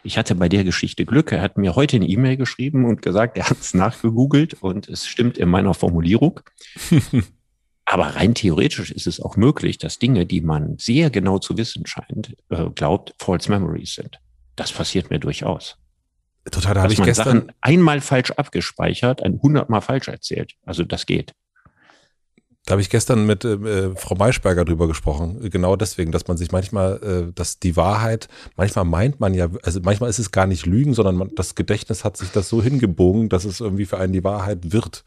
Ich 0.03 0.17
hatte 0.17 0.35
bei 0.35 0.47
der 0.47 0.63
Geschichte 0.63 1.05
Glück. 1.05 1.31
Er 1.31 1.41
hat 1.41 1.57
mir 1.57 1.75
heute 1.75 1.97
eine 1.97 2.07
E-Mail 2.07 2.37
geschrieben 2.37 2.85
und 2.85 3.01
gesagt, 3.01 3.37
er 3.37 3.49
hat 3.49 3.59
es 3.59 3.73
nachgegoogelt 3.73 4.61
und 4.61 4.87
es 4.87 5.07
stimmt 5.07 5.37
in 5.37 5.49
meiner 5.49 5.73
Formulierung. 5.73 6.39
Aber 7.85 8.15
rein 8.15 8.35
theoretisch 8.35 8.91
ist 8.91 9.07
es 9.07 9.19
auch 9.19 9.35
möglich, 9.35 9.79
dass 9.79 9.97
Dinge, 9.97 10.27
die 10.27 10.41
man 10.41 10.77
sehr 10.77 11.09
genau 11.09 11.39
zu 11.39 11.57
wissen 11.57 11.87
scheint, 11.87 12.35
äh, 12.49 12.69
glaubt, 12.69 13.15
false 13.17 13.49
memories 13.49 13.95
sind. 13.95 14.19
Das 14.55 14.71
passiert 14.71 15.09
mir 15.09 15.19
durchaus. 15.19 15.77
Total, 16.51 16.75
da 16.75 16.83
habe 16.83 16.93
ich 16.93 17.01
gestern 17.01 17.39
Sachen 17.39 17.51
einmal 17.61 17.99
falsch 18.01 18.31
abgespeichert, 18.31 19.23
ein 19.23 19.39
hundertmal 19.41 19.81
falsch 19.81 20.07
erzählt. 20.07 20.53
Also 20.65 20.83
das 20.83 21.05
geht. 21.05 21.33
Da 22.69 22.73
habe 22.73 22.83
ich 22.83 22.91
gestern 22.91 23.25
mit 23.25 23.43
äh, 23.45 23.95
Frau 23.95 24.13
Maischberger 24.13 24.63
drüber 24.63 24.87
gesprochen. 24.87 25.49
Genau 25.49 25.75
deswegen, 25.75 26.11
dass 26.11 26.27
man 26.27 26.37
sich 26.37 26.51
manchmal, 26.51 26.99
äh, 27.01 27.33
dass 27.33 27.57
die 27.57 27.75
Wahrheit, 27.75 28.27
manchmal 28.57 28.85
meint 28.85 29.19
man 29.19 29.33
ja, 29.33 29.47
also 29.63 29.79
manchmal 29.81 30.07
ist 30.11 30.19
es 30.19 30.29
gar 30.29 30.45
nicht 30.45 30.67
Lügen, 30.67 30.93
sondern 30.93 31.15
man, 31.15 31.31
das 31.33 31.55
Gedächtnis 31.55 32.05
hat 32.05 32.15
sich 32.15 32.29
das 32.29 32.47
so 32.47 32.61
hingebogen, 32.61 33.27
dass 33.27 33.43
es 33.43 33.59
irgendwie 33.59 33.85
für 33.85 33.97
einen 33.97 34.13
die 34.13 34.23
Wahrheit 34.23 34.71
wird. 34.71 35.03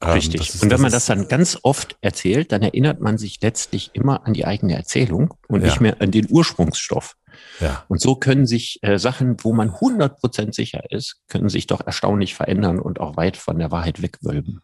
Ähm, 0.00 0.12
Richtig. 0.12 0.42
Ist, 0.42 0.62
und 0.62 0.70
wenn 0.70 0.80
man 0.80 0.92
das 0.92 1.06
dann 1.06 1.26
ganz 1.26 1.58
oft 1.64 1.96
erzählt, 2.02 2.52
dann 2.52 2.62
erinnert 2.62 3.00
man 3.00 3.18
sich 3.18 3.40
letztlich 3.42 3.90
immer 3.94 4.24
an 4.24 4.32
die 4.32 4.44
eigene 4.44 4.76
Erzählung 4.76 5.34
und 5.48 5.62
ja. 5.62 5.66
nicht 5.66 5.80
mehr 5.80 6.00
an 6.00 6.12
den 6.12 6.28
Ursprungsstoff. 6.30 7.16
Ja. 7.58 7.84
Und 7.88 8.00
so 8.00 8.14
können 8.14 8.46
sich 8.46 8.78
äh, 8.82 9.00
Sachen, 9.00 9.38
wo 9.40 9.52
man 9.52 9.70
100% 9.70 10.54
sicher 10.54 10.84
ist, 10.92 11.16
können 11.26 11.48
sich 11.48 11.66
doch 11.66 11.84
erstaunlich 11.84 12.36
verändern 12.36 12.78
und 12.78 13.00
auch 13.00 13.16
weit 13.16 13.36
von 13.36 13.58
der 13.58 13.72
Wahrheit 13.72 14.02
wegwölben. 14.02 14.60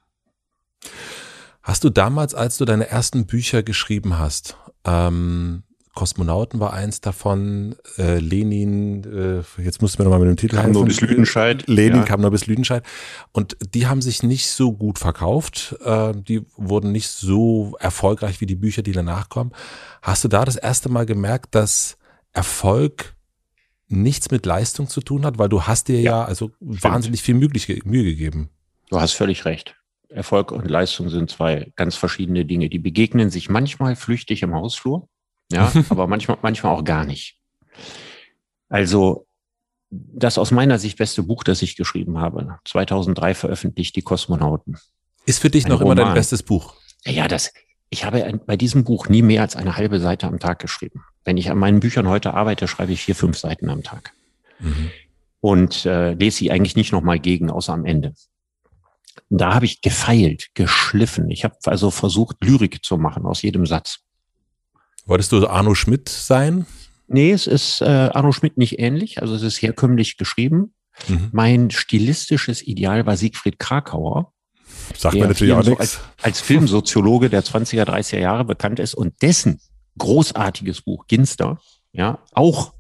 Hast 1.69 1.85
du 1.85 1.91
damals, 1.91 2.35
als 2.35 2.57
du 2.57 2.65
deine 2.65 2.89
ersten 2.89 3.27
Bücher 3.27 3.63
geschrieben 3.63 4.19
hast, 4.19 4.57
ähm, 4.87 5.65
Kosmonauten 5.93 6.61
war 6.61 6.73
eins 6.73 7.03
davon, 7.03 7.77
äh, 7.99 8.21
Lenin, 8.21 9.05
äh, 9.05 9.63
jetzt 9.63 9.83
musst 9.83 9.99
du 9.99 10.03
mir 10.03 10.05
nochmal 10.09 10.21
mit 10.21 10.31
dem 10.31 10.37
Titel 10.39 10.57
Kam 10.57 10.73
nur 10.73 10.87
bis 10.87 11.03
Lüdenscheid. 11.03 11.67
Lenin 11.67 11.99
ja. 11.99 12.05
kam 12.05 12.23
nur 12.23 12.31
bis 12.31 12.47
Lüdenscheid. 12.47 12.83
Und 13.33 13.59
die 13.75 13.87
haben 13.87 14.01
sich 14.01 14.23
nicht 14.23 14.49
so 14.49 14.73
gut 14.73 14.99
verkauft. 14.99 15.77
Äh, 15.85 16.15
die 16.15 16.41
wurden 16.57 16.91
nicht 16.91 17.09
so 17.09 17.77
erfolgreich 17.81 18.41
wie 18.41 18.47
die 18.47 18.57
Bücher, 18.57 18.81
die 18.81 18.93
danach 18.93 19.29
kommen. 19.29 19.53
Hast 20.01 20.25
du 20.25 20.29
da 20.29 20.47
das 20.47 20.57
erste 20.57 20.89
Mal 20.89 21.05
gemerkt, 21.05 21.55
dass 21.55 21.99
Erfolg 22.33 23.15
nichts 23.89 24.31
mit 24.31 24.47
Leistung 24.47 24.89
zu 24.89 25.03
tun 25.03 25.27
hat? 25.27 25.39
Weil 25.39 25.51
du 25.51 25.65
hast 25.65 25.89
dir 25.89 26.01
ja, 26.01 26.21
ja 26.21 26.25
also 26.25 26.51
wahnsinnig 26.61 27.21
viel 27.21 27.35
Mühe 27.35 27.51
gegeben. 28.05 28.49
Du 28.89 28.99
hast 28.99 29.13
völlig 29.13 29.45
recht. 29.45 29.78
Erfolg 30.09 30.53
und 30.53 30.69
Leistung 30.69 31.11
sind 31.11 31.31
zwei 31.31 31.73
ganz 31.77 31.97
verschiedene 31.97 32.45
Dinge. 32.45 32.69
Die 32.69 32.79
begegnen 32.79 33.31
sich 33.31 33.49
manchmal 33.49 33.97
flüchtig 33.97 34.43
im 34.43 34.55
Hausflur, 34.55 35.09
ja, 35.53 35.73
aber 35.91 36.07
manchmal, 36.07 36.39
manchmal 36.43 36.75
auch 36.75 36.85
gar 36.85 37.05
nicht. 37.05 37.39
Also 38.69 39.27
das 39.91 40.39
aus 40.39 40.51
meiner 40.51 40.79
Sicht 40.79 40.99
beste 40.99 41.23
Buch, 41.23 41.45
das 41.45 41.63
ich 41.63 41.77
geschrieben 41.77 42.19
habe, 42.19 42.59
2003 42.65 43.35
veröffentlicht, 43.35 43.97
Die 43.97 44.03
Kosmonauten. 44.03 44.77
Ist 45.25 45.41
für 45.41 45.51
dich 45.51 45.65
ein 45.65 45.71
noch 45.71 45.81
Roman. 45.81 45.99
immer 45.99 46.07
dein 46.07 46.15
bestes 46.15 46.43
Buch? 46.43 46.75
Ja, 47.05 47.29
das, 47.29 47.53
ich 47.91 48.05
habe 48.05 48.41
bei 48.47 48.57
diesem 48.57 48.85
Buch 48.85 49.09
nie 49.09 49.23
mehr 49.23 49.43
als 49.43 49.57
eine 49.57 49.77
halbe 49.77 50.01
Seite 50.01 50.27
am 50.27 50.39
Tag 50.39 50.59
geschrieben. 50.59 51.05
Wenn 51.25 51.37
ich 51.37 51.51
an 51.51 51.59
meinen 51.59 51.81
Büchern 51.81 52.09
heute 52.09 52.35
arbeite, 52.35 52.69
schreibe 52.69 52.93
ich 52.93 53.03
vier, 53.03 53.15
fünf 53.15 53.39
Seiten 53.39 53.71
am 53.71 53.83
Tag. 53.83 54.13
Mhm. 54.59 54.91
Und 55.41 55.87
äh, 55.87 56.13
lese 56.15 56.39
sie 56.39 56.51
eigentlich 56.51 56.77
nicht 56.77 56.93
nochmal 56.93 57.19
gegen, 57.19 57.51
außer 57.51 57.73
am 57.73 57.85
Ende. 57.85 58.15
Da 59.31 59.55
habe 59.55 59.67
ich 59.67 59.81
gefeilt, 59.81 60.49
geschliffen. 60.55 61.31
Ich 61.31 61.45
habe 61.45 61.57
also 61.65 61.91
versucht, 61.91 62.37
Lyrik 62.43 62.85
zu 62.85 62.97
machen 62.97 63.25
aus 63.27 63.43
jedem 63.43 63.67
Satz. 63.67 64.01
Wolltest 65.07 65.33
du 65.33 65.47
Arno 65.47 65.75
Schmidt 65.75 66.09
sein? 66.09 66.67
Nee, 67.07 67.33
es 67.33 67.47
ist 67.47 67.81
äh, 67.81 67.85
Arno 67.85 68.33
Schmidt 68.33 68.59
nicht 68.59 68.79
ähnlich. 68.79 69.23
Also 69.23 69.35
es 69.35 69.43
ist 69.43 69.63
herkömmlich 69.63 70.17
geschrieben. 70.17 70.75
Mhm. 71.09 71.29
Mein 71.33 71.71
stilistisches 71.71 72.63
Ideal 72.67 73.07
war 73.07 73.17
Siegfried 73.17 73.59
Krakauer. 73.59 74.33
Sagt 74.97 75.15
mir 75.15 75.27
natürlich 75.27 75.55
auch 75.55 75.65
nichts. 75.65 75.81
als, 75.81 76.01
als 76.21 76.41
Filmsoziologe 76.41 77.31
der 77.31 77.43
20er, 77.45 77.85
30er 77.85 78.19
Jahre 78.19 78.45
bekannt 78.45 78.81
ist 78.81 78.95
und 78.95 79.21
dessen 79.23 79.61
großartiges 79.99 80.83
Buch 80.83 81.07
Ginster 81.07 81.61
ja 81.93 82.23
auch 82.33 82.75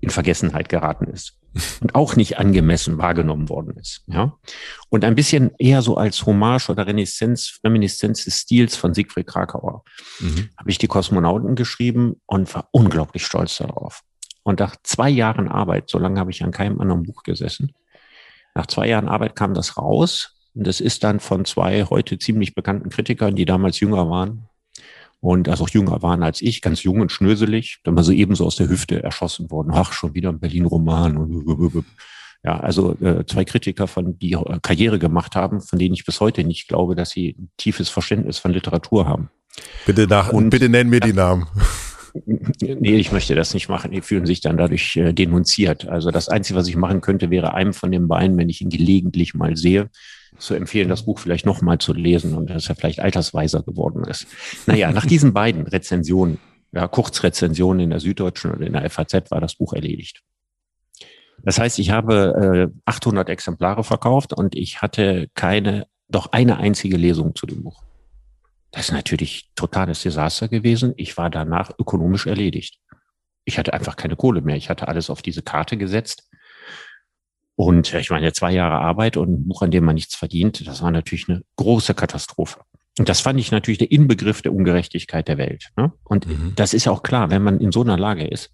in 0.00 0.10
Vergessenheit 0.10 0.68
geraten 0.68 1.06
ist 1.06 1.41
und 1.80 1.94
auch 1.94 2.16
nicht 2.16 2.38
angemessen 2.38 2.98
wahrgenommen 2.98 3.48
worden 3.48 3.76
ist. 3.76 4.02
Ja? 4.06 4.38
Und 4.88 5.04
ein 5.04 5.14
bisschen 5.14 5.52
eher 5.58 5.82
so 5.82 5.96
als 5.96 6.24
Hommage 6.26 6.70
oder 6.70 6.86
Reminiszenz, 6.86 7.60
Reminiszenz 7.64 8.24
des 8.24 8.40
Stils 8.40 8.76
von 8.76 8.94
Siegfried 8.94 9.26
Krakauer 9.26 9.84
mhm. 10.20 10.48
habe 10.56 10.70
ich 10.70 10.78
die 10.78 10.86
Kosmonauten 10.86 11.54
geschrieben 11.54 12.20
und 12.26 12.52
war 12.54 12.68
unglaublich 12.72 13.24
stolz 13.24 13.58
darauf. 13.58 14.02
Und 14.42 14.60
nach 14.60 14.76
zwei 14.82 15.08
Jahren 15.08 15.48
Arbeit, 15.48 15.88
so 15.88 15.98
lange 15.98 16.18
habe 16.18 16.30
ich 16.30 16.42
an 16.42 16.50
keinem 16.50 16.80
anderen 16.80 17.04
Buch 17.04 17.22
gesessen, 17.22 17.72
nach 18.54 18.66
zwei 18.66 18.88
Jahren 18.88 19.08
Arbeit 19.08 19.36
kam 19.36 19.54
das 19.54 19.76
raus. 19.76 20.36
Und 20.54 20.66
das 20.66 20.80
ist 20.80 21.04
dann 21.04 21.20
von 21.20 21.44
zwei 21.44 21.84
heute 21.84 22.18
ziemlich 22.18 22.54
bekannten 22.54 22.90
Kritikern, 22.90 23.34
die 23.34 23.46
damals 23.46 23.80
jünger 23.80 24.10
waren, 24.10 24.48
und 25.22 25.48
also 25.48 25.64
auch 25.64 25.70
jünger 25.70 26.02
waren 26.02 26.22
als 26.22 26.42
ich, 26.42 26.60
ganz 26.60 26.82
jung 26.82 27.00
und 27.00 27.12
schnöselig, 27.12 27.78
dann 27.84 27.94
mal 27.94 28.02
so 28.02 28.12
ebenso 28.12 28.44
aus 28.44 28.56
der 28.56 28.68
Hüfte 28.68 29.02
erschossen 29.02 29.50
worden. 29.50 29.70
Ach, 29.72 29.92
schon 29.92 30.14
wieder 30.14 30.30
ein 30.30 30.40
Berlin-Roman. 30.40 31.84
Ja, 32.44 32.58
also 32.58 32.96
äh, 33.00 33.24
zwei 33.24 33.44
Kritiker, 33.44 33.86
von 33.86 34.18
die 34.18 34.32
äh, 34.32 34.58
Karriere 34.60 34.98
gemacht 34.98 35.36
haben, 35.36 35.60
von 35.60 35.78
denen 35.78 35.94
ich 35.94 36.04
bis 36.04 36.18
heute 36.20 36.42
nicht 36.42 36.66
glaube, 36.66 36.96
dass 36.96 37.10
sie 37.10 37.36
ein 37.38 37.50
tiefes 37.56 37.88
Verständnis 37.88 38.38
von 38.38 38.52
Literatur 38.52 39.06
haben. 39.06 39.30
Bitte 39.86 40.08
nach 40.08 40.32
und 40.32 40.50
bitte 40.50 40.68
nennen 40.68 40.90
mir 40.90 40.98
die 40.98 41.12
Namen. 41.12 41.46
Nee, 42.60 42.96
ich 42.96 43.12
möchte 43.12 43.34
das 43.34 43.54
nicht 43.54 43.68
machen. 43.68 43.90
Die 43.90 44.00
fühlen 44.00 44.26
sich 44.26 44.40
dann 44.40 44.56
dadurch 44.56 44.96
äh, 44.96 45.12
denunziert. 45.12 45.88
Also 45.88 46.10
das 46.10 46.28
Einzige, 46.28 46.58
was 46.58 46.68
ich 46.68 46.76
machen 46.76 47.00
könnte, 47.00 47.30
wäre 47.30 47.54
einem 47.54 47.72
von 47.72 47.90
den 47.90 48.08
beiden, 48.08 48.36
wenn 48.36 48.48
ich 48.48 48.60
ihn 48.60 48.70
gelegentlich 48.70 49.34
mal 49.34 49.56
sehe, 49.56 49.90
zu 50.38 50.54
empfehlen, 50.54 50.88
das 50.88 51.04
Buch 51.04 51.18
vielleicht 51.18 51.46
nochmal 51.46 51.78
zu 51.78 51.92
lesen 51.92 52.34
und 52.34 52.50
dass 52.50 52.68
er 52.68 52.76
vielleicht 52.76 53.00
altersweiser 53.00 53.62
geworden 53.62 54.04
ist. 54.04 54.26
Naja, 54.66 54.92
nach 54.92 55.06
diesen 55.06 55.32
beiden 55.32 55.66
Rezensionen, 55.66 56.38
ja, 56.72 56.88
Kurzrezensionen 56.88 57.80
in 57.80 57.90
der 57.90 58.00
Süddeutschen 58.00 58.50
und 58.50 58.62
in 58.62 58.72
der 58.72 58.88
FAZ 58.90 59.30
war 59.30 59.40
das 59.40 59.54
Buch 59.54 59.72
erledigt. 59.72 60.22
Das 61.44 61.58
heißt, 61.58 61.78
ich 61.78 61.90
habe 61.90 62.70
äh, 62.72 62.80
800 62.84 63.28
Exemplare 63.28 63.84
verkauft 63.84 64.32
und 64.32 64.54
ich 64.54 64.80
hatte 64.80 65.28
keine, 65.34 65.86
doch 66.08 66.32
eine 66.32 66.58
einzige 66.58 66.96
Lesung 66.96 67.34
zu 67.34 67.46
dem 67.46 67.64
Buch. 67.64 67.82
Das 68.70 68.86
ist 68.86 68.92
natürlich 68.92 69.50
totales 69.54 70.02
Desaster 70.02 70.48
gewesen. 70.48 70.94
Ich 70.96 71.16
war 71.18 71.30
danach 71.30 71.70
ökonomisch 71.78 72.26
erledigt. 72.26 72.78
Ich 73.44 73.58
hatte 73.58 73.74
einfach 73.74 73.96
keine 73.96 74.16
Kohle 74.16 74.40
mehr. 74.40 74.56
Ich 74.56 74.70
hatte 74.70 74.88
alles 74.88 75.10
auf 75.10 75.20
diese 75.20 75.42
Karte 75.42 75.76
gesetzt. 75.76 76.28
Und 77.54 77.92
ich 77.94 78.10
meine, 78.10 78.32
zwei 78.32 78.52
Jahre 78.52 78.80
Arbeit 78.80 79.16
und 79.16 79.32
ein 79.32 79.48
Buch, 79.48 79.62
an 79.62 79.70
dem 79.70 79.84
man 79.84 79.94
nichts 79.94 80.14
verdient, 80.14 80.66
das 80.66 80.82
war 80.82 80.90
natürlich 80.90 81.28
eine 81.28 81.42
große 81.56 81.94
Katastrophe. 81.94 82.60
Und 82.98 83.08
das 83.08 83.20
fand 83.20 83.38
ich 83.40 83.50
natürlich 83.50 83.78
der 83.78 83.90
Inbegriff 83.90 84.42
der 84.42 84.52
Ungerechtigkeit 84.52 85.28
der 85.28 85.38
Welt. 85.38 85.70
Ne? 85.76 85.92
Und 86.04 86.26
mhm. 86.26 86.52
das 86.56 86.74
ist 86.74 86.86
ja 86.86 86.92
auch 86.92 87.02
klar, 87.02 87.30
wenn 87.30 87.42
man 87.42 87.60
in 87.60 87.72
so 87.72 87.82
einer 87.82 87.98
Lage 87.98 88.26
ist, 88.26 88.50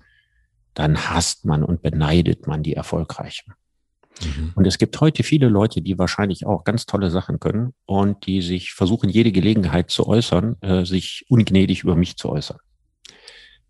dann 0.75 0.97
hasst 1.11 1.45
man 1.45 1.65
und 1.65 1.83
beneidet 1.83 2.47
man 2.47 2.63
die 2.63 2.75
Erfolgreichen. 2.75 3.55
Mhm. 4.23 4.53
Und 4.55 4.67
es 4.67 4.79
gibt 4.79 5.01
heute 5.01 5.23
viele 5.23 5.49
Leute, 5.49 5.83
die 5.83 5.99
wahrscheinlich 5.99 6.47
auch 6.47 6.65
ganz 6.65 6.87
tolle 6.87 7.11
Sachen 7.11 7.41
können 7.41 7.75
und 7.85 8.27
die 8.27 8.43
sich 8.43 8.73
versuchen, 8.73 9.09
jede 9.09 9.33
Gelegenheit 9.33 9.91
zu 9.91 10.07
äußern, 10.07 10.57
äh, 10.61 10.85
sich 10.85 11.25
ungnädig 11.29 11.83
über 11.83 11.97
mich 11.97 12.17
zu 12.17 12.29
äußern 12.29 12.59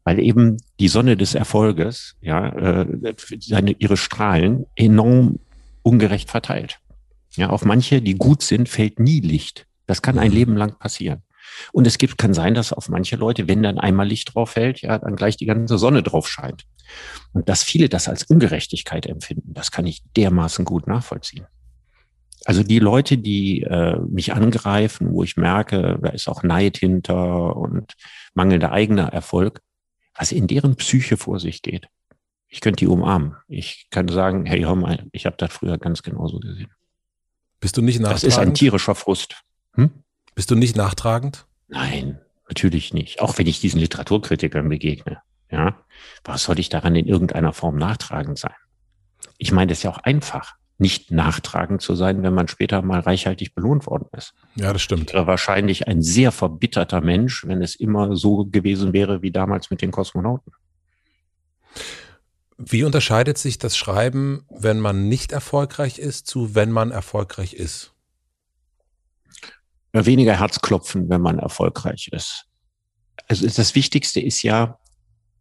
weil 0.09 0.21
eben 0.21 0.57
die 0.81 0.89
Sonne 0.89 1.19
des 1.19 1.35
Erfolges, 1.35 2.17
ja, 2.23 2.49
äh, 2.49 3.15
seine, 3.41 3.73
ihre 3.73 3.99
Strahlen 3.99 4.65
enorm 4.75 5.39
ungerecht 5.83 6.31
verteilt. 6.31 6.79
Ja, 7.37 7.51
auf 7.51 7.67
manche, 7.67 8.01
die 8.01 8.15
gut 8.15 8.43
sind, 8.43 8.71
fällt 8.71 9.01
nie 9.01 9.21
Licht. 9.21 9.67
Das 9.87 10.01
kann 10.01 10.19
ein 10.19 10.31
mhm. 10.31 10.35
Leben 10.35 10.57
lang 10.57 10.79
passieren. 10.79 11.25
Und 11.73 11.87
es 11.87 11.99
gibt, 11.99 12.17
kann 12.17 12.33
sein, 12.33 12.55
dass 12.55 12.73
auf 12.73 12.89
manche 12.89 13.17
Leute, 13.17 13.49
wenn 13.49 13.63
dann 13.63 13.77
einmal 13.77 14.09
Licht 14.09 14.35
drauf 14.35 14.53
fällt, 14.53 14.81
ja, 14.81 14.99
dann 14.99 15.15
gleich 15.15 15.37
die 15.37 15.45
ganze 15.45 15.77
Sonne 15.77 16.03
drauf 16.03 16.27
scheint. 16.27 16.65
Und 17.35 17.47
dass 17.51 17.63
viele 17.63 17.91
das 17.91 18.09
als 18.09 18.23
Ungerechtigkeit 18.25 19.05
empfinden, 19.05 19.53
das 19.53 19.71
kann 19.71 19.85
ich 19.85 20.03
dermaßen 20.17 20.65
gut 20.65 20.87
nachvollziehen. 20.87 21.47
Also 22.47 22.63
die 22.63 22.79
Leute, 22.79 23.19
die 23.19 23.61
äh, 23.61 23.99
mich 24.09 24.33
angreifen, 24.33 25.13
wo 25.13 25.23
ich 25.23 25.37
merke, 25.37 25.99
da 26.01 26.09
ist 26.09 26.29
auch 26.29 26.43
Neid 26.43 26.79
hinter 26.79 27.55
und 27.57 27.93
mangelnder 28.33 28.73
eigener 28.73 29.13
Erfolg, 29.13 29.61
was 30.19 30.33
in 30.33 30.47
deren 30.47 30.77
Psyche 30.77 31.17
vor 31.17 31.39
sich 31.41 31.63
geht. 31.63 31.89
Ich 32.49 32.61
könnte 32.61 32.79
die 32.79 32.87
umarmen. 32.87 33.37
Ich 33.47 33.87
kann 33.91 34.09
sagen, 34.09 34.47
hey, 34.47 34.63
hör 34.63 34.75
mal, 34.75 35.07
ich 35.13 35.27
habe 35.27 35.37
das 35.39 35.53
früher 35.53 35.79
ganz 35.79 36.03
genauso 36.03 36.41
gesehen. 36.41 36.73
Bist 37.61 37.77
du 37.77 37.83
nicht 37.83 38.01
nachtragend? 38.01 38.25
Das 38.25 38.33
ist 38.33 38.39
ein 38.39 38.55
tierischer 38.55 38.95
Frust. 38.95 39.43
Hm? 39.75 39.91
Bist 40.35 40.51
du 40.51 40.55
nicht 40.55 40.77
nachtragend? 40.77 41.47
Nein, 41.69 42.21
natürlich 42.49 42.93
nicht. 42.95 43.21
Auch 43.21 43.39
wenn 43.39 43.47
ich 43.47 43.61
diesen 43.61 43.81
Literaturkritikern 43.81 44.69
begegne. 44.69 45.23
Ja, 45.51 45.79
was 46.25 46.45
soll 46.45 46.59
ich 46.59 46.69
daran 46.69 46.95
in 46.95 47.07
irgendeiner 47.07 47.53
Form 47.53 47.77
nachtragend 47.77 48.39
sein? 48.39 48.55
Ich 49.39 49.53
meine, 49.53 49.69
das 49.69 49.79
ist 49.79 49.85
ja 49.85 49.91
auch 49.91 49.99
einfach, 49.99 50.57
nicht 50.79 51.11
nachtragend 51.11 51.83
zu 51.83 51.97
sein, 51.97 52.23
wenn 52.23 52.35
man 52.35 52.47
später 52.47 52.83
mal 52.83 53.01
reichhaltig 53.01 53.55
belohnt 53.55 53.87
worden 53.87 54.07
ist. 54.17 54.35
Ja, 54.55 54.73
das 54.73 54.81
stimmt. 54.81 55.11
Ich 55.11 55.15
wäre 55.15 55.27
wahrscheinlich 55.27 55.89
ein 55.89 56.03
sehr 56.03 56.31
verbitterter 56.31 57.01
Mensch, 57.01 57.47
wenn 57.47 57.63
es 57.63 57.75
immer 57.75 58.15
so 58.17 58.47
gewesen 58.47 58.93
wäre 58.93 59.21
wie 59.21 59.33
damals 59.33 59.71
mit 59.71 59.83
den 59.83 59.91
Kosmonauten. 59.91 60.53
Wie 62.57 62.85
unterscheidet 62.85 63.39
sich 63.39 63.59
das 63.59 63.77
Schreiben, 63.77 64.45
wenn 64.51 64.81
man 64.81 65.09
nicht 65.09 65.33
erfolgreich 65.33 65.99
ist, 65.99 66.27
zu 66.27 66.55
wenn 66.55 66.71
man 66.71 66.91
erfolgreich 66.91 67.55
ist? 67.55 67.93
Weniger 69.93 70.39
Herzklopfen, 70.39 71.09
wenn 71.09 71.21
man 71.21 71.39
erfolgreich 71.39 72.11
ist. 72.13 72.47
Also 73.27 73.47
das 73.47 73.75
Wichtigste 73.75 74.21
ist 74.21 74.43
ja, 74.43 74.79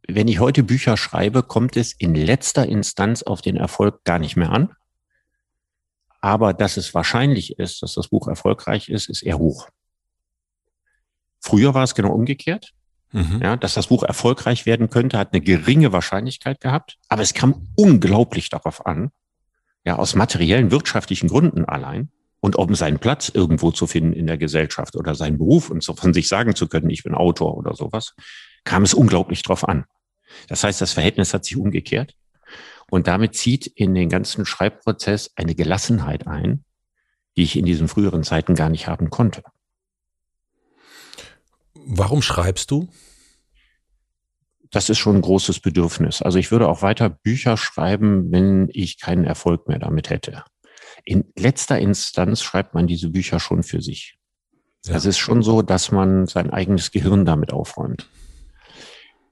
wenn 0.08 0.28
ich 0.28 0.40
heute 0.40 0.64
Bücher 0.64 0.98
schreibe, 0.98 1.44
kommt 1.44 1.76
es 1.76 1.94
in 1.94 2.16
letzter 2.16 2.66
Instanz 2.66 3.24
auf 3.24 3.42
den 3.42 3.58
Erfolg 3.58 4.04
gar 4.04 4.20
nicht 4.20 4.36
mehr 4.36 4.52
an. 4.52 4.72
Aber 6.22 6.54
dass 6.54 6.78
es 6.78 6.94
wahrscheinlich 6.94 7.60
ist, 7.60 7.82
dass 7.82 7.94
das 7.94 8.08
Buch 8.10 8.28
erfolgreich 8.28 8.90
ist, 8.90 9.10
ist 9.10 9.22
eher 9.22 9.38
hoch. 9.38 9.70
Früher 11.40 11.74
war 11.74 11.84
es 11.84 11.96
genau 11.96 12.12
umgekehrt. 12.12 12.74
Mhm. 13.12 13.40
Ja, 13.42 13.56
dass 13.56 13.76
das 13.76 13.88
Buch 13.88 14.04
erfolgreich 14.04 14.66
werden 14.66 14.90
könnte, 14.90 15.18
hat 15.18 15.32
eine 15.32 15.42
geringe 15.42 15.94
Wahrscheinlichkeit 15.94 16.60
gehabt, 16.60 16.98
aber 17.08 17.22
es 17.22 17.34
kam 17.34 17.70
unglaublich 17.76 18.50
darauf 18.50 18.86
an, 18.86 19.12
ja, 19.86 19.98
aus 19.98 20.16
materiellen, 20.16 20.72
wirtschaftlichen 20.72 21.30
Gründen 21.30 21.64
allein 21.64 22.10
und 22.42 22.58
um 22.58 22.76
seinen 22.76 23.00
Platz 23.00 23.30
irgendwo 23.34 23.72
zu 23.72 23.88
finden 23.88 24.12
in 24.12 24.28
der 24.28 24.38
Gesellschaft 24.38 24.98
oder 24.98 25.16
seinen 25.16 25.38
Beruf 25.38 25.70
und 25.70 25.84
so 25.84 25.94
von 25.94 26.14
sich 26.14 26.28
sagen 26.28 26.54
zu 26.54 26.68
können, 26.68 26.90
ich 26.90 27.04
bin 27.04 27.16
Autor 27.16 27.56
oder 27.56 27.74
sowas, 27.76 28.14
kam 28.66 28.84
es 28.84 28.94
unglaublich 28.94 29.42
drauf 29.42 29.68
an. 29.68 29.86
Das 30.50 30.66
heißt, 30.66 30.82
das 30.82 30.92
Verhältnis 30.92 31.34
hat 31.34 31.46
sich 31.46 31.56
umgekehrt 31.56 32.14
und 32.90 33.08
damit 33.08 33.36
zieht 33.36 33.68
in 33.68 33.94
den 33.94 34.10
ganzen 34.10 34.46
Schreibprozess 34.46 35.32
eine 35.36 35.56
Gelassenheit 35.56 36.28
ein, 36.28 36.64
die 37.36 37.44
ich 37.44 37.58
in 37.58 37.66
diesen 37.66 37.88
früheren 37.88 38.24
Zeiten 38.24 38.56
gar 38.56 38.70
nicht 38.70 38.88
haben 38.88 39.10
konnte. 39.10 39.44
Warum 41.74 42.22
schreibst 42.22 42.72
du? 42.72 42.90
Das 44.72 44.90
ist 44.90 44.98
schon 44.98 45.18
ein 45.18 45.22
großes 45.22 45.62
Bedürfnis. 45.62 46.22
Also 46.22 46.40
ich 46.40 46.52
würde 46.52 46.68
auch 46.68 46.82
weiter 46.82 47.10
Bücher 47.10 47.56
schreiben, 47.56 48.32
wenn 48.32 48.70
ich 48.74 49.00
keinen 49.00 49.24
Erfolg 49.24 49.68
mehr 49.68 49.80
damit 49.80 50.10
hätte. 50.10 50.44
In 51.06 51.32
letzter 51.38 51.80
Instanz 51.80 52.42
schreibt 52.42 52.74
man 52.74 52.88
diese 52.88 53.10
Bücher 53.10 53.40
schon 53.40 53.64
für 53.64 53.82
sich. 53.82 54.18
Ja. 54.86 54.96
Es 54.96 55.06
ist 55.06 55.18
schon 55.18 55.42
so, 55.42 55.62
dass 55.62 55.92
man 55.92 56.28
sein 56.28 56.50
eigenes 56.50 56.92
Gehirn 56.92 57.26
damit 57.26 57.54
aufräumt. 57.54 58.10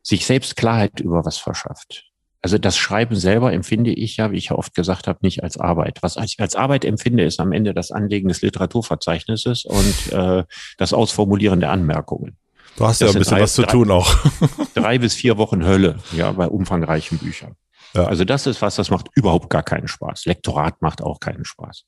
Sich 0.01 0.25
selbst 0.25 0.55
Klarheit 0.55 0.99
über 0.99 1.25
was 1.25 1.37
verschafft. 1.37 2.11
Also 2.45 2.59
das 2.59 2.77
Schreiben 2.77 3.15
selber 3.15 3.53
empfinde 3.53 3.91
ich 3.91 4.17
ja, 4.17 4.29
wie 4.29 4.37
ich 4.37 4.49
ja 4.49 4.55
oft 4.55 4.75
gesagt 4.75 5.07
habe, 5.07 5.17
nicht 5.23 5.41
als 5.41 5.57
Arbeit. 5.57 6.03
Was 6.03 6.15
ich 6.15 6.39
als 6.39 6.55
Arbeit 6.55 6.85
empfinde, 6.85 7.23
ist 7.23 7.39
am 7.39 7.51
Ende 7.51 7.73
das 7.73 7.89
Anlegen 7.89 8.27
des 8.27 8.43
Literaturverzeichnisses 8.43 9.65
und 9.65 10.13
äh, 10.13 10.43
das 10.77 10.93
Ausformulieren 10.93 11.59
der 11.59 11.71
Anmerkungen. 11.71 12.37
Du 12.77 12.85
hast 12.85 13.01
das 13.01 13.07
ja 13.07 13.15
ein 13.15 13.17
bisschen 13.17 13.37
drei, 13.37 13.41
was 13.41 13.55
zu 13.55 13.63
tun 13.63 13.89
auch. 13.89 14.15
drei 14.75 14.99
bis 14.99 15.15
vier 15.15 15.39
Wochen 15.39 15.65
Hölle, 15.65 15.97
ja, 16.15 16.33
bei 16.33 16.45
umfangreichen 16.45 17.17
Büchern. 17.17 17.55
Ja. 17.95 18.05
Also 18.05 18.25
das 18.25 18.45
ist 18.45 18.61
was, 18.61 18.75
das 18.75 18.89
macht 18.89 19.07
überhaupt 19.13 19.49
gar 19.49 19.63
keinen 19.63 19.87
Spaß. 19.87 20.25
Lektorat 20.25 20.81
macht 20.81 21.01
auch 21.01 21.21
keinen 21.21 21.45
Spaß. 21.45 21.85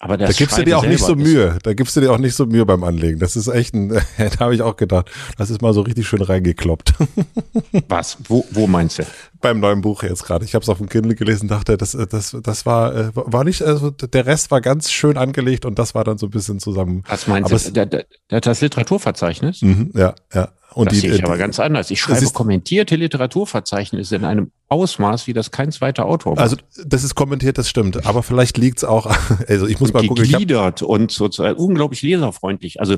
Aber 0.00 0.16
das 0.16 0.30
da 0.30 0.36
gibst 0.36 0.58
du 0.58 0.64
dir 0.64 0.78
auch 0.78 0.86
nicht 0.86 1.02
so 1.02 1.14
Mühe. 1.14 1.58
Da 1.62 1.74
gibst 1.74 1.94
du 1.96 2.00
dir 2.00 2.12
auch 2.12 2.18
nicht 2.18 2.34
so 2.34 2.46
Mühe 2.46 2.66
beim 2.66 2.82
Anlegen. 2.82 3.20
Das 3.20 3.36
ist 3.36 3.46
echt 3.46 3.72
ein, 3.72 3.88
da 4.18 4.38
habe 4.40 4.54
ich 4.54 4.62
auch 4.62 4.76
gedacht, 4.76 5.10
das 5.38 5.50
ist 5.50 5.62
mal 5.62 5.72
so 5.72 5.82
richtig 5.82 6.08
schön 6.08 6.22
reingekloppt. 6.22 6.94
Was? 7.88 8.18
Wo, 8.24 8.44
wo 8.50 8.66
meinst 8.66 8.98
du? 8.98 9.04
Beim 9.40 9.60
neuen 9.60 9.80
Buch 9.80 10.02
jetzt 10.02 10.24
gerade. 10.24 10.44
Ich 10.44 10.54
habe 10.54 10.64
es 10.64 10.68
auf 10.68 10.78
dem 10.78 10.88
Kindle 10.88 11.14
gelesen, 11.14 11.48
dachte, 11.48 11.76
das, 11.76 11.96
das, 12.10 12.36
das 12.42 12.66
war, 12.66 12.94
äh, 12.94 13.10
war 13.14 13.44
nicht, 13.44 13.62
also 13.62 13.90
der 13.90 14.26
Rest 14.26 14.50
war 14.50 14.60
ganz 14.60 14.90
schön 14.90 15.16
angelegt 15.16 15.64
und 15.64 15.78
das 15.78 15.94
war 15.94 16.02
dann 16.02 16.18
so 16.18 16.26
ein 16.26 16.30
bisschen 16.30 16.58
zusammen. 16.58 17.04
Was 17.06 17.28
meinst 17.28 17.52
aber 17.52 17.60
du? 17.60 17.80
Es, 17.80 18.04
das, 18.28 18.40
das 18.40 18.60
Literaturverzeichnis? 18.60 19.62
Mhm, 19.62 19.92
ja, 19.94 20.14
ja. 20.32 20.48
Und 20.74 20.86
das 20.86 20.94
die, 20.94 21.08
sehe 21.08 21.14
ich 21.14 21.24
aber 21.24 21.38
ganz 21.38 21.60
anders. 21.60 21.90
Ich 21.90 22.00
schreibe 22.00 22.26
kommentierte 22.26 22.96
Literaturverzeichnisse 22.96 24.16
in 24.16 24.24
einem 24.24 24.50
Ausmaß, 24.74 25.28
wie 25.28 25.32
das 25.32 25.52
kein 25.52 25.70
zweiter 25.70 26.06
Autor 26.06 26.32
macht. 26.32 26.42
Also 26.42 26.56
das 26.84 27.04
ist 27.04 27.14
kommentiert, 27.14 27.56
das 27.56 27.68
stimmt. 27.68 28.04
Aber 28.04 28.22
vielleicht 28.24 28.58
liegt 28.58 28.78
es 28.78 28.84
auch, 28.84 29.06
also 29.48 29.66
ich 29.66 29.78
muss 29.78 29.90
und 29.90 29.94
mal 29.94 30.06
gucken. 30.06 30.24
Gegliedert 30.24 30.82
und 30.82 31.12
sozusagen 31.12 31.56
unglaublich 31.56 32.02
leserfreundlich. 32.02 32.80
Also 32.80 32.96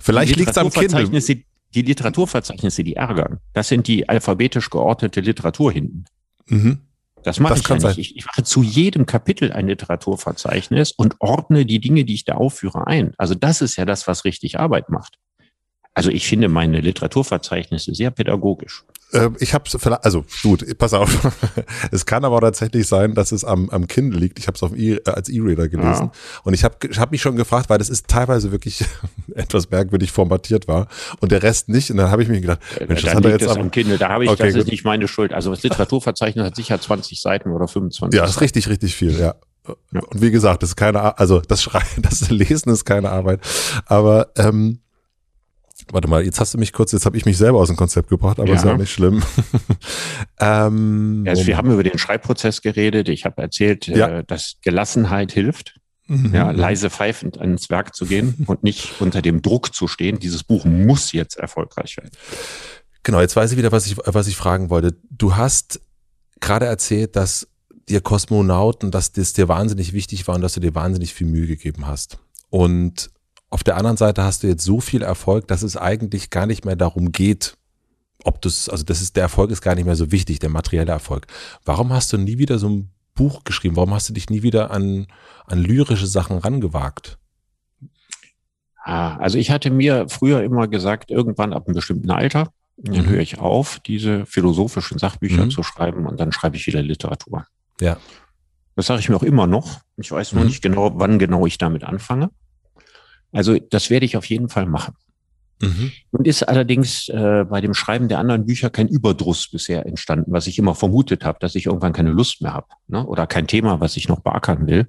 vielleicht 0.00 0.34
liegt 0.36 0.50
es 0.50 0.58
am 0.58 0.70
Kindle. 0.70 1.08
Die 1.74 1.82
Literaturverzeichnisse, 1.82 2.84
die 2.84 2.94
ärgern. 2.94 3.40
Das 3.52 3.66
sind 3.66 3.88
die 3.88 4.08
alphabetisch 4.08 4.70
geordnete 4.70 5.20
Literatur 5.20 5.72
hinten. 5.72 6.04
Mhm. 6.46 6.78
Das 7.24 7.40
mache 7.40 7.58
ich 7.58 7.66
ja 7.66 7.76
nicht. 7.76 7.98
Ich, 7.98 8.16
ich, 8.16 8.26
mache 8.26 8.44
zu 8.44 8.62
jedem 8.62 9.06
Kapitel 9.06 9.50
ein 9.50 9.66
Literaturverzeichnis 9.66 10.92
und 10.92 11.16
ordne 11.20 11.66
die 11.66 11.80
Dinge, 11.80 12.04
die 12.04 12.14
ich 12.14 12.24
da 12.24 12.34
aufführe, 12.34 12.86
ein. 12.86 13.14
Also 13.16 13.34
das 13.34 13.60
ist 13.62 13.76
ja 13.76 13.86
das, 13.86 14.06
was 14.06 14.24
richtig 14.24 14.60
Arbeit 14.60 14.90
macht. 14.90 15.18
Also 15.94 16.10
ich 16.10 16.26
finde 16.26 16.48
meine 16.48 16.80
Literaturverzeichnisse 16.80 17.94
sehr 17.94 18.10
pädagogisch. 18.10 18.84
Äh, 19.14 19.30
ich 19.38 19.54
habe 19.54 19.64
also 20.02 20.24
gut, 20.42 20.66
pass 20.78 20.92
auf. 20.92 21.32
es 21.92 22.04
kann 22.04 22.24
aber 22.24 22.40
tatsächlich 22.40 22.86
sein, 22.86 23.14
dass 23.14 23.32
es 23.32 23.44
am, 23.44 23.70
am 23.70 23.86
Kindle 23.86 24.18
liegt. 24.18 24.38
Ich 24.38 24.48
habe 24.48 24.58
es 24.60 24.72
e, 24.76 24.94
äh, 24.94 25.00
als 25.04 25.28
E-Reader 25.28 25.68
gelesen 25.68 26.10
ja. 26.12 26.40
und 26.42 26.54
ich 26.54 26.64
habe 26.64 26.76
hab 26.96 27.12
mich 27.12 27.22
schon 27.22 27.36
gefragt, 27.36 27.70
weil 27.70 27.78
das 27.78 27.88
ist 27.88 28.08
teilweise 28.08 28.50
wirklich 28.50 28.84
etwas 29.34 29.70
merkwürdig 29.70 30.10
formatiert 30.10 30.66
war 30.66 30.88
und 31.20 31.32
der 31.32 31.42
Rest 31.42 31.68
nicht. 31.68 31.90
Und 31.90 31.98
dann 31.98 32.10
habe 32.10 32.22
ich 32.22 32.28
mir 32.28 32.40
gedacht, 32.40 32.60
äh, 32.78 32.86
Mensch, 32.86 33.02
das 33.02 33.12
dann 33.12 33.24
hat 33.24 33.24
er 33.24 33.30
jetzt 33.38 33.48
am 33.48 33.70
Kindle. 33.70 33.98
Da 33.98 34.08
habe 34.08 34.24
ich, 34.24 34.30
okay, 34.30 34.44
das 34.44 34.54
gut. 34.54 34.62
ist 34.64 34.70
nicht 34.70 34.84
meine 34.84 35.06
Schuld. 35.06 35.32
Also 35.32 35.50
das 35.50 35.62
Literaturverzeichnis 35.62 36.44
hat 36.44 36.56
sicher 36.56 36.80
20 36.80 37.20
Seiten 37.20 37.50
oder 37.50 37.68
25. 37.68 38.16
Ja, 38.16 38.26
das 38.26 38.36
ist 38.36 38.40
richtig, 38.40 38.68
richtig 38.68 38.96
viel. 38.96 39.12
Ja. 39.12 39.36
ja. 39.92 40.00
Und 40.00 40.20
wie 40.20 40.30
gesagt, 40.32 40.62
das 40.62 40.70
ist 40.70 40.76
keine, 40.76 41.16
also 41.18 41.40
das 41.40 41.62
Schreiben, 41.62 41.86
das 42.02 42.30
Lesen 42.30 42.70
ist 42.70 42.84
keine 42.84 43.10
Arbeit. 43.10 43.40
Aber 43.86 44.32
ähm, 44.36 44.80
Warte 45.92 46.08
mal, 46.08 46.24
jetzt 46.24 46.40
hast 46.40 46.54
du 46.54 46.58
mich 46.58 46.72
kurz, 46.72 46.92
jetzt 46.92 47.06
habe 47.06 47.16
ich 47.16 47.24
mich 47.24 47.36
selber 47.36 47.58
aus 47.58 47.68
dem 47.68 47.76
Konzept 47.76 48.08
gebracht, 48.08 48.38
aber 48.38 48.48
ja. 48.48 48.54
ist 48.54 48.64
ja 48.64 48.76
nicht 48.76 48.92
schlimm. 48.92 49.22
ähm, 50.40 51.24
also 51.26 51.46
wir 51.46 51.56
haben 51.56 51.70
über 51.70 51.82
den 51.82 51.98
Schreibprozess 51.98 52.62
geredet. 52.62 53.08
Ich 53.08 53.24
habe 53.24 53.42
erzählt, 53.42 53.86
ja. 53.86 54.20
äh, 54.20 54.24
dass 54.24 54.56
Gelassenheit 54.62 55.32
hilft. 55.32 55.74
Mhm. 56.06 56.34
Ja, 56.34 56.50
leise 56.50 56.90
pfeifend 56.90 57.38
ans 57.38 57.70
Werk 57.70 57.94
zu 57.94 58.04
gehen 58.04 58.34
und 58.46 58.62
nicht 58.62 59.00
unter 59.00 59.22
dem 59.22 59.40
Druck 59.42 59.74
zu 59.74 59.88
stehen. 59.88 60.18
Dieses 60.18 60.44
Buch 60.44 60.64
muss 60.64 61.12
jetzt 61.12 61.36
erfolgreich 61.36 61.96
werden. 61.96 62.10
Genau, 63.02 63.20
jetzt 63.20 63.36
weiß 63.36 63.52
ich 63.52 63.58
wieder, 63.58 63.72
was 63.72 63.86
ich, 63.86 63.96
was 64.04 64.26
ich 64.26 64.36
fragen 64.36 64.70
wollte. 64.70 64.96
Du 65.10 65.36
hast 65.36 65.80
gerade 66.40 66.66
erzählt, 66.66 67.16
dass 67.16 67.48
dir 67.88 68.00
Kosmonauten, 68.00 68.90
dass 68.90 69.12
das 69.12 69.32
dir 69.32 69.48
wahnsinnig 69.48 69.92
wichtig 69.92 70.26
war 70.26 70.34
und 70.34 70.40
dass 70.40 70.54
du 70.54 70.60
dir 70.60 70.74
wahnsinnig 70.74 71.12
viel 71.14 71.26
Mühe 71.26 71.46
gegeben 71.46 71.86
hast. 71.86 72.18
Und 72.50 73.10
auf 73.54 73.62
der 73.62 73.76
anderen 73.76 73.96
Seite 73.96 74.24
hast 74.24 74.42
du 74.42 74.48
jetzt 74.48 74.64
so 74.64 74.80
viel 74.80 75.02
Erfolg, 75.02 75.46
dass 75.46 75.62
es 75.62 75.76
eigentlich 75.76 76.30
gar 76.30 76.44
nicht 76.44 76.64
mehr 76.64 76.74
darum 76.74 77.12
geht, 77.12 77.56
ob 78.24 78.42
das, 78.42 78.68
also 78.68 78.82
das 78.82 79.00
ist, 79.00 79.14
der 79.14 79.22
Erfolg 79.22 79.52
ist 79.52 79.62
gar 79.62 79.76
nicht 79.76 79.84
mehr 79.84 79.94
so 79.94 80.10
wichtig, 80.10 80.40
der 80.40 80.50
materielle 80.50 80.90
Erfolg. 80.90 81.28
Warum 81.64 81.92
hast 81.92 82.12
du 82.12 82.18
nie 82.18 82.36
wieder 82.38 82.58
so 82.58 82.68
ein 82.68 82.90
Buch 83.14 83.44
geschrieben? 83.44 83.76
Warum 83.76 83.94
hast 83.94 84.08
du 84.08 84.12
dich 84.12 84.28
nie 84.28 84.42
wieder 84.42 84.72
an, 84.72 85.06
an 85.46 85.62
lyrische 85.62 86.08
Sachen 86.08 86.38
rangewagt? 86.38 87.16
Ah, 88.82 89.18
also 89.18 89.38
ich 89.38 89.52
hatte 89.52 89.70
mir 89.70 90.08
früher 90.08 90.42
immer 90.42 90.66
gesagt, 90.66 91.12
irgendwann 91.12 91.52
ab 91.52 91.68
einem 91.68 91.76
bestimmten 91.76 92.10
Alter, 92.10 92.48
dann 92.76 93.06
mhm. 93.06 93.08
höre 93.08 93.20
ich 93.20 93.38
auf, 93.38 93.78
diese 93.86 94.26
philosophischen 94.26 94.98
Sachbücher 94.98 95.44
mhm. 95.44 95.50
zu 95.50 95.62
schreiben 95.62 96.06
und 96.06 96.18
dann 96.18 96.32
schreibe 96.32 96.56
ich 96.56 96.66
wieder 96.66 96.82
Literatur. 96.82 97.46
Ja. 97.80 97.98
Das 98.74 98.86
sage 98.86 98.98
ich 98.98 99.08
mir 99.08 99.14
auch 99.14 99.22
immer 99.22 99.46
noch. 99.46 99.78
Ich 99.96 100.10
weiß 100.10 100.32
nur 100.32 100.42
mhm. 100.42 100.48
nicht 100.48 100.60
genau, 100.60 100.90
wann 100.96 101.20
genau 101.20 101.46
ich 101.46 101.56
damit 101.56 101.84
anfange. 101.84 102.30
Also 103.34 103.58
das 103.58 103.90
werde 103.90 104.06
ich 104.06 104.16
auf 104.16 104.24
jeden 104.26 104.48
Fall 104.48 104.66
machen. 104.66 104.94
Mhm. 105.60 105.92
Und 106.10 106.26
ist 106.26 106.42
allerdings 106.42 107.08
äh, 107.08 107.44
bei 107.48 107.60
dem 107.60 107.74
Schreiben 107.74 108.08
der 108.08 108.18
anderen 108.18 108.46
Bücher 108.46 108.70
kein 108.70 108.88
Überdruss 108.88 109.48
bisher 109.50 109.86
entstanden, 109.86 110.32
was 110.32 110.46
ich 110.46 110.58
immer 110.58 110.74
vermutet 110.74 111.24
habe, 111.24 111.38
dass 111.40 111.54
ich 111.54 111.66
irgendwann 111.66 111.92
keine 111.92 112.10
Lust 112.10 112.42
mehr 112.42 112.52
habe 112.52 112.68
ne? 112.88 113.06
oder 113.06 113.26
kein 113.26 113.46
Thema, 113.46 113.80
was 113.80 113.96
ich 113.96 114.08
noch 114.08 114.20
beackern 114.20 114.66
will. 114.66 114.88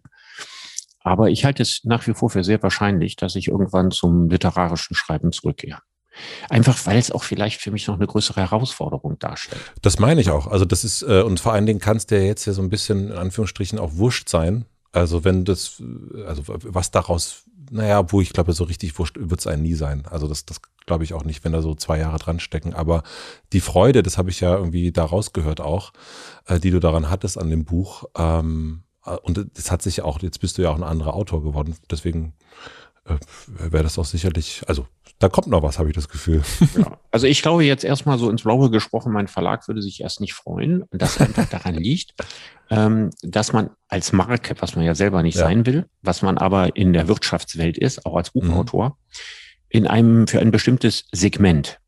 Aber 1.02 1.30
ich 1.30 1.46
halte 1.46 1.62
es 1.62 1.82
nach 1.84 2.08
wie 2.08 2.14
vor 2.14 2.32
für 2.32 2.44
sehr 2.44 2.62
wahrscheinlich, 2.64 3.16
dass 3.16 3.36
ich 3.36 3.48
irgendwann 3.48 3.92
zum 3.92 4.28
literarischen 4.28 4.96
Schreiben 4.96 5.32
zurückkehre. 5.32 5.80
Einfach 6.50 6.86
weil 6.86 6.98
es 6.98 7.12
auch 7.12 7.24
vielleicht 7.24 7.62
für 7.62 7.72
mich 7.72 7.88
noch 7.88 7.96
eine 7.96 8.08
größere 8.08 8.42
Herausforderung 8.42 9.20
darstellt. 9.20 9.62
Das 9.82 10.00
meine 10.00 10.22
ich 10.22 10.30
auch. 10.30 10.48
Also 10.48 10.66
das 10.66 10.84
ist, 10.84 11.04
äh, 11.04 11.22
und 11.22 11.40
vor 11.40 11.54
allen 11.54 11.66
Dingen 11.66 11.80
kann 11.80 11.98
es 11.98 12.08
dir 12.08 12.26
jetzt 12.26 12.46
ja 12.46 12.54
so 12.54 12.62
ein 12.62 12.70
bisschen 12.70 13.10
in 13.10 13.18
Anführungsstrichen 13.18 13.78
auch 13.80 13.96
wurscht 13.96 14.30
sein, 14.30 14.66
Also 14.94 15.24
wenn 15.24 15.46
das, 15.46 15.84
also 16.26 16.44
was 16.48 16.90
daraus, 16.90 17.44
naja, 17.72 18.12
wo 18.12 18.22
ich 18.22 18.34
glaube, 18.34 18.54
so 18.54 18.64
richtig 18.64 18.98
wurscht 18.98 19.18
wird 19.20 19.40
es 19.40 19.48
einen 19.48 19.64
nie 19.64 19.74
sein. 19.74 20.06
Also 20.10 20.28
das, 20.28 20.46
das 20.46 20.62
glaube 20.86 21.04
ich 21.04 21.14
auch 21.14 21.24
nicht, 21.24 21.44
wenn 21.44 21.52
da 21.52 21.62
so 21.62 21.76
zwei 21.76 22.00
Jahre 22.00 22.18
dran 22.18 22.40
stecken. 22.40 22.74
Aber 22.74 23.04
die 23.54 23.62
Freude, 23.62 24.04
das 24.04 24.18
habe 24.18 24.30
ich 24.30 24.40
ja 24.40 24.56
irgendwie 24.56 24.92
da 24.92 25.06
rausgehört 25.06 25.62
auch, 25.62 25.94
äh, 26.46 26.60
die 26.60 26.72
du 26.72 26.80
daran 26.80 27.10
hattest 27.10 27.38
an 27.38 27.50
dem 27.50 27.66
Buch. 27.66 28.06
Ähm, 28.18 28.84
äh, 29.06 29.16
und 29.18 29.46
das 29.54 29.72
hat 29.72 29.82
sich 29.82 30.02
auch, 30.02 30.22
jetzt 30.22 30.40
bist 30.40 30.58
du 30.58 30.62
ja 30.64 30.70
auch 30.70 30.76
ein 30.76 30.84
anderer 30.84 31.14
Autor 31.14 31.44
geworden. 31.44 31.76
Deswegen 31.90 32.34
äh, 33.06 33.18
wäre 33.72 33.84
das 33.84 33.98
auch 33.98 34.06
sicherlich, 34.06 34.64
also 34.68 34.88
da 35.20 35.30
kommt 35.30 35.48
noch 35.48 35.64
was, 35.64 35.80
habe 35.80 35.90
ich 35.90 35.96
das 35.96 36.10
Gefühl. 36.10 36.44
Ja. 36.78 36.98
Also 37.10 37.28
ich 37.28 37.42
glaube 37.42 37.64
jetzt 37.64 37.86
erstmal 37.86 38.18
so 38.18 38.30
ins 38.30 38.44
Blaue 38.44 38.70
gesprochen, 38.70 39.14
mein 39.14 39.30
Verlag 39.30 39.66
würde 39.70 39.82
sich 39.82 40.02
erst 40.02 40.20
nicht 40.20 40.34
freuen. 40.34 40.84
Und 40.84 41.02
das 41.02 41.22
einfach 41.22 41.48
daran 41.48 41.76
liegt, 41.76 42.14
ähm, 42.70 43.12
dass 43.22 43.54
man 43.54 43.70
als 43.88 44.12
Marke, 44.12 44.56
was 44.60 44.76
man 44.76 44.86
ja 44.86 44.96
selber 44.96 45.22
nicht 45.24 45.36
ja. 45.36 45.44
sein 45.44 45.66
will, 45.66 45.86
was 46.02 46.22
man 46.22 46.38
aber 46.38 46.76
in 46.76 46.94
der 46.94 47.08
Wirtschaftswelt 47.08 47.78
ist, 47.78 48.06
auch 48.06 48.16
als 48.16 48.34
mhm. 48.34 48.42
Buchautor, 48.42 48.90
mhm. 48.90 48.94
in 49.70 49.88
einem 49.88 50.28
für 50.28 50.40
ein 50.40 50.52
bestimmtes 50.52 51.06
Segment 51.12 51.80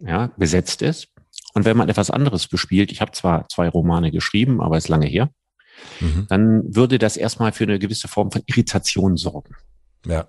ja, 0.00 0.30
besetzt 0.36 0.82
ist. 0.82 1.08
Und 1.54 1.64
wenn 1.64 1.76
man 1.76 1.88
etwas 1.88 2.10
anderes 2.10 2.48
bespielt, 2.48 2.92
ich 2.92 3.00
habe 3.00 3.12
zwar 3.12 3.48
zwei 3.48 3.68
Romane 3.68 4.10
geschrieben, 4.10 4.60
aber 4.60 4.76
ist 4.76 4.88
lange 4.88 5.06
her, 5.06 5.30
mhm. 6.00 6.26
dann 6.28 6.74
würde 6.74 6.98
das 6.98 7.16
erstmal 7.16 7.52
für 7.52 7.64
eine 7.64 7.78
gewisse 7.78 8.08
Form 8.08 8.30
von 8.30 8.42
Irritation 8.46 9.16
sorgen. 9.16 9.54
Ja. 10.04 10.28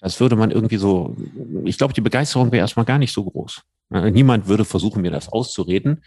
Das 0.00 0.20
würde 0.20 0.36
man 0.36 0.50
irgendwie 0.50 0.76
so, 0.76 1.16
ich 1.64 1.78
glaube, 1.78 1.94
die 1.94 2.00
Begeisterung 2.00 2.52
wäre 2.52 2.60
erstmal 2.60 2.86
gar 2.86 2.98
nicht 2.98 3.12
so 3.12 3.24
groß. 3.24 3.62
Niemand 3.90 4.46
würde 4.46 4.64
versuchen, 4.64 5.02
mir 5.02 5.10
das 5.10 5.28
auszureden. 5.28 6.02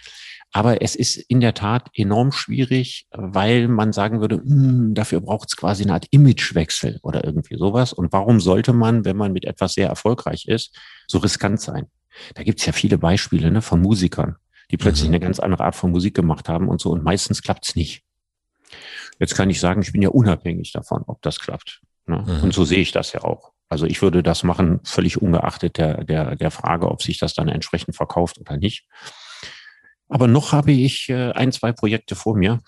Aber 0.53 0.81
es 0.81 0.95
ist 0.95 1.15
in 1.15 1.39
der 1.39 1.53
Tat 1.53 1.89
enorm 1.93 2.31
schwierig, 2.33 3.07
weil 3.11 3.69
man 3.69 3.93
sagen 3.93 4.19
würde, 4.19 4.35
hm, 4.37 4.93
dafür 4.93 5.21
braucht 5.21 5.49
es 5.49 5.55
quasi 5.55 5.83
eine 5.83 5.93
Art 5.93 6.07
Imagewechsel 6.11 6.99
oder 7.03 7.23
irgendwie 7.23 7.55
sowas. 7.55 7.93
Und 7.93 8.11
warum 8.11 8.41
sollte 8.41 8.73
man, 8.73 9.05
wenn 9.05 9.15
man 9.15 9.31
mit 9.31 9.45
etwas 9.45 9.73
sehr 9.73 9.87
erfolgreich 9.87 10.47
ist, 10.47 10.77
so 11.07 11.19
riskant 11.19 11.61
sein? 11.61 11.87
Da 12.35 12.43
gibt 12.43 12.59
es 12.59 12.65
ja 12.65 12.73
viele 12.73 12.97
Beispiele 12.97 13.49
ne, 13.49 13.61
von 13.61 13.81
Musikern, 13.81 14.35
die 14.71 14.77
plötzlich 14.77 15.07
mhm. 15.07 15.15
eine 15.15 15.19
ganz 15.21 15.39
andere 15.39 15.63
Art 15.63 15.75
von 15.75 15.91
Musik 15.91 16.15
gemacht 16.15 16.49
haben 16.49 16.67
und 16.67 16.81
so. 16.81 16.91
Und 16.91 17.03
meistens 17.03 17.41
klappt 17.41 17.69
es 17.69 17.75
nicht. 17.75 18.03
Jetzt 19.19 19.35
kann 19.35 19.49
ich 19.49 19.59
sagen, 19.59 19.81
ich 19.81 19.93
bin 19.93 20.01
ja 20.01 20.09
unabhängig 20.09 20.73
davon, 20.73 21.03
ob 21.07 21.21
das 21.21 21.39
klappt. 21.39 21.81
Ne? 22.07 22.25
Mhm. 22.27 22.43
Und 22.43 22.53
so 22.53 22.65
sehe 22.65 22.79
ich 22.79 22.91
das 22.91 23.13
ja 23.13 23.23
auch. 23.23 23.51
Also 23.69 23.85
ich 23.85 24.01
würde 24.01 24.21
das 24.21 24.43
machen, 24.43 24.81
völlig 24.83 25.21
ungeachtet 25.21 25.77
der, 25.77 26.03
der, 26.03 26.35
der 26.35 26.51
Frage, 26.51 26.91
ob 26.91 27.01
sich 27.01 27.19
das 27.19 27.33
dann 27.33 27.47
entsprechend 27.47 27.95
verkauft 27.95 28.37
oder 28.37 28.57
nicht. 28.57 28.85
Aber 30.11 30.27
noch 30.27 30.51
habe 30.51 30.73
ich 30.73 31.07
äh, 31.07 31.31
ein, 31.31 31.53
zwei 31.53 31.71
Projekte 31.71 32.15
vor 32.15 32.35
mir 32.35 32.59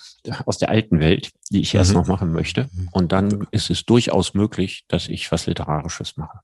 aus 0.45 0.59
der 0.59 0.69
alten 0.69 1.01
Welt, 1.01 1.31
die 1.51 1.59
ich 1.59 1.73
mhm. 1.73 1.79
erst 1.79 1.93
noch 1.93 2.07
machen 2.07 2.31
möchte. 2.31 2.69
Mhm. 2.71 2.89
Und 2.93 3.11
dann 3.11 3.47
ist 3.51 3.69
es 3.69 3.83
durchaus 3.83 4.33
möglich, 4.33 4.85
dass 4.87 5.09
ich 5.09 5.29
was 5.29 5.45
Literarisches 5.45 6.15
mache. 6.15 6.39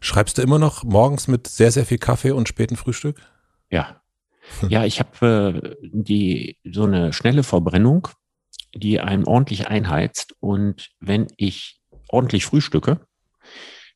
Schreibst 0.00 0.36
du 0.36 0.42
immer 0.42 0.58
noch 0.58 0.84
morgens 0.84 1.26
mit 1.26 1.46
sehr, 1.46 1.72
sehr 1.72 1.86
viel 1.86 1.96
Kaffee 1.96 2.32
und 2.32 2.48
späten 2.48 2.76
Frühstück? 2.76 3.18
Ja. 3.70 4.02
Ja, 4.68 4.84
ich 4.84 5.00
habe 5.00 5.78
äh, 5.80 5.88
die 5.90 6.58
so 6.64 6.84
eine 6.84 7.14
schnelle 7.14 7.42
Verbrennung, 7.42 8.08
die 8.74 9.00
einen 9.00 9.24
ordentlich 9.24 9.68
einheizt. 9.68 10.34
Und 10.40 10.90
wenn 11.00 11.28
ich 11.38 11.80
ordentlich 12.10 12.44
frühstücke, 12.44 13.00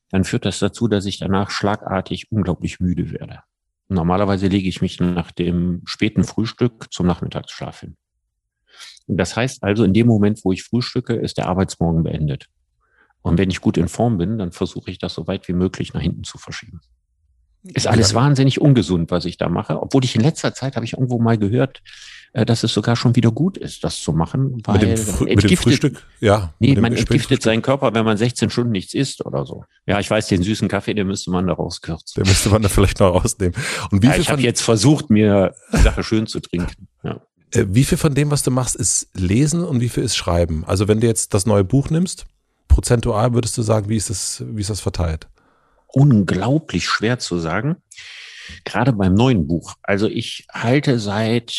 dann 0.09 0.23
führt 0.23 0.45
das 0.45 0.57
dazu, 0.57 0.87
dass 0.87 1.05
ich 1.05 1.19
danach 1.19 1.51
schlagartig 1.51 2.31
unglaublich 2.31 2.79
müde 2.79 3.11
werde. 3.11 3.41
Normalerweise 3.87 4.47
lege 4.47 4.67
ich 4.67 4.81
mich 4.81 4.99
nach 4.99 5.31
dem 5.31 5.81
späten 5.85 6.23
Frühstück 6.23 6.91
zum 6.91 7.05
Nachmittagsschlaf 7.05 7.81
hin. 7.81 7.95
Und 9.07 9.17
das 9.17 9.35
heißt 9.35 9.63
also, 9.63 9.83
in 9.83 9.93
dem 9.93 10.07
Moment, 10.07 10.43
wo 10.43 10.51
ich 10.51 10.63
frühstücke, 10.63 11.13
ist 11.13 11.37
der 11.37 11.47
Arbeitsmorgen 11.47 12.03
beendet. 12.03 12.47
Und 13.21 13.37
wenn 13.37 13.49
ich 13.49 13.61
gut 13.61 13.77
in 13.77 13.87
Form 13.87 14.17
bin, 14.17 14.37
dann 14.37 14.51
versuche 14.51 14.91
ich 14.91 14.97
das 14.97 15.13
so 15.13 15.27
weit 15.27 15.47
wie 15.47 15.53
möglich 15.53 15.93
nach 15.93 16.01
hinten 16.01 16.23
zu 16.23 16.37
verschieben. 16.37 16.81
Ist 17.63 17.87
alles 17.87 18.13
wahnsinnig 18.13 18.61
ungesund, 18.61 19.09
was 19.09 19.25
ich 19.25 19.37
da 19.37 19.49
mache. 19.49 19.81
Obwohl 19.81 20.03
ich 20.03 20.15
in 20.15 20.21
letzter 20.21 20.53
Zeit 20.53 20.75
habe 20.75 20.85
ich 20.85 20.93
irgendwo 20.93 21.19
mal 21.19 21.37
gehört, 21.37 21.81
dass 22.43 22.63
es 22.63 22.73
sogar 22.73 22.95
schon 22.95 23.15
wieder 23.15 23.31
gut 23.31 23.57
ist, 23.57 23.83
das 23.83 24.01
zu 24.01 24.11
machen, 24.11 24.61
weil 24.65 24.79
mit 24.79 24.97
dem, 24.97 24.97
Fr 24.97 25.23
mit 25.23 25.49
dem 25.49 25.57
Frühstück, 25.57 26.03
ja. 26.19 26.53
Nee, 26.59 26.75
man 26.75 26.91
entgiftet 26.91 27.41
seinen 27.41 27.61
Körper, 27.61 27.93
wenn 27.93 28.03
man 28.03 28.17
16 28.17 28.49
Stunden 28.49 28.71
nichts 28.71 28.93
isst 28.93 29.25
oder 29.25 29.45
so. 29.45 29.63
Ja, 29.85 29.99
ich 29.99 30.09
weiß, 30.09 30.27
den 30.27 30.43
süßen 30.43 30.67
Kaffee, 30.67 30.93
den 30.93 31.07
müsste 31.07 31.31
man 31.31 31.47
da 31.47 31.53
rauskürzen. 31.53 32.23
Den 32.23 32.27
müsste 32.27 32.49
man 32.49 32.61
da 32.61 32.67
vielleicht 32.67 32.99
noch 32.99 33.13
rausnehmen. 33.13 33.55
Und 33.91 34.01
wie 34.01 34.07
ja, 34.07 34.13
viel 34.13 34.21
ich 34.21 34.29
habe 34.29 34.41
jetzt 34.41 34.61
versucht, 34.61 35.09
mir 35.09 35.55
die 35.71 35.77
Sache 35.77 36.03
schön 36.03 36.27
zu 36.27 36.39
trinken. 36.41 36.87
Ja. 37.03 37.21
Äh, 37.51 37.65
wie 37.69 37.85
viel 37.85 37.97
von 37.97 38.13
dem, 38.13 38.31
was 38.31 38.43
du 38.43 38.51
machst, 38.51 38.75
ist 38.75 39.07
Lesen 39.13 39.63
und 39.63 39.79
wie 39.79 39.89
viel 39.89 40.03
ist 40.03 40.17
Schreiben? 40.17 40.65
Also 40.65 40.87
wenn 40.87 40.99
du 40.99 41.07
jetzt 41.07 41.33
das 41.33 41.45
neue 41.45 41.63
Buch 41.63 41.89
nimmst, 41.89 42.25
prozentual 42.67 43.33
würdest 43.33 43.57
du 43.57 43.61
sagen, 43.61 43.87
wie 43.87 43.97
ist 43.97 44.09
das, 44.09 44.43
wie 44.45 44.61
ist 44.61 44.69
das 44.69 44.81
verteilt? 44.81 45.27
unglaublich 45.95 46.85
schwer 46.85 47.19
zu 47.19 47.39
sagen. 47.39 47.77
Gerade 48.63 48.93
beim 48.93 49.15
neuen 49.15 49.47
Buch. 49.47 49.75
Also 49.81 50.07
ich 50.07 50.45
halte 50.51 50.99
seit, 50.99 51.53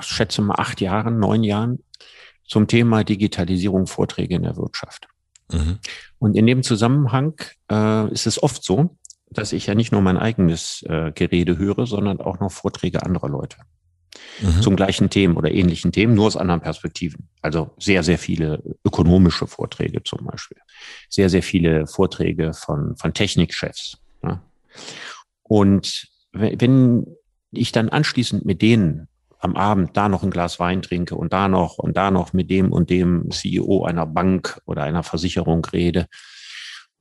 schätze 0.00 0.42
mal, 0.42 0.56
acht 0.56 0.80
Jahren, 0.80 1.18
neun 1.18 1.44
Jahren 1.44 1.78
zum 2.46 2.66
Thema 2.66 3.04
Digitalisierung 3.04 3.86
Vorträge 3.86 4.34
in 4.34 4.42
der 4.42 4.56
Wirtschaft. 4.56 5.08
Mhm. 5.50 5.78
Und 6.18 6.36
in 6.36 6.46
dem 6.46 6.62
Zusammenhang 6.62 7.34
äh, 7.70 8.10
ist 8.12 8.26
es 8.26 8.42
oft 8.42 8.64
so, 8.64 8.96
dass 9.30 9.52
ich 9.52 9.66
ja 9.66 9.74
nicht 9.74 9.92
nur 9.92 10.00
mein 10.00 10.16
eigenes 10.16 10.82
äh, 10.88 11.12
Gerede 11.12 11.58
höre, 11.58 11.86
sondern 11.86 12.20
auch 12.20 12.40
noch 12.40 12.52
Vorträge 12.52 13.02
anderer 13.02 13.28
Leute 13.28 13.56
mhm. 14.40 14.62
zum 14.62 14.76
gleichen 14.76 15.10
Themen 15.10 15.36
oder 15.36 15.50
ähnlichen 15.50 15.92
Themen, 15.92 16.14
nur 16.14 16.26
aus 16.26 16.36
anderen 16.36 16.60
Perspektiven. 16.60 17.28
Also 17.42 17.70
sehr, 17.78 18.02
sehr 18.02 18.18
viele 18.18 18.62
ökonomische 18.84 19.46
Vorträge 19.46 20.02
zum 20.02 20.24
Beispiel. 20.24 20.58
Sehr, 21.08 21.28
sehr 21.30 21.42
viele 21.42 21.86
Vorträge 21.86 22.52
von, 22.52 22.96
von 22.96 23.12
Technikchefs. 23.12 23.98
Ja. 24.22 24.42
Und 25.42 26.08
wenn 26.32 27.06
ich 27.50 27.72
dann 27.72 27.88
anschließend 27.88 28.44
mit 28.44 28.62
denen 28.62 29.08
am 29.44 29.56
Abend 29.56 29.96
da 29.96 30.08
noch 30.08 30.22
ein 30.22 30.30
Glas 30.30 30.58
Wein 30.58 30.82
trinke 30.82 31.14
und 31.16 31.32
da 31.32 31.48
noch 31.48 31.78
und 31.78 31.96
da 31.96 32.10
noch 32.10 32.32
mit 32.32 32.50
dem 32.50 32.72
und 32.72 32.90
dem 32.90 33.30
CEO 33.30 33.84
einer 33.84 34.06
Bank 34.06 34.60
oder 34.64 34.82
einer 34.82 35.02
Versicherung 35.02 35.64
rede, 35.66 36.06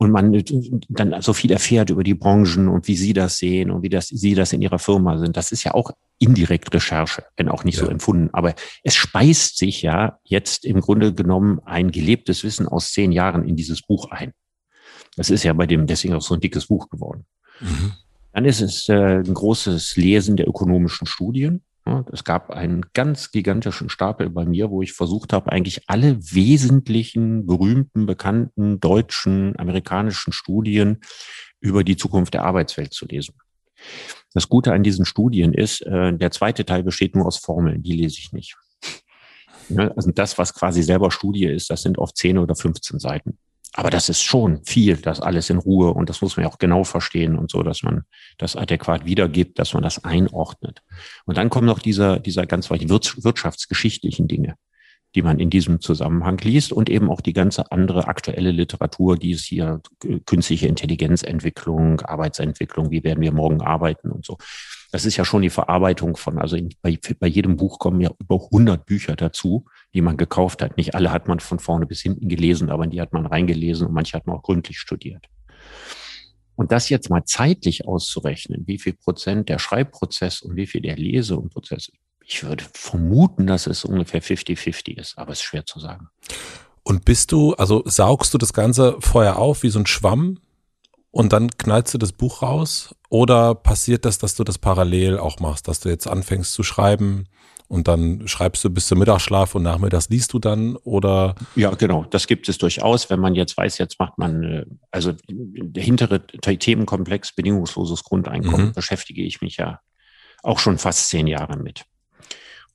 und 0.03 0.11
man 0.11 0.43
dann 0.89 1.21
so 1.21 1.33
viel 1.33 1.51
erfährt 1.51 1.89
über 1.89 2.03
die 2.03 2.13
Branchen 2.13 2.67
und 2.67 2.87
wie 2.87 2.97
sie 2.97 3.13
das 3.13 3.37
sehen 3.37 3.71
und 3.71 3.83
wie 3.83 3.89
das, 3.89 4.07
sie 4.07 4.35
das 4.35 4.51
in 4.51 4.61
ihrer 4.61 4.79
Firma 4.79 5.17
sind. 5.17 5.37
Das 5.37 5.51
ist 5.51 5.63
ja 5.63 5.73
auch 5.73 5.91
indirekt 6.19 6.73
Recherche, 6.73 7.23
wenn 7.37 7.47
auch 7.47 7.63
nicht 7.63 7.77
ja. 7.77 7.85
so 7.85 7.89
empfunden. 7.89 8.29
Aber 8.33 8.53
es 8.83 8.95
speist 8.95 9.57
sich 9.57 9.81
ja 9.81 10.19
jetzt 10.23 10.65
im 10.65 10.81
Grunde 10.81 11.13
genommen 11.13 11.59
ein 11.63 11.91
gelebtes 11.91 12.43
Wissen 12.43 12.67
aus 12.67 12.91
zehn 12.91 13.11
Jahren 13.11 13.47
in 13.47 13.55
dieses 13.55 13.81
Buch 13.81 14.11
ein. 14.11 14.33
Das 15.15 15.29
ist 15.29 15.43
ja 15.43 15.53
bei 15.53 15.67
dem 15.67 15.87
deswegen 15.87 16.15
auch 16.15 16.21
so 16.21 16.33
ein 16.33 16.41
dickes 16.41 16.67
Buch 16.67 16.89
geworden. 16.89 17.25
Mhm. 17.61 17.93
Dann 18.33 18.45
ist 18.45 18.61
es 18.61 18.89
äh, 18.89 19.19
ein 19.19 19.33
großes 19.33 19.95
Lesen 19.95 20.35
der 20.35 20.47
ökonomischen 20.47 21.07
Studien. 21.07 21.61
Es 22.11 22.23
gab 22.23 22.49
einen 22.49 22.85
ganz 22.93 23.31
gigantischen 23.31 23.89
Stapel 23.89 24.29
bei 24.29 24.45
mir, 24.45 24.69
wo 24.69 24.81
ich 24.81 24.93
versucht 24.93 25.33
habe, 25.33 25.51
eigentlich 25.51 25.89
alle 25.89 26.17
wesentlichen, 26.17 27.45
berühmten, 27.45 28.05
bekannten 28.05 28.79
deutschen, 28.79 29.59
amerikanischen 29.59 30.31
Studien 30.31 31.01
über 31.59 31.83
die 31.83 31.97
Zukunft 31.97 32.33
der 32.33 32.45
Arbeitswelt 32.45 32.93
zu 32.93 33.05
lesen. 33.05 33.35
Das 34.33 34.47
Gute 34.47 34.71
an 34.71 34.83
diesen 34.83 35.05
Studien 35.05 35.53
ist, 35.53 35.81
äh, 35.81 36.13
der 36.13 36.31
zweite 36.31 36.65
Teil 36.65 36.83
besteht 36.83 37.15
nur 37.15 37.25
aus 37.25 37.37
Formeln, 37.37 37.83
die 37.83 37.93
lese 37.93 38.19
ich 38.19 38.31
nicht. 38.31 38.55
Also 39.95 40.11
das, 40.11 40.37
was 40.37 40.53
quasi 40.53 40.83
selber 40.83 41.09
Studie 41.09 41.45
ist, 41.45 41.69
das 41.69 41.83
sind 41.83 41.97
oft 41.97 42.17
10 42.17 42.37
oder 42.37 42.53
15 42.53 42.99
Seiten. 42.99 43.37
Aber 43.75 43.89
das 43.89 44.07
ist 44.07 44.21
schon 44.21 44.63
viel, 44.63 44.97
das 44.97 45.19
alles 45.19 45.49
in 45.49 45.57
Ruhe 45.57 45.93
und 45.93 46.07
das 46.09 46.21
muss 46.21 46.37
man 46.37 46.45
ja 46.45 46.51
auch 46.51 46.59
genau 46.59 46.83
verstehen 46.83 47.37
und 47.37 47.49
so, 47.49 47.63
dass 47.63 47.81
man 47.81 48.03
das 48.37 48.55
adäquat 48.55 49.05
wiedergibt, 49.05 49.57
dass 49.57 49.73
man 49.73 49.81
das 49.81 50.03
einordnet. 50.03 50.83
Und 51.25 51.37
dann 51.37 51.49
kommen 51.49 51.65
noch 51.65 51.79
dieser, 51.79 52.19
dieser 52.19 52.45
ganz 52.45 52.69
wirtschaftsgeschichtlichen 52.69 54.27
Dinge, 54.27 54.55
die 55.15 55.23
man 55.23 55.39
in 55.39 55.49
diesem 55.49 55.81
Zusammenhang 55.81 56.37
liest 56.39 56.71
und 56.71 56.87
eben 56.87 57.09
auch 57.09 57.21
die 57.21 57.33
ganze 57.33 57.71
andere 57.71 58.07
aktuelle 58.07 58.51
Literatur, 58.51 59.17
die 59.17 59.31
es 59.31 59.43
hier 59.43 59.81
künstliche 60.25 60.67
Intelligenzentwicklung, 60.67 62.01
Arbeitsentwicklung, 62.01 62.91
wie 62.91 63.03
werden 63.03 63.21
wir 63.21 63.31
morgen 63.31 63.61
arbeiten 63.61 64.11
und 64.11 64.23
so. 64.23 64.37
Das 64.93 65.05
ist 65.05 65.17
ja 65.17 65.25
schon 65.25 65.41
die 65.41 65.49
Verarbeitung 65.49 66.15
von, 66.17 66.37
also 66.37 66.55
in, 66.55 66.69
bei, 66.83 66.99
bei 67.19 67.25
jedem 67.25 67.57
Buch 67.57 67.79
kommen 67.79 67.99
ja 67.99 68.11
über 68.19 68.35
100 68.35 68.85
Bücher 68.85 69.15
dazu, 69.15 69.65
die 69.91 70.01
man 70.01 70.17
gekauft 70.17 70.61
hat. 70.61 70.77
Nicht 70.77 70.93
alle 70.93 71.11
hat 71.11 71.27
man 71.27 71.39
von 71.39 71.57
vorne 71.57 71.87
bis 71.87 72.01
hinten 72.01 72.29
gelesen, 72.29 72.69
aber 72.69 72.83
in 72.83 72.91
die 72.91 73.01
hat 73.01 73.11
man 73.11 73.25
reingelesen 73.25 73.87
und 73.87 73.93
manche 73.95 74.15
hat 74.15 74.27
man 74.27 74.37
auch 74.37 74.43
gründlich 74.43 74.77
studiert. 74.77 75.25
Und 76.53 76.71
das 76.71 76.89
jetzt 76.89 77.09
mal 77.09 77.23
zeitlich 77.25 77.87
auszurechnen, 77.87 78.67
wie 78.67 78.77
viel 78.77 78.93
Prozent 78.93 79.49
der 79.49 79.57
Schreibprozess 79.57 80.43
und 80.43 80.55
wie 80.55 80.67
viel 80.67 80.81
der 80.81 80.95
Lese- 80.95 81.37
und 81.37 81.51
Prozess, 81.51 81.91
ich 82.23 82.43
würde 82.43 82.63
vermuten, 82.71 83.47
dass 83.47 83.65
es 83.65 83.85
ungefähr 83.85 84.21
50-50 84.21 84.99
ist, 84.99 85.17
aber 85.17 85.31
es 85.31 85.39
ist 85.39 85.45
schwer 85.45 85.65
zu 85.65 85.79
sagen. 85.79 86.09
Und 86.83 87.03
bist 87.03 87.31
du, 87.31 87.53
also 87.55 87.81
saugst 87.87 88.31
du 88.35 88.37
das 88.37 88.53
Ganze 88.53 88.97
vorher 88.99 89.39
auf 89.39 89.63
wie 89.63 89.69
so 89.69 89.79
ein 89.79 89.87
Schwamm 89.87 90.37
und 91.13 91.31
dann 91.31 91.51
knallst 91.51 91.93
du 91.93 91.99
das 91.99 92.11
Buch 92.11 92.41
raus? 92.41 92.95
Oder 93.07 93.53
passiert 93.53 94.03
das, 94.03 94.17
dass 94.17 94.33
du 94.33 94.43
das 94.43 94.57
parallel 94.57 95.19
auch 95.19 95.39
machst, 95.39 95.67
dass 95.67 95.79
du 95.79 95.89
jetzt 95.89 96.07
anfängst 96.07 96.51
zu 96.53 96.63
schreiben 96.63 97.27
Und 97.67 97.87
dann 97.87 98.27
schreibst 98.27 98.63
du 98.63 98.71
bis 98.71 98.87
zum 98.87 98.97
Mittagsschlaf 98.97 99.53
und 99.53 99.61
nachmittags 99.61 100.09
liest 100.09 100.33
du 100.33 100.39
dann 100.39 100.75
oder? 100.77 101.35
Ja, 101.55 101.69
genau. 101.75 102.05
Das 102.09 102.25
gibt 102.25 102.49
es 102.49 102.57
durchaus. 102.57 103.11
Wenn 103.11 103.19
man 103.19 103.35
jetzt 103.35 103.55
weiß, 103.55 103.77
jetzt 103.77 103.99
macht 103.99 104.17
man, 104.17 104.43
äh, 104.43 104.65
also 104.89 105.13
der 105.29 105.83
hintere 105.83 106.25
Themenkomplex 106.25 107.35
bedingungsloses 107.35 108.03
Grundeinkommen 108.03 108.67
mhm. 108.67 108.73
beschäftige 108.73 109.21
ich 109.21 109.41
mich 109.41 109.57
ja 109.57 109.81
auch 110.41 110.57
schon 110.57 110.79
fast 110.79 111.09
zehn 111.09 111.27
Jahre 111.27 111.57
mit. 111.57 111.85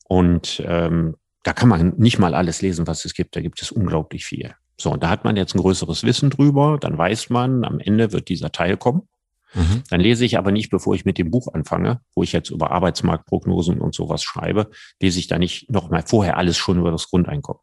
Und 0.04 0.62
ähm, 0.64 1.16
da 1.42 1.52
kann 1.52 1.68
man 1.68 1.94
nicht 1.96 2.20
mal 2.20 2.34
alles 2.34 2.62
lesen, 2.62 2.86
was 2.86 3.04
es 3.04 3.14
gibt. 3.14 3.34
Da 3.34 3.40
gibt 3.40 3.60
es 3.60 3.72
unglaublich 3.72 4.24
viel. 4.24 4.54
So, 4.80 4.92
und 4.92 5.02
da 5.02 5.10
hat 5.10 5.24
man 5.24 5.36
jetzt 5.36 5.54
ein 5.54 5.60
größeres 5.60 6.04
Wissen 6.04 6.30
drüber. 6.30 6.78
Dann 6.80 6.96
weiß 6.96 7.30
man, 7.30 7.64
am 7.64 7.80
Ende 7.80 8.12
wird 8.12 8.28
dieser 8.28 8.52
Teil 8.52 8.76
kommen. 8.76 9.08
Mhm. 9.54 9.82
Dann 9.90 10.00
lese 10.00 10.24
ich 10.24 10.38
aber 10.38 10.52
nicht, 10.52 10.70
bevor 10.70 10.94
ich 10.94 11.04
mit 11.04 11.18
dem 11.18 11.30
Buch 11.30 11.52
anfange, 11.52 12.00
wo 12.14 12.22
ich 12.22 12.32
jetzt 12.32 12.50
über 12.50 12.70
Arbeitsmarktprognosen 12.70 13.80
und 13.80 13.94
sowas 13.94 14.22
schreibe, 14.22 14.70
lese 15.00 15.18
ich 15.18 15.26
da 15.26 15.38
nicht 15.38 15.70
nochmal 15.70 16.02
vorher 16.06 16.36
alles 16.36 16.56
schon 16.56 16.78
über 16.78 16.90
das 16.90 17.08
Grundeinkommen. 17.08 17.62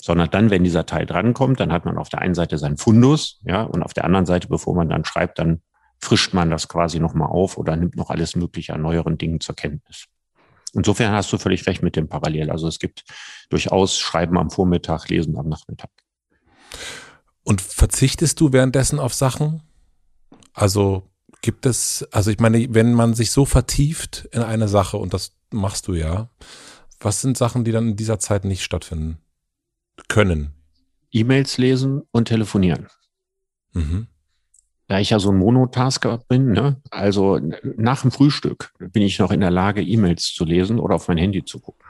Sondern 0.00 0.30
dann, 0.30 0.50
wenn 0.50 0.64
dieser 0.64 0.86
Teil 0.86 1.06
drankommt, 1.06 1.60
dann 1.60 1.72
hat 1.72 1.84
man 1.84 1.98
auf 1.98 2.08
der 2.08 2.20
einen 2.20 2.34
Seite 2.34 2.58
seinen 2.58 2.76
Fundus, 2.76 3.40
ja, 3.44 3.62
und 3.62 3.82
auf 3.82 3.94
der 3.94 4.04
anderen 4.04 4.26
Seite, 4.26 4.48
bevor 4.48 4.74
man 4.74 4.88
dann 4.88 5.04
schreibt, 5.04 5.38
dann 5.38 5.62
frischt 5.98 6.34
man 6.34 6.50
das 6.50 6.68
quasi 6.68 7.00
nochmal 7.00 7.28
auf 7.28 7.56
oder 7.56 7.76
nimmt 7.76 7.96
noch 7.96 8.10
alles 8.10 8.36
Mögliche 8.36 8.74
an 8.74 8.82
neueren 8.82 9.18
Dingen 9.18 9.40
zur 9.40 9.56
Kenntnis. 9.56 10.06
Insofern 10.74 11.12
hast 11.12 11.32
du 11.32 11.38
völlig 11.38 11.66
recht 11.66 11.82
mit 11.82 11.96
dem 11.96 12.08
Parallel. 12.08 12.50
Also 12.50 12.68
es 12.68 12.78
gibt 12.78 13.04
durchaus 13.48 13.98
Schreiben 13.98 14.36
am 14.36 14.50
Vormittag, 14.50 15.08
Lesen 15.08 15.36
am 15.38 15.48
Nachmittag. 15.48 15.90
Und 17.42 17.60
verzichtest 17.60 18.40
du 18.40 18.52
währenddessen 18.52 18.98
auf 18.98 19.14
Sachen? 19.14 19.62
Also 20.52 21.10
Gibt 21.44 21.66
es, 21.66 22.08
also 22.10 22.30
ich 22.30 22.38
meine, 22.38 22.72
wenn 22.72 22.94
man 22.94 23.12
sich 23.12 23.30
so 23.30 23.44
vertieft 23.44 24.26
in 24.32 24.40
eine 24.40 24.66
Sache, 24.66 24.96
und 24.96 25.12
das 25.12 25.36
machst 25.50 25.88
du 25.88 25.92
ja, 25.92 26.30
was 27.00 27.20
sind 27.20 27.36
Sachen, 27.36 27.64
die 27.64 27.70
dann 27.70 27.90
in 27.90 27.96
dieser 27.96 28.18
Zeit 28.18 28.46
nicht 28.46 28.62
stattfinden 28.62 29.18
können? 30.08 30.54
E-Mails 31.12 31.58
lesen 31.58 32.00
und 32.12 32.28
telefonieren. 32.28 32.88
Mhm. 33.74 34.06
Da 34.86 35.00
ich 35.00 35.10
ja 35.10 35.18
so 35.18 35.32
ein 35.32 35.36
Monotasker 35.36 36.16
bin, 36.30 36.52
ne? 36.52 36.80
also 36.90 37.38
nach 37.76 38.00
dem 38.00 38.10
Frühstück 38.10 38.72
bin 38.78 39.02
ich 39.02 39.18
noch 39.18 39.30
in 39.30 39.40
der 39.40 39.50
Lage, 39.50 39.82
E-Mails 39.82 40.32
zu 40.32 40.46
lesen 40.46 40.78
oder 40.78 40.94
auf 40.94 41.08
mein 41.08 41.18
Handy 41.18 41.44
zu 41.44 41.60
gucken. 41.60 41.83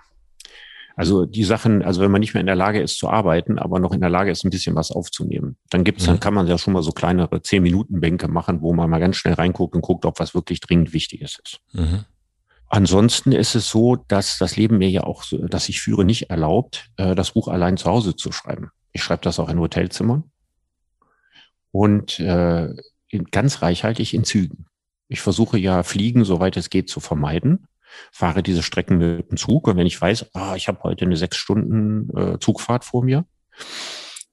Also 0.97 1.27
die 1.27 1.45
Sachen, 1.45 1.83
also 1.83 2.01
wenn 2.01 2.11
man 2.11 2.21
nicht 2.21 2.35
mehr 2.35 2.41
in 2.41 2.47
der 2.47 2.55
Lage 2.55 2.81
ist 2.81 2.99
zu 2.99 3.09
arbeiten, 3.09 3.59
aber 3.59 3.81
noch 3.81 3.93
in 3.93 4.01
der 4.01 4.11
Lage 4.11 4.31
ist, 4.31 4.45
ein 4.45 4.51
bisschen 4.51 4.77
was 4.77 4.93
aufzunehmen, 4.93 5.57
dann 5.71 5.83
gibt's, 5.83 6.05
mhm. 6.05 6.13
dann 6.13 6.21
kann 6.21 6.35
man 6.35 6.47
ja 6.47 6.57
schon 6.57 6.73
mal 6.73 6.83
so 6.83 6.93
kleinere 6.93 7.43
zehn 7.43 7.63
Minuten 7.63 8.01
Bänke 8.01 8.29
machen, 8.29 8.61
wo 8.61 8.73
man 8.73 8.89
mal 8.89 9.01
ganz 9.01 9.17
schnell 9.17 9.35
reinguckt 9.35 9.75
und 9.75 9.83
guckt, 9.83 10.05
ob 10.05 10.21
was 10.21 10.35
wirklich 10.35 10.61
dringend 10.61 10.93
Wichtiges 10.93 11.41
ist. 11.43 11.61
Mhm. 11.73 12.05
Ansonsten 12.69 13.33
ist 13.33 13.55
es 13.55 13.69
so, 13.69 13.97
dass 13.97 14.39
das 14.39 14.57
Leben 14.57 14.79
mir 14.79 14.89
ja 14.89 15.03
auch, 15.03 15.25
dass 15.49 15.69
ich 15.69 15.81
führe, 15.81 16.05
nicht 16.05 16.31
erlaubt, 16.31 16.91
äh, 16.97 17.15
das 17.15 17.33
Buch 17.33 17.49
allein 17.49 17.77
zu 17.77 17.91
Hause 17.91 18.15
zu 18.15 18.31
schreiben. 18.31 18.71
Ich 18.93 19.03
schreibe 19.03 19.23
das 19.23 19.41
auch 19.41 19.49
in 19.49 19.59
Hotelzimmern 19.59 20.25
und 21.73 22.21
äh, 22.21 22.69
ganz 23.33 23.63
reichhaltig 23.63 24.15
in 24.15 24.25
Zügen. 24.25 24.67
Ich 25.09 25.21
versuche 25.21 25.59
ja 25.59 25.83
Fliegen, 25.83 26.25
soweit 26.25 26.57
es 26.57 26.71
geht, 26.71 26.89
zu 26.89 27.01
vermeiden 27.01 27.67
fahre 28.13 28.43
diese 28.43 28.63
Strecken 28.63 28.99
mit 28.99 29.31
dem 29.31 29.37
Zug 29.37 29.69
und 29.69 29.77
wenn 29.77 29.87
ich 29.87 30.01
weiß, 30.01 30.35
ah, 30.35 30.55
ich 30.57 30.69
habe 30.69 30.83
heute 30.83 31.05
eine 31.05 31.17
sechs 31.17 31.37
Stunden 31.37 32.17
äh, 32.17 32.39
Zugfahrt 32.39 32.85
vor 32.85 33.05
mir, 33.05 33.25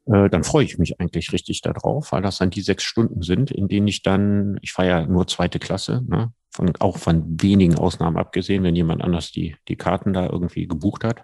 äh, 0.06 0.30
dann 0.30 0.44
freue 0.44 0.66
ich 0.66 0.78
mich 0.78 1.00
eigentlich 1.00 1.32
richtig 1.34 1.62
darauf, 1.62 2.12
weil 2.12 2.22
das 2.22 2.38
dann 2.38 2.50
die 2.50 2.62
sechs 2.62 2.84
Stunden 2.84 3.22
sind, 3.22 3.52
in 3.52 3.68
denen 3.68 3.88
ich 3.88 4.02
dann, 4.02 4.58
ich 4.62 4.74
fahre 4.74 4.90
ja 4.90 5.06
nur 5.06 5.28
zweite 5.28 5.60
Klasse, 5.60 6.04
ne, 6.08 6.34
von, 6.52 6.74
auch 6.80 6.98
von 6.98 7.42
wenigen 7.42 7.76
Ausnahmen 7.76 8.18
abgesehen, 8.18 8.64
wenn 8.64 8.76
jemand 8.76 9.02
anders 9.02 9.32
die, 9.32 9.56
die 9.68 9.78
Karten 9.78 10.14
da 10.14 10.28
irgendwie 10.28 10.68
gebucht 10.68 11.04
hat, 11.04 11.24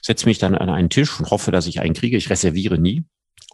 setze 0.00 0.26
mich 0.26 0.38
dann 0.38 0.54
an 0.54 0.70
einen 0.70 0.90
Tisch 0.90 1.18
und 1.18 1.30
hoffe, 1.30 1.50
dass 1.50 1.66
ich 1.66 1.80
einen 1.80 1.94
kriege. 1.94 2.16
Ich 2.16 2.30
reserviere 2.30 2.78
nie 2.78 3.04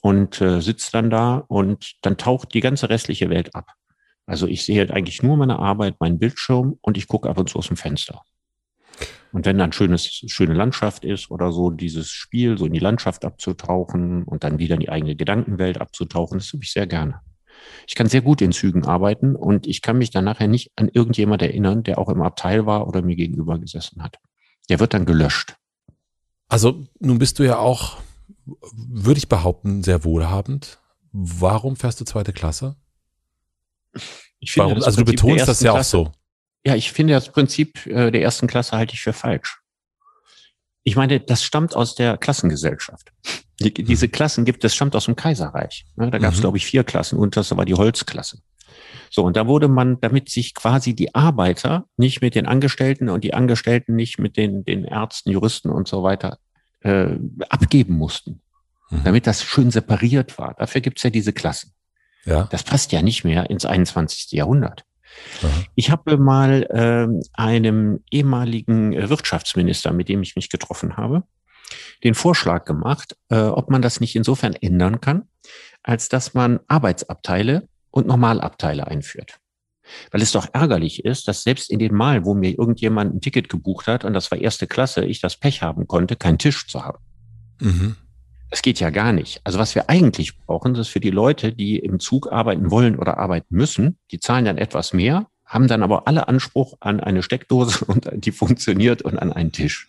und 0.03 0.40
äh, 0.40 0.61
sitze 0.61 0.93
dann 0.93 1.11
da 1.11 1.45
und 1.49 1.95
dann 2.03 2.19
taucht 2.19 2.55
die 2.55 2.61
ganze 2.61 2.90
restliche 2.90 3.31
Welt 3.31 3.55
ab. 3.55 3.73
Also 4.29 4.47
ich 4.47 4.63
sehe 4.63 4.79
halt 4.79 4.91
eigentlich 4.91 5.23
nur 5.23 5.39
meine 5.39 5.59
Arbeit, 5.59 6.01
meinen 6.01 6.19
Bildschirm 6.19 6.77
und 6.83 6.99
ich 6.99 7.09
gucke 7.09 7.31
ab 7.31 7.39
und 7.39 7.49
zu 7.49 7.59
aus 7.59 7.69
dem 7.69 7.79
Fenster. 7.79 8.23
Und 9.33 9.47
wenn 9.47 9.57
dann 9.57 9.73
schönes, 9.73 10.05
schöne 10.05 10.53
Landschaft 10.53 11.07
ist 11.07 11.31
oder 11.31 11.51
so, 11.51 11.71
dieses 11.71 12.11
Spiel, 12.11 12.59
so 12.59 12.67
in 12.67 12.75
die 12.75 12.79
Landschaft 12.79 13.25
abzutauchen 13.25 14.25
und 14.25 14.45
dann 14.45 14.59
wieder 14.59 14.75
in 14.75 14.81
die 14.81 14.91
eigene 14.91 15.17
Gedankenwelt 15.17 15.81
abzutauchen, 15.81 16.39
das 16.39 16.49
tue 16.49 16.61
ich 16.63 16.73
sehr 16.73 16.87
gerne. 16.87 17.23
Ich 17.87 17.95
kann 17.95 18.07
sehr 18.07 18.21
gut 18.21 18.43
in 18.43 18.53
Zügen 18.53 18.85
arbeiten 18.85 19.35
und 19.35 19.67
ich 19.67 19.81
kann 19.81 19.97
mich 19.97 20.11
dann 20.11 20.27
nachher 20.27 20.47
nicht 20.47 20.73
an 20.77 20.91
irgendjemand 20.93 21.41
erinnern, 21.41 21.83
der 21.83 21.99
auch 21.99 22.11
im 22.11 22.21
Abteil 22.21 22.67
war 22.67 22.87
oder 22.87 23.01
mir 23.01 23.17
gegenüber 23.17 23.59
gesessen 23.59 24.03
hat. 24.03 24.19
Der 24.69 24.79
wird 24.79 24.93
dann 24.93 25.07
gelöscht. 25.07 25.57
Also 26.49 26.85
nun 27.01 27.19
bist 27.19 27.39
du 27.39 27.45
ja 27.45 27.59
auch, 27.59 27.97
würde 28.45 29.19
ich 29.19 29.29
behaupten, 29.29 29.83
sehr 29.83 30.05
wohlhabend. 30.05 30.81
Warum 31.13 31.77
fährst 31.77 31.99
du 32.03 32.05
zweite 32.05 32.35
Klasse? 32.35 32.77
Ich 34.41 34.53
finde, 34.53 34.70
Warum? 34.70 34.83
Also 34.83 34.99
du 35.01 35.05
betonst 35.05 35.49
das 35.49 35.61
ja 35.61 35.73
Klasse, 35.73 35.99
auch 35.99 36.07
so. 36.07 36.12
Ja, 36.65 36.75
ich 36.75 36.93
finde 36.93 37.15
das 37.15 37.31
Prinzip 37.31 37.87
äh, 37.87 38.11
der 38.11 38.23
ersten 38.23 38.47
Klasse 38.47 38.77
halte 38.77 38.95
ich 38.95 39.01
für 39.01 39.12
falsch. 39.12 39.61
Ich 40.85 40.97
meine, 40.97 41.20
das 41.20 41.43
stammt 41.43 41.77
aus 41.77 41.95
der 41.95 42.16
Klassengesellschaft. 42.16 43.12
Die, 43.61 43.70
mhm. 43.70 43.87
Diese 43.87 44.09
Klassen 44.09 44.45
gibt 44.45 44.65
es, 44.65 44.75
stammt 44.75 44.97
aus 44.97 45.05
dem 45.05 45.16
Kaiserreich. 45.16 45.85
Ne, 45.97 46.11
da 46.11 46.19
gab 46.19 46.33
es, 46.33 46.39
mhm. 46.39 46.43
glaube 46.43 46.57
ich, 46.57 46.66
vier 46.66 46.85
Klassen 46.85 47.19
und 47.19 47.37
das 47.37 47.55
war 47.57 47.65
die 47.65 47.75
Holzklasse. 47.75 48.39
So, 49.11 49.25
und 49.25 49.37
da 49.37 49.47
wurde 49.47 49.69
man, 49.69 50.01
damit 50.01 50.29
sich 50.29 50.55
quasi 50.55 50.95
die 50.95 51.15
Arbeiter 51.15 51.87
nicht 51.97 52.20
mit 52.20 52.35
den 52.35 52.47
Angestellten 52.47 53.09
und 53.09 53.25
die 53.25 53.35
Angestellten 53.35 53.97
nicht 53.97 54.19
mit 54.19 54.37
den, 54.37 54.65
den 54.65 54.85
Ärzten, 54.85 55.31
Juristen 55.31 55.70
und 55.70 55.89
so 55.89 56.03
weiter 56.03 56.39
äh, 56.81 57.16
abgeben 57.49 57.95
mussten. 57.95 58.43
Mhm. 58.91 59.05
Damit 59.05 59.27
das 59.27 59.43
schön 59.43 59.70
separiert 59.70 60.39
war. 60.39 60.55
Dafür 60.55 60.81
gibt 60.81 60.99
es 60.99 61.03
ja 61.03 61.11
diese 61.11 61.33
Klassen. 61.33 61.73
Ja. 62.24 62.45
Das 62.51 62.62
passt 62.62 62.93
ja 62.93 63.03
nicht 63.03 63.24
mehr 63.24 63.51
ins 63.51 63.65
21. 63.65 64.32
Jahrhundert. 64.32 64.85
Aha. 65.43 65.65
Ich 65.74 65.90
habe 65.90 66.19
mal 66.19 66.62
äh, 66.65 67.09
einem 67.32 68.01
ehemaligen 68.11 68.93
Wirtschaftsminister, 69.09 69.93
mit 69.93 70.09
dem 70.09 70.23
ich 70.23 70.36
mich 70.36 70.51
getroffen 70.51 70.97
habe, 70.97 71.24
den 72.05 72.15
Vorschlag 72.15 72.65
gemacht, 72.65 73.16
äh, 73.31 73.40
ob 73.40 73.70
man 73.70 73.82
das 73.82 74.01
nicht 74.01 74.16
insofern 74.16 74.55
ändern 74.55 75.01
kann, 75.01 75.24
als 75.82 76.09
dass 76.09 76.35
man 76.35 76.61
Arbeitsabteile 76.69 77.69
und 77.90 78.07
Normalabteile 78.07 78.86
einführt. 78.86 79.39
Weil 80.11 80.20
es 80.20 80.32
doch 80.32 80.49
ärgerlich 80.53 81.05
ist, 81.05 81.28
dass 81.28 81.43
selbst 81.43 81.70
in 81.70 81.78
den 81.78 81.95
Malen, 81.95 82.24
wo 82.27 82.35
mir 82.35 82.51
irgendjemand 82.51 83.15
ein 83.15 83.20
Ticket 83.20 83.49
gebucht 83.49 83.86
hat 83.86 84.05
und 84.05 84.12
das 84.12 84.31
war 84.31 84.39
erste 84.39 84.66
Klasse, 84.66 85.05
ich 85.05 85.20
das 85.20 85.36
Pech 85.36 85.62
haben 85.62 85.86
konnte, 85.86 86.16
keinen 86.16 86.39
Tisch 86.39 86.66
zu 86.66 86.85
haben. 86.85 86.99
Mhm. 87.61 87.97
Das 88.51 88.62
geht 88.62 88.81
ja 88.81 88.91
gar 88.91 89.12
nicht. 89.12 89.41
Also 89.45 89.59
was 89.59 89.75
wir 89.75 89.91
eigentlich 89.91 90.39
brauchen, 90.39 90.75
ist 90.75 90.89
für 90.89 91.01
die 91.01 91.11
Leute, 91.11 91.53
die 91.53 91.79
im 91.79 92.01
Zug 92.01 92.33
arbeiten 92.33 92.70
wollen 92.70 92.97
oder 92.97 93.19
arbeiten 93.19 93.55
müssen, 93.55 93.99
die 94.11 94.20
zahlen 94.20 94.47
dann 94.47 94.59
etwas 94.59 94.93
mehr, 94.93 95.27
haben 95.45 95.69
dann 95.69 95.83
aber 95.83 96.07
alle 96.07 96.29
Anspruch 96.29 96.75
an 96.81 97.01
eine 97.01 97.23
Steckdose 97.23 97.85
und 97.85 98.09
die 98.12 98.33
funktioniert 98.33 99.03
und 99.03 99.19
an 99.19 99.33
einen 99.33 99.53
Tisch. 99.53 99.89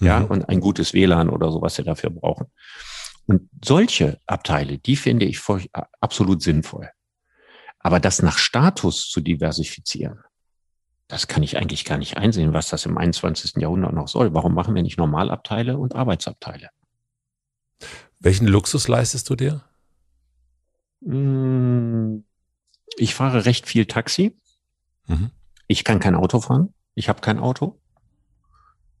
Ja, 0.00 0.20
mhm. 0.20 0.26
und 0.26 0.48
ein 0.48 0.60
gutes 0.60 0.94
WLAN 0.94 1.28
oder 1.28 1.52
so, 1.52 1.60
was 1.60 1.74
sie 1.74 1.84
dafür 1.84 2.10
brauchen. 2.10 2.46
Und 3.26 3.48
solche 3.62 4.18
Abteile, 4.26 4.78
die 4.78 4.96
finde 4.96 5.26
ich 5.26 5.38
voll, 5.38 5.62
absolut 6.00 6.42
sinnvoll. 6.42 6.88
Aber 7.78 8.00
das 8.00 8.22
nach 8.22 8.38
Status 8.38 9.08
zu 9.10 9.20
diversifizieren, 9.20 10.20
das 11.06 11.26
kann 11.26 11.42
ich 11.42 11.56
eigentlich 11.56 11.84
gar 11.84 11.98
nicht 11.98 12.16
einsehen, 12.16 12.52
was 12.52 12.68
das 12.68 12.86
im 12.86 12.96
21. 12.96 13.56
Jahrhundert 13.56 13.92
noch 13.92 14.08
soll. 14.08 14.32
Warum 14.32 14.54
machen 14.54 14.74
wir 14.74 14.82
nicht 14.82 14.96
Normalabteile 14.96 15.76
und 15.76 15.94
Arbeitsabteile? 15.94 16.70
Welchen 18.18 18.46
Luxus 18.46 18.88
leistest 18.88 19.30
du 19.30 19.36
dir? 19.36 19.64
Hm, 21.02 22.24
ich 22.96 23.14
fahre 23.14 23.44
recht 23.46 23.66
viel 23.66 23.86
Taxi. 23.86 24.36
Mhm. 25.06 25.30
Ich 25.66 25.84
kann 25.84 26.00
kein 26.00 26.14
Auto 26.14 26.40
fahren. 26.40 26.74
Ich 26.94 27.08
habe 27.08 27.20
kein 27.20 27.38
Auto. 27.38 27.80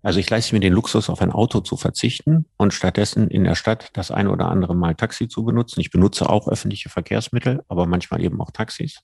Also 0.02 0.18
ich 0.18 0.30
leiste 0.30 0.54
mir 0.54 0.60
den 0.60 0.72
Luxus, 0.72 1.10
auf 1.10 1.20
ein 1.20 1.30
Auto 1.30 1.60
zu 1.60 1.76
verzichten 1.76 2.46
und 2.56 2.72
stattdessen 2.72 3.28
in 3.28 3.44
der 3.44 3.54
Stadt 3.54 3.90
das 3.92 4.10
eine 4.10 4.30
oder 4.30 4.48
andere 4.48 4.74
Mal 4.74 4.94
Taxi 4.94 5.28
zu 5.28 5.44
benutzen. 5.44 5.80
Ich 5.80 5.90
benutze 5.90 6.30
auch 6.30 6.48
öffentliche 6.48 6.88
Verkehrsmittel, 6.88 7.62
aber 7.68 7.86
manchmal 7.86 8.22
eben 8.22 8.40
auch 8.40 8.50
Taxis. 8.50 9.00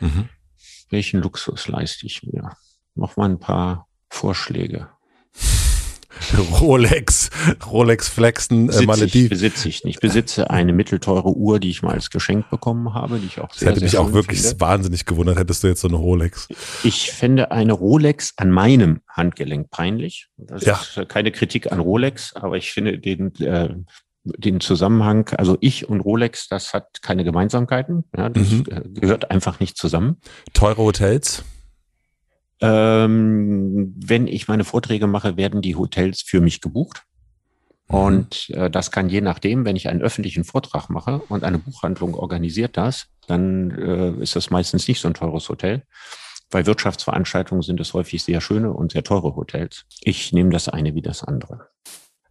Mhm. 0.00 0.28
Welchen 0.88 1.20
Luxus 1.20 1.68
leiste 1.68 2.06
ich 2.06 2.24
mir? 2.24 2.56
Noch 2.96 3.16
mal 3.16 3.28
ein 3.28 3.38
paar 3.38 3.86
Vorschläge. 4.08 4.88
Rolex, 6.60 7.30
Rolex 7.70 8.08
Flexen, 8.08 8.68
äh, 8.70 8.82
Malediv. 8.82 9.24
Ich, 9.24 9.28
besitze 9.30 9.68
ich 9.68 9.84
nicht. 9.84 9.96
Ich 9.96 10.00
besitze 10.00 10.50
eine 10.50 10.72
mittelteure 10.72 11.36
Uhr, 11.36 11.60
die 11.60 11.70
ich 11.70 11.82
mal 11.82 11.92
als 11.92 12.10
Geschenk 12.10 12.50
bekommen 12.50 12.94
habe, 12.94 13.18
die 13.18 13.26
ich 13.26 13.40
auch 13.40 13.52
sehr, 13.52 13.68
das 13.68 13.76
hätte 13.76 13.84
mich 13.84 13.98
auch 13.98 14.12
wirklich 14.12 14.40
finde. 14.40 14.60
wahnsinnig 14.60 15.06
gewundert, 15.06 15.38
hättest 15.38 15.62
du 15.62 15.68
jetzt 15.68 15.80
so 15.80 15.88
eine 15.88 15.96
Rolex. 15.96 16.48
Ich 16.84 17.12
fände 17.12 17.50
eine 17.50 17.72
Rolex 17.72 18.34
an 18.36 18.50
meinem 18.50 19.00
Handgelenk 19.08 19.70
peinlich. 19.70 20.28
Das 20.36 20.64
ja. 20.64 20.74
ist 20.74 21.08
keine 21.08 21.32
Kritik 21.32 21.70
an 21.72 21.80
Rolex, 21.80 22.34
aber 22.34 22.56
ich 22.56 22.72
finde 22.72 22.98
den, 22.98 23.34
äh, 23.36 23.74
den 24.24 24.60
Zusammenhang, 24.60 25.28
also 25.36 25.56
ich 25.60 25.88
und 25.88 26.00
Rolex, 26.00 26.48
das 26.48 26.74
hat 26.74 27.02
keine 27.02 27.24
Gemeinsamkeiten. 27.24 28.04
Ja, 28.16 28.28
das 28.28 28.50
mhm. 28.50 28.64
gehört 28.94 29.30
einfach 29.30 29.60
nicht 29.60 29.76
zusammen. 29.76 30.18
Teure 30.52 30.82
Hotels? 30.82 31.44
Ähm, 32.60 33.94
wenn 33.96 34.26
ich 34.26 34.48
meine 34.48 34.64
Vorträge 34.64 35.06
mache, 35.06 35.36
werden 35.36 35.62
die 35.62 35.76
Hotels 35.76 36.22
für 36.22 36.40
mich 36.40 36.60
gebucht. 36.60 37.04
Mhm. 37.88 37.94
Und 37.94 38.50
äh, 38.50 38.70
das 38.70 38.90
kann 38.90 39.08
je 39.08 39.20
nachdem, 39.20 39.64
wenn 39.64 39.76
ich 39.76 39.88
einen 39.88 40.02
öffentlichen 40.02 40.44
Vortrag 40.44 40.90
mache 40.90 41.18
und 41.28 41.44
eine 41.44 41.58
Buchhandlung 41.58 42.14
organisiert 42.14 42.76
das, 42.76 43.06
dann 43.26 43.70
äh, 43.70 44.22
ist 44.22 44.36
das 44.36 44.50
meistens 44.50 44.88
nicht 44.88 45.00
so 45.00 45.08
ein 45.08 45.14
teures 45.14 45.48
Hotel. 45.48 45.82
Bei 46.50 46.66
Wirtschaftsveranstaltungen 46.66 47.62
sind 47.62 47.80
es 47.80 47.94
häufig 47.94 48.24
sehr 48.24 48.40
schöne 48.40 48.72
und 48.72 48.92
sehr 48.92 49.04
teure 49.04 49.36
Hotels. 49.36 49.84
Ich 50.00 50.32
nehme 50.32 50.50
das 50.50 50.68
eine 50.68 50.94
wie 50.94 51.02
das 51.02 51.22
andere. 51.22 51.68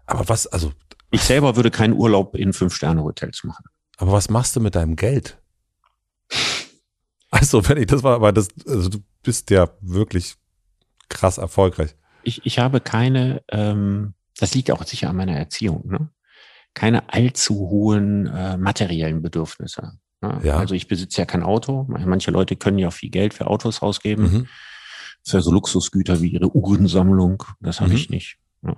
Aber 0.06 0.28
was, 0.28 0.48
also. 0.48 0.74
Ich 1.12 1.22
selber 1.22 1.56
würde 1.56 1.72
keinen 1.72 1.94
Urlaub 1.94 2.36
in 2.36 2.54
Fünf-Sterne-Hotels 2.54 3.44
machen. 3.44 3.66
Aber 3.98 4.12
was 4.12 4.30
machst 4.30 4.56
du 4.56 4.60
mit 4.60 4.76
deinem 4.76 4.96
Geld? 4.96 5.40
Also, 7.32 7.68
wenn 7.68 7.78
ich 7.78 7.88
das 7.88 8.04
war, 8.04 8.16
aber 8.16 8.32
das, 8.32 8.50
also 8.68 8.90
du 8.90 9.00
bist 9.24 9.50
ja 9.52 9.70
wirklich 9.82 10.36
krass 11.10 11.38
erfolgreich. 11.38 11.96
Ich, 12.24 12.46
ich 12.46 12.60
habe 12.60 12.80
keine, 12.82 13.44
ähm, 13.50 14.14
das 14.38 14.54
liegt 14.54 14.72
auch 14.72 14.84
sicher 14.84 15.10
an 15.10 15.16
meiner 15.16 15.38
Erziehung, 15.38 15.88
ne? 15.88 16.10
keine 16.74 17.12
allzu 17.12 17.56
hohen 17.56 18.28
äh, 18.28 18.58
materiellen 18.58 19.22
Bedürfnisse. 19.22 19.94
Ne? 20.22 20.40
Ja. 20.44 20.58
Also 20.58 20.76
ich 20.76 20.88
besitze 20.88 21.22
ja 21.22 21.26
kein 21.26 21.44
Auto. 21.44 21.86
Manche 21.88 22.32
Leute 22.32 22.56
können 22.56 22.78
ja 22.78 22.92
viel 22.92 23.10
Geld 23.10 23.34
für 23.34 23.48
Autos 23.48 23.82
ausgeben. 23.82 24.24
Mhm. 24.24 24.48
Für 25.26 25.42
so 25.42 25.52
Luxusgüter 25.52 26.22
wie 26.22 26.30
ihre 26.30 26.56
Uhrensammlung. 26.56 27.44
Das 27.60 27.80
habe 27.82 27.92
mhm. 27.92 27.96
ich 27.96 28.10
nicht. 28.10 28.38
Ne? 28.62 28.76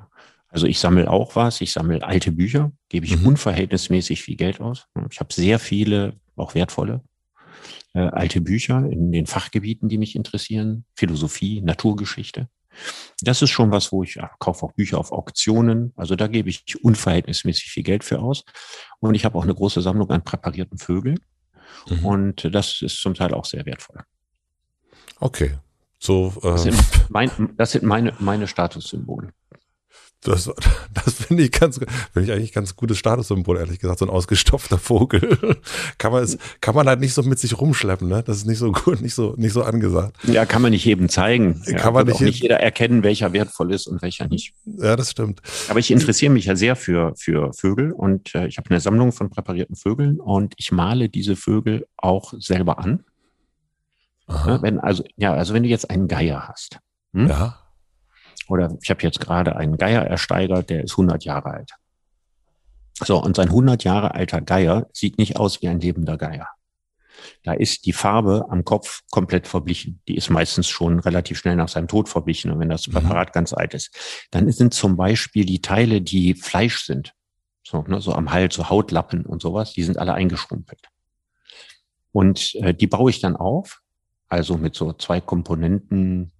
Also 0.47 0.67
ich 0.67 0.79
sammle 0.79 1.09
auch 1.09 1.35
was. 1.35 1.61
Ich 1.61 1.73
sammle 1.73 2.03
alte 2.03 2.31
Bücher, 2.31 2.71
gebe 2.89 3.05
ich 3.05 3.17
mhm. 3.17 3.27
unverhältnismäßig 3.27 4.21
viel 4.23 4.35
Geld 4.35 4.61
aus. 4.61 4.87
Ich 5.09 5.19
habe 5.19 5.33
sehr 5.33 5.59
viele, 5.59 6.15
auch 6.35 6.55
wertvolle 6.55 7.03
äh, 7.93 7.99
alte 7.99 8.41
Bücher 8.41 8.85
in 8.89 9.11
den 9.11 9.25
Fachgebieten, 9.25 9.89
die 9.89 9.97
mich 9.97 10.15
interessieren. 10.15 10.85
Philosophie, 10.95 11.61
Naturgeschichte. 11.61 12.47
Das 13.21 13.41
ist 13.41 13.49
schon 13.49 13.71
was, 13.71 13.91
wo 13.91 14.03
ich 14.03 14.15
ja, 14.15 14.31
kaufe 14.39 14.65
auch 14.65 14.71
Bücher 14.73 14.97
auf 14.97 15.11
Auktionen. 15.11 15.93
Also 15.95 16.15
da 16.15 16.27
gebe 16.27 16.49
ich 16.49 16.83
unverhältnismäßig 16.83 17.71
viel 17.71 17.83
Geld 17.83 18.03
für 18.03 18.19
aus. 18.19 18.43
Und 18.99 19.15
ich 19.15 19.25
habe 19.25 19.37
auch 19.37 19.43
eine 19.43 19.55
große 19.55 19.81
Sammlung 19.81 20.09
an 20.09 20.23
präparierten 20.23 20.77
Vögeln. 20.77 21.19
Mhm. 21.89 22.05
Und 22.05 22.55
das 22.55 22.81
ist 22.81 23.01
zum 23.01 23.13
Teil 23.13 23.33
auch 23.33 23.45
sehr 23.45 23.65
wertvoll. 23.65 24.01
Okay. 25.19 25.57
So, 25.99 26.33
äh, 26.37 26.47
das, 26.47 26.63
sind 26.63 26.77
mein, 27.09 27.29
das 27.57 27.71
sind 27.71 27.83
meine, 27.83 28.13
meine 28.19 28.47
Statussymbole. 28.47 29.33
Das, 30.21 30.51
das 30.93 31.13
finde 31.15 31.43
ich 31.43 31.51
ganz, 31.51 31.79
finde 32.13 32.27
ich 32.27 32.31
eigentlich 32.31 32.53
ganz 32.53 32.75
gutes 32.75 32.97
Statussymbol, 32.97 33.57
ehrlich 33.57 33.79
gesagt, 33.79 33.99
so 33.99 34.05
ein 34.05 34.09
ausgestopfter 34.09 34.77
Vogel. 34.77 35.57
kann 35.97 36.11
man 36.11 36.23
es, 36.23 36.37
kann 36.61 36.75
man 36.75 36.87
halt 36.87 36.99
nicht 36.99 37.13
so 37.13 37.23
mit 37.23 37.39
sich 37.39 37.59
rumschleppen, 37.59 38.07
ne? 38.07 38.23
Das 38.23 38.37
ist 38.37 38.45
nicht 38.45 38.59
so 38.59 38.71
gut, 38.71 39.01
nicht 39.01 39.15
so, 39.15 39.33
nicht 39.37 39.53
so 39.53 39.63
angesagt. 39.63 40.17
Ja, 40.23 40.45
kann 40.45 40.61
man 40.61 40.71
nicht 40.71 40.85
jedem 40.85 41.09
zeigen. 41.09 41.61
Ja, 41.65 41.77
kann 41.77 41.93
man 41.93 42.05
nicht, 42.05 42.21
nicht 42.21 42.43
jeder 42.43 42.59
erkennen, 42.59 43.03
welcher 43.03 43.33
wertvoll 43.33 43.73
ist 43.73 43.87
und 43.87 44.01
welcher 44.01 44.27
nicht. 44.27 44.53
Ja, 44.65 44.95
das 44.95 45.11
stimmt. 45.11 45.41
Aber 45.69 45.79
ich 45.79 45.89
interessiere 45.89 46.31
mich 46.31 46.45
ja 46.45 46.55
sehr 46.55 46.75
für, 46.75 47.13
für 47.15 47.51
Vögel 47.53 47.91
und 47.91 48.35
äh, 48.35 48.45
ich 48.45 48.57
habe 48.57 48.69
eine 48.69 48.79
Sammlung 48.79 49.11
von 49.11 49.29
präparierten 49.29 49.75
Vögeln 49.75 50.19
und 50.19 50.53
ich 50.57 50.71
male 50.71 51.09
diese 51.09 51.35
Vögel 51.35 51.87
auch 51.97 52.33
selber 52.37 52.77
an. 52.79 53.03
Ja, 54.27 54.61
wenn, 54.61 54.79
also, 54.79 55.03
ja, 55.17 55.33
also 55.33 55.53
wenn 55.53 55.63
du 55.63 55.69
jetzt 55.69 55.89
einen 55.89 56.07
Geier 56.07 56.47
hast. 56.47 56.79
Hm? 57.13 57.27
Ja 57.27 57.60
oder 58.51 58.77
ich 58.81 58.89
habe 58.89 59.01
jetzt 59.03 59.21
gerade 59.21 59.55
einen 59.55 59.77
Geier 59.77 60.01
ersteigert, 60.01 60.69
der 60.69 60.83
ist 60.83 60.91
100 60.91 61.23
Jahre 61.23 61.51
alt. 61.51 61.71
So, 62.99 63.21
und 63.21 63.37
sein 63.37 63.47
100 63.47 63.83
Jahre 63.85 64.13
alter 64.13 64.41
Geier 64.41 64.87
sieht 64.91 65.17
nicht 65.17 65.37
aus 65.37 65.61
wie 65.61 65.69
ein 65.69 65.79
lebender 65.79 66.17
Geier. 66.17 66.49
Da 67.43 67.53
ist 67.53 67.85
die 67.85 67.93
Farbe 67.93 68.47
am 68.49 68.65
Kopf 68.65 69.01
komplett 69.09 69.47
verblichen. 69.47 70.01
Die 70.07 70.15
ist 70.15 70.29
meistens 70.29 70.67
schon 70.67 70.99
relativ 70.99 71.39
schnell 71.39 71.55
nach 71.55 71.69
seinem 71.69 71.87
Tod 71.87 72.09
verblichen. 72.09 72.51
Und 72.51 72.59
wenn 72.59 72.69
das 72.69 72.87
mhm. 72.87 72.93
Präparat 72.93 73.29
mhm. 73.29 73.33
ganz 73.33 73.53
alt 73.53 73.73
ist, 73.73 74.27
dann 74.31 74.51
sind 74.51 74.73
zum 74.73 74.97
Beispiel 74.97 75.45
die 75.45 75.61
Teile, 75.61 76.01
die 76.01 76.33
Fleisch 76.33 76.83
sind, 76.85 77.13
so, 77.63 77.83
ne, 77.83 78.01
so 78.01 78.13
am 78.13 78.31
Hals, 78.31 78.55
so 78.55 78.69
Hautlappen 78.69 79.25
und 79.25 79.41
sowas, 79.41 79.73
die 79.73 79.83
sind 79.83 79.97
alle 79.97 80.13
eingeschrumpelt. 80.13 80.89
Und 82.11 82.55
äh, 82.55 82.73
die 82.73 82.87
baue 82.87 83.11
ich 83.11 83.21
dann 83.21 83.37
auf, 83.37 83.81
also 84.27 84.57
mit 84.57 84.75
so 84.75 84.91
zwei 84.93 85.21
Komponenten 85.21 86.33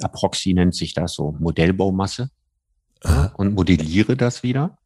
Aproxy 0.00 0.54
nennt 0.54 0.74
sich 0.74 0.94
das 0.94 1.14
so 1.14 1.32
Modellbaumasse 1.38 2.30
ja, 3.04 3.32
und 3.36 3.54
modelliere 3.54 4.16
das 4.16 4.42
wieder 4.42 4.78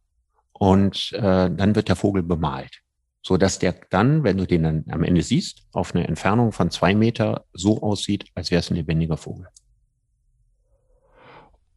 und 0.52 1.12
äh, 1.12 1.50
dann 1.50 1.74
wird 1.74 1.88
der 1.88 1.96
Vogel 1.96 2.22
bemalt, 2.22 2.82
so 3.22 3.36
dass 3.36 3.58
der 3.58 3.74
dann, 3.90 4.24
wenn 4.24 4.38
du 4.38 4.46
den 4.46 4.62
dann 4.62 4.84
am 4.90 5.04
Ende 5.04 5.22
siehst, 5.22 5.62
auf 5.72 5.94
eine 5.94 6.06
Entfernung 6.06 6.52
von 6.52 6.70
zwei 6.70 6.94
Meter 6.94 7.44
so 7.52 7.82
aussieht, 7.82 8.26
als 8.34 8.50
wäre 8.50 8.60
es 8.60 8.70
ein 8.70 8.76
lebendiger 8.76 9.16
Vogel. 9.16 9.46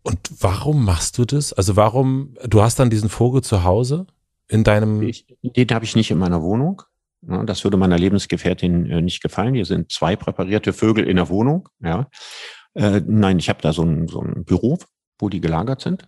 Und 0.03 0.19
warum 0.39 0.83
machst 0.83 1.17
du 1.17 1.25
das? 1.25 1.53
Also 1.53 1.75
warum, 1.75 2.35
du 2.43 2.61
hast 2.61 2.79
dann 2.79 2.89
diesen 2.89 3.09
Vogel 3.09 3.43
zu 3.43 3.63
Hause 3.63 4.07
in 4.47 4.63
deinem... 4.63 5.03
Ich, 5.03 5.27
den 5.43 5.69
habe 5.69 5.85
ich 5.85 5.95
nicht 5.95 6.09
in 6.09 6.17
meiner 6.17 6.41
Wohnung. 6.41 6.81
Ja, 7.21 7.43
das 7.43 7.63
würde 7.63 7.77
meiner 7.77 7.99
Lebensgefährtin 7.99 8.89
äh, 8.89 9.01
nicht 9.01 9.21
gefallen. 9.21 9.53
Hier 9.53 9.65
sind 9.65 9.91
zwei 9.91 10.15
präparierte 10.15 10.73
Vögel 10.73 11.07
in 11.07 11.17
der 11.17 11.29
Wohnung. 11.29 11.69
Ja. 11.81 12.09
Äh, 12.73 13.01
nein, 13.05 13.39
ich 13.39 13.49
habe 13.49 13.61
da 13.61 13.73
so 13.73 13.83
ein, 13.83 14.07
so 14.07 14.21
ein 14.21 14.45
Büro, 14.45 14.77
wo 15.19 15.29
die 15.29 15.41
gelagert 15.41 15.81
sind 15.81 16.07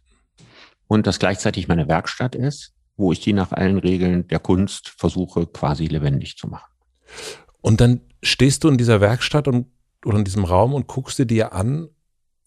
und 0.87 1.07
das 1.07 1.19
gleichzeitig 1.19 1.67
meine 1.67 1.87
Werkstatt 1.87 2.35
ist, 2.35 2.73
wo 2.95 3.11
ich 3.11 3.19
die 3.19 3.33
nach 3.33 3.51
allen 3.51 3.79
Regeln 3.79 4.27
der 4.27 4.39
Kunst 4.39 4.93
versuche 4.97 5.47
quasi 5.47 5.87
lebendig 5.87 6.37
zu 6.37 6.47
machen. 6.47 6.71
Und 7.61 7.81
dann 7.81 8.01
stehst 8.21 8.63
du 8.63 8.69
in 8.69 8.77
dieser 8.77 9.01
Werkstatt 9.01 9.47
und, 9.47 9.67
oder 10.05 10.17
in 10.17 10.25
diesem 10.25 10.43
Raum 10.43 10.73
und 10.73 10.87
guckst 10.87 11.17
dir 11.19 11.25
dir 11.25 11.53
an. 11.53 11.89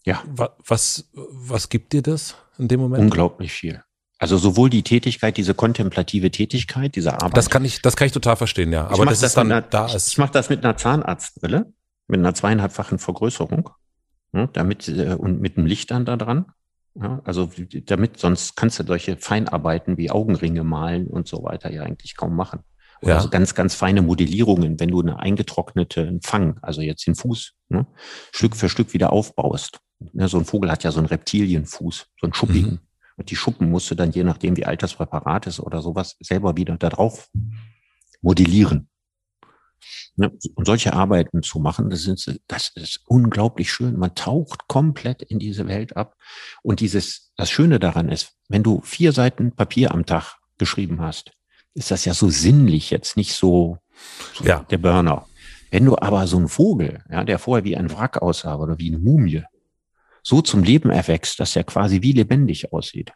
Ja. 0.05 0.23
Was, 0.27 1.09
was 1.13 1.69
gibt 1.69 1.93
dir 1.93 2.01
das 2.01 2.35
in 2.57 2.67
dem 2.67 2.79
Moment? 2.79 3.03
Unglaublich 3.03 3.51
viel. 3.51 3.83
Also 4.19 4.37
sowohl 4.37 4.69
die 4.69 4.81
Tätigkeit, 4.81 5.37
diese 5.37 5.53
kontemplative 5.53 6.31
Tätigkeit, 6.31 6.95
diese 6.95 7.13
Arbeit. 7.13 7.37
Das 7.37 7.49
kann 7.49 7.65
ich, 7.65 7.81
das 7.81 7.95
kann 7.95 8.07
ich 8.07 8.13
total 8.13 8.35
verstehen, 8.35 8.71
ja. 8.71 8.87
Aber 8.87 9.05
das, 9.05 9.19
das 9.19 9.31
ist 9.31 9.37
dann 9.37 9.51
einer, 9.51 9.61
da 9.61 9.85
ist. 9.85 10.07
Ich 10.07 10.17
mache 10.17 10.31
das 10.31 10.49
mit 10.49 10.63
einer 10.63 10.75
Zahnarztbrille, 10.75 11.71
mit 12.07 12.19
einer 12.19 12.33
zweieinhalbfachen 12.33 12.97
Vergrößerung 12.97 13.69
ne, 14.31 14.49
damit 14.53 14.87
äh, 14.87 15.15
und 15.15 15.41
mit 15.41 15.57
dem 15.57 15.65
Licht 15.65 15.91
dann 15.91 16.05
da 16.05 16.17
dran. 16.17 16.45
Ja, 16.95 17.21
also 17.25 17.51
damit, 17.85 18.17
sonst 18.17 18.55
kannst 18.55 18.79
du 18.79 18.83
solche 18.83 19.17
Feinarbeiten 19.17 19.97
wie 19.97 20.09
Augenringe 20.09 20.63
malen 20.63 21.07
und 21.07 21.27
so 21.27 21.43
weiter 21.43 21.71
ja 21.71 21.83
eigentlich 21.83 22.17
kaum 22.17 22.35
machen. 22.35 22.61
Oder 23.01 23.15
ja. 23.15 23.19
so 23.19 23.29
ganz, 23.29 23.53
ganz 23.53 23.75
feine 23.75 24.01
Modellierungen, 24.01 24.79
wenn 24.79 24.89
du 24.89 25.01
eine 25.01 25.19
eingetrocknete 25.19 26.19
Fang, 26.23 26.57
also 26.63 26.81
jetzt 26.81 27.05
den 27.05 27.13
Fuß, 27.13 27.53
ne, 27.69 27.85
Stück 28.31 28.55
für 28.55 28.69
Stück 28.69 28.93
wieder 28.93 29.13
aufbaust. 29.13 29.79
Ne, 30.13 30.27
so 30.27 30.39
ein 30.39 30.45
Vogel 30.45 30.71
hat 30.71 30.83
ja 30.83 30.91
so 30.91 30.97
einen 30.97 31.07
Reptilienfuß, 31.07 32.07
so 32.19 32.25
einen 32.25 32.33
schuppigen. 32.33 32.71
Mhm. 32.71 32.79
Und 33.17 33.31
die 33.31 33.35
Schuppen 33.35 33.69
musst 33.69 33.89
du 33.91 33.95
dann, 33.95 34.11
je 34.11 34.23
nachdem 34.23 34.57
wie 34.57 34.65
alt 34.65 34.81
das 34.83 34.95
Präparat 34.95 35.47
ist 35.47 35.59
oder 35.59 35.81
sowas, 35.81 36.15
selber 36.19 36.57
wieder 36.57 36.77
da 36.77 36.89
drauf 36.89 37.29
modellieren. 38.21 38.89
Ne, 40.15 40.31
und 40.55 40.65
solche 40.65 40.93
Arbeiten 40.93 41.43
zu 41.43 41.59
machen, 41.59 41.89
das, 41.89 42.01
sind, 42.01 42.41
das 42.47 42.71
ist 42.75 43.01
unglaublich 43.07 43.71
schön. 43.71 43.97
Man 43.97 44.15
taucht 44.15 44.67
komplett 44.67 45.21
in 45.21 45.39
diese 45.39 45.67
Welt 45.67 45.95
ab. 45.95 46.15
Und 46.63 46.79
dieses, 46.79 47.31
das 47.35 47.49
Schöne 47.49 47.79
daran 47.79 48.09
ist, 48.09 48.33
wenn 48.49 48.63
du 48.63 48.81
vier 48.81 49.11
Seiten 49.11 49.55
Papier 49.55 49.91
am 49.91 50.05
Tag 50.05 50.37
geschrieben 50.57 51.01
hast, 51.01 51.31
ist 51.73 51.91
das 51.91 52.05
ja 52.05 52.13
so 52.13 52.29
sinnlich 52.29 52.89
jetzt, 52.89 53.17
nicht 53.17 53.33
so, 53.33 53.77
so 54.33 54.43
ja. 54.43 54.65
der 54.69 54.79
Burner. 54.79 55.27
Wenn 55.69 55.85
du 55.85 55.97
aber 55.97 56.25
so 56.27 56.37
einen 56.37 56.47
Vogel, 56.47 57.03
ja, 57.11 57.23
der 57.23 57.39
vorher 57.39 57.63
wie 57.63 57.77
ein 57.77 57.91
Wrack 57.91 58.21
aussah 58.21 58.55
oder 58.55 58.79
wie 58.79 58.87
eine 58.87 58.99
Mumie, 58.99 59.43
so 60.23 60.41
zum 60.41 60.63
Leben 60.63 60.89
erwächst, 60.89 61.39
dass 61.39 61.55
er 61.55 61.63
quasi 61.63 62.01
wie 62.01 62.13
lebendig 62.13 62.73
aussieht, 62.73 63.11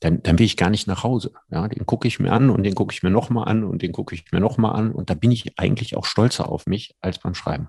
dann, 0.00 0.22
dann 0.22 0.38
will 0.38 0.46
ich 0.46 0.56
gar 0.56 0.70
nicht 0.70 0.86
nach 0.86 1.04
Hause. 1.04 1.32
Ja, 1.50 1.66
den 1.68 1.86
gucke 1.86 2.06
ich 2.06 2.18
mir 2.18 2.32
an 2.32 2.50
und 2.50 2.62
den 2.64 2.74
gucke 2.74 2.92
ich 2.92 3.02
mir 3.02 3.10
nochmal 3.10 3.48
an 3.48 3.64
und 3.64 3.82
den 3.82 3.92
gucke 3.92 4.14
ich 4.14 4.30
mir 4.30 4.40
nochmal 4.40 4.76
an. 4.76 4.92
Und 4.92 5.10
da 5.10 5.14
bin 5.14 5.30
ich 5.30 5.58
eigentlich 5.58 5.96
auch 5.96 6.04
stolzer 6.04 6.48
auf 6.48 6.66
mich 6.66 6.94
als 7.00 7.18
beim 7.18 7.34
Schreiben. 7.34 7.68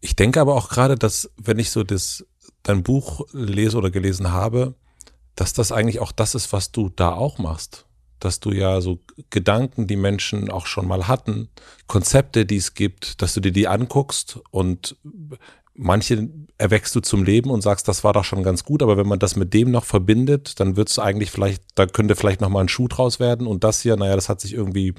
Ich 0.00 0.16
denke 0.16 0.40
aber 0.40 0.54
auch 0.54 0.70
gerade, 0.70 0.96
dass 0.96 1.30
wenn 1.36 1.58
ich 1.58 1.70
so 1.70 1.82
das, 1.82 2.26
dein 2.62 2.82
Buch 2.82 3.26
lese 3.32 3.76
oder 3.76 3.90
gelesen 3.90 4.32
habe, 4.32 4.74
dass 5.34 5.52
das 5.52 5.72
eigentlich 5.72 6.00
auch 6.00 6.12
das 6.12 6.34
ist, 6.34 6.52
was 6.52 6.72
du 6.72 6.88
da 6.88 7.12
auch 7.12 7.38
machst. 7.38 7.86
Dass 8.18 8.40
du 8.40 8.52
ja 8.52 8.80
so 8.82 9.00
Gedanken, 9.30 9.86
die 9.86 9.96
Menschen 9.96 10.50
auch 10.50 10.66
schon 10.66 10.86
mal 10.86 11.08
hatten, 11.08 11.48
Konzepte, 11.86 12.44
die 12.44 12.56
es 12.56 12.74
gibt, 12.74 13.22
dass 13.22 13.34
du 13.34 13.40
dir 13.40 13.52
die 13.52 13.68
anguckst 13.68 14.40
und 14.50 14.96
manche 15.80 16.28
erwächst 16.58 16.94
du 16.94 17.00
zum 17.00 17.24
Leben 17.24 17.50
und 17.50 17.62
sagst, 17.62 17.88
das 17.88 18.04
war 18.04 18.12
doch 18.12 18.24
schon 18.24 18.42
ganz 18.42 18.64
gut, 18.64 18.82
aber 18.82 18.98
wenn 18.98 19.08
man 19.08 19.18
das 19.18 19.34
mit 19.34 19.54
dem 19.54 19.70
noch 19.70 19.84
verbindet, 19.84 20.60
dann 20.60 20.76
wird 20.76 20.90
es 20.90 20.98
eigentlich 20.98 21.30
vielleicht, 21.30 21.62
da 21.74 21.86
könnte 21.86 22.16
vielleicht 22.16 22.42
noch 22.42 22.50
mal 22.50 22.60
ein 22.60 22.68
Schuh 22.68 22.86
draus 22.86 23.18
werden 23.18 23.46
und 23.46 23.64
das 23.64 23.80
hier, 23.80 23.96
naja, 23.96 24.14
das 24.14 24.28
hat 24.28 24.40
sich 24.40 24.52
irgendwie, 24.52 24.94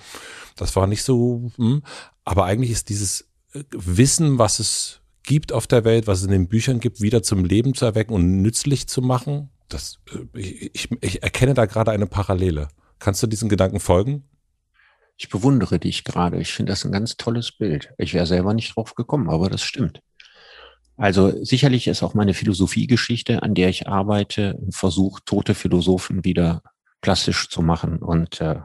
das 0.55 0.75
war 0.75 0.87
nicht 0.87 1.03
so, 1.03 1.51
hm. 1.55 1.83
aber 2.25 2.45
eigentlich 2.45 2.71
ist 2.71 2.89
dieses 2.89 3.29
äh, 3.53 3.63
Wissen, 3.71 4.39
was 4.39 4.59
es 4.59 5.01
gibt 5.23 5.53
auf 5.53 5.67
der 5.67 5.85
Welt, 5.85 6.07
was 6.07 6.19
es 6.19 6.25
in 6.25 6.31
den 6.31 6.47
Büchern 6.47 6.79
gibt, 6.79 6.99
wieder 6.99 7.21
zum 7.21 7.45
Leben 7.45 7.75
zu 7.75 7.85
erwecken 7.85 8.13
und 8.13 8.41
nützlich 8.41 8.87
zu 8.87 9.01
machen, 9.01 9.49
das, 9.69 9.99
äh, 10.11 10.39
ich, 10.39 10.73
ich, 10.73 10.89
ich 11.01 11.23
erkenne 11.23 11.53
da 11.53 11.67
gerade 11.67 11.91
eine 11.91 12.07
Parallele. 12.07 12.69
Kannst 12.97 13.21
du 13.21 13.27
diesen 13.27 13.49
Gedanken 13.49 13.79
folgen? 13.79 14.23
Ich 15.15 15.29
bewundere 15.29 15.77
dich 15.77 16.03
gerade. 16.03 16.41
Ich 16.41 16.51
finde 16.51 16.71
das 16.71 16.83
ein 16.83 16.91
ganz 16.91 17.17
tolles 17.17 17.51
Bild. 17.51 17.93
Ich 17.99 18.15
wäre 18.15 18.25
selber 18.25 18.55
nicht 18.55 18.75
drauf 18.75 18.95
gekommen, 18.95 19.29
aber 19.29 19.49
das 19.49 19.61
stimmt. 19.61 20.01
Also 20.97 21.43
sicherlich 21.43 21.87
ist 21.87 22.03
auch 22.03 22.13
meine 22.13 22.33
Philosophiegeschichte, 22.33 23.43
an 23.43 23.55
der 23.55 23.69
ich 23.69 23.87
arbeite, 23.87 24.57
ein 24.61 24.71
Versuch, 24.71 25.19
tote 25.25 25.55
Philosophen 25.55 26.23
wieder 26.23 26.61
plastisch 27.01 27.49
zu 27.49 27.61
machen 27.61 27.97
und 27.97 28.39
äh, 28.41 28.59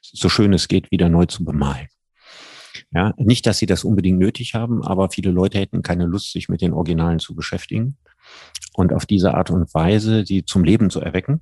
so 0.00 0.28
schön 0.28 0.52
es 0.52 0.68
geht, 0.68 0.90
wieder 0.90 1.08
neu 1.08 1.26
zu 1.26 1.44
bemalen. 1.44 1.88
Ja, 2.90 3.12
nicht, 3.16 3.46
dass 3.46 3.58
sie 3.58 3.66
das 3.66 3.84
unbedingt 3.84 4.18
nötig 4.18 4.54
haben, 4.54 4.82
aber 4.82 5.10
viele 5.10 5.30
Leute 5.30 5.58
hätten 5.58 5.82
keine 5.82 6.06
Lust, 6.06 6.32
sich 6.32 6.48
mit 6.48 6.62
den 6.62 6.72
Originalen 6.72 7.18
zu 7.18 7.34
beschäftigen. 7.34 7.96
Und 8.74 8.92
auf 8.92 9.06
diese 9.06 9.34
Art 9.34 9.50
und 9.50 9.72
Weise, 9.74 10.24
die 10.24 10.44
zum 10.44 10.64
Leben 10.64 10.90
zu 10.90 11.00
erwecken, 11.00 11.40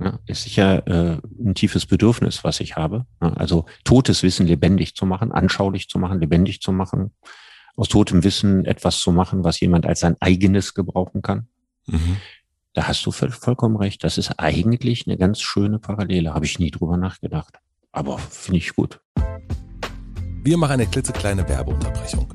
ja, 0.00 0.18
ist 0.26 0.42
sicher 0.42 0.86
äh, 0.86 1.20
ein 1.44 1.54
tiefes 1.54 1.86
Bedürfnis, 1.86 2.44
was 2.44 2.60
ich 2.60 2.76
habe. 2.76 3.06
Ja, 3.22 3.32
also 3.34 3.66
totes 3.84 4.22
Wissen 4.22 4.46
lebendig 4.46 4.94
zu 4.94 5.06
machen, 5.06 5.32
anschaulich 5.32 5.88
zu 5.88 5.98
machen, 5.98 6.20
lebendig 6.20 6.60
zu 6.60 6.72
machen, 6.72 7.12
aus 7.76 7.88
totem 7.88 8.24
Wissen 8.24 8.64
etwas 8.64 8.98
zu 8.98 9.12
machen, 9.12 9.44
was 9.44 9.60
jemand 9.60 9.86
als 9.86 10.00
sein 10.00 10.16
eigenes 10.20 10.74
gebrauchen 10.74 11.22
kann. 11.22 11.48
Mhm. 11.86 12.16
Da 12.72 12.88
hast 12.88 13.06
du 13.06 13.10
vollkommen 13.12 13.76
recht. 13.76 14.02
Das 14.02 14.18
ist 14.18 14.32
eigentlich 14.38 15.06
eine 15.06 15.16
ganz 15.16 15.40
schöne 15.40 15.78
Parallele. 15.78 16.34
Habe 16.34 16.44
ich 16.44 16.58
nie 16.58 16.70
drüber 16.70 16.96
nachgedacht. 16.96 17.58
Aber 17.92 18.18
finde 18.18 18.58
ich 18.58 18.74
gut. 18.74 19.00
Wir 20.42 20.56
machen 20.56 20.72
eine 20.72 20.86
klitzekleine 20.86 21.48
Werbeunterbrechung. 21.48 22.34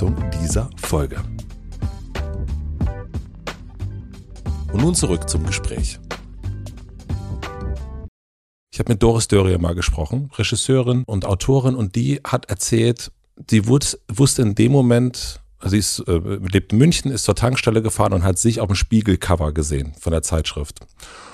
dieser 0.09 0.69
Folge. 0.77 1.17
Und 4.71 4.81
nun 4.81 4.95
zurück 4.95 5.29
zum 5.29 5.45
Gespräch. 5.45 5.99
Ich 8.73 8.79
habe 8.79 8.93
mit 8.93 9.03
Doris 9.03 9.27
Dörrier 9.27 9.59
mal 9.59 9.75
gesprochen, 9.75 10.31
Regisseurin 10.37 11.03
und 11.03 11.25
Autorin, 11.25 11.75
und 11.75 11.95
die 11.95 12.21
hat 12.25 12.49
erzählt, 12.49 13.11
sie 13.49 13.67
wusste 13.67 14.41
in 14.41 14.55
dem 14.55 14.71
Moment, 14.71 15.41
sie 15.65 15.77
ist, 15.77 15.99
äh, 16.07 16.17
lebt 16.17 16.71
in 16.71 16.79
München, 16.79 17.11
ist 17.11 17.25
zur 17.25 17.35
Tankstelle 17.35 17.81
gefahren 17.81 18.13
und 18.13 18.23
hat 18.23 18.39
sich 18.39 18.61
auf 18.61 18.67
dem 18.67 18.75
Spiegelcover 18.75 19.51
gesehen 19.51 19.93
von 19.99 20.11
der 20.11 20.21
Zeitschrift. 20.21 20.79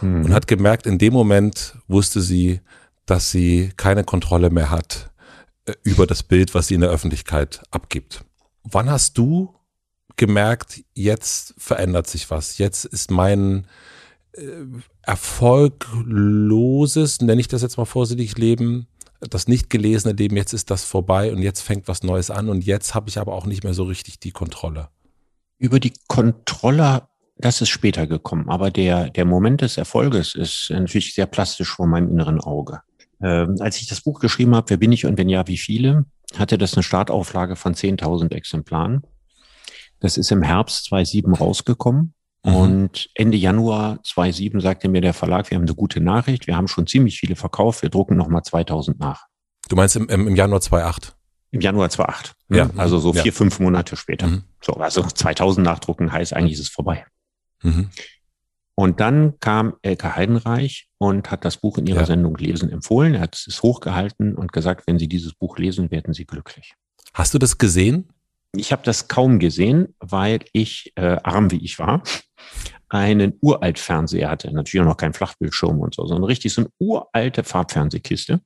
Mhm. 0.02 0.26
Und 0.26 0.34
hat 0.34 0.48
gemerkt, 0.48 0.88
in 0.88 0.98
dem 0.98 1.14
Moment 1.14 1.76
wusste 1.88 2.22
sie, 2.22 2.61
dass 3.06 3.31
sie 3.31 3.72
keine 3.77 4.03
Kontrolle 4.03 4.49
mehr 4.49 4.72
hat 4.72 5.11
äh, 5.65 5.73
über 5.84 6.07
das 6.07 6.23
Bild, 6.23 6.56
was 6.56 6.68
sie 6.68 6.73
in 6.73 6.81
der 6.81 6.89
Öffentlichkeit 6.89 7.61
abgibt. 7.72 8.26
Wann 8.69 8.89
hast 8.89 9.18
du 9.18 9.56
gemerkt, 10.18 10.84
jetzt 10.94 11.53
verändert 11.57 12.07
sich 12.07 12.30
was? 12.30 12.57
Jetzt 12.57 12.84
ist 12.84 13.11
mein 13.11 13.65
äh, 14.34 14.41
erfolgloses, 15.03 17.22
nenne 17.22 17.39
ich 17.39 17.48
das 17.48 17.61
jetzt 17.61 17.77
mal 17.77 17.85
vorsichtig, 17.85 18.38
Leben, 18.38 18.88
das 19.22 19.48
nicht 19.48 19.69
gelesene 19.69 20.14
Leben, 20.14 20.35
jetzt 20.35 20.52
ist 20.53 20.69
das 20.69 20.84
vorbei 20.84 21.31
und 21.31 21.41
jetzt 21.41 21.61
fängt 21.61 21.88
was 21.88 22.03
Neues 22.03 22.30
an 22.30 22.49
und 22.49 22.65
jetzt 22.65 22.94
habe 22.94 23.07
ich 23.10 23.19
aber 23.19 23.31
auch 23.34 23.45
nicht 23.45 23.64
mehr 23.64 23.73
so 23.73 23.85
richtig 23.85 24.19
die 24.19 24.31
Kontrolle. 24.31 24.89
Über 25.60 25.80
die 25.80 25.94
Kontrolle, 26.07 27.07
das 27.38 27.61
ist 27.61 27.69
später 27.69 28.06
gekommen, 28.06 28.49
aber 28.49 28.69
der, 28.69 29.10
der 29.10 29.23
Moment 29.23 29.61
des 29.61 29.77
Erfolges 29.77 30.35
ist 30.35 30.72
natürlich 30.72 31.14
sehr 31.14 31.26
plastisch 31.26 31.69
vor 31.69 31.88
meinem 31.88 32.11
inneren 32.11 32.41
Auge. 32.41 32.81
Ähm, 33.22 33.56
als 33.60 33.77
ich 33.77 33.88
das 33.88 34.02
Buch 34.02 34.19
geschrieben 34.19 34.56
habe, 34.56 34.72
wer 34.72 34.77
bin 34.77 34.91
ich 34.91 35.06
und 35.06 35.18
wenn 35.18 35.30
ja, 35.30 35.48
wie 35.48 35.57
viele, 35.57 36.06
hatte 36.35 36.57
das 36.57 36.73
eine 36.73 36.83
Startauflage 36.83 37.55
von 37.55 37.73
10.000 37.73 38.33
Exemplaren. 38.33 39.03
Das 39.99 40.17
ist 40.17 40.31
im 40.31 40.43
Herbst 40.43 40.85
2007 40.85 41.33
rausgekommen. 41.33 42.13
Mhm. 42.43 42.55
Und 42.55 43.09
Ende 43.15 43.37
Januar 43.37 43.99
2007 44.03 44.61
sagte 44.61 44.89
mir 44.89 45.01
der 45.01 45.13
Verlag, 45.13 45.49
wir 45.49 45.55
haben 45.55 45.63
eine 45.63 45.75
gute 45.75 46.01
Nachricht, 46.01 46.47
wir 46.47 46.55
haben 46.55 46.67
schon 46.67 46.87
ziemlich 46.87 47.19
viele 47.19 47.35
verkauft, 47.35 47.81
wir 47.81 47.89
drucken 47.89 48.15
nochmal 48.15 48.43
2000 48.43 48.99
nach. 48.99 49.25
Du 49.69 49.75
meinst 49.75 49.95
im, 49.95 50.07
im, 50.09 50.27
im 50.27 50.35
Januar 50.35 50.61
2008? 50.61 51.15
Im 51.51 51.61
Januar 51.61 51.89
2008. 51.89 52.35
Ne? 52.49 52.57
Ja. 52.57 52.69
Also 52.77 52.99
so 52.99 53.13
vier, 53.13 53.25
ja. 53.25 53.31
fünf 53.31 53.59
Monate 53.59 53.95
später. 53.95 54.27
Mhm. 54.27 54.43
So, 54.61 54.73
also 54.73 55.01
2000 55.01 55.65
nachdrucken 55.65 56.11
heißt 56.11 56.33
eigentlich 56.33 56.53
ist 56.53 56.61
es 56.61 56.69
vorbei. 56.69 57.05
Mhm. 57.63 57.89
Und 58.79 58.99
dann 58.99 59.39
kam 59.39 59.73
Elke 59.81 60.15
Heidenreich 60.15 60.87
und 60.99 61.31
hat 61.31 61.45
das 61.45 61.57
Buch 61.57 61.79
in 61.79 61.87
ihrer 61.87 62.01
ja. 62.01 62.05
Sendung 62.05 62.37
Lesen 62.37 62.69
empfohlen. 62.69 63.15
Er 63.15 63.21
hat 63.21 63.35
es 63.47 63.63
hochgehalten 63.63 64.35
und 64.35 64.53
gesagt, 64.53 64.83
wenn 64.85 64.99
Sie 64.99 65.07
dieses 65.07 65.33
Buch 65.33 65.57
lesen, 65.57 65.89
werden 65.89 66.13
Sie 66.13 66.25
glücklich. 66.25 66.75
Hast 67.15 67.33
du 67.33 67.39
das 67.39 67.57
gesehen? 67.57 68.09
Ich 68.55 68.71
habe 68.71 68.83
das 68.83 69.07
kaum 69.07 69.39
gesehen, 69.39 69.95
weil 69.99 70.41
ich, 70.53 70.93
äh, 70.95 71.17
arm 71.23 71.49
wie 71.49 71.63
ich 71.65 71.79
war, 71.79 72.03
einen 72.87 73.33
Uralt-Fernseher 73.41 74.29
hatte. 74.29 74.53
Natürlich 74.53 74.83
auch 74.83 74.89
noch 74.89 74.97
kein 74.97 75.13
Flachbildschirm 75.13 75.79
und 75.79 75.95
so, 75.95 76.05
sondern 76.05 76.25
richtig 76.25 76.53
so 76.53 76.61
eine 76.61 76.69
uralte 76.77 77.43
Farbfernsehkiste. 77.43 78.41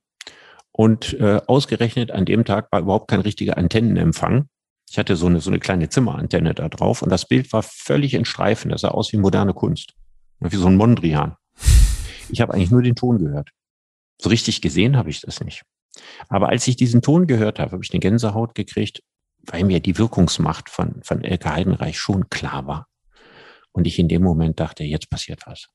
Und 0.72 1.12
äh, 1.20 1.42
ausgerechnet 1.46 2.10
an 2.10 2.24
dem 2.24 2.46
Tag 2.46 2.72
war 2.72 2.80
überhaupt 2.80 3.08
kein 3.08 3.20
richtiger 3.20 3.58
Antennenempfang. 3.58 4.46
Ich 4.90 4.98
hatte 4.98 5.14
so 5.14 5.26
eine, 5.26 5.40
so 5.40 5.50
eine 5.50 5.58
kleine 5.58 5.90
Zimmerantenne 5.90 6.54
da 6.54 6.70
drauf 6.70 7.02
und 7.02 7.10
das 7.10 7.28
Bild 7.28 7.52
war 7.52 7.62
völlig 7.62 8.14
in 8.14 8.24
Streifen. 8.24 8.70
Das 8.70 8.80
sah 8.80 8.88
aus 8.88 9.12
wie 9.12 9.18
moderne 9.18 9.52
Kunst. 9.52 9.92
Wie 10.50 10.56
so 10.56 10.66
ein 10.66 10.76
Mondrian. 10.76 11.36
Ich 12.28 12.40
habe 12.40 12.54
eigentlich 12.54 12.70
nur 12.70 12.82
den 12.82 12.94
Ton 12.94 13.18
gehört. 13.18 13.50
So 14.20 14.28
richtig 14.28 14.60
gesehen 14.60 14.96
habe 14.96 15.10
ich 15.10 15.20
das 15.20 15.40
nicht. 15.40 15.62
Aber 16.28 16.48
als 16.48 16.66
ich 16.66 16.76
diesen 16.76 17.02
Ton 17.02 17.26
gehört 17.26 17.58
habe, 17.58 17.72
habe 17.72 17.84
ich 17.84 17.92
eine 17.92 18.00
Gänsehaut 18.00 18.54
gekriegt 18.54 19.02
weil 19.46 19.64
mir 19.64 19.80
die 19.80 19.98
Wirkungsmacht 19.98 20.70
von, 20.70 21.02
von 21.02 21.24
Elke 21.24 21.52
Heidenreich 21.52 21.98
schon 21.98 22.28
klar 22.30 22.66
war. 22.66 22.86
Und 23.72 23.86
ich 23.86 23.98
in 23.98 24.08
dem 24.08 24.22
Moment 24.22 24.60
dachte, 24.60 24.84
jetzt 24.84 25.10
passiert 25.10 25.46
was. 25.46 25.68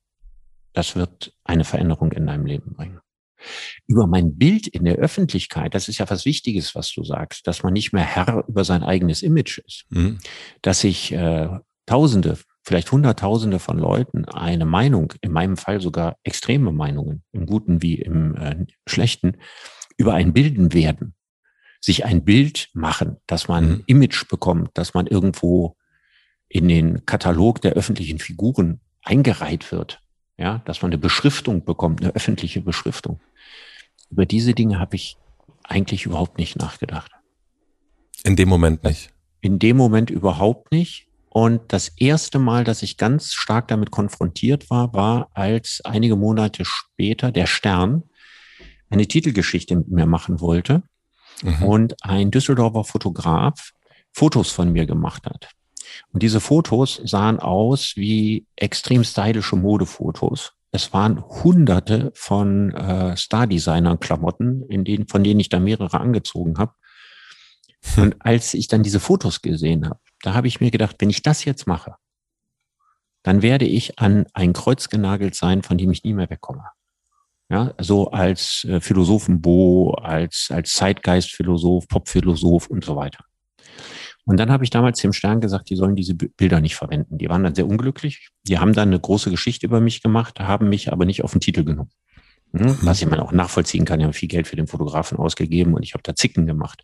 Das 0.74 0.96
wird 0.96 1.34
eine 1.44 1.64
Veränderung 1.64 2.12
in 2.12 2.28
deinem 2.28 2.46
Leben 2.46 2.74
bringen. 2.76 3.00
Über 3.88 4.08
mein 4.08 4.38
Bild 4.38 4.68
in 4.68 4.86
der 4.86 4.96
Öffentlichkeit, 4.96 5.74
das 5.74 5.90
ist 5.90 6.00
ja 6.00 6.10
was 6.10 6.26
Wichtiges, 6.26 6.76
was 6.76 6.92
du 6.94 7.04
sagst, 7.04 7.46
dass 7.48 7.64
man 7.64 7.74
nicht 7.74 7.94
mehr 7.94 8.04
Herr 8.04 8.46
über 8.48 8.64
sein 8.64 8.84
eigenes 8.84 9.22
Image 9.22 9.60
ist. 9.60 9.86
Mhm. 9.90 10.20
Dass 10.62 10.82
sich 10.82 11.12
äh, 11.12 11.50
Tausende, 11.86 12.38
vielleicht 12.68 12.92
Hunderttausende 12.92 13.60
von 13.60 13.78
Leuten 13.78 14.26
eine 14.26 14.66
Meinung, 14.66 15.14
in 15.22 15.32
meinem 15.32 15.56
Fall 15.56 15.80
sogar 15.80 16.18
extreme 16.24 16.72
Meinungen, 16.72 17.24
im 17.32 17.46
Guten 17.46 17.82
wie 17.82 17.96
im 17.96 18.36
äh, 18.36 18.66
Schlechten, 18.86 19.38
über 19.98 20.14
ein 20.14 20.34
Bilden 20.34 20.74
werden 20.74 21.16
sich 21.80 22.06
ein 22.06 22.26
Bild 22.26 22.70
machen, 22.74 23.18
dass 23.28 23.48
man 23.48 23.70
mhm. 23.70 23.84
Image 23.88 24.28
bekommt, 24.28 24.72
dass 24.74 24.94
man 24.94 25.08
irgendwo 25.08 25.76
in 26.50 26.68
den 26.68 27.06
Katalog 27.06 27.62
der 27.62 27.74
öffentlichen 27.74 28.20
Figuren 28.20 28.82
eingereiht 29.04 29.72
wird. 29.72 30.02
Ja, 30.38 30.62
dass 30.66 30.82
man 30.82 30.92
eine 30.92 31.00
Beschriftung 31.00 31.66
bekommt, 31.66 32.02
eine 32.02 32.14
öffentliche 32.14 32.62
Beschriftung. 32.62 33.20
Über 34.10 34.26
diese 34.26 34.54
Dinge 34.54 34.80
habe 34.80 34.96
ich 34.96 35.18
eigentlich 35.64 36.06
überhaupt 36.06 36.38
nicht 36.38 36.58
nachgedacht. 36.58 37.12
In 38.24 38.36
dem 38.36 38.50
Moment 38.50 38.84
nicht. 38.84 39.12
In 39.42 39.58
dem 39.60 39.78
Moment 39.78 40.10
überhaupt 40.10 40.72
nicht. 40.72 41.07
Und 41.30 41.62
das 41.74 41.90
erste 41.90 42.40
Mal, 42.40 42.64
dass 42.64 42.84
ich 42.84 42.98
ganz 42.98 43.34
stark 43.34 43.68
damit 43.68 43.92
konfrontiert 43.92 44.70
war, 44.70 44.94
war, 44.94 45.30
als 45.34 45.82
einige 45.84 46.16
Monate 46.16 46.64
später 46.66 47.32
der 47.32 47.46
Stern 47.46 48.04
eine 48.90 49.08
Titelgeschichte 49.08 49.76
mit 49.76 49.90
mir 49.90 50.06
machen 50.06 50.40
wollte 50.40 50.84
mhm. 51.44 51.64
und 51.64 51.96
ein 52.04 52.32
Düsseldorfer 52.32 52.84
Fotograf 52.84 53.72
Fotos 54.14 54.52
von 54.52 54.72
mir 54.72 54.86
gemacht 54.86 55.26
hat. 55.28 55.50
Und 56.12 56.24
diese 56.24 56.40
Fotos 56.40 57.02
sahen 57.04 57.40
aus 57.40 57.94
wie 57.96 58.48
extrem 58.56 59.04
stylische 59.04 59.56
Modefotos. 59.56 60.54
es 60.72 60.94
waren 60.94 61.24
hunderte 61.24 62.12
von 62.14 62.72
äh, 62.72 63.16
Star-Designer-Klamotten, 63.16 64.64
in 64.70 64.84
denen, 64.84 65.08
von 65.08 65.24
denen 65.24 65.40
ich 65.40 65.50
da 65.50 65.60
mehrere 65.60 66.00
angezogen 66.00 66.58
habe. 66.58 66.74
Hm. 67.96 68.04
Und 68.04 68.16
als 68.20 68.54
ich 68.54 68.68
dann 68.68 68.84
diese 68.84 69.00
Fotos 69.00 69.42
gesehen 69.42 69.86
habe, 69.86 70.00
da 70.22 70.34
habe 70.34 70.48
ich 70.48 70.60
mir 70.60 70.72
gedacht, 70.72 70.98
wenn 71.00 71.10
ich 71.10 71.22
das 71.22 71.46
jetzt 71.46 71.68
mache, 71.68 71.96
dann 73.24 73.42
werde 73.42 73.66
ich 73.66 74.00
an 74.00 74.26
ein 74.34 74.54
Kreuz 74.54 74.90
genagelt 74.90 75.36
sein, 75.36 75.64
von 75.64 75.78
dem 75.78 75.92
ich 75.92 76.04
nie 76.04 76.14
mehr 76.14 76.30
wegkomme. 76.30 76.64
Ja, 77.50 77.74
so 77.78 78.12
als 78.12 78.66
äh, 78.66 78.82
Philosophenbo, 78.82 79.94
als, 79.94 80.50
als 80.52 80.74
Zeitgeistphilosoph, 80.74 81.88
Popphilosoph 81.88 82.68
und 82.68 82.84
so 82.84 82.96
weiter. 82.98 83.24
Und 84.26 84.38
dann 84.38 84.52
habe 84.52 84.66
ich 84.66 84.70
damals 84.70 85.00
dem 85.00 85.14
Stern 85.14 85.40
gesagt, 85.40 85.70
die 85.70 85.78
sollen 85.78 85.96
diese 85.96 86.14
Bilder 86.14 86.60
nicht 86.60 86.76
verwenden. 86.76 87.18
Die 87.18 87.30
waren 87.30 87.44
dann 87.44 87.56
sehr 87.56 87.66
unglücklich. 87.66 88.28
Die 88.44 88.60
haben 88.60 88.74
dann 88.74 88.90
eine 88.90 89.00
große 89.00 89.32
Geschichte 89.32 89.66
über 89.66 89.80
mich 89.80 90.04
gemacht, 90.04 90.42
haben 90.42 90.68
mich 90.68 90.92
aber 90.92 91.06
nicht 91.06 91.24
auf 91.24 91.32
den 91.32 91.40
Titel 91.40 91.64
genommen. 91.64 91.92
Hm? 92.52 92.78
Was 92.82 93.02
ich 93.02 93.08
mal 93.08 93.22
auch 93.22 93.32
nachvollziehen 93.32 93.86
kann, 93.86 94.00
die 94.00 94.06
haben 94.06 94.14
viel 94.14 94.28
Geld 94.28 94.48
für 94.48 94.58
den 94.58 94.68
Fotografen 94.68 95.18
ausgegeben 95.18 95.74
und 95.74 95.84
ich 95.84 95.94
habe 95.94 96.04
da 96.04 96.14
Zicken 96.14 96.46
gemacht. 96.46 96.84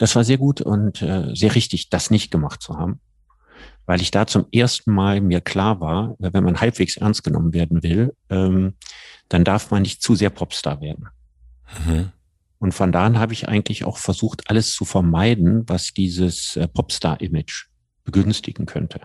Das 0.00 0.16
war 0.16 0.24
sehr 0.24 0.38
gut 0.38 0.60
und 0.60 1.02
äh, 1.02 1.34
sehr 1.34 1.54
richtig, 1.54 1.90
das 1.90 2.10
nicht 2.10 2.30
gemacht 2.30 2.62
zu 2.62 2.76
haben 2.76 3.00
weil 3.90 4.00
ich 4.00 4.12
da 4.12 4.24
zum 4.24 4.46
ersten 4.52 4.92
Mal 4.92 5.20
mir 5.20 5.40
klar 5.40 5.80
war, 5.80 6.14
wenn 6.20 6.44
man 6.44 6.60
halbwegs 6.60 6.96
ernst 6.96 7.24
genommen 7.24 7.52
werden 7.52 7.82
will, 7.82 8.14
ähm, 8.28 8.74
dann 9.28 9.42
darf 9.42 9.72
man 9.72 9.82
nicht 9.82 10.00
zu 10.00 10.14
sehr 10.14 10.30
Popstar 10.30 10.80
werden. 10.80 11.08
Mhm. 11.84 12.12
Und 12.60 12.72
von 12.72 12.92
da 12.92 13.06
an 13.06 13.18
habe 13.18 13.32
ich 13.32 13.48
eigentlich 13.48 13.84
auch 13.84 13.98
versucht, 13.98 14.48
alles 14.48 14.74
zu 14.74 14.84
vermeiden, 14.84 15.68
was 15.68 15.92
dieses 15.92 16.54
äh, 16.54 16.68
Popstar-Image 16.68 17.66
begünstigen 18.04 18.64
könnte. 18.64 19.00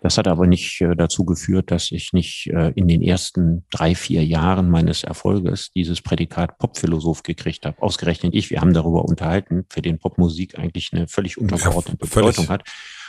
Das 0.00 0.16
hat 0.16 0.28
aber 0.28 0.46
nicht 0.46 0.80
äh, 0.80 0.96
dazu 0.96 1.24
geführt, 1.24 1.70
dass 1.70 1.92
ich 1.92 2.12
nicht 2.12 2.48
äh, 2.48 2.72
in 2.74 2.88
den 2.88 3.02
ersten 3.02 3.66
drei, 3.70 3.94
vier 3.94 4.24
Jahren 4.24 4.70
meines 4.70 5.04
Erfolges 5.04 5.70
dieses 5.72 6.00
Prädikat 6.00 6.58
Popphilosoph 6.58 7.22
gekriegt 7.22 7.66
habe. 7.66 7.80
Ausgerechnet 7.82 8.34
ich, 8.34 8.50
wir 8.50 8.60
haben 8.60 8.72
darüber 8.72 9.04
unterhalten, 9.04 9.66
für 9.68 9.82
den 9.82 9.98
Popmusik 9.98 10.58
eigentlich 10.58 10.90
eine 10.92 11.06
völlig 11.06 11.36
untergeordnete 11.36 11.98
ja, 12.00 12.14
Bedeutung 12.14 12.48
hat 12.48 12.62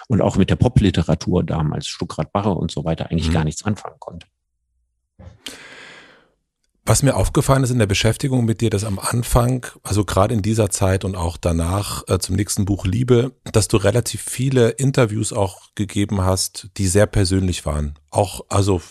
und 0.09 0.22
auch 0.22 0.35
mit 0.35 0.49
der 0.49 0.57
Popliteratur 0.57 1.43
damals, 1.43 1.88
Stuckrad 1.88 2.34
Barre 2.34 2.53
und 2.55 2.72
so 2.72 2.84
weiter, 2.84 3.09
eigentlich 3.09 3.30
mhm. 3.30 3.34
gar 3.34 3.43
nichts 3.45 3.63
anfangen 3.63 3.97
konnte. 3.99 4.27
Was 6.91 7.03
mir 7.03 7.15
aufgefallen 7.15 7.63
ist 7.63 7.69
in 7.69 7.80
der 7.80 7.85
Beschäftigung 7.85 8.43
mit 8.43 8.59
dir, 8.59 8.69
dass 8.69 8.84
am 8.84 8.99
Anfang, 8.99 9.65
also 9.81 10.03
gerade 10.03 10.34
in 10.34 10.41
dieser 10.41 10.69
Zeit 10.69 11.05
und 11.05 11.15
auch 11.15 11.38
danach 11.38 12.03
äh, 12.09 12.19
zum 12.19 12.35
nächsten 12.35 12.65
Buch 12.65 12.85
Liebe, 12.85 13.31
dass 13.49 13.69
du 13.69 13.77
relativ 13.77 14.22
viele 14.22 14.72
Interviews 14.72 15.31
auch 15.31 15.69
gegeben 15.76 16.19
hast, 16.19 16.68
die 16.76 16.88
sehr 16.88 17.05
persönlich 17.05 17.65
waren. 17.65 17.97
Auch, 18.09 18.41
also 18.49 18.81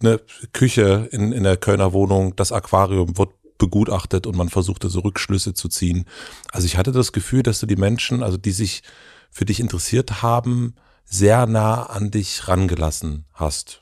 eine 0.00 0.20
Küche 0.52 1.08
in, 1.12 1.32
in 1.32 1.44
der 1.44 1.56
Kölner 1.56 1.94
Wohnung, 1.94 2.36
das 2.36 2.52
Aquarium 2.52 3.16
wird 3.16 3.30
begutachtet 3.56 4.26
und 4.26 4.36
man 4.36 4.50
versuchte 4.50 4.90
so 4.90 5.00
Rückschlüsse 5.00 5.54
zu 5.54 5.70
ziehen. 5.70 6.04
Also 6.52 6.66
ich 6.66 6.76
hatte 6.76 6.92
das 6.92 7.12
Gefühl, 7.12 7.42
dass 7.42 7.58
du 7.58 7.64
die 7.64 7.76
Menschen, 7.76 8.22
also 8.22 8.36
die 8.36 8.52
sich 8.52 8.82
für 9.30 9.46
dich 9.46 9.60
interessiert 9.60 10.20
haben, 10.20 10.74
sehr 11.06 11.46
nah 11.46 11.84
an 11.84 12.10
dich 12.10 12.48
rangelassen 12.48 13.24
hast. 13.32 13.80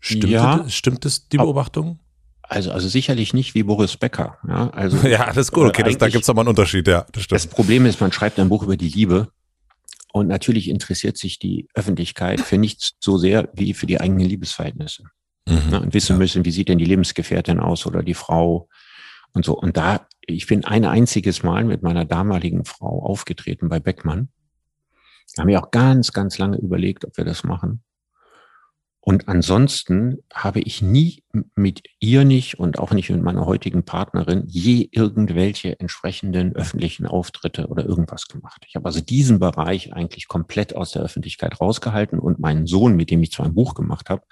Stimmt, 0.00 0.24
ja, 0.24 0.68
stimmt 0.68 1.06
es, 1.06 1.28
die 1.28 1.36
Beobachtung? 1.36 2.00
Also, 2.50 2.72
also 2.72 2.88
sicherlich 2.88 3.32
nicht 3.32 3.54
wie 3.54 3.62
Boris 3.62 3.96
Becker. 3.96 4.38
Ja, 4.46 4.70
also, 4.70 4.96
ja 5.08 5.26
das 5.26 5.36
ist 5.36 5.52
gut, 5.52 5.68
okay, 5.68 5.84
das, 5.84 5.98
da 5.98 6.08
gibt 6.08 6.22
es 6.22 6.28
nochmal 6.28 6.42
einen 6.42 6.50
Unterschied, 6.50 6.88
ja. 6.88 7.06
Das, 7.12 7.22
stimmt. 7.22 7.36
das 7.36 7.46
Problem 7.46 7.86
ist, 7.86 8.00
man 8.00 8.10
schreibt 8.10 8.38
ein 8.40 8.48
Buch 8.48 8.64
über 8.64 8.76
die 8.76 8.88
Liebe 8.88 9.28
und 10.12 10.26
natürlich 10.26 10.68
interessiert 10.68 11.16
sich 11.16 11.38
die 11.38 11.68
Öffentlichkeit 11.74 12.40
für 12.40 12.58
nichts 12.58 12.96
so 12.98 13.18
sehr 13.18 13.48
wie 13.54 13.72
für 13.72 13.86
die 13.86 14.00
eigenen 14.00 14.26
Liebesverhältnisse. 14.26 15.04
Mhm, 15.48 15.62
ja, 15.70 15.78
und 15.78 15.94
wissen 15.94 16.14
ja. 16.14 16.18
müssen, 16.18 16.44
wie 16.44 16.50
sieht 16.50 16.68
denn 16.68 16.78
die 16.78 16.84
Lebensgefährtin 16.84 17.60
aus 17.60 17.86
oder 17.86 18.02
die 18.02 18.14
Frau 18.14 18.68
und 19.32 19.44
so. 19.44 19.56
Und 19.56 19.76
da, 19.76 20.08
ich 20.20 20.46
bin 20.48 20.64
ein 20.64 20.84
einziges 20.84 21.44
Mal 21.44 21.64
mit 21.64 21.82
meiner 21.82 22.04
damaligen 22.04 22.64
Frau 22.64 23.04
aufgetreten 23.04 23.68
bei 23.68 23.78
Beckmann 23.78 24.28
haben 25.38 25.48
wir 25.48 25.62
auch 25.62 25.70
ganz, 25.70 26.12
ganz 26.12 26.38
lange 26.38 26.58
überlegt, 26.58 27.04
ob 27.04 27.16
wir 27.16 27.24
das 27.24 27.44
machen. 27.44 27.82
Und 29.02 29.28
ansonsten 29.28 30.18
habe 30.32 30.60
ich 30.60 30.82
nie 30.82 31.22
mit 31.54 31.84
ihr 32.00 32.24
nicht 32.26 32.58
und 32.58 32.78
auch 32.78 32.92
nicht 32.92 33.08
mit 33.08 33.22
meiner 33.22 33.46
heutigen 33.46 33.82
Partnerin 33.82 34.44
je 34.46 34.88
irgendwelche 34.92 35.80
entsprechenden 35.80 36.54
öffentlichen 36.54 37.06
Auftritte 37.06 37.68
oder 37.68 37.86
irgendwas 37.86 38.28
gemacht. 38.28 38.62
Ich 38.68 38.76
habe 38.76 38.84
also 38.84 39.00
diesen 39.00 39.38
Bereich 39.38 39.94
eigentlich 39.94 40.28
komplett 40.28 40.76
aus 40.76 40.92
der 40.92 41.02
Öffentlichkeit 41.02 41.62
rausgehalten 41.62 42.18
und 42.18 42.40
meinen 42.40 42.66
Sohn, 42.66 42.94
mit 42.94 43.10
dem 43.10 43.22
ich 43.22 43.32
zwar 43.32 43.46
ein 43.46 43.54
Buch 43.54 43.74
gemacht 43.74 44.10
habe, 44.10 44.22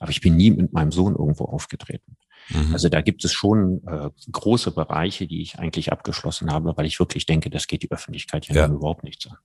aber 0.00 0.10
ich 0.10 0.20
bin 0.20 0.36
nie 0.36 0.50
mit 0.50 0.72
meinem 0.72 0.90
Sohn 0.90 1.14
irgendwo 1.14 1.44
aufgetreten. 1.44 2.16
Mhm. 2.48 2.72
Also 2.72 2.88
da 2.88 3.02
gibt 3.02 3.24
es 3.24 3.32
schon 3.32 3.82
äh, 3.86 4.10
große 4.30 4.72
Bereiche, 4.72 5.28
die 5.28 5.40
ich 5.40 5.60
eigentlich 5.60 5.92
abgeschlossen 5.92 6.50
habe, 6.50 6.76
weil 6.76 6.86
ich 6.86 6.98
wirklich 6.98 7.26
denke, 7.26 7.48
das 7.48 7.68
geht 7.68 7.84
die 7.84 7.92
Öffentlichkeit 7.92 8.48
ja, 8.48 8.54
ja. 8.54 8.66
überhaupt 8.66 9.04
nichts 9.04 9.28
an. 9.28 9.36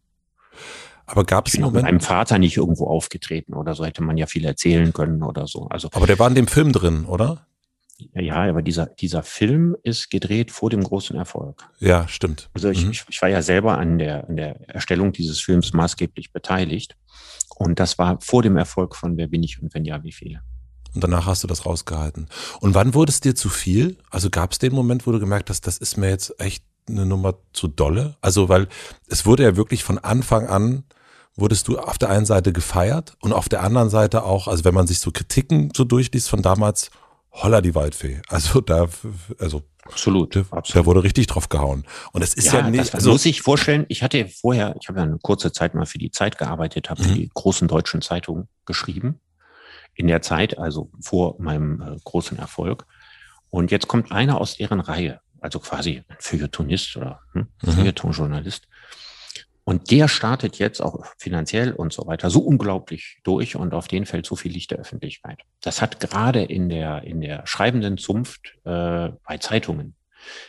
Aber 1.11 1.25
gab 1.25 1.47
es 1.47 1.55
einen 1.55 1.63
Moment? 1.63 1.83
Mit 1.83 1.91
meinem 1.91 1.99
Vater 1.99 2.39
nicht 2.39 2.55
irgendwo 2.55 2.87
aufgetreten 2.87 3.53
oder 3.53 3.75
so 3.75 3.83
hätte 3.83 4.01
man 4.01 4.15
ja 4.15 4.27
viel 4.27 4.45
erzählen 4.45 4.93
können 4.93 5.23
oder 5.23 5.45
so. 5.45 5.67
Also. 5.69 5.89
Aber 5.91 6.07
der 6.07 6.17
war 6.19 6.29
in 6.29 6.35
dem 6.35 6.47
Film 6.47 6.71
drin, 6.71 7.03
oder? 7.03 7.45
Ja, 8.13 8.43
aber 8.49 8.61
dieser, 8.61 8.85
dieser 8.85 9.21
Film 9.21 9.75
ist 9.83 10.09
gedreht 10.09 10.51
vor 10.51 10.69
dem 10.69 10.81
großen 10.81 11.17
Erfolg. 11.17 11.67
Ja, 11.79 12.07
stimmt. 12.07 12.49
Also 12.53 12.69
ich, 12.69 12.85
mhm. 12.85 12.91
ich, 12.91 13.03
ich 13.09 13.21
war 13.21 13.27
ja 13.27 13.41
selber 13.41 13.77
an 13.77 13.99
der, 13.99 14.27
an 14.29 14.37
der 14.37 14.69
Erstellung 14.69 15.11
dieses 15.11 15.41
Films 15.41 15.73
maßgeblich 15.73 16.31
beteiligt. 16.31 16.95
Und 17.57 17.79
das 17.79 17.99
war 17.99 18.17
vor 18.21 18.41
dem 18.41 18.55
Erfolg 18.55 18.95
von 18.95 19.17
Wer 19.17 19.27
bin 19.27 19.43
ich 19.43 19.61
und 19.61 19.73
wenn 19.73 19.83
ja, 19.83 20.01
wie 20.03 20.13
viele. 20.13 20.41
Und 20.95 21.03
danach 21.03 21.25
hast 21.25 21.43
du 21.43 21.47
das 21.47 21.65
rausgehalten. 21.65 22.27
Und 22.61 22.73
wann 22.73 22.93
wurde 22.93 23.11
es 23.11 23.19
dir 23.19 23.35
zu 23.35 23.49
viel? 23.49 23.97
Also 24.09 24.29
gab 24.29 24.53
es 24.53 24.59
den 24.59 24.73
Moment, 24.73 25.05
wo 25.05 25.11
du 25.11 25.19
gemerkt 25.19 25.49
hast, 25.49 25.67
das 25.67 25.77
ist 25.77 25.97
mir 25.97 26.09
jetzt 26.09 26.39
echt 26.39 26.63
eine 26.87 27.05
Nummer 27.05 27.35
zu 27.53 27.67
dolle? 27.67 28.15
Also, 28.21 28.49
weil 28.49 28.67
es 29.07 29.25
wurde 29.25 29.43
ja 29.43 29.55
wirklich 29.57 29.83
von 29.83 29.97
Anfang 29.97 30.47
an 30.47 30.83
wurdest 31.35 31.67
du 31.67 31.79
auf 31.79 31.97
der 31.97 32.09
einen 32.09 32.25
Seite 32.25 32.53
gefeiert 32.53 33.15
und 33.21 33.33
auf 33.33 33.49
der 33.49 33.63
anderen 33.63 33.89
Seite 33.89 34.23
auch, 34.23 34.47
also 34.47 34.63
wenn 34.65 34.73
man 34.73 34.87
sich 34.87 34.99
so 34.99 35.11
Kritiken 35.11 35.71
so 35.75 35.83
durchliest 35.83 36.29
von 36.29 36.41
damals, 36.41 36.91
holla 37.31 37.61
die 37.61 37.75
Waldfee. 37.75 38.21
Also 38.29 38.61
da, 38.61 38.87
also 39.39 39.63
absolut, 39.83 40.35
der, 40.35 40.41
absolut. 40.51 40.75
der 40.75 40.85
wurde 40.85 41.03
richtig 41.03 41.27
drauf 41.27 41.49
gehauen. 41.49 41.85
Und 42.11 42.21
es 42.21 42.33
ist 42.33 42.47
ja, 42.47 42.59
ja 42.59 42.69
nicht. 42.69 42.93
also 42.93 43.11
muss 43.11 43.25
ich 43.25 43.41
vorstellen. 43.41 43.85
Ich 43.89 44.03
hatte 44.03 44.27
vorher, 44.27 44.75
ich 44.79 44.87
habe 44.87 44.99
ja 44.99 45.05
eine 45.05 45.17
kurze 45.21 45.51
Zeit 45.51 45.73
mal 45.73 45.85
für 45.85 45.97
die 45.97 46.11
Zeit 46.11 46.37
gearbeitet, 46.37 46.89
habe 46.89 47.01
mhm. 47.01 47.07
für 47.07 47.13
die 47.13 47.29
großen 47.33 47.67
deutschen 47.67 48.01
Zeitungen 48.01 48.47
geschrieben. 48.65 49.19
In 49.93 50.07
der 50.07 50.21
Zeit, 50.21 50.57
also 50.57 50.89
vor 51.01 51.35
meinem 51.39 51.81
äh, 51.81 51.97
großen 52.03 52.37
Erfolg. 52.37 52.85
Und 53.49 53.71
jetzt 53.71 53.87
kommt 53.87 54.11
einer 54.11 54.39
aus 54.39 54.55
deren 54.55 54.79
Reihe, 54.79 55.19
also 55.41 55.59
quasi 55.59 56.03
ein 56.07 56.15
Feuilletonist 56.19 56.95
oder 56.95 57.19
hm, 57.33 57.47
mhm. 57.61 57.71
Feuilletonjournalist, 57.71 58.67
und 59.63 59.91
der 59.91 60.07
startet 60.07 60.57
jetzt 60.57 60.81
auch 60.81 61.05
finanziell 61.17 61.71
und 61.71 61.93
so 61.93 62.07
weiter 62.07 62.29
so 62.29 62.39
unglaublich 62.39 63.19
durch 63.23 63.55
und 63.55 63.73
auf 63.73 63.87
den 63.87 64.05
fällt 64.05 64.25
so 64.25 64.35
viel 64.35 64.51
Licht 64.51 64.71
der 64.71 64.79
Öffentlichkeit. 64.79 65.39
Das 65.61 65.81
hat 65.81 65.99
gerade 65.99 66.43
in 66.43 66.69
der, 66.69 67.03
in 67.03 67.21
der 67.21 67.45
schreibenden 67.45 67.97
Zunft 67.97 68.55
äh, 68.63 69.09
bei 69.25 69.37
Zeitungen 69.39 69.95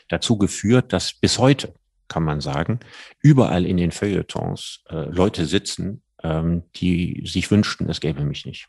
dazu 0.08 0.38
geführt, 0.38 0.92
dass 0.92 1.12
bis 1.12 1.38
heute, 1.38 1.74
kann 2.08 2.24
man 2.24 2.40
sagen, 2.40 2.80
überall 3.20 3.64
in 3.66 3.76
den 3.76 3.90
Feuilletons 3.90 4.82
äh, 4.88 5.08
Leute 5.10 5.46
sitzen, 5.46 6.02
ähm, 6.22 6.64
die 6.76 7.22
sich 7.26 7.50
wünschten, 7.50 7.88
es 7.88 8.00
gäbe 8.00 8.24
mich 8.24 8.46
nicht. 8.46 8.68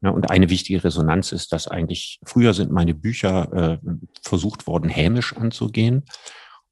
Ja, 0.00 0.10
und 0.10 0.30
eine 0.30 0.48
wichtige 0.48 0.84
Resonanz 0.84 1.32
ist, 1.32 1.52
dass 1.52 1.66
eigentlich 1.66 2.20
früher 2.24 2.54
sind 2.54 2.70
meine 2.70 2.94
Bücher 2.94 3.80
äh, 3.82 3.88
versucht 4.22 4.66
worden, 4.66 4.88
hämisch 4.88 5.34
anzugehen. 5.36 6.04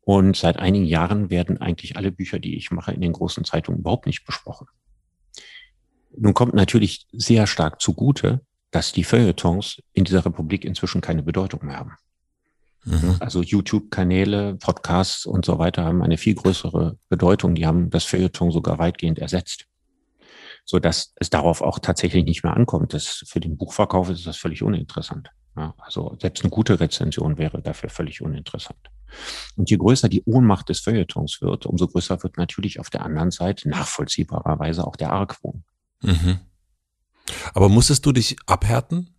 Und 0.07 0.37
seit 0.37 0.61
einigen 0.61 0.85
Jahren 0.85 1.31
werden 1.31 1.61
eigentlich 1.61 1.97
alle 1.97 2.13
Bücher, 2.13 2.39
die 2.39 2.57
ich 2.57 2.71
mache, 2.71 2.93
in 2.93 3.01
den 3.01 3.13
großen 3.13 3.45
Zeitungen 3.45 3.81
überhaupt 3.81 4.07
nicht 4.07 4.25
besprochen. 4.25 4.69
Nun 6.17 6.33
kommt 6.33 6.55
natürlich 6.55 7.09
sehr 7.11 7.49
stark 7.49 7.81
zugute, 7.81 8.41
dass 8.71 8.93
die 8.93 9.03
Feuilletons 9.03 9.83
in 9.95 10.05
dieser 10.05 10.25
Republik 10.25 10.65
inzwischen 10.65 11.01
keine 11.01 11.25
Bedeutung 11.25 11.67
mehr 11.67 11.79
haben. 11.79 11.97
Mhm. 12.85 13.17
Also 13.19 13.43
YouTube-Kanäle, 13.43 14.55
Podcasts 14.55 15.27
und 15.27 15.45
so 15.45 15.59
weiter 15.59 15.85
haben 15.85 16.05
eine 16.05 16.19
viel 16.19 16.37
größere 16.37 16.97
Bedeutung. 17.09 17.57
Die 17.57 17.67
haben 17.67 17.91
das 17.91 18.05
Feuilleton 18.05 18.53
sogar 18.53 18.79
weitgehend 18.79 19.19
ersetzt. 19.19 19.67
So 20.65 20.79
dass 20.79 21.15
es 21.17 21.31
darauf 21.31 21.63
auch 21.63 21.81
tatsächlich 21.81 22.25
nicht 22.25 22.45
mehr 22.45 22.57
ankommt. 22.57 22.95
Das, 22.95 23.25
für 23.27 23.41
den 23.41 23.57
Buchverkauf 23.57 24.09
ist 24.09 24.25
das 24.25 24.37
völlig 24.37 24.63
uninteressant. 24.63 25.31
Ja, 25.57 25.75
also 25.79 26.17
selbst 26.21 26.45
eine 26.45 26.51
gute 26.51 26.79
Rezension 26.79 27.39
wäre 27.39 27.61
dafür 27.61 27.89
völlig 27.89 28.23
uninteressant. 28.23 28.79
Und 29.57 29.71
je 29.71 29.77
größer 29.77 30.09
die 30.09 30.23
Ohnmacht 30.25 30.69
des 30.69 30.81
Feuilletons 30.81 31.41
wird, 31.41 31.67
umso 31.67 31.87
größer 31.87 32.23
wird 32.23 32.37
natürlich 32.37 32.81
auf 32.81 32.91
der 32.91 33.03
anderen 33.03 33.31
Seite 33.31 33.69
nachvollziehbarerweise 33.69 34.87
auch 34.87 34.97
der 34.97 35.13
Argwohn. 35.13 35.65
Mhm. 36.03 36.41
Aber 37.55 37.69
musstest 37.69 38.07
du 38.07 38.13
dich 38.13 38.37
abhärten? 38.47 39.15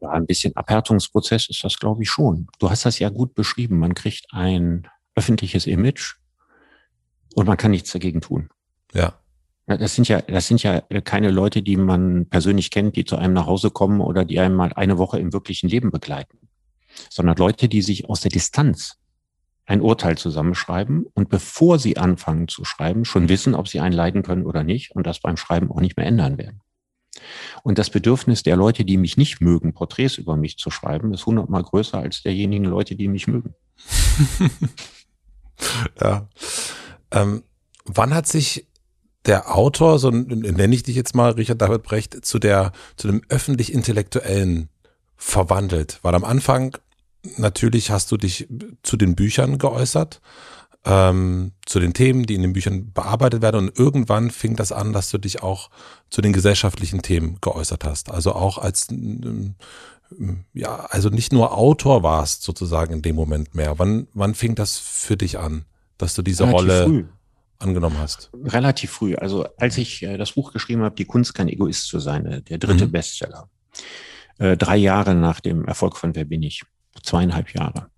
Ja, 0.00 0.10
ein 0.10 0.26
bisschen 0.26 0.54
Abhärtungsprozess 0.56 1.48
ist 1.48 1.64
das, 1.64 1.78
glaube 1.78 2.02
ich, 2.02 2.10
schon. 2.10 2.48
Du 2.58 2.70
hast 2.70 2.84
das 2.84 2.98
ja 2.98 3.08
gut 3.08 3.34
beschrieben. 3.34 3.78
Man 3.78 3.94
kriegt 3.94 4.26
ein 4.30 4.88
öffentliches 5.14 5.66
Image 5.66 6.16
und 7.34 7.46
man 7.46 7.56
kann 7.56 7.70
nichts 7.70 7.92
dagegen 7.92 8.20
tun. 8.20 8.50
Ja. 8.92 9.14
Das 9.66 9.96
sind 9.96 10.06
ja, 10.06 10.20
das 10.20 10.46
sind 10.46 10.62
ja 10.62 10.80
keine 10.80 11.30
Leute, 11.32 11.60
die 11.60 11.76
man 11.76 12.28
persönlich 12.28 12.70
kennt, 12.70 12.94
die 12.94 13.04
zu 13.04 13.16
einem 13.16 13.34
nach 13.34 13.46
Hause 13.46 13.70
kommen 13.70 14.00
oder 14.00 14.24
die 14.24 14.38
einem 14.38 14.54
mal 14.54 14.72
eine 14.74 14.96
Woche 14.96 15.18
im 15.18 15.32
wirklichen 15.32 15.68
Leben 15.68 15.90
begleiten, 15.90 16.48
sondern 17.10 17.36
Leute, 17.36 17.68
die 17.68 17.82
sich 17.82 18.08
aus 18.08 18.20
der 18.20 18.30
Distanz 18.30 18.96
ein 19.66 19.80
Urteil 19.80 20.16
zusammenschreiben 20.16 21.06
und 21.14 21.28
bevor 21.28 21.78
sie 21.78 21.96
anfangen 21.96 22.48
zu 22.48 22.64
schreiben, 22.64 23.04
schon 23.04 23.28
wissen, 23.28 23.54
ob 23.54 23.68
sie 23.68 23.80
einen 23.80 23.94
leiden 23.94 24.22
können 24.22 24.46
oder 24.46 24.62
nicht 24.62 24.92
und 24.92 25.06
das 25.06 25.20
beim 25.20 25.36
Schreiben 25.36 25.70
auch 25.70 25.80
nicht 25.80 25.96
mehr 25.96 26.06
ändern 26.06 26.38
werden. 26.38 26.60
Und 27.62 27.78
das 27.78 27.90
Bedürfnis 27.90 28.42
der 28.42 28.56
Leute, 28.56 28.84
die 28.84 28.96
mich 28.96 29.16
nicht 29.16 29.40
mögen, 29.40 29.72
Porträts 29.72 30.18
über 30.18 30.36
mich 30.36 30.58
zu 30.58 30.70
schreiben, 30.70 31.12
ist 31.12 31.26
hundertmal 31.26 31.62
größer 31.62 31.98
als 31.98 32.22
derjenigen 32.22 32.64
Leute, 32.64 32.94
die 32.94 33.08
mich 33.08 33.26
mögen. 33.26 33.54
ja. 36.00 36.28
Ähm, 37.10 37.42
wann 37.84 38.14
hat 38.14 38.26
sich 38.26 38.68
der 39.24 39.56
Autor, 39.56 39.98
so 39.98 40.10
nenne 40.10 40.74
ich 40.74 40.84
dich 40.84 40.94
jetzt 40.94 41.14
mal, 41.14 41.32
Richard 41.32 41.60
David 41.60 41.82
Brecht, 41.82 42.24
zu 42.24 42.38
der, 42.38 42.72
zu 42.96 43.08
dem 43.08 43.22
öffentlich-intellektuellen 43.28 44.68
verwandelt? 45.16 45.98
Weil 46.02 46.14
am 46.14 46.24
Anfang 46.24 46.76
natürlich 47.36 47.90
hast 47.90 48.10
du 48.12 48.16
dich 48.16 48.48
zu 48.82 48.96
den 48.96 49.14
Büchern 49.14 49.58
geäußert, 49.58 50.20
ähm, 50.86 51.52
zu 51.66 51.80
den 51.80 51.92
Themen, 51.92 52.24
die 52.24 52.34
in 52.34 52.42
den 52.42 52.52
Büchern 52.52 52.92
bearbeitet 52.92 53.42
werden. 53.42 53.68
Und 53.68 53.78
irgendwann 53.78 54.30
fing 54.30 54.56
das 54.56 54.72
an, 54.72 54.92
dass 54.92 55.10
du 55.10 55.18
dich 55.18 55.42
auch 55.42 55.68
zu 56.10 56.22
den 56.22 56.32
gesellschaftlichen 56.32 57.02
Themen 57.02 57.38
geäußert 57.40 57.84
hast. 57.84 58.10
Also 58.10 58.32
auch 58.32 58.58
als, 58.58 58.88
ähm, 58.90 59.56
ja, 60.54 60.86
also 60.90 61.08
nicht 61.08 61.32
nur 61.32 61.56
Autor 61.56 62.04
warst 62.04 62.44
sozusagen 62.44 62.92
in 62.94 63.02
dem 63.02 63.16
Moment 63.16 63.54
mehr. 63.54 63.78
Wann, 63.78 64.06
wann 64.14 64.34
fing 64.34 64.54
das 64.54 64.78
für 64.78 65.16
dich 65.16 65.38
an, 65.38 65.64
dass 65.98 66.14
du 66.14 66.22
diese 66.22 66.44
Relativ 66.44 66.60
Rolle 66.60 66.84
früh. 66.84 67.04
angenommen 67.58 67.98
hast? 67.98 68.30
Relativ 68.44 68.92
früh. 68.92 69.16
Also 69.16 69.46
als 69.56 69.78
ich 69.78 70.04
äh, 70.04 70.16
das 70.16 70.32
Buch 70.32 70.52
geschrieben 70.52 70.82
habe, 70.82 70.94
Die 70.94 71.04
Kunst 71.04 71.34
kein 71.34 71.48
Egoist 71.48 71.88
zu 71.88 71.98
sein, 71.98 72.26
äh, 72.26 72.42
der 72.42 72.58
dritte 72.58 72.86
mhm. 72.86 72.92
Bestseller. 72.92 73.50
Äh, 74.38 74.56
drei 74.56 74.76
Jahre 74.76 75.16
nach 75.16 75.40
dem 75.40 75.64
Erfolg 75.64 75.96
von 75.96 76.14
Wer 76.14 76.26
bin 76.26 76.44
ich? 76.44 76.62
Zweieinhalb 77.02 77.52
Jahre 77.54 77.90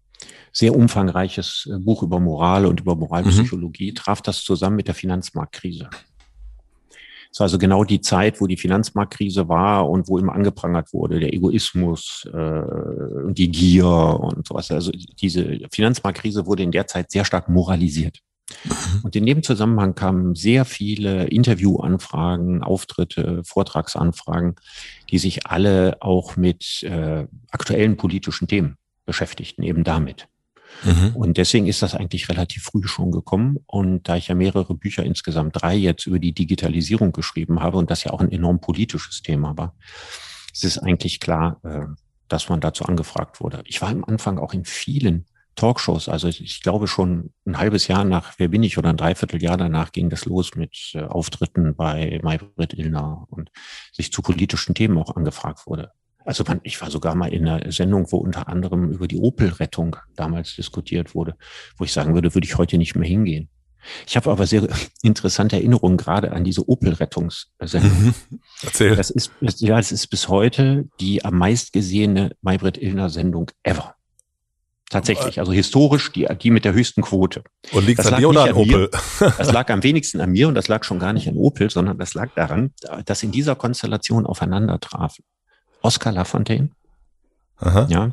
sehr 0.53 0.75
umfangreiches 0.75 1.69
äh, 1.73 1.79
Buch 1.79 2.03
über 2.03 2.21
Moral 2.21 2.67
und 2.67 2.81
über 2.81 2.97
Moralpsychologie, 2.97 3.93
mhm. 3.93 3.95
traf 3.95 4.23
das 4.23 4.43
zusammen 4.43 4.77
mit 4.77 4.89
der 4.89 4.95
Finanzmarktkrise. 4.95 5.89
Es 7.31 7.41
war 7.41 7.45
also 7.45 7.59
genau 7.59 7.85
die 7.85 8.01
Zeit, 8.01 8.41
wo 8.41 8.47
die 8.47 8.57
Finanzmarktkrise 8.57 9.49
war 9.49 9.89
und 9.89 10.09
wo 10.09 10.19
immer 10.19 10.35
angeprangert 10.35 10.93
wurde, 10.93 11.21
der 11.21 11.33
Egoismus 11.35 12.27
äh, 12.33 12.39
und 12.39 13.37
die 13.37 13.51
Gier 13.51 13.87
und 13.87 14.47
sowas. 14.47 14.71
Also 14.71 14.91
diese 14.93 15.59
Finanzmarktkrise 15.71 16.47
wurde 16.47 16.63
in 16.63 16.73
der 16.73 16.87
Zeit 16.87 17.11
sehr 17.11 17.25
stark 17.25 17.49
moralisiert. 17.49 18.19
Mhm. 18.65 19.01
Und 19.03 19.15
in 19.15 19.27
dem 19.27 19.43
Zusammenhang 19.43 19.95
kamen 19.95 20.35
sehr 20.35 20.65
viele 20.65 21.27
Interviewanfragen, 21.27 22.65
Auftritte, 22.65 23.43
Vortragsanfragen, 23.45 24.57
die 25.11 25.19
sich 25.19 25.47
alle 25.47 25.99
auch 26.01 26.37
mit 26.37 26.83
äh, 26.83 27.27
aktuellen 27.51 27.99
politischen 27.99 28.49
Themen 28.49 28.79
beschäftigten, 29.09 29.65
eben 29.65 29.83
damit. 29.83 30.29
Mhm. 30.85 31.17
Und 31.17 31.37
deswegen 31.39 31.67
ist 31.67 31.83
das 31.83 31.95
eigentlich 31.95 32.29
relativ 32.29 32.65
früh 32.65 32.87
schon 32.87 33.11
gekommen. 33.11 33.59
Und 33.67 34.09
da 34.09 34.17
ich 34.17 34.29
ja 34.29 34.35
mehrere 34.35 34.75
Bücher, 34.75 35.03
insgesamt 35.03 35.61
drei 35.61 35.75
jetzt 35.75 36.07
über 36.07 36.19
die 36.19 36.33
Digitalisierung 36.35 37.13
geschrieben 37.13 37.61
habe 37.61 37.79
und 37.79 37.91
das 37.91 38.05
ja 38.05 38.13
auch 38.13 38.21
ein 38.21 38.31
enorm 38.31 38.61
politisches 38.61 39.23
Thema 39.23 39.57
war, 39.57 39.75
ist 40.53 40.65
es 40.65 40.79
eigentlich 40.79 41.21
klar, 41.21 41.59
äh, 41.65 41.87
dass 42.29 42.49
man 42.49 42.61
dazu 42.61 42.85
angefragt 42.85 43.41
wurde. 43.41 43.63
Ich 43.65 43.81
war 43.81 43.89
am 43.89 44.05
Anfang 44.05 44.39
auch 44.39 44.53
in 44.53 44.65
vielen 44.65 45.25
Talkshows. 45.57 46.09
Also 46.09 46.29
ich 46.29 46.63
glaube 46.63 46.87
schon 46.87 47.33
ein 47.45 47.59
halbes 47.59 47.89
Jahr 47.89 48.05
nach 48.05 48.35
Wer 48.39 48.49
bin 48.49 48.63
ich 48.63 48.79
oder 48.79 48.91
ein 48.91 48.97
Dreivierteljahr 48.97 49.57
danach 49.57 49.91
ging 49.91 50.11
das 50.11 50.25
los 50.25 50.55
mit 50.55 50.93
äh, 50.95 51.01
Auftritten 51.01 51.75
bei 51.75 52.21
Maybrit 52.23 52.75
Illner 52.75 53.27
und 53.31 53.51
sich 53.93 54.13
zu 54.13 54.23
politischen 54.23 54.75
Themen 54.75 54.99
auch 54.99 55.17
angefragt 55.17 55.67
wurde. 55.67 55.93
Also 56.29 56.45
ich 56.63 56.79
war 56.83 56.91
sogar 56.91 57.15
mal 57.15 57.33
in 57.33 57.49
einer 57.49 57.73
Sendung, 57.73 58.13
wo 58.13 58.19
unter 58.19 58.49
anderem 58.49 58.91
über 58.91 59.09
die 59.09 59.17
Opel-Rettung 59.17 59.97
damals 60.15 60.55
diskutiert 60.55 61.15
wurde, 61.15 61.37
wo 61.79 61.85
ich 61.85 61.93
sagen 61.95 62.13
würde, 62.13 62.35
würde 62.35 62.47
ich 62.47 62.59
heute 62.59 62.77
nicht 62.77 62.95
mehr 62.95 63.09
hingehen. 63.09 63.49
Ich 64.07 64.15
habe 64.15 64.31
aber 64.31 64.47
sehr 64.47 64.69
interessante 65.03 65.57
Erinnerungen 65.57 65.97
gerade 65.97 66.33
an 66.33 66.45
diese 66.45 66.69
Opel-Rettungssendung. 66.69 67.99
Mhm. 67.99 68.15
Erzähl. 68.63 68.95
Das 68.95 69.09
ist, 69.09 69.33
ja, 69.41 69.79
das 69.79 69.91
ist 69.91 70.09
bis 70.09 70.29
heute 70.29 70.91
die 71.01 71.25
am 71.25 71.39
meist 71.39 71.73
gesehene 71.73 72.33
Maybrit 72.43 72.77
Illner 72.77 73.09
Sendung 73.09 73.51
ever. 73.63 73.95
Tatsächlich, 74.91 75.41
also 75.41 75.53
historisch 75.53 76.13
die, 76.13 76.29
die 76.43 76.51
mit 76.51 76.67
der 76.67 76.75
höchsten 76.75 77.01
Quote. 77.01 77.43
Und 77.73 77.87
liegt 77.87 78.05
an 78.05 78.21
dir 78.21 78.29
oder 78.29 78.43
an, 78.43 78.49
an 78.51 78.55
Opel? 78.55 78.91
Mir, 79.21 79.33
das 79.39 79.51
lag 79.51 79.71
am 79.71 79.83
wenigsten 79.83 80.21
an 80.21 80.31
mir 80.31 80.47
und 80.49 80.55
das 80.55 80.69
lag 80.69 80.85
schon 80.85 80.99
gar 80.99 81.15
nicht 81.15 81.27
an 81.27 81.39
Opel, 81.39 81.71
sondern 81.71 81.97
das 81.97 82.13
lag 82.13 82.35
daran, 82.35 82.75
dass 83.07 83.23
in 83.23 83.33
dieser 83.33 83.57
Konstellation 83.57 84.27
aufeinander 84.27 84.79
trafen. 84.79 85.25
Oscar 85.83 86.13
Lafontaine. 86.13 86.71
Aha. 87.57 87.87
Ja. 87.89 88.13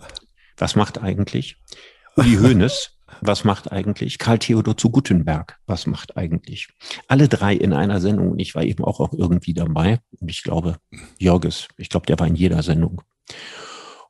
Was 0.57 0.75
macht 0.75 1.01
eigentlich? 1.01 1.57
Uli 2.15 2.35
Hoeneß. 2.41 2.91
Was 3.21 3.43
macht 3.43 3.71
eigentlich? 3.71 4.17
Karl 4.17 4.39
Theodor 4.39 4.75
zu 4.75 4.89
Guttenberg. 4.89 5.57
Was 5.67 5.87
macht 5.87 6.17
eigentlich? 6.17 6.69
Alle 7.07 7.27
drei 7.27 7.53
in 7.53 7.71
einer 7.71 8.01
Sendung. 8.01 8.31
Und 8.31 8.39
ich 8.39 8.55
war 8.55 8.63
eben 8.63 8.83
auch, 8.83 8.99
auch 8.99 9.13
irgendwie 9.13 9.53
dabei. 9.53 9.99
Und 10.19 10.29
ich 10.29 10.43
glaube, 10.43 10.77
Jörges, 11.17 11.67
ich 11.77 11.89
glaube, 11.89 12.07
der 12.07 12.19
war 12.19 12.27
in 12.27 12.35
jeder 12.35 12.61
Sendung. 12.63 13.01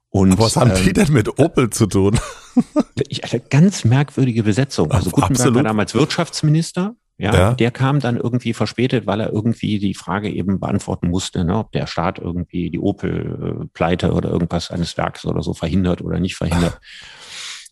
Und, 0.09 0.31
Aber 0.31 0.45
was 0.45 0.55
haben 0.55 0.71
ähm, 0.71 0.83
die 0.83 0.93
denn 0.93 1.11
mit 1.11 1.39
Opel 1.39 1.69
zu 1.69 1.87
tun? 1.87 2.17
ich, 3.09 3.23
eine 3.25 3.41
ganz 3.41 3.83
merkwürdige 3.83 4.43
Besetzung. 4.43 4.91
Also 4.91 5.09
Guttenberg 5.09 5.31
Absolut. 5.31 5.55
war 5.55 5.63
damals 5.63 5.93
Wirtschaftsminister 5.93 6.95
ja, 7.17 7.33
ja, 7.33 7.53
der 7.53 7.71
kam 7.71 8.01
dann 8.01 8.17
irgendwie 8.17 8.53
verspätet, 8.53 9.07
weil 9.07 9.21
er 9.21 9.31
irgendwie 9.31 9.79
die 9.79 9.93
Frage 9.93 10.29
eben 10.29 10.59
beantworten 10.59 11.07
musste, 11.07 11.45
ne, 11.45 11.57
ob 11.57 11.71
der 11.71 11.87
Staat 11.87 12.19
irgendwie 12.19 12.69
die 12.69 12.79
Opel-Pleite 12.79 14.11
oder 14.11 14.29
irgendwas 14.29 14.69
eines 14.69 14.97
Werks 14.97 15.25
oder 15.25 15.41
so 15.41 15.53
verhindert 15.53 16.01
oder 16.01 16.19
nicht 16.19 16.35
verhindert. 16.35 16.79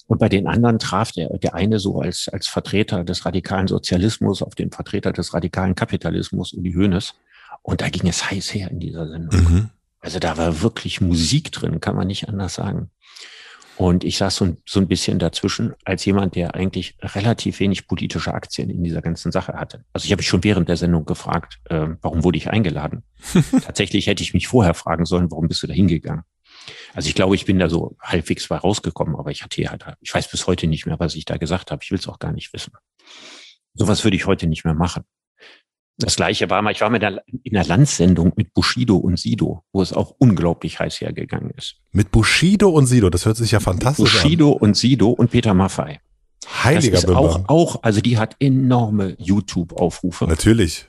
Und 0.05 0.19
bei 0.19 0.29
den 0.29 0.47
anderen 0.47 0.79
traf 0.79 1.11
der, 1.11 1.37
der 1.37 1.55
eine 1.55 1.79
so 1.79 1.99
als, 1.99 2.27
als 2.27 2.47
Vertreter 2.47 3.03
des 3.03 3.25
radikalen 3.25 3.67
Sozialismus 3.67 4.41
auf 4.41 4.53
den 4.53 4.71
Vertreter 4.71 5.13
des 5.13 5.33
radikalen 5.33 5.75
Kapitalismus, 5.75 6.53
Uli 6.53 6.73
Hoeneß. 6.73 7.15
Und 7.61 7.81
da 7.81 7.89
ging 7.89 8.07
es 8.07 8.29
heiß 8.29 8.53
her 8.53 8.69
in 8.69 8.79
dieser 8.79 9.07
Sendung. 9.07 9.41
Mhm. 9.41 9.69
Also 10.01 10.19
da 10.19 10.37
war 10.37 10.61
wirklich 10.61 10.99
Musik 10.99 11.51
drin, 11.53 11.79
kann 11.79 11.95
man 11.95 12.07
nicht 12.07 12.27
anders 12.27 12.55
sagen. 12.55 12.91
Und 13.77 14.03
ich 14.03 14.17
saß 14.17 14.35
so, 14.35 14.57
so 14.65 14.79
ein 14.79 14.87
bisschen 14.87 15.17
dazwischen 15.19 15.73
als 15.83 16.05
jemand, 16.05 16.35
der 16.35 16.53
eigentlich 16.53 16.95
relativ 17.01 17.59
wenig 17.59 17.87
politische 17.87 18.33
Aktien 18.33 18.69
in 18.69 18.83
dieser 18.83 19.01
ganzen 19.01 19.31
Sache 19.31 19.53
hatte. 19.53 19.83
Also 19.93 20.05
ich 20.05 20.11
habe 20.11 20.19
mich 20.19 20.27
schon 20.27 20.43
während 20.43 20.69
der 20.69 20.77
Sendung 20.77 21.05
gefragt, 21.05 21.59
äh, 21.65 21.87
warum 22.01 22.23
wurde 22.23 22.37
ich 22.37 22.49
eingeladen? 22.49 23.03
Tatsächlich 23.63 24.07
hätte 24.07 24.21
ich 24.21 24.33
mich 24.33 24.47
vorher 24.47 24.73
fragen 24.73 25.05
sollen, 25.05 25.31
warum 25.31 25.47
bist 25.47 25.63
du 25.63 25.67
da 25.67 25.73
hingegangen? 25.73 26.23
Also 26.93 27.09
ich 27.09 27.15
glaube, 27.15 27.35
ich 27.35 27.45
bin 27.45 27.59
da 27.59 27.67
so 27.67 27.97
halbwegs 27.99 28.47
bei 28.47 28.57
rausgekommen, 28.57 29.15
aber 29.15 29.31
ich 29.31 29.43
hatte 29.43 29.55
hier 29.55 29.71
halt, 29.71 29.83
ich 30.01 30.13
weiß 30.13 30.29
bis 30.29 30.47
heute 30.47 30.67
nicht 30.67 30.85
mehr, 30.85 30.99
was 30.99 31.15
ich 31.15 31.25
da 31.25 31.37
gesagt 31.37 31.71
habe. 31.71 31.81
Ich 31.83 31.91
will 31.91 31.99
es 31.99 32.07
auch 32.07 32.19
gar 32.19 32.31
nicht 32.31 32.53
wissen. 32.53 32.73
Sowas 33.73 34.03
würde 34.03 34.15
ich 34.15 34.27
heute 34.27 34.47
nicht 34.47 34.65
mehr 34.65 34.75
machen. 34.75 35.03
Das 35.97 36.15
gleiche 36.15 36.49
war 36.49 36.61
mal, 36.61 36.71
ich 36.71 36.81
war 36.81 36.89
mit 36.89 37.01
der, 37.01 37.23
in 37.27 37.53
der 37.53 37.65
Landsendung 37.65 38.33
mit 38.35 38.53
Bushido 38.53 38.97
und 38.97 39.19
Sido, 39.19 39.63
wo 39.71 39.81
es 39.81 39.93
auch 39.93 40.15
unglaublich 40.17 40.79
heiß 40.79 41.01
hergegangen 41.01 41.51
ist. 41.51 41.75
Mit 41.91 42.11
Bushido 42.11 42.69
und 42.69 42.87
Sido, 42.87 43.09
das 43.09 43.25
hört 43.25 43.37
sich 43.37 43.51
ja 43.51 43.59
fantastisch 43.59 44.11
Bushido 44.11 44.17
an. 44.17 44.23
Bushido 44.23 44.49
und 44.51 44.77
Sido 44.77 45.09
und 45.09 45.31
Peter 45.31 45.53
Maffei. 45.53 45.99
Heiliger 46.63 46.93
das 46.93 47.03
ist 47.03 47.09
auch, 47.09 47.47
auch, 47.47 47.83
also 47.83 48.01
die 48.01 48.17
hat 48.17 48.35
enorme 48.39 49.15
YouTube-Aufrufe. 49.19 50.25
Natürlich. 50.25 50.87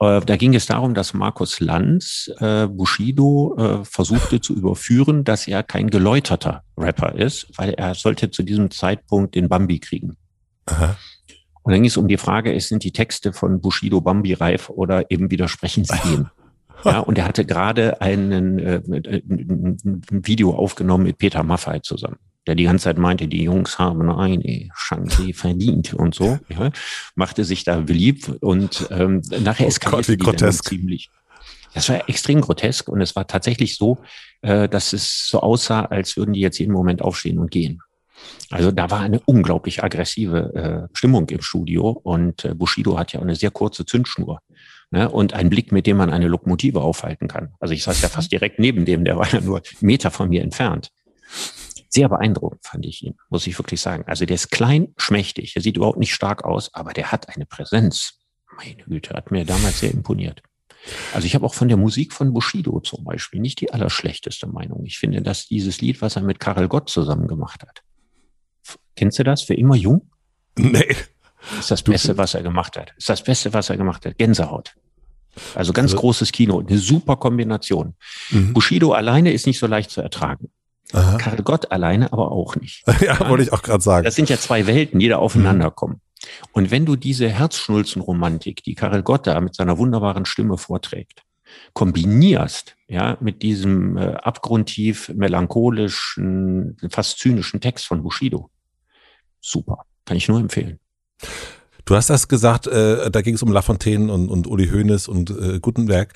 Äh, 0.00 0.20
da 0.20 0.36
ging 0.36 0.54
es 0.54 0.66
darum, 0.66 0.94
dass 0.94 1.14
Markus 1.14 1.60
Lanz 1.60 2.30
äh, 2.38 2.66
Bushido 2.66 3.54
äh, 3.58 3.84
versuchte 3.84 4.40
zu 4.40 4.54
überführen, 4.54 5.24
dass 5.24 5.46
er 5.48 5.62
kein 5.62 5.88
geläuterter 5.88 6.64
Rapper 6.76 7.14
ist, 7.14 7.48
weil 7.56 7.70
er 7.70 7.94
sollte 7.94 8.30
zu 8.30 8.42
diesem 8.42 8.70
Zeitpunkt 8.70 9.34
den 9.34 9.48
Bambi 9.48 9.78
kriegen. 9.78 10.16
Aha. 10.66 10.96
Und 11.66 11.72
dann 11.72 11.82
ging 11.82 11.88
es 11.88 11.96
um 11.96 12.06
die 12.06 12.16
Frage, 12.16 12.52
ist, 12.52 12.68
sind 12.68 12.84
die 12.84 12.92
Texte 12.92 13.32
von 13.32 13.60
Bushido 13.60 14.00
Bambi 14.00 14.34
reif 14.34 14.70
oder 14.70 15.10
eben 15.10 15.32
widersprechen 15.32 15.84
sie 15.84 15.98
dem? 16.08 16.30
Ja, 16.84 17.00
und 17.00 17.16
er 17.18 17.24
hatte 17.24 17.46
gerade 17.46 18.02
einen, 18.02 18.58
äh, 18.58 18.82
ein 18.86 20.06
Video 20.10 20.54
aufgenommen 20.54 21.04
mit 21.04 21.16
Peter 21.18 21.42
Maffay 21.42 21.80
zusammen, 21.80 22.18
der 22.46 22.54
die 22.54 22.64
ganze 22.64 22.84
Zeit 22.84 22.98
meinte, 22.98 23.26
die 23.26 23.42
Jungs 23.42 23.78
haben 23.78 24.08
eine 24.10 24.68
Chance 24.76 25.32
verdient 25.32 25.94
und 25.94 26.14
so. 26.14 26.38
Ja, 26.50 26.70
machte 27.14 27.44
sich 27.44 27.64
da 27.64 27.80
beliebt 27.80 28.28
und 28.40 28.86
ähm, 28.90 29.22
nachher 29.40 29.66
eskalierte 29.66 30.12
oh 30.20 30.24
Gott, 30.26 30.40
die 30.42 30.50
ziemlich. 30.50 31.10
Das 31.72 31.88
war 31.88 32.08
extrem 32.08 32.42
grotesk 32.42 32.88
und 32.88 33.00
es 33.00 33.16
war 33.16 33.26
tatsächlich 33.26 33.76
so, 33.76 33.98
äh, 34.42 34.68
dass 34.68 34.92
es 34.92 35.26
so 35.28 35.40
aussah, 35.40 35.86
als 35.86 36.16
würden 36.16 36.34
die 36.34 36.40
jetzt 36.40 36.58
jeden 36.58 36.72
Moment 36.72 37.02
aufstehen 37.02 37.38
und 37.38 37.50
gehen. 37.50 37.80
Also 38.50 38.70
da 38.70 38.90
war 38.90 39.00
eine 39.00 39.20
unglaublich 39.26 39.82
aggressive 39.82 40.88
äh, 40.92 40.96
Stimmung 40.96 41.28
im 41.30 41.42
Studio 41.42 41.90
und 41.90 42.44
äh, 42.44 42.54
Bushido 42.54 42.98
hat 42.98 43.12
ja 43.12 43.20
eine 43.20 43.34
sehr 43.34 43.50
kurze 43.50 43.84
Zündschnur 43.84 44.40
ne? 44.90 45.08
und 45.10 45.34
einen 45.34 45.50
Blick, 45.50 45.72
mit 45.72 45.86
dem 45.86 45.96
man 45.96 46.10
eine 46.10 46.28
Lokomotive 46.28 46.80
aufhalten 46.80 47.28
kann. 47.28 47.54
Also 47.60 47.74
ich 47.74 47.82
saß 47.82 48.00
ja 48.02 48.08
fast 48.08 48.30
direkt 48.32 48.58
neben 48.58 48.84
dem, 48.84 49.04
der 49.04 49.16
war 49.16 49.28
ja 49.32 49.40
nur 49.40 49.62
Meter 49.80 50.10
von 50.10 50.28
mir 50.28 50.42
entfernt. 50.42 50.90
Sehr 51.88 52.08
beeindruckend 52.08 52.64
fand 52.64 52.86
ich 52.86 53.02
ihn, 53.02 53.14
muss 53.30 53.46
ich 53.46 53.58
wirklich 53.58 53.80
sagen. 53.80 54.04
Also 54.06 54.26
der 54.26 54.34
ist 54.34 54.50
klein, 54.50 54.92
schmächtig, 54.96 55.54
der 55.54 55.62
sieht 55.62 55.76
überhaupt 55.76 55.98
nicht 55.98 56.14
stark 56.14 56.44
aus, 56.44 56.72
aber 56.74 56.92
der 56.92 57.10
hat 57.10 57.34
eine 57.34 57.46
Präsenz. 57.46 58.18
Meine 58.56 58.76
Güte, 58.84 59.14
hat 59.14 59.30
mir 59.30 59.44
damals 59.44 59.80
sehr 59.80 59.92
imponiert. 59.92 60.42
Also 61.14 61.26
ich 61.26 61.34
habe 61.34 61.44
auch 61.44 61.54
von 61.54 61.68
der 61.68 61.76
Musik 61.76 62.12
von 62.12 62.32
Bushido 62.32 62.80
zum 62.80 63.04
Beispiel 63.04 63.40
nicht 63.40 63.60
die 63.60 63.72
allerschlechteste 63.72 64.46
Meinung. 64.46 64.84
Ich 64.84 64.98
finde, 64.98 65.20
dass 65.22 65.46
dieses 65.46 65.80
Lied, 65.80 66.00
was 66.00 66.16
er 66.16 66.22
mit 66.22 66.38
Karel 66.38 66.68
Gott 66.68 66.88
zusammen 66.88 67.26
gemacht 67.26 67.62
hat, 67.62 67.82
kennst 68.96 69.18
du 69.18 69.24
das? 69.24 69.42
Für 69.42 69.54
immer 69.54 69.76
jung? 69.76 70.10
Nee. 70.58 70.96
Ist 71.58 71.70
das 71.70 71.82
Beste, 71.82 72.16
was 72.18 72.34
er 72.34 72.42
gemacht 72.42 72.76
hat. 72.76 72.92
Ist 72.96 73.08
das 73.08 73.22
Beste, 73.22 73.52
was 73.52 73.70
er 73.70 73.76
gemacht 73.76 74.04
hat. 74.04 74.18
Gänsehaut. 74.18 74.74
Also 75.54 75.72
ganz 75.72 75.92
also, 75.92 76.00
großes 76.00 76.32
Kino, 76.32 76.60
eine 76.60 76.78
super 76.78 77.16
Kombination. 77.16 77.94
Mhm. 78.30 78.52
Bushido 78.52 78.92
alleine 78.92 79.32
ist 79.32 79.46
nicht 79.46 79.58
so 79.58 79.66
leicht 79.66 79.90
zu 79.90 80.00
ertragen. 80.00 80.50
Aha. 80.92 81.18
Karel 81.18 81.42
Gott 81.42 81.70
alleine 81.72 82.12
aber 82.12 82.32
auch 82.32 82.56
nicht. 82.56 82.84
ja, 83.00 83.28
wollte 83.28 83.44
ich 83.44 83.52
auch 83.52 83.62
gerade 83.62 83.82
sagen. 83.82 84.04
Das 84.04 84.14
sind 84.14 84.28
ja 84.30 84.38
zwei 84.38 84.66
Welten, 84.66 84.98
die 84.98 85.08
da 85.08 85.18
aufeinander 85.18 85.70
mhm. 85.70 85.74
kommen. 85.74 86.00
Und 86.52 86.70
wenn 86.70 86.86
du 86.86 86.96
diese 86.96 87.28
Herzschnulzenromantik, 87.28 88.62
die 88.62 88.74
Karel 88.74 89.02
Gott 89.02 89.26
da 89.26 89.40
mit 89.40 89.54
seiner 89.54 89.78
wunderbaren 89.78 90.24
Stimme 90.24 90.58
vorträgt, 90.58 91.22
kombinierst, 91.74 92.76
ja, 92.88 93.16
mit 93.20 93.42
diesem 93.42 93.96
äh, 93.96 94.14
abgrundtief 94.14 95.10
melancholischen, 95.10 96.76
fast 96.90 97.18
zynischen 97.18 97.60
Text 97.60 97.86
von 97.86 98.02
Bushido, 98.02 98.50
super, 99.46 99.84
kann 100.04 100.16
ich 100.16 100.28
nur 100.28 100.40
empfehlen. 100.40 100.78
Du 101.84 101.94
hast 101.94 102.10
das 102.10 102.26
gesagt, 102.28 102.66
äh, 102.66 103.10
da 103.10 103.22
ging 103.22 103.36
es 103.36 103.42
um 103.42 103.52
Lafontaine 103.52 104.12
und, 104.12 104.28
und 104.28 104.46
Uli 104.48 104.68
Hoeneß 104.68 105.06
und 105.06 105.30
äh, 105.30 105.60
Gutenberg, 105.60 106.12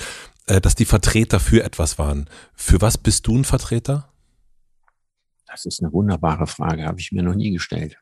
äh, 0.46 0.60
dass 0.60 0.74
die 0.74 0.84
Vertreter 0.84 1.38
für 1.38 1.62
etwas 1.62 1.98
waren. 1.98 2.28
Für 2.54 2.80
was 2.80 2.98
bist 2.98 3.26
du 3.28 3.38
ein 3.38 3.44
Vertreter? 3.44 4.12
Das 5.46 5.64
ist 5.64 5.80
eine 5.82 5.92
wunderbare 5.92 6.46
Frage, 6.46 6.84
habe 6.86 7.00
ich 7.00 7.12
mir 7.12 7.22
noch 7.22 7.34
nie 7.34 7.52
gestellt. 7.52 7.98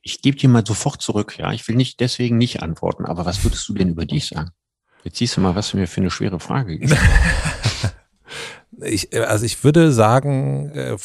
Ich 0.00 0.22
gebe 0.22 0.36
dir 0.36 0.48
mal 0.48 0.66
sofort 0.66 1.02
zurück, 1.02 1.38
ja. 1.38 1.52
Ich 1.52 1.66
will 1.68 1.76
nicht 1.76 2.00
deswegen 2.00 2.38
nicht 2.38 2.62
antworten, 2.62 3.04
aber 3.04 3.24
was 3.24 3.44
würdest 3.44 3.68
du 3.68 3.74
denn 3.74 3.88
über 3.88 4.06
dich 4.06 4.28
sagen? 4.28 4.50
Jetzt 5.04 5.18
siehst 5.18 5.36
du 5.36 5.40
mal, 5.40 5.56
was 5.56 5.70
du 5.70 5.76
mir 5.76 5.88
für 5.88 6.00
eine 6.00 6.10
schwere 6.10 6.38
Frage 6.38 6.78
gestellt 6.78 7.00
ich, 8.80 9.12
Also 9.14 9.44
ich 9.44 9.64
würde 9.64 9.92
sagen, 9.92 10.70
äh, 10.70 10.96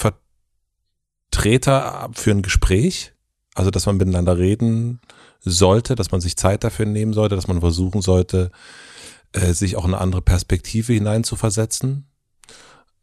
Vertreter 1.32 2.10
für 2.14 2.32
ein 2.32 2.44
Gespräch, 2.44 3.14
also 3.58 3.72
dass 3.72 3.88
man 3.88 3.98
miteinander 3.98 4.38
reden 4.38 5.02
sollte, 5.40 5.96
dass 5.96 6.12
man 6.12 6.22
sich 6.22 6.38
Zeit 6.38 6.64
dafür 6.64 6.86
nehmen 6.86 7.14
sollte, 7.14 7.36
dass 7.36 7.48
man 7.48 7.60
versuchen 7.60 8.04
sollte, 8.04 8.52
äh, 9.32 9.52
sich 9.54 9.76
auch 9.76 9.86
eine 9.86 9.98
andere 9.98 10.22
Perspektive 10.22 10.94
hineinzuversetzen. 10.94 12.08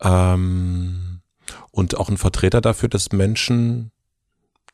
Ähm, 0.00 1.22
und 1.72 1.96
auch 1.96 2.08
ein 2.08 2.18
Vertreter 2.18 2.60
dafür, 2.60 2.88
dass 2.88 3.10
Menschen 3.10 3.90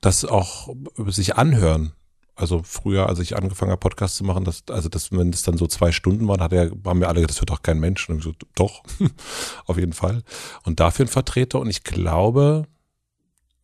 das 0.03 0.27
auch 0.27 0.69
sich 1.07 1.37
anhören. 1.37 1.93
Also 2.37 2.61
früher, 2.63 3.09
als 3.09 3.19
ich 3.19 3.37
angefangen 3.37 3.71
habe, 3.71 3.81
Podcasts 3.81 4.19
zu 4.19 4.25
machen, 4.25 4.45
das, 4.45 4.65
also 4.69 4.91
das, 4.91 5.13
wenn 5.13 5.31
es 5.31 5.43
dann 5.43 5.57
so 5.57 5.67
zwei 5.67 5.93
Stunden 5.93 6.29
waren, 6.29 6.43
hat 6.43 6.53
er, 6.53 6.73
haben 6.85 7.01
wir 7.01 7.09
alle, 7.09 7.27
das 7.27 7.41
hört 7.41 7.51
doch 7.51 7.63
kein 7.63 7.81
Mensch. 7.81 8.07
Und 8.11 8.19
ich 8.19 8.25
so, 8.25 8.35
doch, 8.55 8.83
auf 9.67 9.79
jeden 9.79 9.95
Fall. 9.95 10.25
Und 10.65 10.79
dafür 10.79 11.07
ein 11.07 11.09
Vertreter. 11.09 11.59
Und 11.59 11.71
ich 11.71 11.85
glaube, 11.85 12.67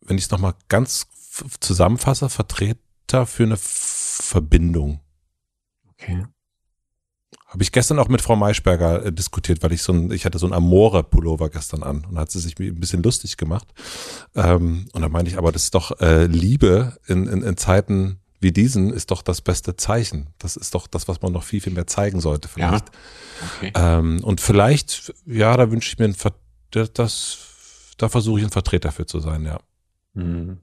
wenn 0.01 0.17
ich 0.17 0.25
es 0.25 0.31
nochmal 0.31 0.55
ganz 0.67 1.07
zusammenfasse, 1.59 2.29
Vertreter 2.29 3.25
für 3.25 3.43
eine 3.43 3.57
Verbindung. 3.57 4.99
Okay. 5.91 6.25
Habe 7.47 7.63
ich 7.63 7.71
gestern 7.71 7.97
auch 7.99 8.09
mit 8.09 8.21
Frau 8.21 8.35
Maischberger 8.35 9.05
äh, 9.05 9.13
diskutiert, 9.13 9.63
weil 9.63 9.71
ich 9.71 9.81
so 9.81 9.93
ein, 9.93 10.11
ich 10.11 10.25
hatte 10.25 10.37
so 10.37 10.47
ein 10.47 10.53
Amore-Pullover 10.53 11.49
gestern 11.49 11.81
an 11.81 12.05
und 12.05 12.19
hat 12.19 12.29
sie 12.29 12.39
sich 12.39 12.59
ein 12.59 12.79
bisschen 12.79 13.03
lustig 13.03 13.37
gemacht. 13.37 13.67
Ähm, 14.35 14.87
und 14.91 15.01
da 15.01 15.09
meinte 15.09 15.31
ich, 15.31 15.37
aber 15.37 15.51
das 15.51 15.63
ist 15.63 15.75
doch 15.75 15.99
äh, 16.01 16.25
Liebe 16.25 16.97
in, 17.07 17.25
in, 17.27 17.43
in 17.43 17.57
Zeiten 17.57 18.19
wie 18.39 18.51
diesen 18.51 18.93
ist 18.93 19.11
doch 19.11 19.21
das 19.21 19.41
beste 19.41 19.77
Zeichen. 19.77 20.27
Das 20.37 20.57
ist 20.57 20.75
doch 20.75 20.87
das, 20.87 21.07
was 21.07 21.21
man 21.21 21.31
noch 21.31 21.43
viel, 21.43 21.61
viel 21.61 21.73
mehr 21.73 21.87
zeigen 21.87 22.19
sollte, 22.19 22.47
vielleicht. 22.47 22.85
Ja. 22.89 23.47
Okay. 23.57 23.71
Ähm, 23.75 24.23
und 24.23 24.41
vielleicht, 24.41 25.13
ja, 25.25 25.57
da 25.57 25.71
wünsche 25.71 25.89
ich 25.89 25.97
mir 25.97 26.05
ein 26.05 26.13
Ver 26.13 26.33
das, 26.69 27.37
da 27.97 28.09
versuche 28.09 28.39
ich 28.39 28.45
ein 28.45 28.51
Vertreter 28.51 28.91
für 28.91 29.05
zu 29.05 29.19
sein, 29.19 29.45
ja. 29.45 29.59
Mhm. 30.13 30.59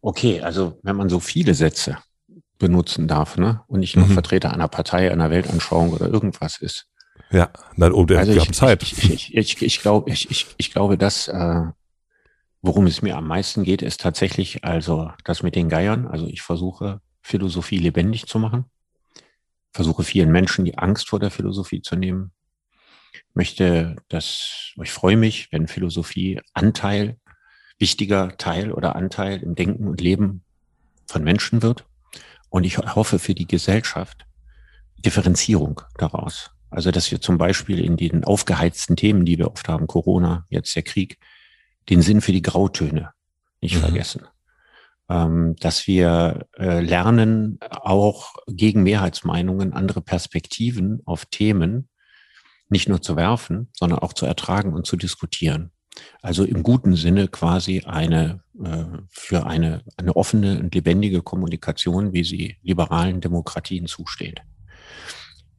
Okay, 0.00 0.40
also 0.40 0.78
wenn 0.82 0.96
man 0.96 1.08
so 1.08 1.20
viele 1.20 1.54
Sätze 1.54 1.98
benutzen 2.58 3.08
darf, 3.08 3.36
ne? 3.36 3.62
Und 3.66 3.80
nicht 3.80 3.96
nur 3.96 4.06
mhm. 4.06 4.12
Vertreter 4.12 4.52
einer 4.52 4.68
Partei, 4.68 5.10
einer 5.10 5.30
Weltanschauung 5.30 5.92
oder 5.92 6.08
irgendwas 6.08 6.58
ist. 6.58 6.86
Ja, 7.30 7.50
dann 7.76 7.92
oh, 7.92 8.06
also 8.08 8.32
ich, 8.32 8.52
Zeit. 8.52 8.82
Ich, 8.82 9.10
ich, 9.10 9.34
ich, 9.34 9.62
ich, 9.62 9.80
glaube, 9.80 10.10
ich, 10.10 10.30
ich, 10.30 10.46
ich 10.56 10.72
glaube, 10.72 10.98
dass 10.98 11.28
äh, 11.28 11.64
worum 12.62 12.86
es 12.86 13.02
mir 13.02 13.16
am 13.16 13.26
meisten 13.26 13.64
geht, 13.64 13.82
ist 13.82 14.00
tatsächlich 14.00 14.64
also 14.64 15.10
das 15.24 15.42
mit 15.42 15.54
den 15.54 15.68
Geiern. 15.68 16.06
Also 16.06 16.26
ich 16.26 16.42
versuche 16.42 17.00
Philosophie 17.22 17.78
lebendig 17.78 18.26
zu 18.26 18.38
machen, 18.38 18.66
versuche 19.72 20.02
vielen 20.02 20.32
Menschen 20.32 20.64
die 20.64 20.78
Angst 20.78 21.08
vor 21.08 21.20
der 21.20 21.30
Philosophie 21.30 21.82
zu 21.82 21.96
nehmen. 21.96 22.32
Möchte, 23.34 23.96
dass 24.08 24.72
ich 24.82 24.90
freue 24.90 25.16
mich, 25.16 25.50
wenn 25.52 25.68
Philosophie 25.68 26.40
Anteil, 26.52 27.18
wichtiger 27.80 28.36
Teil 28.36 28.72
oder 28.72 28.94
Anteil 28.94 29.42
im 29.42 29.54
Denken 29.56 29.88
und 29.88 30.00
Leben 30.00 30.44
von 31.06 31.24
Menschen 31.24 31.62
wird. 31.62 31.86
Und 32.50 32.64
ich 32.64 32.78
hoffe 32.78 33.18
für 33.18 33.34
die 33.34 33.46
Gesellschaft 33.46 34.26
Differenzierung 34.98 35.80
daraus. 35.96 36.50
Also, 36.68 36.90
dass 36.92 37.10
wir 37.10 37.20
zum 37.20 37.38
Beispiel 37.38 37.80
in 37.80 37.96
den 37.96 38.22
aufgeheizten 38.22 38.94
Themen, 38.94 39.24
die 39.24 39.38
wir 39.38 39.50
oft 39.50 39.68
haben, 39.68 39.86
Corona, 39.86 40.46
jetzt 40.50 40.76
der 40.76 40.82
Krieg, 40.82 41.18
den 41.88 42.02
Sinn 42.02 42.20
für 42.20 42.32
die 42.32 42.42
Grautöne 42.42 43.10
nicht 43.60 43.76
mhm. 43.76 43.80
vergessen. 43.80 44.22
Ähm, 45.08 45.56
dass 45.58 45.88
wir 45.88 46.46
äh, 46.56 46.80
lernen, 46.80 47.58
auch 47.70 48.34
gegen 48.46 48.84
Mehrheitsmeinungen 48.84 49.72
andere 49.72 50.00
Perspektiven 50.00 51.00
auf 51.04 51.26
Themen 51.26 51.88
nicht 52.68 52.88
nur 52.88 53.02
zu 53.02 53.16
werfen, 53.16 53.68
sondern 53.72 53.98
auch 53.98 54.12
zu 54.12 54.26
ertragen 54.26 54.72
und 54.72 54.86
zu 54.86 54.96
diskutieren. 54.96 55.72
Also 56.22 56.44
im 56.44 56.62
guten 56.62 56.96
Sinne 56.96 57.28
quasi 57.28 57.80
eine 57.80 58.42
äh, 58.62 58.84
für 59.08 59.46
eine, 59.46 59.82
eine 59.96 60.16
offene 60.16 60.58
und 60.58 60.74
lebendige 60.74 61.22
Kommunikation, 61.22 62.12
wie 62.12 62.24
sie 62.24 62.58
liberalen 62.62 63.20
Demokratien 63.20 63.86
zusteht. 63.86 64.42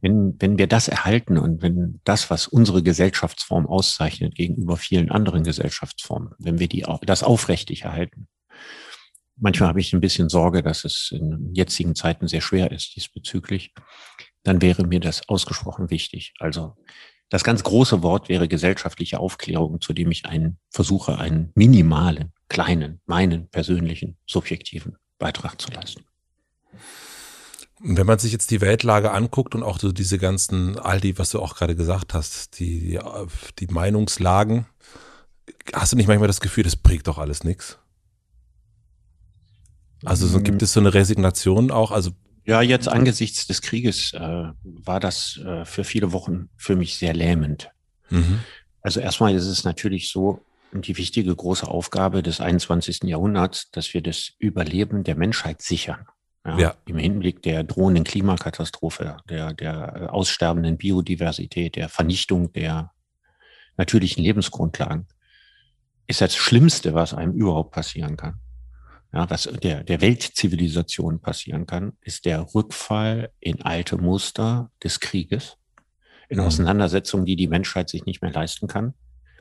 Wenn, 0.02 0.36
wenn 0.40 0.58
wir 0.58 0.68
das 0.68 0.88
erhalten 0.88 1.38
und 1.38 1.62
wenn 1.62 2.00
das, 2.04 2.30
was 2.30 2.48
unsere 2.48 2.82
Gesellschaftsform 2.82 3.68
auszeichnet 3.68 4.36
gegenüber 4.36 4.78
vielen 4.78 5.12
anderen 5.12 5.44
Gesellschaftsformen, 5.44 6.34
wenn 6.40 6.60
wir 6.60 6.68
die, 6.68 6.86
das 7.04 7.24
aufrechtig 7.24 7.84
erhalten, 7.84 8.28
manchmal 9.36 9.70
habe 9.70 9.80
ich 9.80 9.94
ein 9.94 10.02
bisschen 10.02 10.30
Sorge, 10.30 10.64
dass 10.64 10.86
es 10.86 11.10
in 11.12 11.54
jetzigen 11.54 11.94
Zeiten 11.94 12.28
sehr 12.28 12.42
schwer 12.42 12.72
ist 12.72 12.96
diesbezüglich, 12.96 13.74
dann 14.44 14.62
wäre 14.62 14.86
mir 14.86 15.00
das 15.00 15.28
ausgesprochen 15.30 15.92
wichtig. 15.92 16.34
Also 16.40 16.76
das 17.32 17.46
ganz 17.46 17.64
große 17.64 18.04
Wort 18.04 18.28
wäre 18.28 18.50
gesellschaftliche 18.50 19.20
Aufklärung, 19.20 19.80
zu 19.80 19.94
dem 19.94 20.12
ich 20.12 20.26
einen 20.26 20.58
versuche, 20.70 21.18
einen 21.18 21.52
minimalen, 21.56 22.34
kleinen, 22.50 23.00
meinen 23.06 23.48
persönlichen, 23.48 24.18
subjektiven 24.28 24.98
Beitrag 25.18 25.60
zu 25.60 25.72
leisten. 25.72 26.04
Wenn 27.80 28.06
man 28.06 28.20
sich 28.20 28.34
jetzt 28.34 28.52
die 28.52 28.60
Weltlage 28.60 29.12
anguckt 29.12 29.56
und 29.56 29.64
auch 29.64 29.80
so 29.80 29.94
diese 29.94 30.20
ganzen, 30.20 30.78
all 30.78 31.00
die, 31.00 31.18
was 31.18 31.30
du 31.30 31.42
auch 31.42 31.56
gerade 31.56 31.78
gesagt 31.78 32.14
hast, 32.14 32.60
die, 32.60 33.00
die 33.60 33.68
Meinungslagen, 33.68 34.66
hast 35.74 35.94
du 35.94 35.96
nicht 35.96 36.08
manchmal 36.08 36.28
das 36.28 36.42
Gefühl, 36.42 36.66
das 36.66 36.76
bringt 36.76 37.08
doch 37.08 37.18
alles 37.18 37.46
nichts? 37.46 37.80
Also 40.04 40.28
so 40.28 40.42
gibt 40.42 40.62
es 40.62 40.74
so 40.74 40.82
eine 40.82 40.94
Resignation 40.94 41.72
auch, 41.72 41.92
also 41.92 42.12
ja, 42.52 42.62
jetzt 42.62 42.90
angesichts 42.90 43.48
des 43.48 43.62
Krieges 43.62 44.12
äh, 44.14 44.20
war 44.20 45.00
das 45.00 45.40
äh, 45.46 45.64
für 45.64 45.86
viele 45.86 46.12
Wochen 46.12 46.50
für 46.58 46.76
mich 46.76 46.98
sehr 46.98 47.14
lähmend. 47.14 47.72
Mhm. 48.10 48.42
Also 48.82 49.00
erstmal 49.00 49.34
ist 49.34 49.46
es 49.46 49.64
natürlich 49.64 50.10
so, 50.10 50.44
die 50.74 50.98
wichtige 50.98 51.34
große 51.34 51.66
Aufgabe 51.66 52.22
des 52.22 52.42
21. 52.42 53.04
Jahrhunderts, 53.04 53.72
dass 53.72 53.94
wir 53.94 54.02
das 54.02 54.34
Überleben 54.38 55.06
der 55.06 55.16
Menschheit 55.16 55.62
sichern. 55.62 56.06
Ja, 56.46 56.60
ja. 56.60 56.76
Im 56.86 56.98
Hinblick 56.98 57.42
der 57.42 57.64
drohenden 57.64 58.04
Klimakatastrophe, 58.04 59.18
der, 59.30 59.54
der 59.54 60.14
aussterbenden 60.14 60.78
Biodiversität, 60.78 61.78
der 61.78 61.88
Vernichtung 61.88 62.52
der 62.52 62.92
natürlichen 63.78 64.24
Lebensgrundlagen, 64.24 65.08
ist 66.08 66.20
das 66.20 66.36
Schlimmste, 66.36 66.94
was 66.94 67.14
einem 67.14 67.34
überhaupt 67.34 67.72
passieren 67.72 68.18
kann 68.18 68.42
ja, 69.14 69.30
was 69.30 69.44
der, 69.62 69.84
der 69.84 70.02
Weltzivilisation 70.02 71.20
passieren 71.20 71.66
kann, 71.66 71.94
ist 72.02 72.26
der 72.26 72.54
Rückfall 72.54 73.32
in 73.40 73.62
alte 73.62 73.98
Muster 73.98 74.72
des 74.84 75.00
Krieges, 75.00 75.58
in 76.30 76.40
mhm. 76.40 76.46
Auseinandersetzungen, 76.46 77.26
die 77.26 77.36
die 77.36 77.48
Menschheit 77.48 77.90
sich 77.90 78.06
nicht 78.06 78.22
mehr 78.22 78.32
leisten 78.32 78.68
kann, 78.68 78.94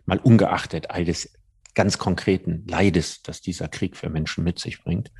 mal 0.06 0.18
ungeachtet 0.18 0.90
all 0.90 1.04
des 1.04 1.32
ganz 1.74 1.98
konkreten 1.98 2.66
Leides, 2.66 3.22
das 3.22 3.40
dieser 3.40 3.68
Krieg 3.68 3.96
für 3.96 4.10
Menschen 4.10 4.42
mit 4.42 4.58
sich 4.58 4.82
bringt, 4.82 5.12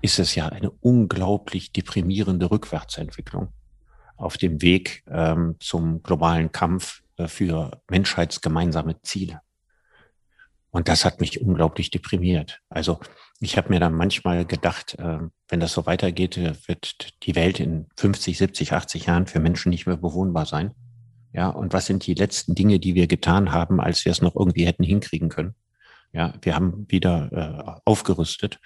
ist 0.00 0.18
es 0.18 0.34
ja 0.34 0.48
eine 0.48 0.70
unglaublich 0.70 1.72
deprimierende 1.72 2.50
Rückwärtsentwicklung 2.50 3.52
auf 4.16 4.38
dem 4.38 4.62
Weg 4.62 5.02
ähm, 5.08 5.56
zum 5.60 6.02
globalen 6.02 6.52
Kampf 6.52 7.02
äh, 7.16 7.28
für 7.28 7.82
menschheitsgemeinsame 7.90 9.00
Ziele. 9.02 9.40
Und 10.70 10.88
das 10.88 11.04
hat 11.04 11.20
mich 11.20 11.40
unglaublich 11.40 11.90
deprimiert. 11.90 12.60
Also 12.68 13.00
Ich 13.42 13.56
habe 13.56 13.70
mir 13.70 13.80
dann 13.80 13.94
manchmal 13.94 14.44
gedacht, 14.44 14.98
äh, 14.98 15.18
wenn 15.48 15.60
das 15.60 15.72
so 15.72 15.86
weitergeht, 15.86 16.36
äh, 16.36 16.54
wird 16.66 17.14
die 17.22 17.34
Welt 17.34 17.58
in 17.58 17.86
50, 17.96 18.36
70, 18.36 18.72
80 18.74 19.06
Jahren 19.06 19.26
für 19.26 19.40
Menschen 19.40 19.70
nicht 19.70 19.86
mehr 19.86 19.96
bewohnbar 19.96 20.44
sein. 20.44 20.74
Ja, 21.32 21.48
und 21.48 21.72
was 21.72 21.86
sind 21.86 22.06
die 22.06 22.14
letzten 22.14 22.54
Dinge, 22.54 22.78
die 22.78 22.94
wir 22.94 23.06
getan 23.06 23.52
haben, 23.52 23.80
als 23.80 24.04
wir 24.04 24.12
es 24.12 24.20
noch 24.20 24.36
irgendwie 24.36 24.66
hätten 24.66 24.84
hinkriegen 24.84 25.30
können? 25.30 25.54
Ja, 26.12 26.34
wir 26.42 26.54
haben 26.54 26.86
wieder 26.88 27.30
äh, 27.32 27.80
aufgerüstet. 27.84 28.60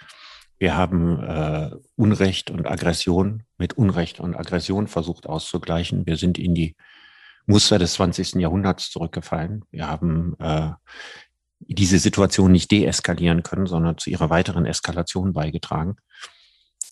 Wir 0.59 0.76
haben 0.76 1.22
äh, 1.22 1.70
Unrecht 1.94 2.51
und 2.51 2.66
Aggression 2.66 3.42
mit 3.59 3.74
Unrecht 3.74 4.18
und 4.18 4.34
Aggression 4.34 4.88
versucht 4.88 5.26
auszugleichen. 5.26 6.06
Wir 6.06 6.16
sind 6.16 6.38
in 6.38 6.55
die 6.55 6.74
Muster 7.46 7.78
des 7.78 7.94
20. 7.94 8.36
Jahrhunderts 8.36 8.90
zurückgefallen. 8.90 9.64
Wir 9.70 9.86
haben 9.86 10.34
äh, 10.38 10.70
diese 11.69 11.99
Situation 11.99 12.53
nicht 12.53 12.70
deeskalieren 12.70 13.43
können, 13.43 13.66
sondern 13.66 13.99
zu 13.99 14.11
ihrer 14.11 14.31
weiteren 14.31 14.66
Eskalation 14.66 15.32
beigetragen. 15.32 15.97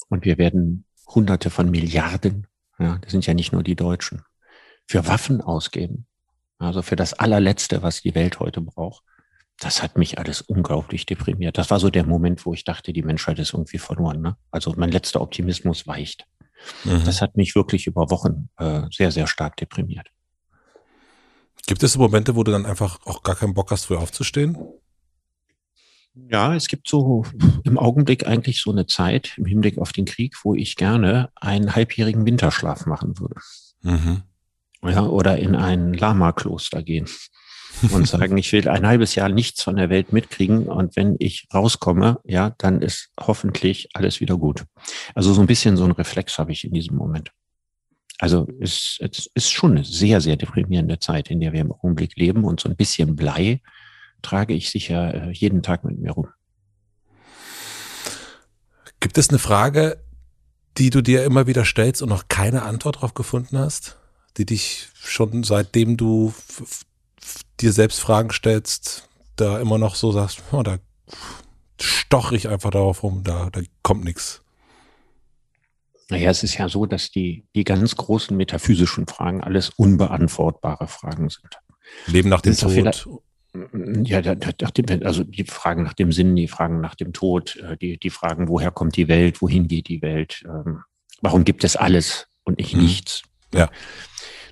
Und 0.08 0.24
wir 0.24 0.38
werden 0.38 0.84
Hunderte 1.06 1.50
von 1.50 1.70
Milliarden, 1.70 2.46
ja, 2.78 2.98
das 2.98 3.12
sind 3.12 3.26
ja 3.26 3.34
nicht 3.34 3.52
nur 3.52 3.62
die 3.62 3.76
Deutschen, 3.76 4.22
für 4.86 5.06
Waffen 5.06 5.40
ausgeben. 5.40 6.06
Also 6.58 6.82
für 6.82 6.96
das 6.96 7.14
allerletzte, 7.14 7.82
was 7.82 8.02
die 8.02 8.14
Welt 8.14 8.38
heute 8.38 8.60
braucht. 8.60 9.02
Das 9.58 9.82
hat 9.82 9.98
mich 9.98 10.18
alles 10.18 10.40
unglaublich 10.40 11.06
deprimiert. 11.06 11.58
Das 11.58 11.70
war 11.70 11.80
so 11.80 11.90
der 11.90 12.06
Moment, 12.06 12.46
wo 12.46 12.54
ich 12.54 12.64
dachte, 12.64 12.92
die 12.92 13.02
Menschheit 13.02 13.38
ist 13.38 13.52
irgendwie 13.52 13.78
verloren. 13.78 14.20
Ne? 14.20 14.36
Also 14.50 14.72
mein 14.76 14.90
letzter 14.90 15.20
Optimismus 15.20 15.86
weicht. 15.86 16.26
Mhm. 16.84 17.02
Das 17.04 17.20
hat 17.20 17.36
mich 17.36 17.54
wirklich 17.54 17.86
über 17.86 18.10
Wochen 18.10 18.48
äh, 18.58 18.82
sehr, 18.90 19.10
sehr 19.10 19.26
stark 19.26 19.56
deprimiert. 19.56 20.08
Gibt 21.66 21.82
es 21.82 21.96
Momente, 21.96 22.34
wo 22.34 22.42
du 22.42 22.52
dann 22.52 22.66
einfach 22.66 22.98
auch 23.04 23.22
gar 23.22 23.36
keinen 23.36 23.54
Bock 23.54 23.70
hast, 23.70 23.86
früh 23.86 23.96
aufzustehen? 23.96 24.58
Ja, 26.14 26.54
es 26.54 26.68
gibt 26.68 26.88
so 26.88 27.24
im 27.64 27.78
Augenblick 27.78 28.26
eigentlich 28.26 28.60
so 28.60 28.70
eine 28.70 28.86
Zeit 28.86 29.34
im 29.38 29.46
Hinblick 29.46 29.78
auf 29.78 29.92
den 29.92 30.04
Krieg, 30.04 30.36
wo 30.42 30.54
ich 30.54 30.76
gerne 30.76 31.30
einen 31.36 31.74
halbjährigen 31.74 32.26
Winterschlaf 32.26 32.86
machen 32.86 33.18
würde. 33.18 33.36
Mhm. 33.82 34.22
Ja, 34.84 35.04
oder 35.04 35.38
in 35.38 35.54
ein 35.54 35.94
Lama-Kloster 35.94 36.82
gehen 36.82 37.08
und 37.92 38.06
sagen, 38.08 38.36
ich 38.36 38.52
will 38.52 38.68
ein 38.68 38.86
halbes 38.86 39.14
Jahr 39.14 39.28
nichts 39.28 39.62
von 39.62 39.76
der 39.76 39.88
Welt 39.90 40.12
mitkriegen 40.12 40.66
und 40.66 40.96
wenn 40.96 41.16
ich 41.18 41.46
rauskomme, 41.54 42.20
ja, 42.24 42.50
dann 42.58 42.82
ist 42.82 43.10
hoffentlich 43.18 43.88
alles 43.94 44.20
wieder 44.20 44.36
gut. 44.36 44.64
Also 45.14 45.32
so 45.32 45.40
ein 45.40 45.46
bisschen 45.46 45.76
so 45.76 45.84
ein 45.84 45.92
Reflex 45.92 46.38
habe 46.38 46.52
ich 46.52 46.64
in 46.64 46.72
diesem 46.72 46.96
Moment. 46.96 47.32
Also 48.22 48.46
es, 48.60 48.98
es 49.00 49.28
ist 49.34 49.50
schon 49.50 49.72
eine 49.72 49.84
sehr, 49.84 50.20
sehr 50.20 50.36
deprimierende 50.36 51.00
Zeit, 51.00 51.28
in 51.28 51.40
der 51.40 51.52
wir 51.52 51.60
im 51.60 51.72
Augenblick 51.72 52.14
leben 52.14 52.44
und 52.44 52.60
so 52.60 52.68
ein 52.68 52.76
bisschen 52.76 53.16
Blei 53.16 53.60
trage 54.22 54.54
ich 54.54 54.70
sicher 54.70 55.12
äh, 55.12 55.32
jeden 55.32 55.60
Tag 55.64 55.82
mit 55.82 55.98
mir 55.98 56.12
rum. 56.12 56.28
Gibt 59.00 59.18
es 59.18 59.30
eine 59.30 59.40
Frage, 59.40 60.04
die 60.78 60.90
du 60.90 61.02
dir 61.02 61.24
immer 61.24 61.48
wieder 61.48 61.64
stellst 61.64 62.00
und 62.00 62.10
noch 62.10 62.28
keine 62.28 62.62
Antwort 62.62 62.94
darauf 62.94 63.14
gefunden 63.14 63.58
hast? 63.58 63.98
Die 64.36 64.46
dich 64.46 64.90
schon 64.94 65.42
seitdem 65.42 65.96
du 65.96 66.32
dir 67.58 67.72
selbst 67.72 67.98
Fragen 67.98 68.30
stellst, 68.30 69.08
da 69.34 69.58
immer 69.58 69.78
noch 69.78 69.96
so 69.96 70.12
sagst, 70.12 70.44
oh, 70.52 70.62
da 70.62 70.78
stoch 71.80 72.30
ich 72.30 72.46
einfach 72.46 72.70
darauf 72.70 73.02
rum, 73.02 73.24
da, 73.24 73.50
da 73.50 73.62
kommt 73.82 74.04
nichts. 74.04 74.42
Naja, 76.12 76.28
es 76.28 76.42
ist 76.42 76.58
ja 76.58 76.68
so, 76.68 76.84
dass 76.84 77.10
die, 77.10 77.46
die 77.54 77.64
ganz 77.64 77.96
großen 77.96 78.36
metaphysischen 78.36 79.06
Fragen 79.06 79.42
alles 79.42 79.70
unbeantwortbare 79.70 80.86
Fragen 80.86 81.30
sind. 81.30 81.58
Leben 82.06 82.28
nach 82.28 82.42
dem 82.42 82.54
Tod. 82.54 83.08
Ja, 84.04 84.20
also 85.04 85.24
die 85.24 85.44
Fragen 85.44 85.84
nach 85.84 85.94
dem 85.94 86.12
Sinn, 86.12 86.36
die 86.36 86.48
Fragen 86.48 86.82
nach 86.82 86.94
dem 86.94 87.14
Tod, 87.14 87.56
äh, 87.56 87.78
die, 87.78 87.98
die 87.98 88.10
Fragen, 88.10 88.48
woher 88.48 88.70
kommt 88.70 88.96
die 88.96 89.08
Welt, 89.08 89.40
wohin 89.40 89.68
geht 89.68 89.88
die 89.88 90.02
Welt, 90.02 90.44
ähm, 90.46 90.82
warum 91.22 91.44
gibt 91.44 91.64
es 91.64 91.76
alles 91.76 92.28
und 92.44 92.58
nicht 92.58 92.74
mhm. 92.74 92.82
nichts. 92.82 93.22
Ja. 93.54 93.70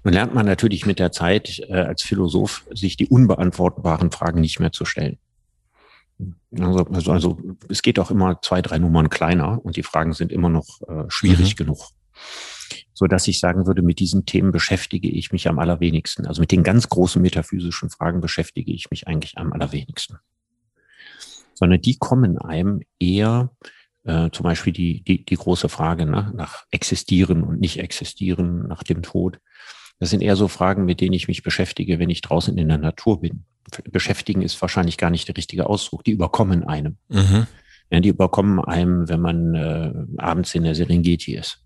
Nun 0.03 0.15
lernt 0.15 0.35
man 0.35 0.47
natürlich 0.47 0.87
mit 0.87 0.99
der 0.99 1.13
Zeit 1.13 1.61
äh, 1.69 1.75
als 1.75 2.03
Philosoph, 2.03 2.67
sich 2.73 2.97
die 2.97 3.09
unbeantwortbaren 3.09 4.11
Fragen 4.11 4.41
nicht 4.41 4.61
mehr 4.61 4.73
zu 4.73 4.87
stellen. 4.87 5.19
Also, 6.59 6.85
also, 6.87 7.13
also 7.13 7.39
es 7.69 7.83
geht 7.83 7.99
auch 7.99 8.11
immer 8.11 8.41
zwei, 8.43 8.61
drei 8.61 8.79
Nummern 8.79 9.09
kleiner 9.09 9.65
und 9.65 9.77
die 9.77 9.83
Fragen 9.83 10.13
sind 10.13 10.33
immer 10.33 10.49
noch 10.49 10.81
äh, 10.89 11.05
schwierig 11.09 11.55
mhm. 11.55 11.57
genug. 11.57 11.89
So 12.93 13.07
dass 13.07 13.29
ich 13.29 13.41
sagen 13.41 13.67
würde, 13.67 13.83
mit 13.83 13.99
diesen 13.99 14.27
Themen 14.27 14.53
beschäftige 14.53 15.09
ich 15.09 15.33
mich 15.33 15.49
am 15.49 15.59
allerwenigsten. 15.59 16.27
Also 16.27 16.43
mit 16.43 16.53
den 16.53 16.63
ganz 16.63 16.89
großen 16.89 17.23
metaphysischen 17.23 17.89
Fragen 17.89 18.21
beschäftige 18.21 18.73
ich 18.73 18.91
mich 18.91 19.07
eigentlich 19.09 19.39
am 19.39 19.53
allerwenigsten. 19.53 20.19
Sondern 21.55 21.81
die 21.81 21.97
kommen 21.97 22.37
einem 22.39 22.83
eher, 22.99 23.53
äh, 24.05 24.31
zum 24.31 24.45
Beispiel 24.45 24.73
die, 24.73 25.03
die, 25.03 25.25
die 25.25 25.37
große 25.37 25.69
Frage 25.69 26.05
ne, 26.05 26.33
nach 26.35 26.67
Existieren 26.71 27.43
und 27.43 27.61
nicht 27.61 27.79
existieren, 27.79 28.67
nach 28.67 28.83
dem 28.83 29.03
Tod. 29.03 29.39
Das 29.99 30.11
sind 30.11 30.23
eher 30.23 30.37
so 30.37 30.49
Fragen, 30.49 30.85
mit 30.85 31.01
denen 31.01 31.15
ich 31.15 31.29
mich 31.29 31.43
beschäftige, 31.43 31.99
wenn 31.99 32.11
ich 32.11 32.23
draußen 32.23 32.57
in 32.59 32.69
der 32.69 32.79
Natur 32.79 33.21
bin 33.21 33.45
beschäftigen 33.91 34.43
ist 34.43 34.61
wahrscheinlich 34.61 34.99
gar 34.99 35.11
nicht 35.11 35.29
der 35.29 35.37
richtige 35.37 35.67
Ausdruck. 35.67 36.05
Die 36.05 36.13
überkommen 36.13 36.65
einem. 36.65 36.97
Mhm. 37.09 37.47
Ja, 37.91 38.01
die 38.01 38.09
überkommen 38.09 38.61
einem, 38.61 39.09
wenn 39.09 39.21
man 39.21 39.55
äh, 39.55 39.93
abends 40.19 40.55
in 40.55 40.63
der 40.63 40.75
Serengeti 40.75 41.35
ist 41.35 41.65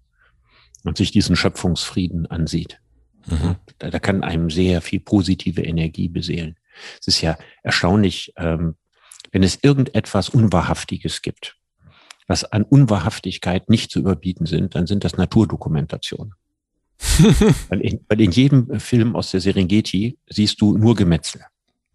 und 0.84 0.96
sich 0.96 1.10
diesen 1.10 1.36
Schöpfungsfrieden 1.36 2.26
ansieht. 2.26 2.80
Mhm. 3.26 3.56
Da, 3.78 3.90
da, 3.90 3.98
kann 3.98 4.22
einem 4.22 4.50
sehr 4.50 4.80
viel 4.80 5.00
positive 5.00 5.62
Energie 5.62 6.08
beseelen. 6.08 6.56
Es 7.00 7.08
ist 7.08 7.20
ja 7.20 7.36
erstaunlich, 7.62 8.32
ähm, 8.36 8.76
wenn 9.32 9.42
es 9.42 9.58
irgendetwas 9.62 10.28
Unwahrhaftiges 10.28 11.22
gibt, 11.22 11.56
was 12.26 12.44
an 12.44 12.62
Unwahrhaftigkeit 12.62 13.68
nicht 13.68 13.90
zu 13.90 14.00
überbieten 14.00 14.46
sind, 14.46 14.74
dann 14.74 14.86
sind 14.86 15.04
das 15.04 15.16
Naturdokumentationen. 15.16 16.34
weil, 17.68 17.80
in, 17.80 18.00
weil 18.08 18.20
in 18.20 18.30
jedem 18.30 18.80
Film 18.80 19.16
aus 19.16 19.30
der 19.30 19.40
Serengeti 19.40 20.18
siehst 20.28 20.60
du 20.60 20.78
nur 20.78 20.94
Gemetzel. 20.94 21.44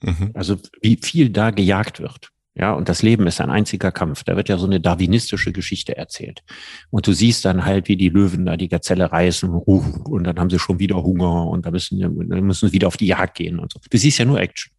Mhm. 0.02 0.32
Also 0.34 0.58
wie 0.82 1.00
viel 1.02 1.30
da 1.30 1.52
gejagt 1.52 2.00
wird. 2.00 2.32
Ja, 2.56 2.74
und 2.74 2.90
das 2.90 3.04
Leben 3.04 3.26
ist 3.26 3.40
ein 3.40 3.52
einziger 3.52 3.92
Kampf. 3.92 4.26
Da 4.26 4.36
wird 4.36 4.50
ja 4.50 4.58
so 4.58 4.66
eine 4.66 4.82
darwinistische 4.82 5.54
Geschichte 5.54 5.96
erzählt. 5.96 6.44
Und 6.90 7.08
du 7.08 7.14
siehst 7.14 7.46
dann 7.46 7.64
halt, 7.64 7.88
wie 7.88 7.96
die 7.96 8.10
Löwen 8.10 8.46
da 8.46 8.58
die 8.58 8.68
Gazelle 8.68 9.10
reißen, 9.10 9.50
und 9.50 10.24
dann 10.26 10.38
haben 10.38 10.50
sie 10.50 10.60
schon 10.60 10.78
wieder 10.78 11.02
Hunger 11.02 11.48
und 11.48 11.66
da 11.66 11.72
müssen, 11.72 12.02
dann 12.02 12.44
müssen 12.44 12.68
sie 12.68 12.74
wieder 12.74 12.88
auf 12.88 12.98
die 12.98 13.08
Jagd 13.08 13.38
gehen 13.38 13.60
und 13.60 13.72
so. 13.72 13.80
Du 13.90 13.98
siehst 13.98 14.18
ja 14.18 14.26
nur 14.26 14.42
Action. 14.42 14.74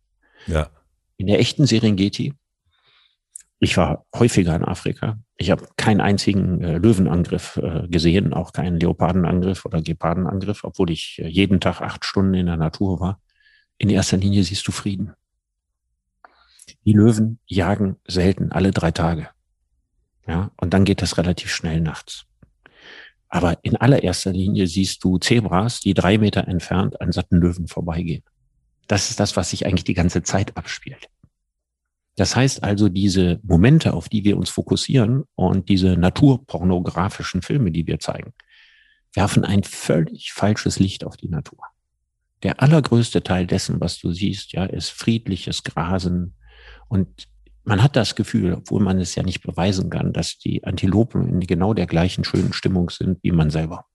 Ja. 0.47 0.69
In 1.17 1.27
der 1.27 1.39
echten 1.39 1.65
Serengeti, 1.65 2.35
ich 3.61 3.77
war 3.79 4.05
häufiger 4.15 4.55
in 4.57 4.65
Afrika. 4.65 5.19
Ich 5.39 5.51
habe 5.51 5.67
keinen 5.77 6.03
einzigen 6.03 6.63
äh, 6.63 6.77
Löwenangriff 6.77 7.59
äh, 7.63 7.89
gesehen, 7.89 8.35
auch 8.35 8.53
keinen 8.53 8.79
Leopardenangriff 8.79 9.65
oder 9.65 9.81
Gepardenangriff, 9.81 10.65
obwohl 10.65 10.91
ich 10.91 11.19
äh, 11.23 11.29
jeden 11.29 11.61
Tag 11.61 11.81
acht 11.81 12.05
Stunden 12.05 12.35
in 12.35 12.47
der 12.47 12.57
Natur 12.57 13.01
war 13.01 13.21
in 13.81 13.89
erster 13.89 14.19
Linie 14.19 14.45
siehst 14.45 14.69
du 14.69 14.73
Frieden. 14.73 15.15
Die 16.85 16.93
Löwen 16.93 17.39
jagen 17.47 17.97
selten 18.07 18.53
alle 18.53 18.73
drei 18.73 18.91
Tage. 18.91 19.31
Ja, 20.29 20.51
und 20.59 20.75
dann 20.75 20.85
geht 20.85 21.01
das 21.01 21.17
relativ 21.17 21.51
schnell 21.51 21.81
nachts. 21.81 22.27
Aber 23.31 23.59
in 23.63 23.77
allererster 23.77 24.33
Linie 24.33 24.67
siehst 24.67 25.03
du 25.03 25.17
Zebras, 25.17 25.81
die 25.81 25.95
drei 25.95 26.19
Meter 26.19 26.47
entfernt 26.47 27.01
an 27.01 27.11
satten 27.11 27.39
Löwen 27.39 27.69
vorbeigehen. 27.69 28.23
Das 28.87 29.09
ist 29.09 29.19
das, 29.19 29.35
was 29.37 29.49
sich 29.49 29.65
eigentlich 29.65 29.85
die 29.85 29.95
ganze 29.95 30.23
Zeit 30.23 30.59
abspielt. 30.59 31.09
Das 32.17 32.37
heißt 32.37 32.63
also, 32.63 32.91
diese 32.91 33.41
Momente, 33.43 33.95
auf 33.95 34.11
die 34.11 34.25
wir 34.25 34.37
uns 34.37 34.51
fokussieren 34.51 35.25
und 35.37 35.71
diese 35.71 35.97
naturpornografischen 35.97 37.41
Filme, 37.41 37.71
die 37.71 37.87
wir 37.87 37.99
zeigen, 37.99 38.35
werfen 39.15 39.45
ein 39.45 39.63
völlig 39.63 40.33
falsches 40.33 40.79
Licht 40.79 41.05
auf 41.05 41.17
die 41.17 41.29
Natur 41.29 41.70
der 42.43 42.63
allergrößte 42.63 43.23
Teil 43.23 43.47
dessen, 43.47 43.81
was 43.81 43.99
du 43.99 44.13
siehst, 44.13 44.53
ja, 44.53 44.65
ist 44.65 44.91
friedliches 44.91 45.63
Grasen. 45.63 46.35
Und 46.89 47.29
man 47.65 47.83
hat 47.83 47.97
das 47.97 48.15
Gefühl, 48.15 48.55
obwohl 48.55 48.83
man 48.83 48.99
es 48.99 49.15
ja 49.15 49.23
nicht 49.23 49.43
beweisen 49.43 49.91
kann, 49.91 50.13
dass 50.13 50.39
die 50.39 50.65
Antilopen 50.65 51.29
in 51.29 51.41
genau 51.41 51.75
der 51.75 51.87
gleichen 51.87 52.25
schönen 52.25 52.53
Stimmung 52.53 52.91
sind 52.91 53.19
wie 53.23 53.33
man 53.33 53.51
selber. 53.51 53.87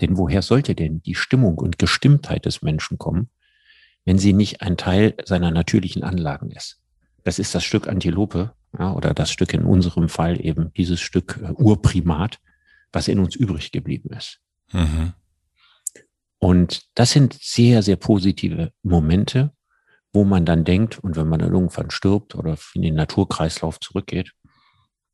Denn 0.00 0.16
woher 0.16 0.42
sollte 0.42 0.74
denn 0.74 1.02
die 1.02 1.14
Stimmung 1.14 1.58
und 1.58 1.78
Gestimmtheit 1.78 2.46
des 2.46 2.62
Menschen 2.62 2.98
kommen, 2.98 3.30
wenn 4.04 4.18
sie 4.18 4.32
nicht 4.32 4.62
ein 4.62 4.76
Teil 4.76 5.14
seiner 5.24 5.50
natürlichen 5.50 6.02
Anlagen 6.02 6.50
ist? 6.50 6.80
Das 7.22 7.38
ist 7.38 7.54
das 7.54 7.64
Stück 7.64 7.86
Antilope 7.86 8.54
ja, 8.78 8.92
oder 8.92 9.14
das 9.14 9.30
Stück 9.30 9.52
in 9.52 9.64
unserem 9.64 10.08
Fall 10.08 10.44
eben 10.44 10.72
dieses 10.72 11.00
Stück 11.00 11.38
äh, 11.42 11.52
Urprimat, 11.52 12.40
was 12.92 13.08
in 13.08 13.18
uns 13.18 13.36
übrig 13.36 13.72
geblieben 13.72 14.10
ist. 14.16 14.40
Mhm. 14.72 15.12
Und 16.40 16.88
das 16.94 17.12
sind 17.12 17.38
sehr, 17.40 17.82
sehr 17.82 17.96
positive 17.96 18.72
Momente, 18.82 19.52
wo 20.12 20.24
man 20.24 20.44
dann 20.44 20.64
denkt, 20.64 20.98
und 20.98 21.14
wenn 21.14 21.28
man 21.28 21.38
dann 21.38 21.52
irgendwann 21.52 21.90
stirbt 21.90 22.34
oder 22.34 22.56
in 22.74 22.82
den 22.82 22.94
Naturkreislauf 22.94 23.78
zurückgeht, 23.78 24.32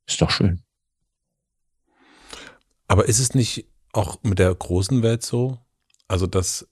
ist 0.07 0.23
doch 0.23 0.31
schön. 0.31 0.63
Aber 2.89 3.07
ist 3.07 3.19
es 3.19 3.35
nicht 3.35 3.67
auch 3.93 4.23
mit 4.23 4.39
der 4.39 4.55
großen 4.55 5.03
Welt 5.03 5.25
so? 5.25 5.59
Also, 6.07 6.29
dass, 6.29 6.69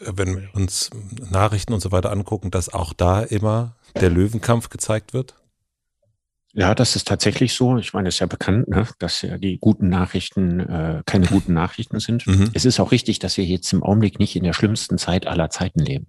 wenn 0.00 0.40
wir 0.40 0.54
uns 0.54 0.88
Nachrichten 1.30 1.74
und 1.74 1.80
so 1.80 1.92
weiter 1.92 2.10
angucken, 2.10 2.50
dass 2.50 2.72
auch 2.72 2.94
da 2.94 3.20
immer 3.20 3.76
der 4.00 4.08
Löwenkampf 4.08 4.70
gezeigt 4.70 5.12
wird? 5.12 5.36
Ja, 6.58 6.74
das 6.74 6.96
ist 6.96 7.06
tatsächlich 7.06 7.52
so. 7.52 7.78
Ich 7.78 7.92
meine, 7.92 8.08
es 8.08 8.16
ist 8.16 8.18
ja 8.18 8.26
bekannt, 8.26 8.66
ne, 8.66 8.88
dass 8.98 9.22
ja 9.22 9.38
die 9.38 9.58
guten 9.58 9.88
Nachrichten 9.88 10.58
äh, 10.58 11.02
keine 11.06 11.28
guten 11.28 11.54
Nachrichten 11.54 12.00
sind. 12.00 12.26
Mhm. 12.26 12.50
Es 12.52 12.64
ist 12.64 12.80
auch 12.80 12.90
richtig, 12.90 13.20
dass 13.20 13.36
wir 13.36 13.44
jetzt 13.44 13.72
im 13.72 13.84
Augenblick 13.84 14.18
nicht 14.18 14.34
in 14.34 14.42
der 14.42 14.52
schlimmsten 14.54 14.98
Zeit 14.98 15.28
aller 15.28 15.50
Zeiten 15.50 15.78
leben. 15.78 16.08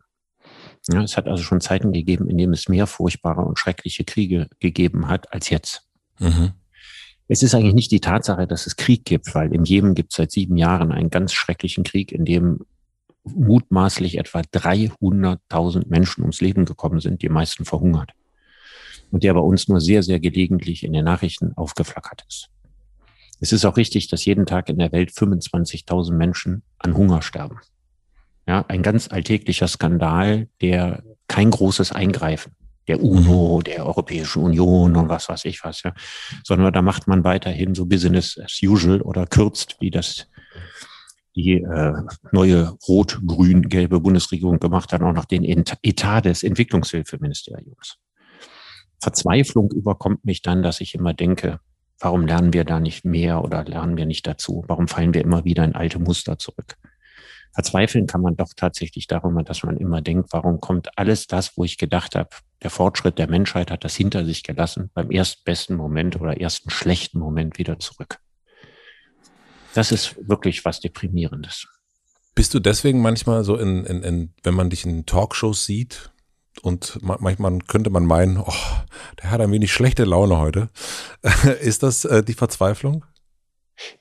Ja, 0.91 1.03
es 1.03 1.17
hat 1.17 1.27
also 1.27 1.43
schon 1.43 1.61
Zeiten 1.61 1.93
gegeben, 1.93 2.27
in 2.27 2.39
denen 2.39 2.53
es 2.53 2.67
mehr 2.67 2.87
furchtbare 2.87 3.41
und 3.41 3.59
schreckliche 3.59 4.05
Kriege 4.05 4.47
gegeben 4.59 5.07
hat 5.07 5.31
als 5.31 5.51
jetzt. 5.51 5.83
Mhm. 6.17 6.53
Es 7.27 7.43
ist 7.43 7.53
eigentlich 7.53 7.75
nicht 7.75 7.91
die 7.91 8.01
Tatsache, 8.01 8.47
dass 8.47 8.65
es 8.65 8.75
Krieg 8.75 9.05
gibt, 9.05 9.35
weil 9.35 9.53
in 9.53 9.65
Jemen 9.65 9.93
gibt 9.93 10.13
es 10.13 10.17
seit 10.17 10.31
sieben 10.31 10.57
Jahren 10.57 10.91
einen 10.91 11.11
ganz 11.11 11.31
schrecklichen 11.31 11.83
Krieg, 11.83 12.11
in 12.11 12.25
dem 12.25 12.61
mutmaßlich 13.23 14.17
etwa 14.17 14.39
300.000 14.39 15.89
Menschen 15.89 16.21
ums 16.21 16.41
Leben 16.41 16.65
gekommen 16.65 17.01
sind, 17.01 17.21
die 17.21 17.29
meisten 17.29 17.65
verhungert. 17.65 18.13
Und 19.11 19.23
der 19.23 19.33
bei 19.33 19.39
uns 19.39 19.67
nur 19.67 19.81
sehr, 19.81 20.03
sehr 20.03 20.19
gelegentlich 20.19 20.83
in 20.83 20.93
den 20.93 21.05
Nachrichten 21.05 21.53
aufgeflackert 21.55 22.25
ist. 22.27 22.49
Es 23.39 23.53
ist 23.53 23.65
auch 23.65 23.77
richtig, 23.77 24.07
dass 24.09 24.25
jeden 24.25 24.45
Tag 24.45 24.69
in 24.69 24.77
der 24.77 24.91
Welt 24.91 25.11
25.000 25.11 26.13
Menschen 26.13 26.63
an 26.77 26.95
Hunger 26.95 27.21
sterben. 27.21 27.59
Ja, 28.47 28.65
ein 28.67 28.83
ganz 28.83 29.07
alltäglicher 29.09 29.67
Skandal, 29.67 30.47
der 30.61 31.03
kein 31.27 31.51
großes 31.51 31.91
Eingreifen 31.91 32.55
der 32.89 33.03
UNO, 33.03 33.61
der 33.61 33.85
Europäischen 33.85 34.41
Union 34.43 34.95
und 34.95 35.09
was 35.09 35.29
weiß 35.29 35.45
ich 35.45 35.63
was, 35.63 35.83
ja. 35.83 35.93
Sondern 36.43 36.73
da 36.73 36.81
macht 36.81 37.07
man 37.07 37.23
weiterhin 37.23 37.75
so 37.75 37.85
Business 37.85 38.37
as 38.43 38.59
usual 38.63 39.01
oder 39.01 39.27
kürzt, 39.27 39.77
wie 39.79 39.91
das 39.91 40.27
die 41.35 41.61
äh, 41.61 41.93
neue 42.31 42.75
rot-grün-gelbe 42.87 43.99
Bundesregierung 43.99 44.59
gemacht 44.59 44.91
hat, 44.91 45.03
auch 45.03 45.13
noch 45.13 45.25
den 45.25 45.43
Etat 45.43 46.21
des 46.21 46.41
Entwicklungshilfeministeriums. 46.41 47.97
Verzweiflung 48.99 49.71
überkommt 49.71 50.25
mich 50.25 50.41
dann, 50.41 50.61
dass 50.63 50.81
ich 50.81 50.95
immer 50.95 51.13
denke, 51.13 51.59
warum 51.99 52.25
lernen 52.25 52.53
wir 52.53 52.63
da 52.63 52.79
nicht 52.79 53.05
mehr 53.05 53.43
oder 53.43 53.63
lernen 53.63 53.97
wir 53.97 54.05
nicht 54.05 54.27
dazu? 54.27 54.63
Warum 54.67 54.87
fallen 54.87 55.13
wir 55.13 55.21
immer 55.21 55.45
wieder 55.45 55.63
in 55.63 55.75
alte 55.75 55.99
Muster 55.99 56.37
zurück? 56.37 56.75
Verzweifeln 57.53 58.07
kann 58.07 58.21
man 58.21 58.35
doch 58.35 58.53
tatsächlich 58.55 59.07
darüber, 59.07 59.43
dass 59.43 59.63
man 59.63 59.77
immer 59.77 60.01
denkt, 60.01 60.31
warum 60.31 60.59
kommt 60.59 60.97
alles 60.97 61.27
das, 61.27 61.57
wo 61.57 61.63
ich 61.63 61.77
gedacht 61.77 62.15
habe, 62.15 62.29
der 62.61 62.69
Fortschritt 62.69 63.17
der 63.17 63.29
Menschheit 63.29 63.71
hat 63.71 63.83
das 63.83 63.95
hinter 63.95 64.25
sich 64.25 64.43
gelassen, 64.43 64.91
beim 64.93 65.11
erstbesten 65.11 65.75
Moment 65.75 66.19
oder 66.19 66.39
ersten 66.39 66.69
schlechten 66.69 67.19
Moment 67.19 67.57
wieder 67.57 67.79
zurück. 67.79 68.19
Das 69.73 69.91
ist 69.91 70.15
wirklich 70.27 70.63
was 70.65 70.79
Deprimierendes. 70.79 71.67
Bist 72.35 72.53
du 72.53 72.59
deswegen 72.59 73.01
manchmal 73.01 73.43
so 73.43 73.57
in, 73.57 73.83
in, 73.85 74.03
in 74.03 74.33
wenn 74.43 74.53
man 74.53 74.69
dich 74.69 74.85
in 74.85 75.05
Talkshows 75.05 75.65
sieht 75.65 76.11
und 76.61 76.99
manchmal 77.01 77.59
könnte 77.59 77.89
man 77.89 78.05
meinen, 78.05 78.37
oh, 78.37 78.53
der 79.21 79.31
hat 79.31 79.41
ein 79.41 79.51
wenig 79.51 79.71
schlechte 79.71 80.03
Laune 80.05 80.37
heute. 80.37 80.69
ist 81.61 81.83
das 81.83 82.05
äh, 82.05 82.23
die 82.23 82.33
Verzweiflung? 82.33 83.05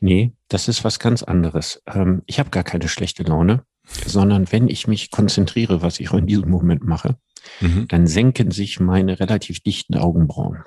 Nee, 0.01 0.33
das 0.49 0.69
ist 0.69 0.85
was 0.85 0.99
ganz 0.99 1.23
anderes. 1.23 1.83
Ähm, 1.87 2.23
ich 2.27 2.39
habe 2.39 2.51
gar 2.51 2.65
keine 2.65 2.89
schlechte 2.89 3.23
Laune, 3.23 3.65
sondern 4.07 4.51
wenn 4.51 4.69
ich 4.69 4.87
mich 4.87 5.11
konzentriere, 5.11 5.83
was 5.83 6.01
ich 6.01 6.11
auch 6.11 6.19
in 6.19 6.27
diesem 6.27 6.51
Moment 6.51 6.85
mache, 6.85 7.17
mhm. 7.61 7.87
dann 7.89 8.07
senken 8.07 8.51
sich 8.51 8.81
meine 8.81 9.21
relativ 9.21 9.61
dichten 9.61 9.97
Augenbrauen. 9.97 10.59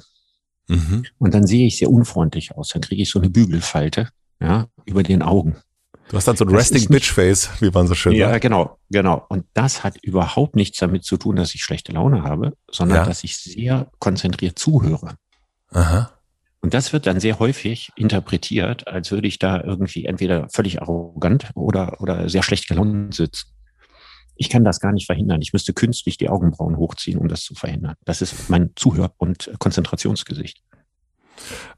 Mhm. 0.68 1.06
Und 1.18 1.34
dann 1.34 1.46
sehe 1.46 1.68
ich 1.68 1.78
sehr 1.78 1.92
unfreundlich 1.92 2.56
aus. 2.56 2.70
Dann 2.70 2.82
kriege 2.82 3.02
ich 3.02 3.10
so 3.10 3.20
eine 3.20 3.30
Bügelfalte 3.30 4.10
ja, 4.40 4.68
über 4.86 5.04
den 5.04 5.22
Augen. 5.22 5.58
Du 6.12 6.18
hast 6.18 6.28
dann 6.28 6.36
so 6.36 6.44
ein 6.44 6.54
Resting 6.54 6.90
Bitch 6.90 7.10
Face, 7.10 7.50
wie 7.62 7.70
man 7.70 7.88
so 7.88 7.96
schön 7.96 8.12
ja, 8.12 8.26
sagt. 8.26 8.34
Ja, 8.34 8.50
genau, 8.50 8.78
genau. 8.90 9.26
Und 9.30 9.46
das 9.54 9.86
hat 9.86 9.96
überhaupt 10.04 10.58
nichts 10.58 10.78
damit 10.78 11.06
zu 11.06 11.16
tun, 11.16 11.38
dass 11.38 11.56
ich 11.56 11.64
schlechte 11.64 11.94
Laune 11.94 12.24
habe, 12.24 12.52
sondern 12.70 12.98
ja. 12.98 13.06
dass 13.06 13.24
ich 13.24 13.38
sehr 13.38 13.90
konzentriert 14.00 14.60
zuhöre. 14.60 15.16
Aha. 15.70 16.12
Und 16.60 16.74
das 16.74 16.92
wird 16.92 17.08
dann 17.08 17.22
sehr 17.22 17.40
häufig 17.40 17.94
interpretiert, 17.96 18.90
als 18.90 19.10
würde 19.12 19.30
ich 19.30 19.40
da 19.40 19.64
irgendwie 19.64 20.04
entweder 20.04 20.50
völlig 20.50 20.82
arrogant 20.82 21.50
oder, 21.56 22.02
oder 22.02 22.28
sehr 22.28 22.44
schlecht 22.44 22.68
gelaunt 22.68 23.14
sitzen. 23.14 23.48
Ich 24.36 24.50
kann 24.50 24.66
das 24.66 24.82
gar 24.82 24.92
nicht 24.92 25.06
verhindern. 25.06 25.42
Ich 25.42 25.54
müsste 25.54 25.72
künstlich 25.72 26.18
die 26.18 26.28
Augenbrauen 26.28 26.76
hochziehen, 26.76 27.20
um 27.20 27.30
das 27.30 27.44
zu 27.44 27.56
verhindern. 27.56 27.96
Das 28.04 28.22
ist 28.22 28.50
mein 28.50 28.72
Zuhör- 28.76 29.14
und 29.16 29.50
Konzentrationsgesicht. 29.60 30.62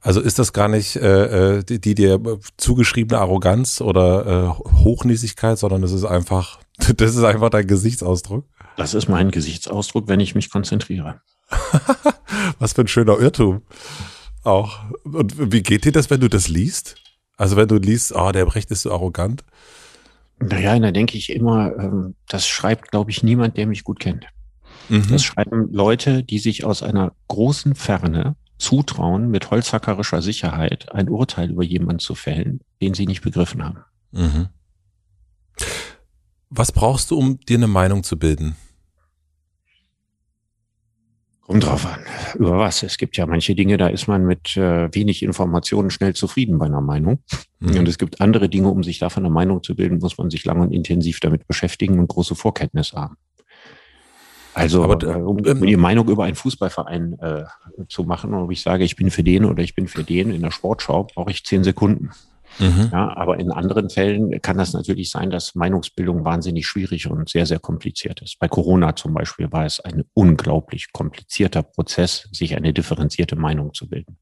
Also 0.02 0.20
ist 0.20 0.40
das 0.40 0.54
gar 0.54 0.68
nicht 0.68 0.96
äh, 0.98 1.58
äh 1.58 1.64
die, 1.64 1.80
die 1.80 1.96
dir 1.96 2.20
zugeschriebene 2.58 3.20
Arroganz 3.20 3.82
oder 3.82 4.26
äh, 4.26 4.82
Hochnäsigkeit, 4.84 5.58
sondern 5.58 5.82
das 5.82 5.92
ist 5.92 6.06
einfach, 6.06 6.60
das 6.98 7.16
ist 7.16 7.24
einfach 7.24 7.50
dein 7.50 7.68
Gesichtsausdruck. 7.68 8.46
Das 8.76 8.94
ist 8.94 9.08
mein 9.08 9.32
Gesichtsausdruck, 9.32 10.08
wenn 10.08 10.20
ich 10.20 10.36
mich 10.36 10.50
konzentriere. 10.50 11.22
Was 12.60 12.74
für 12.74 12.82
ein 12.82 12.88
schöner 12.88 13.20
Irrtum. 13.20 13.62
Auch. 14.44 14.80
Und 15.04 15.52
wie 15.54 15.62
geht 15.62 15.86
dir 15.86 15.92
das, 15.92 16.10
wenn 16.10 16.20
du 16.20 16.28
das 16.28 16.48
liest? 16.48 16.96
Also 17.38 17.56
wenn 17.56 17.68
du 17.68 17.78
liest, 17.78 18.14
oh, 18.16 18.32
der 18.32 18.46
Brecht 18.46 18.72
ist 18.72 18.82
so 18.82 18.92
arrogant. 18.92 19.44
Naja, 20.40 20.78
da 20.80 20.92
denke 20.92 21.18
ich 21.18 21.30
immer, 21.30 21.76
ähm, 21.78 22.16
das 22.28 22.48
schreibt, 22.48 22.92
glaube 22.92 23.12
ich, 23.12 23.24
niemand, 23.24 23.58
der 23.58 23.68
mich 23.68 23.84
gut 23.84 24.00
kennt. 24.00 24.26
Mhm. 24.90 25.08
Das 25.10 25.24
schreiben 25.24 25.72
Leute, 25.72 26.24
die 26.24 26.40
sich 26.40 26.66
aus 26.66 26.84
einer 26.84 27.14
großen 27.28 27.76
Ferne 27.76 28.36
zutrauen, 28.64 29.30
mit 29.30 29.52
holzhackerischer 29.52 30.22
Sicherheit 30.22 30.92
ein 30.94 31.10
Urteil 31.10 31.52
über 31.52 31.64
jemanden 31.64 32.00
zu 32.00 32.16
fällen, 32.16 32.62
den 32.82 32.94
sie 32.94 33.06
nicht 33.06 33.22
begriffen 33.22 33.64
haben. 33.64 33.80
Mhm. 34.12 34.48
Was 36.50 36.72
brauchst 36.72 37.12
du, 37.12 37.18
um 37.18 37.40
dir 37.40 37.58
eine 37.58 37.68
Meinung 37.68 38.04
zu 38.04 38.18
bilden? 38.18 38.56
Kommt 41.42 41.66
drauf 41.66 41.86
an. 41.86 42.00
Über 42.36 42.58
was? 42.58 42.84
Es 42.84 42.98
gibt 42.98 43.18
ja 43.18 43.26
manche 43.26 43.54
Dinge, 43.54 43.76
da 43.76 43.88
ist 43.88 44.08
man 44.08 44.26
mit 44.26 44.56
äh, 44.56 44.88
wenig 44.96 45.24
Informationen 45.24 45.90
schnell 45.90 46.16
zufrieden 46.16 46.58
bei 46.58 46.68
einer 46.68 46.80
Meinung. 46.80 47.20
Mhm. 47.60 47.80
Und 47.80 47.88
es 47.90 47.98
gibt 47.98 48.22
andere 48.22 48.48
Dinge, 48.48 48.70
um 48.70 48.82
sich 48.82 48.98
davon 48.98 49.26
eine 49.26 49.34
Meinung 49.34 49.62
zu 49.62 49.76
bilden, 49.76 49.98
muss 49.98 50.18
man 50.18 50.30
sich 50.30 50.46
lang 50.46 50.62
und 50.62 50.72
intensiv 50.72 51.20
damit 51.20 51.46
beschäftigen 51.46 52.00
und 52.00 52.08
große 52.08 52.36
Vorkenntnisse 52.36 52.96
haben. 52.96 53.18
Also, 54.54 54.84
Aber, 54.84 55.02
äh, 55.04 55.16
um, 55.16 55.38
um 55.38 55.66
die 55.66 55.78
Meinung 55.78 56.08
über 56.10 56.26
einen 56.26 56.36
Fußballverein 56.36 57.18
äh, 57.20 57.44
zu 57.88 58.04
machen, 58.04 58.34
ob 58.34 58.52
ich 58.52 58.62
sage, 58.62 58.84
ich 58.84 58.96
bin 58.96 59.10
für 59.12 59.24
den 59.24 59.46
oder 59.46 59.64
ich 59.64 59.76
bin 59.76 59.88
für 59.88 60.04
den 60.04 60.32
in 60.32 60.42
der 60.42 60.52
Sportschau, 60.52 61.06
brauche 61.06 61.32
ich 61.32 61.44
zehn 61.44 61.64
Sekunden. 61.64 62.12
Mhm. 62.60 62.90
Ja, 62.92 63.16
aber 63.18 63.40
in 63.40 63.52
anderen 63.52 63.90
Fällen 63.90 64.42
kann 64.42 64.58
das 64.58 64.74
natürlich 64.74 65.10
sein, 65.10 65.32
dass 65.32 65.56
Meinungsbildung 65.56 66.24
wahnsinnig 66.24 66.68
schwierig 66.68 67.10
und 67.10 67.30
sehr, 67.30 67.46
sehr 67.46 67.60
kompliziert 67.60 68.22
ist. 68.22 68.38
Bei 68.40 68.48
Corona 68.48 68.96
zum 68.96 69.14
Beispiel 69.14 69.52
war 69.52 69.66
es 69.66 69.80
ein 69.80 70.04
unglaublich 70.14 70.92
komplizierter 70.94 71.64
Prozess, 71.64 72.30
sich 72.32 72.56
eine 72.56 72.74
differenzierte 72.74 73.36
Meinung 73.36 73.74
zu 73.74 73.90
bilden. 73.90 74.18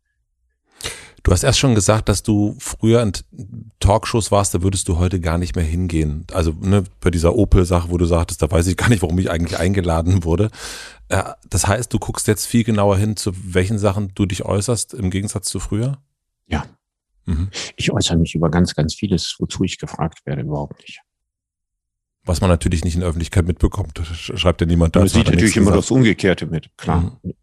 Du 1.24 1.32
hast 1.32 1.44
erst 1.44 1.60
schon 1.60 1.76
gesagt, 1.76 2.10
dass 2.10 2.24
du 2.24 2.56
früher 2.58 3.04
in 3.04 3.14
Talkshows 3.80 4.32
warst, 4.32 4.56
da 4.56 4.64
würdest 4.64 4.88
du 4.88 4.98
heute 4.98 5.20
gar 5.20 5.38
nicht 5.38 5.56
mehr 5.56 5.64
hingehen. 5.64 6.26
Also 6.34 6.54
ne, 6.60 6.84
bei 7.00 7.12
dieser 7.12 7.36
Opel-Sache, 7.36 7.92
wo 7.92 7.98
du 7.98 8.06
sagtest, 8.06 8.42
da 8.42 8.50
weiß 8.50 8.66
ich 8.68 8.76
gar 8.76 8.90
nicht, 8.90 9.04
warum 9.04 9.20
ich 9.20 9.30
eigentlich 9.30 9.60
eingeladen 9.60 10.24
wurde. 10.24 10.50
Äh, 11.10 11.24
das 11.48 11.68
heißt, 11.68 11.94
du 11.94 12.00
guckst 12.00 12.28
jetzt 12.28 12.48
viel 12.48 12.64
genauer 12.64 12.98
hin, 12.98 13.18
zu 13.18 13.34
welchen 13.54 13.78
Sachen 13.78 14.14
du 14.16 14.26
dich 14.26 14.46
äußerst, 14.46 14.96
im 14.96 15.12
Gegensatz 15.12 15.48
zu 15.48 15.60
früher? 15.60 16.00
Ja, 16.48 16.66
Mhm. 17.26 17.50
Ich 17.76 17.92
äußere 17.92 18.18
mich 18.18 18.36
über 18.36 18.50
ganz, 18.50 18.76
ganz 18.76 18.96
vieles, 18.96 19.36
wozu 19.40 19.64
ich 19.64 19.78
gefragt 19.78 20.26
werde, 20.26 20.42
überhaupt 20.42 20.80
nicht. 20.80 21.02
Was 22.24 22.42
man 22.42 22.50
natürlich 22.50 22.84
nicht 22.84 22.94
in 22.94 23.00
der 23.00 23.10
Öffentlichkeit 23.10 23.48
mitbekommt, 23.48 24.00
schreibt 24.14 24.62
ja 24.62 24.68
niemand 24.68 24.96
da. 24.96 25.00
Man 25.00 25.10
sieht 25.10 25.26
natürlich 25.26 25.58
immer 25.58 25.72
das 25.72 25.90
Umgekehrte 25.90 26.46
mit, 26.46 26.70
klar. 26.78 27.20
Mhm. 27.24 27.34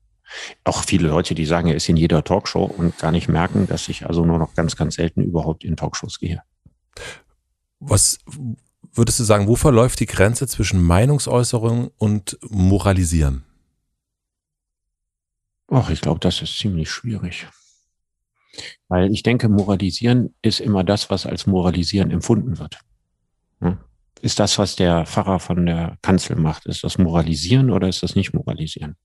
Auch 0.64 0.84
viele 0.84 1.08
Leute, 1.08 1.34
die 1.34 1.46
sagen, 1.46 1.68
er 1.68 1.74
ist 1.74 1.88
in 1.88 1.96
jeder 1.96 2.22
Talkshow 2.24 2.64
und 2.64 2.98
gar 2.98 3.12
nicht 3.12 3.28
merken, 3.28 3.66
dass 3.66 3.88
ich 3.88 4.06
also 4.06 4.24
nur 4.24 4.38
noch 4.38 4.54
ganz, 4.54 4.76
ganz 4.76 4.94
selten 4.94 5.22
überhaupt 5.22 5.64
in 5.64 5.76
Talkshows 5.76 6.18
gehe. 6.18 6.42
Was 7.80 8.18
würdest 8.92 9.20
du 9.20 9.24
sagen, 9.24 9.46
wo 9.46 9.56
verläuft 9.56 10.00
die 10.00 10.06
Grenze 10.06 10.46
zwischen 10.46 10.82
Meinungsäußerung 10.82 11.90
und 11.96 12.38
Moralisieren? 12.42 13.44
Ach, 15.68 15.90
ich 15.90 16.00
glaube, 16.00 16.20
das 16.20 16.42
ist 16.42 16.58
ziemlich 16.58 16.90
schwierig. 16.90 17.46
Weil 18.88 19.12
ich 19.12 19.22
denke, 19.22 19.48
moralisieren 19.48 20.34
ist 20.42 20.60
immer 20.60 20.82
das, 20.82 21.10
was 21.10 21.26
als 21.26 21.46
moralisieren 21.46 22.10
empfunden 22.10 22.58
wird. 22.58 22.80
Ist 24.20 24.40
das, 24.40 24.58
was 24.58 24.74
der 24.76 25.06
Pfarrer 25.06 25.38
von 25.38 25.66
der 25.66 25.98
Kanzel 26.02 26.36
macht, 26.36 26.66
ist 26.66 26.82
das 26.82 26.98
moralisieren 26.98 27.70
oder 27.70 27.88
ist 27.88 28.02
das 28.02 28.16
nicht 28.16 28.32
moralisieren? 28.34 28.96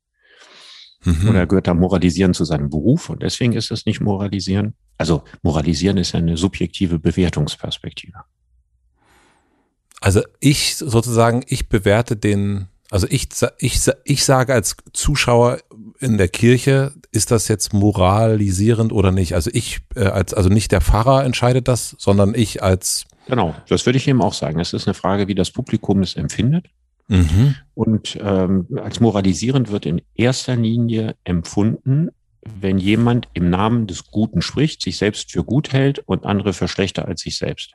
Mhm. 1.06 1.30
Oder 1.30 1.48
gehört 1.48 1.68
da 1.68 1.74
moralisieren 1.74 2.34
zu 2.34 2.46
seinem 2.46 2.70
Beruf 2.70 3.10
und 3.10 3.24
deswegen 3.24 3.54
ist 3.54 3.72
das 3.72 3.86
nicht 3.86 4.02
moralisieren? 4.02 4.74
Also 4.98 5.24
moralisieren 5.42 5.98
ist 5.98 6.14
ja 6.14 6.20
eine 6.20 6.38
subjektive 6.38 7.00
Bewertungsperspektive. 7.00 8.20
Also 10.02 10.22
ich 10.40 10.76
sozusagen, 10.76 11.44
ich 11.48 11.70
bewerte 11.70 12.16
den, 12.18 12.68
also 12.92 13.08
ich, 13.10 13.30
ich, 13.60 13.80
ich 14.04 14.26
sage 14.26 14.54
als 14.54 14.76
Zuschauer 14.92 15.60
in 16.00 16.18
der 16.18 16.28
Kirche, 16.28 16.94
ist 17.12 17.32
das 17.32 17.48
jetzt 17.48 17.74
moralisierend 17.74 18.92
oder 18.92 19.12
nicht? 19.12 19.34
Also 19.36 19.50
ich 19.54 19.80
äh, 19.96 20.06
als, 20.06 20.34
also 20.34 20.50
nicht 20.50 20.72
der 20.72 20.82
Pfarrer 20.82 21.24
entscheidet 21.24 21.68
das, 21.68 21.96
sondern 22.00 22.36
ich 22.36 22.62
als 22.62 23.06
Genau, 23.28 23.56
das 23.70 23.86
würde 23.86 23.98
ich 23.98 24.08
eben 24.08 24.22
auch 24.22 24.34
sagen. 24.34 24.60
Es 24.60 24.74
ist 24.74 24.88
eine 24.88 24.94
Frage, 24.94 25.30
wie 25.30 25.36
das 25.36 25.52
Publikum 25.52 26.02
es 26.02 26.16
empfindet. 26.16 26.68
Mhm. 27.08 27.56
Und 27.74 28.18
ähm, 28.22 28.68
als 28.82 29.00
moralisierend 29.00 29.72
wird 29.72 29.86
in 29.86 30.02
erster 30.16 30.56
Linie 30.56 31.16
empfunden, 31.24 32.10
wenn 32.46 32.78
jemand 32.78 33.28
im 33.34 33.50
Namen 33.50 33.88
des 33.88 34.06
Guten 34.06 34.42
spricht, 34.42 34.82
sich 34.82 34.98
selbst 34.98 35.32
für 35.32 35.44
gut 35.44 35.72
hält 35.72 36.00
und 36.00 36.26
andere 36.26 36.54
für 36.54 36.68
schlechter 36.68 37.08
als 37.08 37.22
sich 37.22 37.38
selbst. 37.38 37.74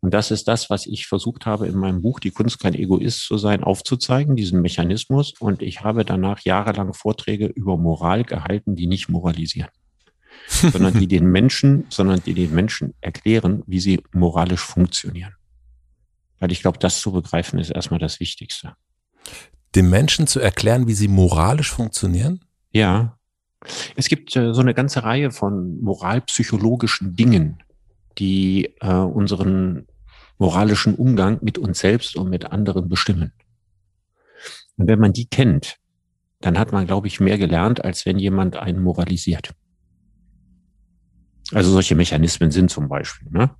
Und 0.00 0.12
das 0.12 0.30
ist 0.30 0.48
das, 0.48 0.68
was 0.68 0.84
ich 0.84 1.06
versucht 1.06 1.46
habe 1.46 1.66
in 1.66 1.76
meinem 1.76 2.02
Buch 2.02 2.20
Die 2.20 2.30
Kunst 2.30 2.60
kein 2.60 2.74
Egoist 2.74 3.20
zu 3.20 3.38
sein, 3.38 3.64
aufzuzeigen, 3.64 4.36
diesen 4.36 4.60
Mechanismus. 4.60 5.32
Und 5.40 5.62
ich 5.62 5.80
habe 5.80 6.04
danach 6.04 6.40
jahrelang 6.40 6.92
Vorträge 6.92 7.46
über 7.46 7.78
Moral 7.78 8.24
gehalten, 8.24 8.76
die 8.76 8.86
nicht 8.86 9.08
moralisieren, 9.08 9.70
sondern 10.46 10.98
die 10.98 11.08
den 11.08 11.24
Menschen, 11.30 11.86
sondern 11.88 12.22
die 12.22 12.34
den 12.34 12.54
Menschen 12.54 12.92
erklären, 13.00 13.62
wie 13.66 13.80
sie 13.80 14.02
moralisch 14.12 14.60
funktionieren. 14.60 15.32
Weil 16.38 16.52
ich 16.52 16.60
glaube, 16.60 16.78
das 16.78 17.00
zu 17.00 17.12
begreifen 17.12 17.58
ist 17.58 17.70
erstmal 17.70 18.00
das 18.00 18.20
Wichtigste. 18.20 18.74
Den 19.74 19.90
Menschen 19.90 20.26
zu 20.26 20.40
erklären, 20.40 20.86
wie 20.86 20.94
sie 20.94 21.08
moralisch 21.08 21.70
funktionieren? 21.70 22.44
Ja. 22.70 23.18
Es 23.96 24.08
gibt 24.08 24.36
äh, 24.36 24.52
so 24.52 24.60
eine 24.60 24.74
ganze 24.74 25.04
Reihe 25.04 25.30
von 25.30 25.80
moralpsychologischen 25.80 27.16
Dingen, 27.16 27.62
die 28.18 28.74
äh, 28.80 28.92
unseren 28.92 29.86
moralischen 30.38 30.94
Umgang 30.94 31.38
mit 31.42 31.58
uns 31.58 31.78
selbst 31.78 32.16
und 32.16 32.28
mit 32.28 32.46
anderen 32.46 32.88
bestimmen. 32.88 33.32
Und 34.76 34.88
wenn 34.88 34.98
man 34.98 35.12
die 35.12 35.26
kennt, 35.26 35.78
dann 36.40 36.58
hat 36.58 36.72
man, 36.72 36.86
glaube 36.86 37.06
ich, 37.06 37.20
mehr 37.20 37.38
gelernt, 37.38 37.84
als 37.84 38.04
wenn 38.04 38.18
jemand 38.18 38.56
einen 38.56 38.82
moralisiert. 38.82 39.54
Also 41.52 41.70
solche 41.70 41.94
Mechanismen 41.94 42.50
sind 42.50 42.70
zum 42.70 42.88
Beispiel. 42.88 43.28
Ne? 43.30 43.50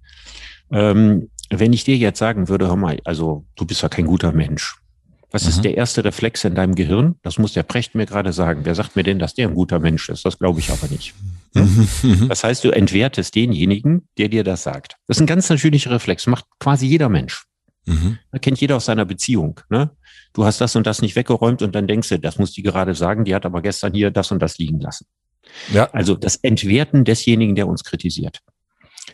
Ähm, 0.70 1.30
wenn 1.60 1.72
ich 1.72 1.84
dir 1.84 1.96
jetzt 1.96 2.18
sagen 2.18 2.48
würde, 2.48 2.68
hör 2.68 2.76
mal, 2.76 3.00
also 3.04 3.44
du 3.56 3.64
bist 3.64 3.82
ja 3.82 3.88
kein 3.88 4.06
guter 4.06 4.32
Mensch, 4.32 4.76
was 5.34 5.42
mhm. 5.42 5.48
ist 5.48 5.64
der 5.64 5.76
erste 5.76 6.04
Reflex 6.04 6.44
in 6.44 6.54
deinem 6.54 6.76
Gehirn? 6.76 7.16
Das 7.22 7.38
muss 7.38 7.54
der 7.54 7.64
Precht 7.64 7.96
mir 7.96 8.06
gerade 8.06 8.32
sagen. 8.32 8.60
Wer 8.62 8.76
sagt 8.76 8.94
mir 8.94 9.02
denn, 9.02 9.18
dass 9.18 9.34
der 9.34 9.48
ein 9.48 9.54
guter 9.54 9.80
Mensch 9.80 10.08
ist? 10.08 10.24
Das 10.24 10.38
glaube 10.38 10.60
ich 10.60 10.70
aber 10.70 10.86
nicht. 10.86 11.12
Mhm. 11.54 12.28
Das 12.28 12.44
heißt, 12.44 12.62
du 12.62 12.70
entwertest 12.70 13.34
denjenigen, 13.34 14.08
der 14.16 14.28
dir 14.28 14.44
das 14.44 14.62
sagt. 14.62 14.96
Das 15.08 15.16
ist 15.16 15.20
ein 15.20 15.26
ganz 15.26 15.48
natürlicher 15.50 15.90
Reflex. 15.90 16.28
Macht 16.28 16.44
quasi 16.60 16.86
jeder 16.86 17.08
Mensch. 17.08 17.46
Mhm. 17.86 18.18
Da 18.30 18.38
kennt 18.38 18.60
jeder 18.60 18.76
aus 18.76 18.84
seiner 18.84 19.04
Beziehung. 19.04 19.58
Ne? 19.70 19.90
Du 20.34 20.44
hast 20.44 20.60
das 20.60 20.76
und 20.76 20.86
das 20.86 21.02
nicht 21.02 21.16
weggeräumt 21.16 21.62
und 21.62 21.74
dann 21.74 21.88
denkst 21.88 22.10
du, 22.10 22.18
das 22.20 22.38
muss 22.38 22.52
die 22.52 22.62
gerade 22.62 22.94
sagen, 22.94 23.24
die 23.24 23.34
hat 23.34 23.44
aber 23.44 23.60
gestern 23.60 23.92
hier 23.92 24.12
das 24.12 24.30
und 24.30 24.40
das 24.40 24.58
liegen 24.58 24.78
lassen. 24.78 25.06
Ja. 25.72 25.90
Also 25.90 26.14
das 26.14 26.36
Entwerten 26.36 27.04
desjenigen, 27.04 27.56
der 27.56 27.66
uns 27.66 27.82
kritisiert. 27.82 28.38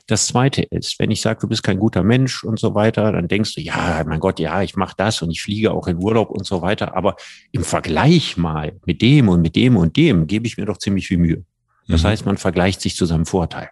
Das 0.07 0.27
Zweite 0.27 0.63
ist, 0.63 0.99
wenn 0.99 1.11
ich 1.11 1.21
sage, 1.21 1.41
du 1.41 1.49
bist 1.49 1.63
kein 1.63 1.79
guter 1.79 2.03
Mensch 2.03 2.45
und 2.45 2.59
so 2.59 2.75
weiter, 2.75 3.13
dann 3.13 3.29
denkst 3.29 3.55
du, 3.55 3.61
ja, 3.61 4.03
mein 4.07 4.21
Gott, 4.21 4.39
ja, 4.39 4.63
ich 4.63 4.77
mache 4.77 4.95
das 4.97 5.23
und 5.23 5.31
ich 5.31 5.43
fliege 5.43 5.73
auch 5.73 5.87
in 5.87 6.03
Urlaub 6.03 6.31
und 6.31 6.47
so 6.47 6.63
weiter. 6.63 6.97
Aber 6.97 7.17
im 7.53 7.65
Vergleich 7.65 8.37
mal 8.37 8.79
mit 8.87 9.03
dem 9.03 9.29
und 9.29 9.41
mit 9.41 9.57
dem 9.57 9.77
und 9.77 9.97
dem 9.97 10.27
gebe 10.27 10.47
ich 10.47 10.57
mir 10.57 10.67
doch 10.67 10.79
ziemlich 10.79 11.07
viel 11.09 11.19
Mühe. 11.19 11.45
Das 11.89 12.03
mhm. 12.03 12.09
heißt, 12.09 12.27
man 12.27 12.37
vergleicht 12.37 12.81
sich 12.81 12.97
zu 12.97 13.07
seinem 13.07 13.27
Vorteil. 13.27 13.71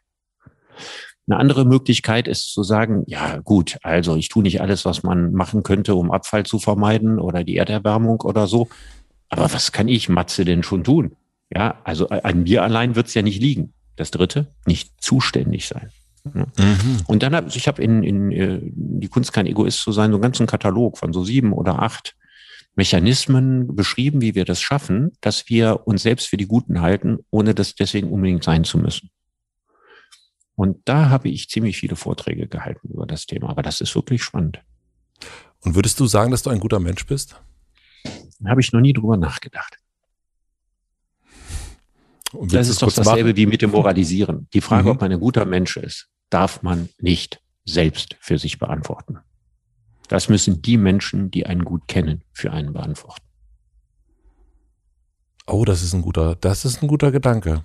Eine 1.28 1.39
andere 1.39 1.66
Möglichkeit 1.66 2.27
ist 2.27 2.53
zu 2.55 2.62
sagen, 2.62 3.05
ja 3.07 3.39
gut, 3.39 3.78
also 3.82 4.16
ich 4.16 4.28
tue 4.28 4.43
nicht 4.43 4.62
alles, 4.62 4.86
was 4.86 5.03
man 5.03 5.32
machen 5.32 5.62
könnte, 5.62 5.95
um 5.95 6.11
Abfall 6.11 6.47
zu 6.47 6.59
vermeiden 6.59 7.19
oder 7.19 7.45
die 7.45 7.57
Erderwärmung 7.57 8.23
oder 8.23 8.47
so. 8.47 8.69
Aber 9.28 9.53
was 9.53 9.73
kann 9.73 9.89
ich, 9.89 10.09
Matze, 10.09 10.47
denn 10.47 10.62
schon 10.62 10.85
tun? 10.85 11.16
Ja, 11.55 11.81
also 11.85 12.09
an 12.09 12.45
mir 12.45 12.62
allein 12.62 12.97
wird 12.97 13.09
es 13.09 13.15
ja 13.15 13.23
nicht 13.23 13.40
liegen. 13.40 13.74
Das 13.97 14.11
dritte, 14.11 14.55
nicht 14.65 15.03
zuständig 15.03 15.66
sein. 15.66 15.90
Mhm. 16.35 17.03
Und 17.07 17.23
dann 17.23 17.35
habe 17.35 17.49
ich 17.49 17.69
habe 17.69 17.83
in, 17.83 18.03
in, 18.03 18.33
äh, 18.33 18.61
die 18.63 19.09
Kunst 19.09 19.33
kein 19.33 19.47
Egoist 19.47 19.81
zu 19.81 19.93
sein, 19.93 20.11
so 20.11 20.17
einen 20.17 20.23
ganzen 20.23 20.47
Katalog 20.47 20.99
von 20.99 21.13
so 21.13 21.25
sieben 21.25 21.53
oder 21.53 21.83
acht 21.83 22.17
Mechanismen 22.79 23.75
beschrieben, 23.75 24.21
wie 24.21 24.37
wir 24.37 24.45
das 24.45 24.61
schaffen, 24.61 25.11
dass 25.21 25.49
wir 25.49 25.87
uns 25.87 26.03
selbst 26.03 26.29
für 26.29 26.37
die 26.37 26.47
Guten 26.47 26.81
halten, 26.81 27.19
ohne 27.31 27.53
das 27.53 27.75
deswegen 27.75 28.09
unbedingt 28.09 28.45
sein 28.45 28.63
zu 28.63 28.79
müssen. 28.79 29.11
Und 30.55 30.79
da 30.85 31.09
habe 31.09 31.29
ich 31.29 31.49
ziemlich 31.49 31.77
viele 31.77 31.97
Vorträge 31.97 32.47
gehalten 32.47 32.89
über 32.89 33.07
das 33.07 33.27
Thema, 33.27 33.51
aber 33.51 33.63
das 33.63 33.81
ist 33.81 33.95
wirklich 33.95 34.23
spannend. 34.23 34.61
Und 35.61 35.75
würdest 35.75 35.99
du 35.99 36.07
sagen, 36.07 36.31
dass 36.31 36.43
du 36.43 36.51
ein 36.51 36.61
guter 36.61 36.79
Mensch 36.79 37.05
bist? 37.07 37.41
Da 38.39 38.51
habe 38.51 38.61
ich 38.61 38.73
noch 38.73 38.81
nie 38.81 38.93
drüber 38.93 39.17
nachgedacht. 39.17 39.77
das 42.33 42.69
ist 42.69 42.83
doch 42.83 42.93
dasselbe 42.93 43.31
machen? 43.31 43.37
wie 43.37 43.47
mit 43.47 43.63
dem 43.63 43.71
Moralisieren. 43.71 44.49
Die 44.53 44.61
Frage, 44.61 44.85
mhm. 44.85 44.91
ob 44.91 45.01
man 45.01 45.13
ein 45.13 45.21
guter 45.21 45.45
Mensch 45.45 45.77
ist, 45.77 46.09
darf 46.31 46.63
man 46.63 46.89
nicht 46.99 47.41
selbst 47.65 48.17
für 48.21 48.39
sich 48.39 48.59
beantworten. 48.59 49.19
Das 50.09 50.29
müssen 50.29 50.63
die 50.63 50.79
Menschen, 50.79 51.31
die 51.31 51.47
einen 51.47 51.65
gut 51.65 51.87
kennen, 51.87 52.25
für 52.33 52.53
einen 52.53 52.73
beantworten. 52.73 53.25
Oh, 55.47 55.65
das 55.65 55.83
ist 55.83 55.95
ein 55.95 56.03
guter, 56.03 56.35
das 56.37 56.65
ist 56.65 56.83
ein 56.83 56.89
guter 56.89 57.11
Gedanke. 57.11 57.65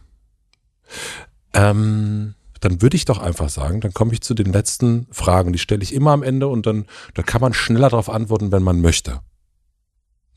Ähm, 1.53 2.35
dann 2.59 2.81
würde 2.81 2.95
ich 2.95 3.05
doch 3.05 3.19
einfach 3.19 3.49
sagen, 3.49 3.81
dann 3.81 3.93
komme 3.93 4.13
ich 4.13 4.21
zu 4.21 4.33
den 4.33 4.51
letzten 4.53 5.07
Fragen. 5.11 5.51
Die 5.51 5.59
stelle 5.59 5.83
ich 5.83 5.93
immer 5.93 6.11
am 6.11 6.23
Ende 6.23 6.47
und 6.47 6.65
dann, 6.65 6.85
da 7.13 7.23
kann 7.23 7.41
man 7.41 7.53
schneller 7.53 7.89
darauf 7.89 8.09
antworten, 8.09 8.51
wenn 8.51 8.63
man 8.63 8.79
möchte. 8.81 9.19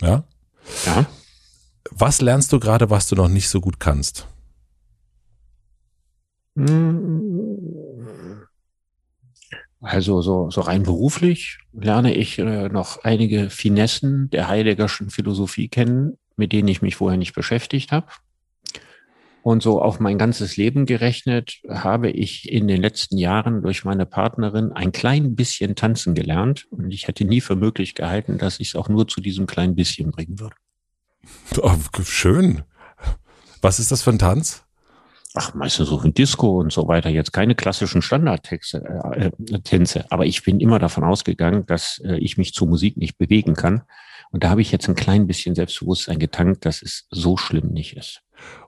Ja? 0.00 0.24
Ja. 0.84 1.06
Was 1.90 2.20
lernst 2.20 2.52
du 2.52 2.58
gerade, 2.58 2.90
was 2.90 3.06
du 3.08 3.14
noch 3.14 3.28
nicht 3.28 3.48
so 3.48 3.60
gut 3.60 3.78
kannst? 3.78 4.26
Also 9.86 10.20
so, 10.20 10.50
so 10.50 10.62
rein 10.62 10.82
beruflich 10.82 11.58
lerne 11.72 12.12
ich 12.12 12.40
äh, 12.40 12.68
noch 12.68 13.04
einige 13.04 13.50
Finessen 13.50 14.28
der 14.30 14.48
Heideggerschen 14.48 15.10
Philosophie 15.10 15.68
kennen, 15.68 16.18
mit 16.36 16.52
denen 16.52 16.66
ich 16.66 16.82
mich 16.82 16.96
vorher 16.96 17.16
nicht 17.16 17.34
beschäftigt 17.34 17.92
habe. 17.92 18.08
Und 19.42 19.62
so 19.62 19.80
auf 19.80 20.00
mein 20.00 20.18
ganzes 20.18 20.56
Leben 20.56 20.86
gerechnet 20.86 21.60
habe 21.68 22.10
ich 22.10 22.50
in 22.50 22.66
den 22.66 22.82
letzten 22.82 23.16
Jahren 23.16 23.62
durch 23.62 23.84
meine 23.84 24.06
Partnerin 24.06 24.72
ein 24.72 24.90
klein 24.90 25.36
bisschen 25.36 25.76
tanzen 25.76 26.16
gelernt. 26.16 26.66
Und 26.70 26.90
ich 26.90 27.06
hätte 27.06 27.24
nie 27.24 27.40
für 27.40 27.54
möglich 27.54 27.94
gehalten, 27.94 28.38
dass 28.38 28.58
ich 28.58 28.70
es 28.70 28.74
auch 28.74 28.88
nur 28.88 29.06
zu 29.06 29.20
diesem 29.20 29.46
kleinen 29.46 29.76
bisschen 29.76 30.10
bringen 30.10 30.40
würde. 30.40 30.56
Oh, 31.58 31.76
schön. 32.02 32.64
Was 33.62 33.78
ist 33.78 33.92
das 33.92 34.02
für 34.02 34.10
ein 34.10 34.18
Tanz? 34.18 34.65
Ach, 35.36 35.54
meistens 35.54 35.88
so 35.88 36.00
ein 36.00 36.14
Disco 36.14 36.58
und 36.58 36.72
so 36.72 36.88
weiter, 36.88 37.10
jetzt 37.10 37.32
keine 37.32 37.54
klassischen 37.54 38.02
Standardtänze, 38.02 38.82
äh, 39.14 39.26
äh, 39.26 39.60
Tänze. 39.60 40.06
Aber 40.10 40.24
ich 40.26 40.42
bin 40.42 40.60
immer 40.60 40.78
davon 40.78 41.04
ausgegangen, 41.04 41.66
dass 41.66 42.00
äh, 42.04 42.16
ich 42.18 42.36
mich 42.36 42.54
zur 42.54 42.66
Musik 42.66 42.96
nicht 42.96 43.18
bewegen 43.18 43.54
kann. 43.54 43.82
Und 44.30 44.42
da 44.42 44.50
habe 44.50 44.62
ich 44.62 44.72
jetzt 44.72 44.88
ein 44.88 44.94
klein 44.96 45.26
bisschen 45.26 45.54
Selbstbewusstsein 45.54 46.18
getankt, 46.18 46.64
dass 46.64 46.82
es 46.82 47.06
so 47.10 47.36
schlimm 47.36 47.68
nicht 47.68 47.96
ist. 47.96 48.22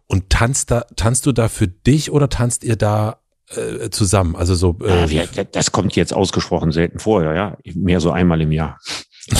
Und 0.06 0.30
tanzt 0.30 0.70
da, 0.70 0.86
tanzt 0.94 1.26
du 1.26 1.32
da 1.32 1.48
für 1.48 1.68
dich 1.68 2.10
oder 2.10 2.28
tanzt 2.28 2.64
ihr 2.64 2.76
da 2.76 3.20
äh, 3.48 3.90
zusammen? 3.90 4.36
Also 4.36 4.54
so. 4.54 4.78
Äh, 4.82 5.06
ja, 5.06 5.24
das 5.26 5.72
kommt 5.72 5.96
jetzt 5.96 6.14
ausgesprochen 6.14 6.70
selten 6.70 6.98
vor, 6.98 7.24
ja, 7.24 7.34
ja. 7.34 7.56
Mehr 7.74 8.00
so 8.00 8.10
einmal 8.10 8.40
im 8.40 8.52
Jahr 8.52 8.78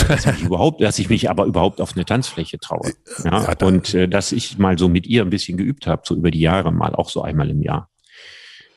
dass 0.08 0.26
ich, 0.26 0.42
überhaupt, 0.42 0.80
dass 0.80 0.98
ich 0.98 1.08
mich 1.08 1.30
aber 1.30 1.44
überhaupt 1.44 1.80
auf 1.80 1.94
eine 1.94 2.04
Tanzfläche 2.04 2.58
traue. 2.58 2.92
Ja, 3.24 3.42
ja 3.42 3.66
und 3.66 3.94
äh, 3.94 4.08
dass 4.08 4.32
ich 4.32 4.58
mal 4.58 4.78
so 4.78 4.88
mit 4.88 5.06
ihr 5.06 5.22
ein 5.22 5.30
bisschen 5.30 5.56
geübt 5.56 5.86
habe, 5.86 6.02
so 6.04 6.14
über 6.14 6.30
die 6.30 6.40
Jahre 6.40 6.72
mal, 6.72 6.94
auch 6.94 7.08
so 7.08 7.22
einmal 7.22 7.50
im 7.50 7.62
Jahr. 7.62 7.88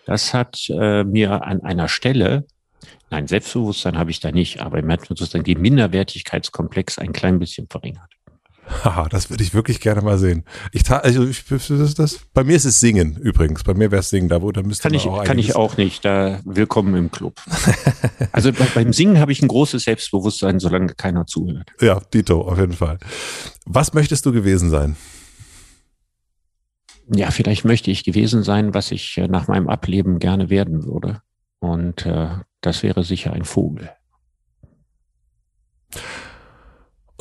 Das 0.05 0.33
hat 0.33 0.69
äh, 0.69 1.03
mir 1.03 1.45
an 1.45 1.61
einer 1.61 1.87
Stelle, 1.87 2.45
nein, 3.09 3.27
Selbstbewusstsein 3.27 3.97
habe 3.97 4.11
ich 4.11 4.19
da 4.19 4.31
nicht, 4.31 4.61
aber 4.61 4.81
mir 4.81 4.93
hat 4.93 5.05
sozusagen 5.05 5.43
den 5.43 5.61
Minderwertigkeitskomplex 5.61 6.97
ein 6.97 7.13
klein 7.13 7.39
bisschen 7.39 7.67
verringert. 7.69 8.10
Haha, 8.83 9.09
das 9.09 9.29
würde 9.29 9.43
ich 9.43 9.53
wirklich 9.53 9.79
gerne 9.79 10.01
mal 10.01 10.17
sehen. 10.17 10.43
Ich, 10.71 10.89
also 10.89 11.25
ich, 11.25 11.43
das, 11.45 11.93
das, 11.93 12.19
bei 12.33 12.43
mir 12.43 12.55
ist 12.55 12.65
es 12.65 12.79
Singen 12.79 13.17
übrigens. 13.17 13.63
Bei 13.63 13.73
mir 13.73 13.91
wäre 13.91 13.99
es 13.99 14.09
Singen, 14.09 14.29
da 14.29 14.41
wo 14.41 14.51
da 14.51 14.63
müsste 14.63 14.83
kann 14.83 14.93
ich, 14.93 15.05
auch 15.05 15.23
Kann 15.23 15.37
ich 15.37 15.55
auch 15.55 15.77
nicht. 15.77 16.05
Da 16.05 16.39
willkommen 16.45 16.95
im 16.95 17.11
Club. 17.11 17.41
also 18.31 18.51
bei, 18.51 18.65
beim 18.73 18.93
Singen 18.93 19.19
habe 19.19 19.31
ich 19.31 19.41
ein 19.41 19.47
großes 19.47 19.83
Selbstbewusstsein, 19.83 20.59
solange 20.59 20.93
keiner 20.93 21.25
zuhört. 21.25 21.71
Ja, 21.79 21.99
Dito, 22.13 22.41
auf 22.41 22.57
jeden 22.57 22.73
Fall. 22.73 22.97
Was 23.65 23.93
möchtest 23.93 24.25
du 24.25 24.31
gewesen 24.31 24.69
sein? 24.69 24.95
Ja, 27.13 27.29
vielleicht 27.31 27.65
möchte 27.65 27.91
ich 27.91 28.03
gewesen 28.03 28.43
sein, 28.43 28.73
was 28.73 28.91
ich 28.91 29.17
äh, 29.17 29.27
nach 29.27 29.47
meinem 29.47 29.67
Ableben 29.67 30.19
gerne 30.19 30.49
werden 30.49 30.85
würde. 30.85 31.21
Und 31.59 32.05
äh, 32.05 32.29
das 32.61 32.83
wäre 32.83 33.03
sicher 33.03 33.33
ein 33.33 33.43
Vogel. 33.43 33.89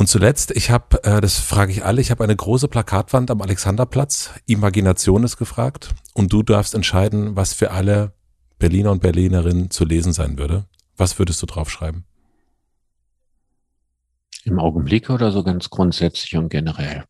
Und 0.00 0.06
zuletzt, 0.06 0.52
ich 0.52 0.70
habe, 0.70 1.04
äh, 1.04 1.20
das 1.20 1.38
frage 1.38 1.72
ich 1.72 1.84
alle, 1.84 2.00
ich 2.00 2.10
habe 2.10 2.24
eine 2.24 2.34
große 2.34 2.68
Plakatwand 2.68 3.30
am 3.30 3.42
Alexanderplatz. 3.42 4.30
Imagination 4.46 5.24
ist 5.24 5.36
gefragt. 5.36 5.94
Und 6.14 6.32
du 6.32 6.42
darfst 6.42 6.74
entscheiden, 6.74 7.36
was 7.36 7.52
für 7.52 7.70
alle 7.70 8.14
Berliner 8.58 8.92
und 8.92 9.02
Berlinerinnen 9.02 9.70
zu 9.70 9.84
lesen 9.84 10.14
sein 10.14 10.38
würde. 10.38 10.64
Was 10.96 11.18
würdest 11.18 11.42
du 11.42 11.46
draufschreiben? 11.46 12.06
Im 14.44 14.58
Augenblick 14.58 15.10
oder 15.10 15.32
so 15.32 15.44
ganz 15.44 15.68
grundsätzlich 15.68 16.34
und 16.34 16.48
generell? 16.48 17.04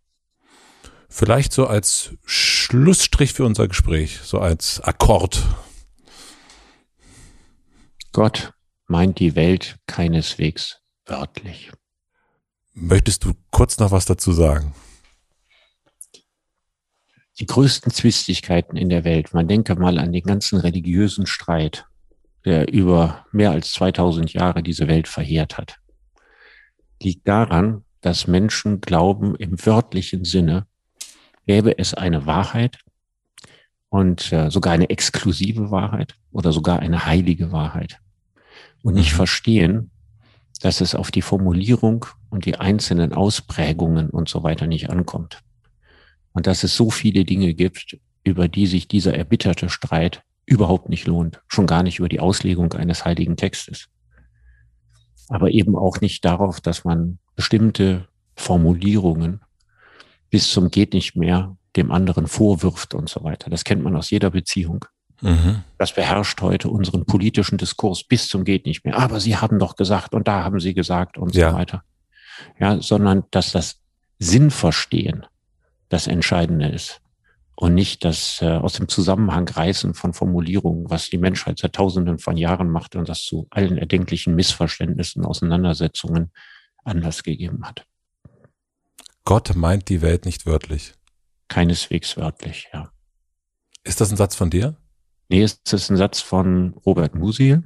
Vielleicht 1.09 1.53
so 1.53 1.69
als 1.69 2.11
Schlussstrich 2.25 3.35
für 3.35 3.45
unser 3.45 3.69
Gespräch, 3.69 4.19
so 4.25 4.41
als 4.41 4.81
Akkord. 4.81 5.47
Gott 8.11 8.53
meint 8.89 9.21
die 9.21 9.37
Welt 9.37 9.79
keineswegs 9.87 10.81
wörtlich. 11.07 11.71
Möchtest 12.81 13.25
du 13.25 13.33
kurz 13.51 13.79
noch 13.79 13.93
was 13.93 14.07
dazu 14.07 14.33
sagen? 14.33 14.75
die 17.41 17.47
größten 17.47 17.91
Zwistigkeiten 17.91 18.77
in 18.77 18.91
der 18.91 19.05
Welt, 19.05 19.33
man 19.33 19.49
denke 19.49 19.75
mal 19.75 19.99
an 19.99 20.13
den 20.13 20.23
ganzen 20.23 20.61
religiösen 20.61 21.27
Streit, 21.27 21.87
der 22.45 22.71
über 22.71 23.25
mehr 23.33 23.51
als 23.51 23.73
2000 23.73 24.35
Jahre 24.35 24.63
diese 24.63 24.89
Welt 24.89 25.09
verheert 25.09 25.57
hat, 25.57 25.77
liegt 27.03 27.27
daran, 27.27 27.85
dass 28.03 28.27
Menschen 28.27 28.83
glauben, 28.83 29.35
im 29.37 29.65
wörtlichen 29.65 30.25
Sinne 30.25 30.67
gäbe 31.47 31.79
es 31.79 31.95
eine 31.95 32.27
Wahrheit 32.27 32.79
und 33.89 34.33
äh, 34.33 34.51
sogar 34.51 34.75
eine 34.75 34.91
exklusive 34.91 35.71
Wahrheit 35.71 36.17
oder 36.33 36.53
sogar 36.53 36.81
eine 36.81 37.07
heilige 37.07 37.53
Wahrheit 37.53 37.99
und 38.83 38.95
nicht 38.95 39.13
mhm. 39.13 39.17
verstehen, 39.17 39.90
dass 40.61 40.81
es 40.81 40.95
auf 40.95 41.11
die 41.11 41.23
Formulierung 41.23 42.07
und 42.29 42.45
die 42.45 42.57
einzelnen 42.57 43.13
Ausprägungen 43.13 44.11
und 44.11 44.29
so 44.29 44.43
weiter 44.43 44.67
nicht 44.67 44.91
ankommt. 44.91 45.43
Und 46.33 46.47
dass 46.47 46.63
es 46.65 46.77
so 46.77 46.91
viele 46.91 47.25
Dinge 47.25 47.55
gibt, 47.55 47.99
über 48.23 48.49
die 48.49 48.67
sich 48.67 48.87
dieser 48.87 49.15
erbitterte 49.15 49.69
Streit 49.69 50.23
überhaupt 50.47 50.89
nicht 50.89 51.07
lohnt, 51.07 51.41
schon 51.49 51.67
gar 51.67 51.83
nicht 51.83 51.99
über 51.99 52.09
die 52.09 52.21
Auslegung 52.21 52.73
eines 52.75 53.05
heiligen 53.05 53.37
Textes. 53.37 53.89
Aber 55.29 55.51
eben 55.51 55.77
auch 55.77 56.01
nicht 56.01 56.25
darauf, 56.25 56.61
dass 56.61 56.85
man 56.85 57.19
bestimmte 57.37 58.09
Formulierungen 58.37 59.41
bis 60.29 60.51
zum 60.51 60.71
geht 60.71 60.93
nicht 60.93 61.17
mehr 61.17 61.57
dem 61.77 61.91
anderen 61.91 62.27
vorwirft 62.27 62.95
und 62.95 63.09
so 63.09 63.23
weiter. 63.23 63.49
Das 63.51 63.65
kennt 63.65 63.83
man 63.83 63.97
aus 63.97 64.11
jeder 64.11 64.31
Beziehung. 64.31 64.85
Mhm. 65.21 65.63
Das 65.79 65.95
beherrscht 65.95 66.41
heute 66.41 66.69
unseren 66.69 67.05
politischen 67.05 67.59
Diskurs 67.59 68.05
bis 68.05 68.29
zum 68.29 68.45
geht 68.45 68.67
nicht 68.67 68.85
mehr. 68.85 68.97
Aber 68.99 69.21
Sie 69.21 69.37
haben 69.37 69.59
doch 69.59 69.77
gesagt 69.77 70.15
und 70.15 70.29
da 70.29 70.45
haben 70.45 70.61
Sie 70.61 70.75
gesagt 70.75 71.19
und 71.19 71.35
ja. 71.35 71.51
so 71.51 71.57
weiter. 71.57 71.85
Ja, 72.59 72.81
sondern 72.81 73.25
dass 73.31 73.53
das 73.53 73.81
Sinnverstehen 74.19 75.27
das 75.89 76.07
Entscheidende 76.07 76.69
ist 76.69 77.01
und 77.55 77.75
nicht 77.75 78.05
das 78.05 78.41
äh, 78.41 78.47
aus 78.47 78.75
dem 78.75 78.89
Zusammenhang 78.89 79.47
reißen 79.47 79.93
von 79.93 80.15
Formulierungen, 80.15 80.89
was 80.89 81.11
die 81.11 81.19
Menschheit 81.19 81.59
seit 81.59 81.75
Tausenden 81.75 82.19
von 82.19 82.37
Jahren 82.37 82.71
macht 82.71 82.97
und 82.97 83.09
das 83.09 83.23
zu 83.23 83.47
allen 83.51 83.77
erdenklichen 83.77 84.35
Missverständnissen, 84.35 85.27
Auseinandersetzungen 85.27 86.33
Anlass 86.85 87.23
gegeben 87.23 87.67
hat. 87.67 87.85
Gott 89.25 89.55
meint 89.55 89.89
die 89.91 90.01
Welt 90.01 90.25
nicht 90.25 90.47
wörtlich. 90.47 90.95
Keineswegs 91.49 92.17
wörtlich, 92.17 92.69
ja. 92.73 92.91
Ist 93.85 94.01
das 94.01 94.11
ein 94.11 94.17
Satz 94.17 94.35
von 94.35 94.51
dir? 94.51 94.77
Nee, 95.31 95.43
es 95.43 95.61
ist 95.73 95.91
ein 95.91 95.97
Satz 95.97 96.21
von 96.21 96.75
Robert 96.85 97.15
Musil. 97.15 97.63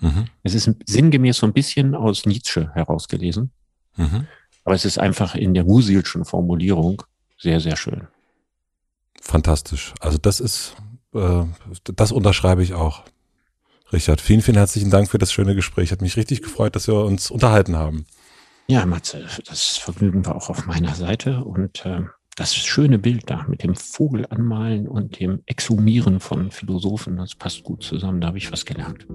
Mhm. 0.00 0.26
Es 0.42 0.54
ist 0.54 0.68
sinngemäß 0.84 1.38
so 1.38 1.46
ein 1.46 1.52
bisschen 1.52 1.94
aus 1.94 2.26
Nietzsche 2.26 2.74
herausgelesen. 2.74 3.52
Mhm. 3.96 4.26
Aber 4.64 4.74
es 4.74 4.84
ist 4.84 4.98
einfach 4.98 5.36
in 5.36 5.54
der 5.54 5.64
Musilschen 5.64 6.24
Formulierung 6.24 7.02
sehr, 7.38 7.60
sehr 7.60 7.76
schön. 7.76 8.08
Fantastisch. 9.20 9.94
Also 10.00 10.18
das 10.18 10.40
ist, 10.40 10.74
äh, 11.14 11.44
das 11.94 12.10
unterschreibe 12.10 12.64
ich 12.64 12.74
auch. 12.74 13.04
Richard, 13.92 14.20
vielen, 14.20 14.42
vielen 14.42 14.56
herzlichen 14.56 14.90
Dank 14.90 15.08
für 15.08 15.18
das 15.18 15.32
schöne 15.32 15.54
Gespräch. 15.54 15.92
Hat 15.92 16.02
mich 16.02 16.16
richtig 16.16 16.42
gefreut, 16.42 16.74
dass 16.74 16.88
wir 16.88 16.96
uns 16.96 17.30
unterhalten 17.30 17.76
haben. 17.76 18.06
Ja, 18.66 18.86
Matze, 18.86 19.24
das 19.46 19.76
Vergnügen 19.76 20.26
war 20.26 20.34
auch 20.34 20.48
auf 20.48 20.66
meiner 20.66 20.94
Seite 20.96 21.44
und 21.44 21.86
äh, 21.86 22.00
das 22.36 22.54
schöne 22.54 22.98
Bild 22.98 23.30
da 23.30 23.44
mit 23.48 23.62
dem 23.62 23.74
Vogel 23.74 24.26
anmalen 24.28 24.88
und 24.88 25.20
dem 25.20 25.40
Exhumieren 25.46 26.20
von 26.20 26.50
Philosophen, 26.50 27.16
das 27.16 27.34
passt 27.34 27.62
gut 27.62 27.82
zusammen. 27.82 28.20
Da 28.20 28.28
habe 28.28 28.38
ich 28.38 28.50
was 28.50 28.64
gelernt. 28.64 29.06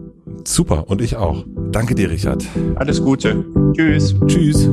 Super, 0.45 0.89
und 0.89 1.01
ich 1.01 1.15
auch. 1.15 1.45
Danke 1.71 1.95
dir, 1.95 2.09
Richard. 2.09 2.45
Alles 2.75 3.03
Gute. 3.03 3.45
Tschüss. 3.73 4.15
Tschüss. 4.27 4.69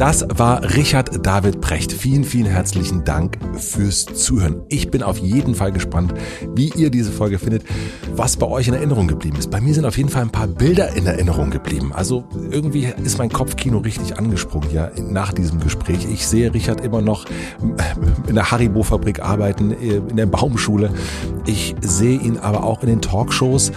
Das 0.00 0.24
war 0.30 0.62
Richard 0.62 1.26
David 1.26 1.60
Brecht. 1.60 1.92
Vielen, 1.92 2.24
vielen 2.24 2.46
herzlichen 2.46 3.04
Dank 3.04 3.38
fürs 3.58 4.06
Zuhören. 4.06 4.62
Ich 4.70 4.90
bin 4.90 5.02
auf 5.02 5.18
jeden 5.18 5.54
Fall 5.54 5.72
gespannt, 5.72 6.14
wie 6.54 6.72
ihr 6.74 6.88
diese 6.88 7.12
Folge 7.12 7.38
findet, 7.38 7.64
was 8.16 8.38
bei 8.38 8.46
euch 8.46 8.66
in 8.68 8.72
Erinnerung 8.72 9.08
geblieben 9.08 9.36
ist. 9.36 9.50
Bei 9.50 9.60
mir 9.60 9.74
sind 9.74 9.84
auf 9.84 9.98
jeden 9.98 10.08
Fall 10.08 10.22
ein 10.22 10.30
paar 10.30 10.46
Bilder 10.46 10.96
in 10.96 11.04
Erinnerung 11.04 11.50
geblieben. 11.50 11.92
Also 11.92 12.24
irgendwie 12.50 12.90
ist 13.04 13.18
mein 13.18 13.28
Kopfkino 13.28 13.76
richtig 13.76 14.16
angesprungen 14.18 14.70
hier 14.70 14.90
nach 15.02 15.34
diesem 15.34 15.60
Gespräch. 15.60 16.06
Ich 16.10 16.26
sehe 16.26 16.54
Richard 16.54 16.80
immer 16.80 17.02
noch 17.02 17.26
in 18.26 18.34
der 18.36 18.50
Haribo-Fabrik 18.50 19.20
arbeiten, 19.20 19.70
in 19.70 20.16
der 20.16 20.24
Baumschule. 20.24 20.94
Ich 21.44 21.74
sehe 21.82 22.18
ihn 22.18 22.38
aber 22.38 22.64
auch 22.64 22.82
in 22.82 22.88
den 22.88 23.02
Talkshows. 23.02 23.70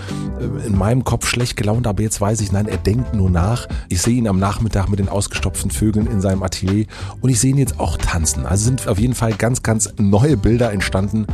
In 0.65 0.77
meinem 0.77 1.03
Kopf 1.03 1.27
schlecht 1.27 1.55
gelaunt, 1.55 1.87
aber 1.87 2.01
jetzt 2.01 2.19
weiß 2.19 2.41
ich, 2.41 2.51
nein, 2.51 2.67
er 2.67 2.77
denkt 2.77 3.13
nur 3.13 3.29
nach. 3.29 3.67
Ich 3.87 4.01
sehe 4.01 4.15
ihn 4.15 4.27
am 4.27 4.39
Nachmittag 4.39 4.89
mit 4.89 4.99
den 4.99 5.07
ausgestopften 5.07 5.71
Vögeln 5.71 6.12
in 6.13 6.21
seinem 6.21 6.43
Atelier 6.43 6.85
und 7.21 7.29
ich 7.29 7.39
sehe 7.39 7.51
ihn 7.51 7.57
jetzt 7.57 7.79
auch 7.79 7.97
tanzen. 7.97 8.45
Also 8.45 8.65
sind 8.65 8.87
auf 8.87 8.99
jeden 8.99 9.15
Fall 9.15 9.33
ganz, 9.33 9.63
ganz 9.63 9.93
neue 9.97 10.37
Bilder 10.37 10.71
entstanden 10.71 11.27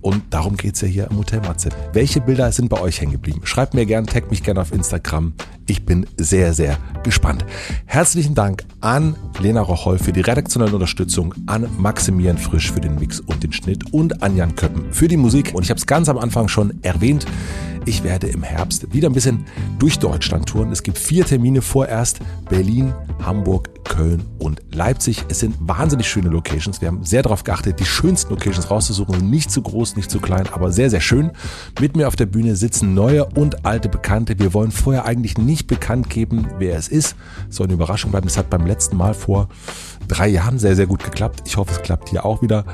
und 0.00 0.22
darum 0.30 0.56
geht 0.56 0.76
es 0.76 0.80
ja 0.80 0.88
hier 0.88 1.10
im 1.10 1.18
Hotel 1.18 1.40
Matze. 1.40 1.68
Welche 1.92 2.20
Bilder 2.20 2.50
sind 2.52 2.68
bei 2.68 2.80
euch 2.80 3.00
hängen 3.00 3.12
geblieben? 3.12 3.42
Schreibt 3.44 3.74
mir 3.74 3.84
gern, 3.84 4.06
taggt 4.06 4.30
mich 4.30 4.42
gerne 4.42 4.60
auf 4.60 4.72
Instagram. 4.72 5.34
Ich 5.66 5.84
bin 5.84 6.06
sehr, 6.16 6.54
sehr 6.54 6.78
gespannt. 7.02 7.44
Herzlichen 7.84 8.34
Dank 8.34 8.64
an 8.80 9.14
Lena 9.40 9.60
Rocholl 9.60 9.98
für 9.98 10.12
die 10.12 10.20
redaktionelle 10.20 10.72
Unterstützung, 10.72 11.34
an 11.46 11.68
Maximilian 11.78 12.38
Frisch 12.38 12.72
für 12.72 12.80
den 12.80 12.96
Mix 12.96 13.20
und 13.20 13.42
den 13.42 13.52
Schnitt 13.52 13.92
und 13.92 14.22
an 14.22 14.36
Jan 14.36 14.56
Köppen 14.56 14.92
für 14.92 15.06
die 15.06 15.16
Musik. 15.16 15.52
Und 15.54 15.62
ich 15.62 15.70
habe 15.70 15.78
es 15.78 15.86
ganz 15.86 16.08
am 16.08 16.18
Anfang 16.18 16.48
schon 16.48 16.82
erwähnt. 16.82 17.26
Ich 17.86 18.04
werde 18.04 18.26
im 18.26 18.42
Herbst 18.42 18.92
wieder 18.92 19.08
ein 19.08 19.14
bisschen 19.14 19.46
durch 19.78 19.98
Deutschland 19.98 20.46
touren. 20.46 20.70
Es 20.70 20.82
gibt 20.82 20.98
vier 20.98 21.24
Termine 21.24 21.62
vorerst. 21.62 22.20
Berlin, 22.48 22.92
Hamburg, 23.22 23.70
Köln 23.84 24.22
und 24.38 24.62
Leipzig. 24.72 25.24
Es 25.28 25.40
sind 25.40 25.56
wahnsinnig 25.60 26.06
schöne 26.06 26.28
Locations. 26.28 26.80
Wir 26.80 26.88
haben 26.88 27.04
sehr 27.04 27.22
darauf 27.22 27.42
geachtet, 27.42 27.80
die 27.80 27.84
schönsten 27.84 28.30
Locations 28.30 28.70
rauszusuchen. 28.70 29.28
Nicht 29.30 29.50
zu 29.50 29.62
groß, 29.62 29.96
nicht 29.96 30.10
zu 30.10 30.20
klein, 30.20 30.46
aber 30.52 30.72
sehr, 30.72 30.90
sehr 30.90 31.00
schön. 31.00 31.32
Mit 31.80 31.96
mir 31.96 32.06
auf 32.06 32.16
der 32.16 32.26
Bühne 32.26 32.54
sitzen 32.54 32.94
neue 32.94 33.24
und 33.24 33.64
alte 33.64 33.88
Bekannte. 33.88 34.38
Wir 34.38 34.52
wollen 34.52 34.70
vorher 34.70 35.06
eigentlich 35.06 35.38
nicht 35.38 35.66
bekannt 35.66 36.10
geben, 36.10 36.48
wer 36.58 36.76
es 36.76 36.86
ist. 36.86 37.16
Soll 37.48 37.66
eine 37.66 37.74
Überraschung 37.74 38.10
bleiben. 38.10 38.26
Das 38.26 38.36
hat 38.36 38.50
beim 38.50 38.66
letzten 38.66 38.96
Mal 38.96 39.14
vor 39.14 39.48
drei 40.06 40.28
Jahren 40.28 40.58
sehr, 40.58 40.76
sehr 40.76 40.86
gut 40.86 41.02
geklappt. 41.02 41.42
Ich 41.46 41.56
hoffe, 41.56 41.72
es 41.72 41.82
klappt 41.82 42.10
hier 42.10 42.24
auch 42.24 42.42
wieder. 42.42 42.64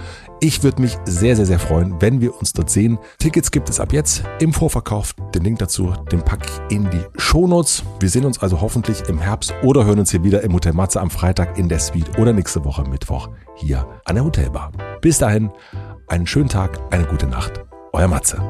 Ich 0.40 0.62
würde 0.62 0.82
mich 0.82 0.98
sehr, 1.06 1.34
sehr, 1.34 1.46
sehr 1.46 1.58
freuen, 1.58 2.00
wenn 2.00 2.20
wir 2.20 2.36
uns 2.36 2.52
dort 2.52 2.68
sehen. 2.68 2.98
Tickets 3.18 3.50
gibt 3.50 3.70
es 3.70 3.80
ab 3.80 3.92
jetzt 3.92 4.22
im 4.38 4.52
Vorverkauf. 4.52 5.14
Den 5.34 5.44
Link 5.44 5.58
dazu, 5.58 5.94
den 6.12 6.22
packe 6.22 6.46
ich 6.46 6.76
in 6.76 6.90
die 6.90 7.00
Shownotes. 7.16 7.82
Wir 8.00 8.10
sehen 8.10 8.26
uns 8.26 8.42
also 8.42 8.60
hoffentlich 8.60 9.02
im 9.08 9.18
Herbst 9.18 9.54
oder 9.62 9.86
hören 9.86 9.98
uns 9.98 10.10
hier 10.10 10.22
wieder 10.24 10.42
im 10.42 10.52
Hotel 10.52 10.74
Matze 10.74 11.00
am 11.00 11.10
Freitag 11.10 11.58
in 11.58 11.70
der 11.70 11.78
Suite 11.78 12.18
oder 12.18 12.34
nächste 12.34 12.64
Woche 12.64 12.84
Mittwoch 12.84 13.30
hier 13.54 13.86
an 14.04 14.16
der 14.16 14.24
Hotelbar. 14.24 14.72
Bis 15.00 15.18
dahin, 15.18 15.50
einen 16.06 16.26
schönen 16.26 16.48
Tag, 16.50 16.78
eine 16.90 17.06
gute 17.06 17.26
Nacht. 17.26 17.64
Euer 17.92 18.08
Matze. 18.08 18.42